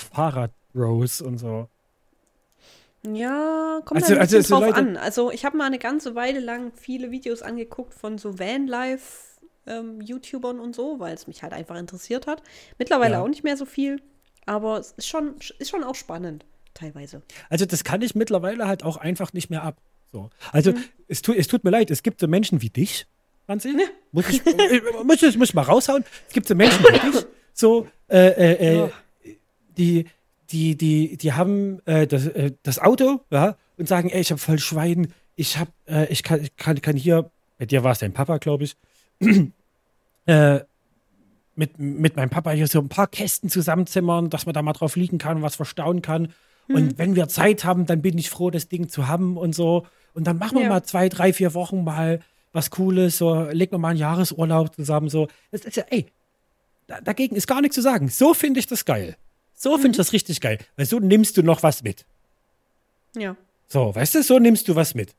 Fahrradbros 0.72 1.20
und 1.20 1.38
so. 1.38 1.68
Ja, 3.06 3.80
kommt 3.84 4.02
also, 4.02 4.14
ein 4.14 4.20
bisschen 4.20 4.38
also, 4.38 4.54
drauf 4.54 4.64
Leute, 4.64 4.76
an. 4.76 4.96
Also 4.96 5.30
ich 5.30 5.44
habe 5.44 5.56
mal 5.56 5.66
eine 5.66 5.78
ganze 5.78 6.14
Weile 6.14 6.40
lang 6.40 6.72
viele 6.74 7.10
Videos 7.10 7.42
angeguckt 7.42 7.92
von 7.94 8.18
so 8.18 8.38
Vanlife-YouTubern 8.38 10.56
ähm, 10.56 10.62
und 10.62 10.74
so, 10.74 10.98
weil 10.98 11.14
es 11.14 11.26
mich 11.26 11.42
halt 11.42 11.52
einfach 11.52 11.76
interessiert 11.76 12.26
hat. 12.26 12.42
Mittlerweile 12.76 13.14
ja. 13.14 13.22
auch 13.22 13.28
nicht 13.28 13.44
mehr 13.44 13.56
so 13.56 13.66
viel, 13.66 14.02
aber 14.46 14.78
es 14.78 14.92
ist 14.92 15.06
schon, 15.06 15.36
ist 15.58 15.70
schon 15.70 15.84
auch 15.84 15.94
spannend, 15.94 16.44
teilweise. 16.74 17.22
Also 17.48 17.66
das 17.66 17.84
kann 17.84 18.02
ich 18.02 18.16
mittlerweile 18.16 18.66
halt 18.66 18.82
auch 18.82 18.96
einfach 18.96 19.32
nicht 19.32 19.48
mehr 19.48 19.62
ab. 19.62 19.76
So. 20.10 20.30
Also 20.52 20.72
mhm. 20.72 20.82
es, 21.06 21.22
tu, 21.22 21.32
es 21.32 21.46
tut 21.46 21.62
mir 21.64 21.70
leid, 21.70 21.92
es 21.92 22.02
gibt 22.02 22.18
so 22.20 22.26
Menschen 22.26 22.60
wie 22.62 22.70
dich, 22.70 23.06
Franzi. 23.46 23.76
Ja. 23.78 23.86
Muss 24.10 24.28
ich, 24.28 24.42
muss, 25.04 25.22
ich, 25.22 25.38
muss 25.38 25.50
ich 25.50 25.54
mal 25.54 25.62
raushauen. 25.62 26.04
Es 26.26 26.34
gibt 26.34 26.48
so 26.48 26.54
Menschen 26.54 26.84
wie 26.84 26.98
dich, 27.12 27.26
so, 27.54 27.86
äh, 28.08 28.28
äh, 28.28 28.84
äh, 28.84 28.90
die 29.76 30.06
die, 30.50 30.76
die, 30.76 31.16
die 31.16 31.32
haben 31.32 31.80
äh, 31.86 32.06
das, 32.06 32.26
äh, 32.26 32.52
das 32.62 32.78
Auto, 32.78 33.20
ja, 33.30 33.56
und 33.76 33.88
sagen, 33.88 34.08
ey, 34.08 34.20
ich 34.20 34.30
habe 34.30 34.40
voll 34.40 34.58
Schwein, 34.58 35.12
ich 35.36 35.58
hab, 35.58 35.68
äh, 35.86 36.06
ich 36.06 36.22
kann, 36.22 36.48
kann, 36.56 36.80
kann 36.80 36.96
hier, 36.96 37.30
bei 37.58 37.66
dir 37.66 37.84
war 37.84 37.92
es 37.92 37.98
dein 37.98 38.12
Papa, 38.12 38.38
glaube 38.38 38.64
ich, 38.64 38.76
äh, 40.26 40.60
mit, 41.54 41.78
mit 41.78 42.16
meinem 42.16 42.30
Papa 42.30 42.52
hier 42.52 42.68
so 42.68 42.78
ein 42.78 42.88
paar 42.88 43.08
Kästen 43.08 43.50
zusammenzimmern, 43.50 44.30
dass 44.30 44.46
man 44.46 44.52
da 44.52 44.62
mal 44.62 44.72
drauf 44.72 44.96
liegen 44.96 45.18
kann 45.18 45.38
und 45.38 45.42
was 45.42 45.56
verstauen 45.56 46.02
kann. 46.02 46.32
Mhm. 46.68 46.74
Und 46.74 46.98
wenn 46.98 47.16
wir 47.16 47.28
Zeit 47.28 47.64
haben, 47.64 47.84
dann 47.84 48.00
bin 48.00 48.16
ich 48.16 48.30
froh, 48.30 48.50
das 48.50 48.68
Ding 48.68 48.88
zu 48.88 49.08
haben 49.08 49.36
und 49.36 49.54
so. 49.54 49.86
Und 50.14 50.26
dann 50.26 50.38
machen 50.38 50.56
wir 50.56 50.64
ja. 50.64 50.68
mal 50.68 50.84
zwei, 50.84 51.08
drei, 51.08 51.32
vier 51.32 51.54
Wochen 51.54 51.84
mal 51.84 52.20
was 52.52 52.70
Cooles, 52.70 53.18
so 53.18 53.42
legen 53.50 53.72
wir 53.72 53.78
mal 53.78 53.90
einen 53.90 53.98
Jahresurlaub 53.98 54.74
zusammen, 54.74 55.08
so. 55.08 55.28
Das 55.50 55.62
ist 55.62 55.76
ja, 55.76 55.84
ey, 55.90 56.06
dagegen 57.04 57.36
ist 57.36 57.46
gar 57.46 57.60
nichts 57.60 57.74
zu 57.74 57.82
sagen. 57.82 58.08
So 58.08 58.34
finde 58.34 58.60
ich 58.60 58.66
das 58.66 58.84
geil. 58.84 59.16
So 59.58 59.72
finde 59.76 59.88
ich 59.88 59.96
mhm. 59.96 59.98
das 59.98 60.12
richtig 60.12 60.40
geil. 60.40 60.58
Weil 60.76 60.86
so 60.86 61.00
nimmst 61.00 61.36
du 61.36 61.42
noch 61.42 61.62
was 61.62 61.82
mit. 61.82 62.06
Ja. 63.16 63.36
So, 63.66 63.94
weißt 63.94 64.14
du, 64.14 64.22
so 64.22 64.38
nimmst 64.38 64.68
du 64.68 64.76
was 64.76 64.94
mit. 64.94 65.14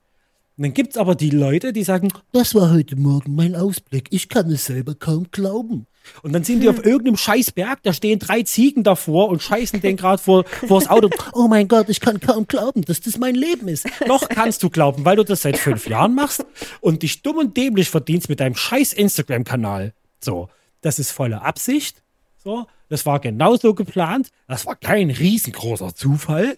Und 0.57 0.63
dann 0.63 0.73
gibt 0.73 0.91
es 0.91 0.97
aber 0.97 1.15
die 1.15 1.29
Leute, 1.29 1.71
die 1.71 1.83
sagen, 1.83 2.11
das 2.31 2.55
war 2.55 2.71
heute 2.71 2.95
Morgen 2.95 3.35
mein 3.35 3.55
Ausblick. 3.55 4.07
Ich 4.11 4.27
kann 4.27 4.49
es 4.49 4.65
selber 4.65 4.95
kaum 4.95 5.27
glauben. 5.31 5.87
Und 6.23 6.33
dann 6.33 6.43
sind 6.43 6.61
die 6.61 6.69
auf 6.69 6.83
irgendeinem 6.83 7.17
Scheißberg, 7.17 7.83
da 7.83 7.93
stehen 7.93 8.19
drei 8.19 8.43
Ziegen 8.43 8.83
davor 8.83 9.29
und 9.29 9.43
scheißen 9.43 9.81
den 9.81 9.95
gerade 9.95 10.21
vor, 10.21 10.45
vor 10.45 10.79
das 10.79 10.89
Auto. 10.89 11.09
Oh 11.33 11.47
mein 11.47 11.67
Gott, 11.67 11.89
ich 11.89 11.99
kann 11.99 12.19
kaum 12.19 12.47
glauben, 12.47 12.81
dass 12.81 13.01
das 13.01 13.17
mein 13.17 13.35
Leben 13.35 13.67
ist. 13.67 13.87
Doch 14.07 14.27
kannst 14.29 14.63
du 14.63 14.69
glauben, 14.69 15.05
weil 15.05 15.17
du 15.17 15.23
das 15.23 15.43
seit 15.43 15.57
fünf 15.57 15.87
Jahren 15.87 16.15
machst 16.15 16.45
und 16.81 17.03
dich 17.03 17.21
dumm 17.21 17.37
und 17.37 17.55
dämlich 17.55 17.89
verdienst 17.89 18.29
mit 18.29 18.39
deinem 18.39 18.55
scheiß 18.55 18.93
Instagram-Kanal. 18.93 19.93
So, 20.19 20.49
das 20.81 20.97
ist 20.97 21.11
volle 21.11 21.41
Absicht. 21.41 22.01
So, 22.43 22.67
das 22.89 23.05
war 23.05 23.19
genauso 23.19 23.73
geplant. 23.73 24.29
Das 24.47 24.65
war 24.65 24.75
kein 24.75 25.09
riesengroßer 25.09 25.95
Zufall. 25.95 26.57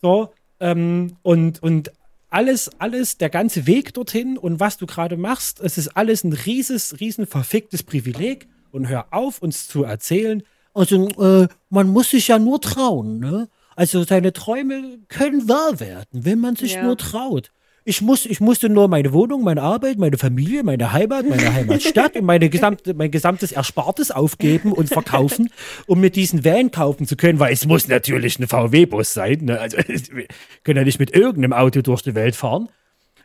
So, 0.00 0.32
ähm, 0.60 1.16
und, 1.22 1.62
und 1.62 1.92
alles, 2.30 2.70
alles, 2.78 3.18
der 3.18 3.28
ganze 3.28 3.66
Weg 3.66 3.92
dorthin 3.92 4.38
und 4.38 4.58
was 4.58 4.78
du 4.78 4.86
gerade 4.86 5.16
machst, 5.16 5.60
es 5.60 5.76
ist 5.76 5.88
alles 5.88 6.24
ein 6.24 6.32
rieses, 6.32 6.98
riesen 7.00 7.26
verficktes 7.26 7.82
Privileg. 7.82 8.48
Und 8.70 8.88
hör 8.88 9.08
auf, 9.10 9.42
uns 9.42 9.68
zu 9.68 9.84
erzählen. 9.84 10.42
Also, 10.72 11.08
äh, 11.18 11.46
man 11.68 11.88
muss 11.88 12.08
sich 12.08 12.28
ja 12.28 12.38
nur 12.38 12.58
trauen, 12.58 13.18
ne? 13.18 13.50
Also, 13.76 14.02
seine 14.04 14.32
Träume 14.32 14.98
können 15.08 15.46
wahr 15.46 15.78
werden, 15.78 16.06
wenn 16.12 16.38
man 16.38 16.56
sich 16.56 16.74
ja. 16.74 16.82
nur 16.82 16.96
traut. 16.96 17.52
Ich, 17.84 18.00
muss, 18.00 18.26
ich 18.26 18.40
musste 18.40 18.68
nur 18.68 18.86
meine 18.86 19.12
Wohnung, 19.12 19.42
meine 19.42 19.60
Arbeit, 19.60 19.98
meine 19.98 20.16
Familie, 20.16 20.62
meine 20.62 20.92
Heimat, 20.92 21.28
meine 21.28 21.52
Heimatstadt 21.52 22.14
und 22.14 22.24
meine 22.24 22.48
gesamte, 22.48 22.94
mein 22.94 23.10
gesamtes 23.10 23.50
Erspartes 23.50 24.12
aufgeben 24.12 24.72
und 24.72 24.88
verkaufen, 24.88 25.50
um 25.86 26.00
mir 26.00 26.10
diesen 26.10 26.44
Van 26.44 26.70
kaufen 26.70 27.06
zu 27.06 27.16
können, 27.16 27.40
weil 27.40 27.52
es 27.52 27.66
muss 27.66 27.88
natürlich 27.88 28.38
ein 28.38 28.46
VW-Bus 28.46 29.12
sein. 29.12 29.46
Ne? 29.46 29.58
Also 29.58 29.78
wir 30.12 30.26
können 30.62 30.78
ja 30.78 30.84
nicht 30.84 31.00
mit 31.00 31.12
irgendeinem 31.12 31.52
Auto 31.52 31.82
durch 31.82 32.02
die 32.02 32.14
Welt 32.14 32.36
fahren. 32.36 32.68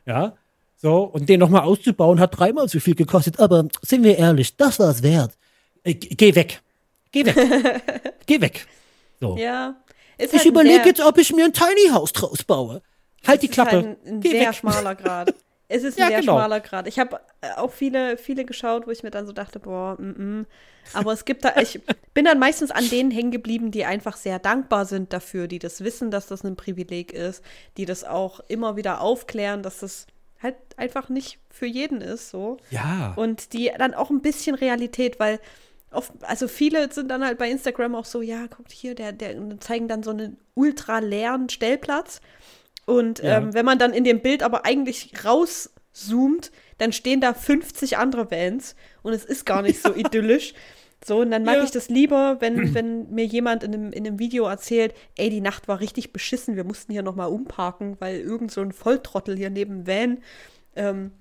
Ja. 0.07 0.34
So, 0.77 1.03
und 1.03 1.29
den 1.29 1.39
nochmal 1.39 1.61
auszubauen, 1.61 2.19
hat 2.19 2.38
dreimal 2.38 2.67
so 2.67 2.79
viel 2.79 2.95
gekostet. 2.95 3.39
Aber 3.39 3.67
sind 3.81 4.03
wir 4.03 4.17
ehrlich, 4.17 4.55
das 4.57 4.79
war 4.79 4.89
es 4.89 5.03
wert. 5.03 5.38
Äh, 5.84 5.93
geh 5.93 6.34
weg. 6.34 6.61
Geh 7.11 7.25
weg. 7.25 7.35
geh 8.25 8.41
weg. 8.41 8.65
So. 9.19 9.38
Ja. 9.38 9.75
ich 10.17 10.31
halt 10.31 10.45
überlege 10.45 10.85
jetzt, 10.85 11.01
ob 11.01 11.17
ich 11.19 11.31
mir 11.34 11.45
ein 11.45 11.53
Tiny 11.53 11.89
House 11.91 12.13
draus 12.13 12.43
baue. 12.43 12.81
Halt 13.28 13.44
die 13.44 13.48
Klappe. 13.48 13.78
Ist 13.78 13.86
halt 13.86 14.06
ein, 14.06 14.16
ein 14.16 14.22
sehr 14.22 14.48
weg. 14.48 14.56
schmaler 14.56 14.95
Grad. 14.95 15.34
Es 15.70 15.84
ist 15.84 15.98
ein 15.98 16.04
ja, 16.04 16.08
sehr 16.08 16.20
genau. 16.22 16.38
schmaler 16.38 16.62
Grad. 16.62 16.88
Ich 16.88 16.98
habe 16.98 17.20
äh, 17.41 17.52
auch 17.58 17.72
viele, 17.72 18.18
viele 18.18 18.45
geschaut, 18.45 18.88
wo 18.88 18.91
ich 18.91 19.04
mir 19.04 19.12
dann 19.12 19.28
so 19.28 19.34
dachte, 19.34 19.60
boah, 19.60 19.98
mm, 19.99 20.40
mm. 20.40 20.45
aber 20.94 21.12
es 21.12 21.26
gibt 21.26 21.44
da, 21.44 21.58
ich 21.58 21.82
bin 22.14 22.26
dann 22.26 22.40
meistens 22.40 22.72
an 22.72 22.88
denen 22.90 23.12
hängen 23.12 23.32
geblieben, 23.32 23.72
die 23.72 23.84
einfach 23.84 24.16
sehr 24.16 24.40
dankbar 24.40 24.86
sind 24.86 25.12
dafür, 25.12 25.48
die 25.48 25.60
das 25.60 25.84
wissen, 25.84 26.10
dass 26.10 26.28
das 26.28 26.44
ein 26.44 26.56
Privileg 26.56 27.12
ist, 27.12 27.44
die 27.76 27.86
das 27.86 28.06
auch 28.06 28.40
immer 28.48 28.78
wieder 28.78 29.02
aufklären, 29.02 29.62
dass 29.62 29.80
das 29.80 30.08
halt 30.41 30.56
einfach 30.78 31.10
nicht 31.10 31.40
für 31.49 31.66
jeden 31.66 31.99
ist, 31.99 32.30
so. 32.30 32.58
Ja. 32.70 33.14
Und 33.18 33.52
die 33.54 33.72
dann 33.78 33.94
auch 33.94 34.10
ein 34.10 34.22
bisschen 34.22 34.56
Realität, 34.56 35.20
weil 35.20 35.40
oft, 35.91 36.14
also 36.22 36.48
viele 36.48 36.91
sind 36.94 37.10
dann 37.10 37.26
halt 37.26 37.38
bei 37.38 37.49
Instagram 37.49 37.95
auch 37.95 38.06
so, 38.06 38.22
ja, 38.22 38.48
guckt 38.48 38.72
hier, 38.72 38.95
der, 38.95 39.12
der 39.12 39.60
zeigen 39.60 39.88
dann 39.88 40.04
so 40.04 40.12
einen 40.12 40.38
ultra 40.54 40.99
leeren 40.99 41.49
Stellplatz 41.49 42.22
und 42.88 43.19
ja. 43.19 43.38
ähm, 43.38 43.53
wenn 43.53 43.65
man 43.65 43.77
dann 43.77 43.93
in 43.93 44.05
dem 44.05 44.22
Bild 44.22 44.41
aber 44.41 44.65
eigentlich 44.65 45.11
rauszoomt, 45.23 46.51
dann 46.77 46.93
stehen 46.93 47.19
da 47.19 47.34
50 47.34 47.97
andere 47.97 48.31
Vans 48.31 48.76
und 49.03 49.11
es 49.11 49.26
ist 49.26 49.45
gar 49.45 49.61
nicht 49.61 49.81
so 49.81 49.93
idyllisch. 49.95 50.53
So, 51.05 51.19
und 51.19 51.30
dann 51.31 51.43
mag 51.43 51.57
ja. 51.57 51.64
ich 51.64 51.72
das 51.72 51.89
lieber, 51.89 52.38
wenn, 52.39 52.73
wenn 52.73 53.11
mir 53.11 53.26
jemand 53.26 53.64
in 53.64 53.73
einem, 53.73 53.91
in 53.91 54.07
einem 54.07 54.19
Video 54.19 54.47
erzählt, 54.47 54.95
ey, 55.18 55.30
die 55.30 55.41
Nacht 55.41 55.68
war 55.68 55.81
richtig 55.81 56.14
beschissen, 56.14 56.55
wir 56.55 56.64
mussten 56.64 56.93
hier 56.93 57.03
nochmal 57.03 57.27
umparken, 57.27 57.97
weil 57.99 58.22
irgend 58.22 58.51
so 58.51 58.61
ein 58.61 58.72
Volltrottel 58.72 59.35
hier 59.35 59.49
neben 59.49 59.85
Van 59.85 60.19
ähm, 60.77 61.11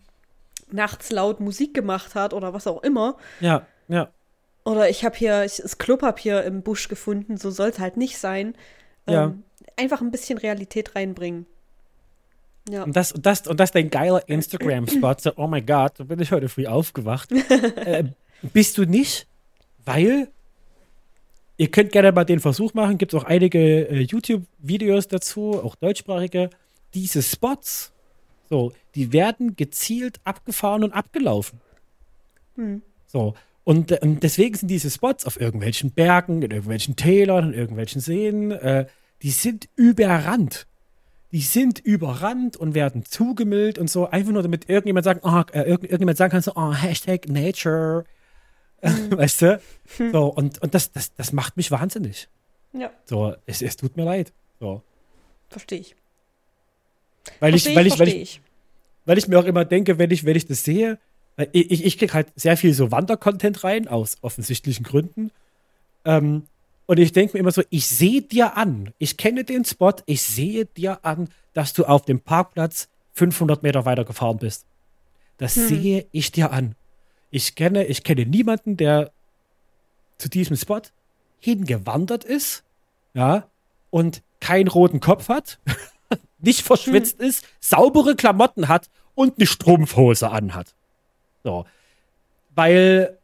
nachts 0.71 1.11
laut 1.11 1.41
Musik 1.41 1.75
gemacht 1.75 2.15
hat 2.15 2.33
oder 2.33 2.55
was 2.55 2.69
auch 2.69 2.85
immer. 2.85 3.17
Ja, 3.41 3.67
ja. 3.89 4.09
Oder 4.65 4.89
ich 4.89 5.05
habe 5.05 5.17
hier 5.17 5.45
ich, 5.45 5.57
das 5.57 5.79
Klopapier 5.79 6.45
im 6.45 6.63
Busch 6.63 6.87
gefunden, 6.87 7.37
so 7.39 7.51
soll 7.51 7.71
es 7.71 7.81
halt 7.81 7.97
nicht 7.97 8.19
sein. 8.19 8.55
Ja. 9.09 9.25
Ähm, 9.25 9.43
einfach 9.77 10.01
ein 10.01 10.13
bisschen 10.13 10.39
Realität 10.39 10.95
reinbringen. 10.95 11.47
Ja. 12.69 12.83
Und 12.83 12.97
das, 12.97 13.13
und 13.13 13.25
das, 13.25 13.47
und 13.47 13.61
das 13.61 13.71
dein 13.71 13.91
geiler 13.91 14.29
Instagram-Spot. 14.29 15.15
So, 15.19 15.33
oh 15.37 15.47
mein 15.47 15.65
Gott, 15.65 15.99
da 15.99 16.05
bin 16.05 16.19
ich 16.21 16.33
heute 16.33 16.49
früh 16.49 16.67
aufgewacht. 16.67 17.31
äh, 17.77 18.05
bist 18.43 18.77
du 18.79 18.85
nicht, 18.85 19.27
weil 19.85 20.29
ihr 21.57 21.71
könnt 21.71 21.93
gerne 21.93 22.13
mal 22.13 22.25
den 22.25 22.41
Versuch 22.41 22.75
machen. 22.75 22.99
Gibt 22.99 23.15
es 23.15 23.21
auch 23.21 23.25
einige 23.25 23.89
äh, 23.89 24.01
YouTube-Videos 24.01 25.09
dazu, 25.09 25.61
auch 25.63 25.77
deutschsprachige. 25.77 26.51
Diese 26.95 27.23
Spots, 27.23 27.93
so, 28.49 28.73
die 28.95 29.13
werden 29.13 29.55
gezielt 29.57 30.21
abgefahren 30.25 30.83
und 30.83 30.93
abgelaufen. 30.93 31.61
Hm. 32.57 32.83
So. 33.07 33.35
Und, 33.63 33.93
äh, 33.93 33.99
und, 34.03 34.23
deswegen 34.23 34.57
sind 34.57 34.69
diese 34.69 34.91
Spots 34.91 35.25
auf 35.25 35.41
irgendwelchen 35.41 35.93
Bergen, 35.93 36.43
in 36.43 36.51
irgendwelchen 36.51 36.97
Tälern, 36.97 37.53
in 37.53 37.55
irgendwelchen 37.55 38.01
Seen, 38.01 38.51
äh, 38.51 38.87
die 39.23 39.31
sind 39.31 39.69
überrannt 39.77 40.67
die 41.37 41.43
sind 41.43 41.79
überrannt 41.81 42.57
und 42.57 42.75
werden 42.75 43.05
zugemüllt 43.05 43.77
und 43.77 43.91
so, 43.91 44.09
einfach 44.09 44.33
nur 44.33 44.43
damit 44.43 44.71
irgendjemand 44.71 45.05
sagen, 45.05 45.21
oh, 45.23 45.43
äh, 45.53 45.69
irgendjemand 45.69 46.17
sagen 46.17 46.31
kann, 46.31 46.41
so, 46.41 46.53
oh, 46.55 46.73
Hashtag 46.73 47.29
Nature. 47.29 48.05
Mhm. 48.81 49.11
weißt 49.19 49.43
du? 49.43 49.61
Hm. 49.99 50.13
So, 50.13 50.29
und, 50.29 50.63
und 50.63 50.75
das, 50.75 50.93
das, 50.93 51.13
das 51.13 51.35
macht 51.35 51.59
mich 51.59 51.71
wahnsinnig. 51.71 52.31
Ja. 52.73 52.91
So, 53.05 53.35
es, 53.45 53.61
es 53.61 53.77
tut 53.77 53.99
mir 53.99 54.05
leid. 54.05 54.33
So. 54.61 54.81
Verstehe 55.51 55.81
ich. 55.81 55.95
Weil 57.41 57.55
ich, 57.55 57.67
weil 57.77 57.87
ich, 57.87 57.99
weil 57.99 58.09
ich, 58.09 58.41
weil 59.05 59.19
ich 59.19 59.29
mir 59.29 59.39
auch 59.39 59.45
immer 59.45 59.67
denke, 59.67 59.99
wenn 59.99 60.11
ich, 60.11 60.25
wenn 60.25 60.37
ich 60.37 60.47
das 60.47 60.65
sehe, 60.65 60.99
ich, 61.53 61.71
ich, 61.71 61.85
ich 61.85 61.99
kriege 61.99 62.15
halt 62.15 62.29
sehr 62.35 62.57
viel 62.57 62.73
so 62.73 62.91
Wandercontent 62.93 63.63
rein, 63.63 63.89
aus 63.89 64.17
offensichtlichen 64.23 64.85
Gründen. 64.87 65.31
Ähm, 66.07 66.45
und 66.87 66.99
ich 66.99 67.13
denke 67.13 67.35
mir 67.35 67.41
immer 67.41 67.53
so, 67.53 67.63
ich 67.71 67.87
sehe 67.87 68.23
dir 68.23 68.57
an, 68.57 68.93
ich 68.99 69.17
kenne 69.17 69.45
den 69.45 69.65
Spot, 69.65 69.95
ich 70.07 70.23
sehe 70.23 70.67
dir 70.67 71.05
an, 71.05 71.29
dass 71.53 71.73
du 71.73 71.85
auf 71.85 72.05
dem 72.05 72.21
Parkplatz 72.21 72.89
500 73.15 73.63
Meter 73.63 73.85
weiter 73.85 74.05
gefahren 74.05 74.39
bist. 74.39 74.67
Das 75.39 75.57
hm. 75.57 75.69
sehe 75.69 76.07
ich 76.13 76.33
dir 76.33 76.53
an. 76.53 76.75
Ich 77.31 77.55
kenne, 77.55 77.85
ich 77.85 78.05
kenne 78.05 78.25
niemanden, 78.25 78.77
der 78.77 79.11
zu 80.19 80.29
diesem 80.29 80.57
Spot 80.57 80.81
hingewandert 81.41 82.25
ist, 82.25 82.63
ja, 83.15 83.49
und 83.91 84.23
keinen 84.41 84.69
roten 84.69 85.01
Kopf 85.01 85.29
hat. 85.29 85.59
nicht 86.39 86.63
verschwitzt 86.63 87.19
hm. 87.19 87.29
ist, 87.29 87.45
saubere 87.61 88.15
Klamotten 88.15 88.69
hat 88.69 88.89
und 89.15 89.39
eine 89.39 89.47
Strumpfhose 89.47 90.31
anhat. 90.31 90.75
So. 91.43 91.67
Weil, 92.55 93.19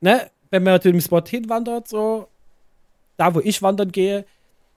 ne, 0.00 0.30
wenn 0.50 0.62
man 0.62 0.80
zu 0.80 0.90
dem 0.90 1.00
Spot 1.00 1.22
hinwandert, 1.24 1.88
so, 1.88 2.28
da 3.16 3.34
wo 3.34 3.40
ich 3.40 3.62
wandern 3.62 3.92
gehe, 3.92 4.24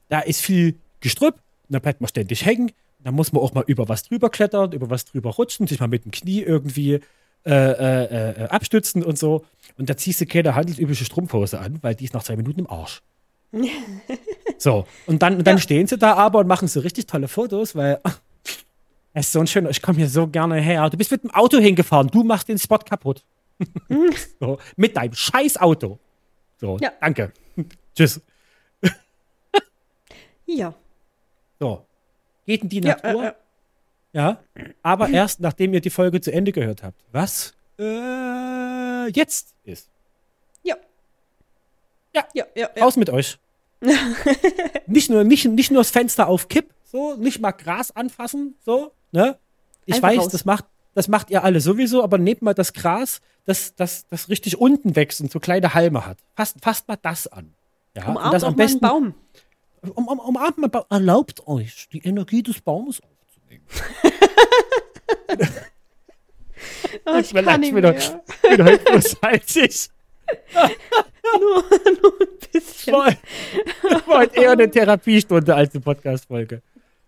da 0.09 0.19
ist 0.19 0.41
viel 0.41 0.75
Gestrüpp, 0.99 1.35
da 1.69 1.79
bleibt 1.79 2.01
man 2.01 2.07
ständig 2.07 2.45
hängen, 2.45 2.71
da 3.03 3.11
muss 3.11 3.31
man 3.31 3.41
auch 3.41 3.53
mal 3.53 3.63
über 3.67 3.87
was 3.87 4.03
drüber 4.03 4.29
klettern, 4.29 4.71
über 4.71 4.89
was 4.89 5.05
drüber 5.05 5.31
rutschen, 5.31 5.67
sich 5.67 5.79
mal 5.79 5.87
mit 5.87 6.05
dem 6.05 6.11
Knie 6.11 6.41
irgendwie 6.41 6.99
äh, 7.45 7.51
äh, 7.51 8.43
äh, 8.43 8.47
abstützen 8.49 9.03
und 9.03 9.17
so. 9.17 9.45
Und 9.77 9.89
da 9.89 9.95
ziehst 9.95 10.19
du 10.19 10.25
keine 10.25 10.55
handelsübliche 10.55 11.05
Strumpfhose 11.05 11.59
an, 11.59 11.79
weil 11.81 11.95
die 11.95 12.03
ist 12.03 12.13
nach 12.13 12.23
zwei 12.23 12.35
Minuten 12.35 12.59
im 12.59 12.69
Arsch. 12.69 13.01
so, 14.57 14.85
und 15.07 15.21
dann, 15.21 15.37
und 15.37 15.47
dann 15.47 15.55
ja. 15.55 15.61
stehen 15.61 15.87
sie 15.87 15.97
da 15.97 16.15
aber 16.15 16.39
und 16.39 16.47
machen 16.47 16.67
so 16.67 16.81
richtig 16.81 17.07
tolle 17.07 17.29
Fotos, 17.29 17.75
weil 17.75 18.01
es 19.13 19.27
ist 19.27 19.31
so 19.31 19.39
ein 19.39 19.47
schöner, 19.47 19.69
ich 19.69 19.81
komme 19.81 19.99
hier 19.99 20.09
so 20.09 20.27
gerne 20.27 20.59
her. 20.59 20.89
Du 20.89 20.97
bist 20.97 21.11
mit 21.11 21.23
dem 21.23 21.31
Auto 21.31 21.57
hingefahren, 21.57 22.07
du 22.07 22.23
machst 22.23 22.49
den 22.49 22.59
Spot 22.59 22.77
kaputt. 22.77 23.23
so, 24.39 24.59
mit 24.75 24.95
deinem 24.95 25.13
scheiß 25.13 25.57
Auto. 25.57 25.97
So, 26.59 26.77
ja. 26.79 26.91
danke. 26.99 27.31
Tschüss. 27.95 28.21
Ja. 30.57 30.73
So. 31.59 31.85
Geht 32.45 32.63
in 32.63 32.69
die 32.69 32.81
Natur. 32.81 33.23
Ja, 33.23 33.29
äh, 33.29 33.33
ja, 34.11 34.39
aber 34.81 35.09
erst 35.09 35.39
nachdem 35.39 35.73
ihr 35.73 35.81
die 35.81 35.91
Folge 35.91 36.19
zu 36.19 36.31
Ende 36.31 36.51
gehört 36.51 36.81
habt. 36.81 36.99
Was 37.11 37.53
äh, 37.77 39.07
jetzt 39.11 39.53
ist. 39.63 39.89
Ja. 40.63 40.75
Ja, 42.15 42.25
ja, 42.33 42.45
ja, 42.55 42.69
ja. 42.75 42.83
Raus 42.83 42.97
mit 42.97 43.09
euch. 43.09 43.37
nicht, 44.87 45.09
nur, 45.09 45.23
nicht, 45.23 45.45
nicht 45.45 45.71
nur 45.71 45.81
das 45.81 45.91
Fenster 45.91 46.27
auf 46.27 46.49
Kipp, 46.49 46.73
so, 46.83 47.15
nicht 47.15 47.39
mal 47.39 47.51
Gras 47.51 47.91
anfassen, 47.95 48.55
so, 48.65 48.91
ne? 49.11 49.37
Ich 49.85 49.95
Einfach 49.95 50.09
weiß, 50.09 50.27
das 50.27 50.43
macht, 50.43 50.65
das 50.95 51.07
macht 51.07 51.29
ihr 51.29 51.43
alle 51.43 51.61
sowieso, 51.61 52.03
aber 52.03 52.17
nehmt 52.17 52.41
mal 52.41 52.53
das 52.53 52.73
Gras, 52.73 53.21
das, 53.45 53.75
das, 53.75 54.05
das 54.07 54.27
richtig 54.27 54.59
unten 54.59 54.95
wächst 54.95 55.21
und 55.21 55.31
so 55.31 55.39
kleine 55.39 55.73
Halme 55.73 56.05
hat. 56.05 56.17
Fasst, 56.35 56.57
fasst 56.61 56.87
mal 56.87 56.97
das 56.97 57.27
an. 57.27 57.53
Ja? 57.95 58.07
Umarmt 58.07 58.25
und 58.25 58.33
das 58.33 58.43
am 58.43 58.55
besten, 58.55 58.79
Baum. 58.81 59.15
Um, 59.81 60.07
um, 60.07 60.19
umarmt 60.19 60.57
mal. 60.57 60.69
Erlaubt 60.89 61.47
euch, 61.47 61.87
die 61.91 61.99
Energie 61.99 62.43
des 62.43 62.61
Baumes 62.61 63.01
aufzunehmen. 63.01 63.65
oh, 67.05 67.15
ich, 67.15 67.27
ich 67.27 67.33
bin, 67.33 67.45
kann 67.45 67.61
nicht 67.61 67.73
mehr. 67.73 67.95
Ich 67.95 68.11
bin 68.41 68.65
heute 68.65 68.91
nur 68.91 69.01
salzig. 69.01 69.89
nur, 71.39 71.63
nur 72.01 72.13
ein 72.21 72.27
bisschen. 72.51 72.93
War, 72.93 73.15
war 74.07 74.19
heute 74.19 74.41
eher 74.41 74.51
eine 74.51 74.69
Therapiestunde 74.69 75.55
als 75.55 75.73
eine 75.73 75.81
Podcast-Folge. 75.81 76.61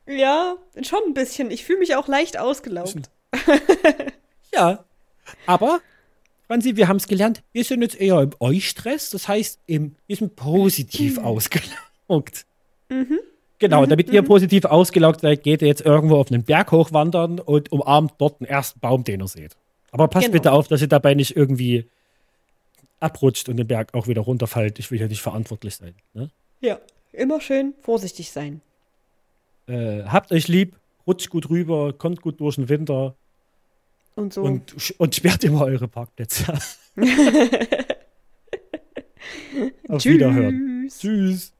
Ja, 0.07 0.55
schon 0.81 0.99
ein 1.07 1.13
bisschen. 1.13 1.51
Ich 1.51 1.63
fühle 1.63 1.79
mich 1.79 1.95
auch 1.95 2.07
leicht 2.07 2.37
ausgelaugt. 2.39 3.09
ja, 4.53 4.83
aber, 5.45 5.81
Franzi, 6.47 6.75
wir 6.75 6.87
haben 6.87 6.97
es 6.97 7.07
gelernt, 7.07 7.43
wir 7.53 7.63
sind 7.63 7.81
jetzt 7.81 7.99
eher 7.99 8.19
im 8.19 8.31
Eustress, 8.39 9.09
das 9.09 9.27
heißt, 9.27 9.59
im, 9.67 9.95
wir 10.07 10.15
sind 10.15 10.35
positiv 10.35 11.17
mhm. 11.17 11.25
ausgelaugt. 11.25 12.45
Mhm. 12.91 13.19
Genau, 13.59 13.81
mhm, 13.83 13.89
damit 13.89 14.09
ihr 14.09 14.21
mhm. 14.21 14.27
positiv 14.27 14.65
ausgelaugt 14.65 15.21
seid, 15.21 15.43
geht 15.43 15.61
ihr 15.61 15.67
jetzt 15.67 15.81
irgendwo 15.81 16.17
auf 16.17 16.31
einen 16.31 16.43
Berg 16.43 16.71
hochwandern 16.71 17.39
und 17.39 17.71
umarmt 17.71 18.13
dort 18.17 18.39
den 18.39 18.47
ersten 18.47 18.79
Baum, 18.79 19.03
den 19.03 19.21
ihr 19.21 19.27
seht. 19.27 19.55
Aber 19.91 20.07
passt 20.07 20.25
genau. 20.27 20.33
bitte 20.33 20.51
auf, 20.51 20.67
dass 20.67 20.81
ihr 20.81 20.87
dabei 20.87 21.13
nicht 21.13 21.35
irgendwie 21.35 21.85
abrutscht 22.99 23.49
und 23.49 23.57
den 23.57 23.67
Berg 23.67 23.93
auch 23.93 24.07
wieder 24.07 24.21
runterfällt. 24.21 24.79
Ich 24.79 24.89
will 24.91 24.99
ja 24.99 25.07
nicht 25.07 25.21
verantwortlich 25.21 25.75
sein. 25.75 25.93
Ne? 26.13 26.29
Ja, 26.59 26.79
immer 27.11 27.39
schön 27.41 27.73
vorsichtig 27.81 28.31
sein. 28.31 28.61
Äh, 29.67 30.03
habt 30.03 30.31
euch 30.31 30.47
lieb, 30.47 30.75
rutscht 31.05 31.29
gut 31.29 31.49
rüber, 31.49 31.93
kommt 31.93 32.21
gut 32.21 32.39
durch 32.39 32.55
den 32.55 32.69
Winter. 32.69 33.15
Und 34.15 34.33
so. 34.33 34.41
Und, 34.41 34.93
und 34.99 35.15
sperrt 35.15 35.43
immer 35.43 35.65
eure 35.65 35.87
Parkplätze. 35.87 36.53
Auf 39.87 40.01
Tschüss. 40.01 40.13
Wiederhören. 40.13 40.87
Tschüss. 40.89 41.49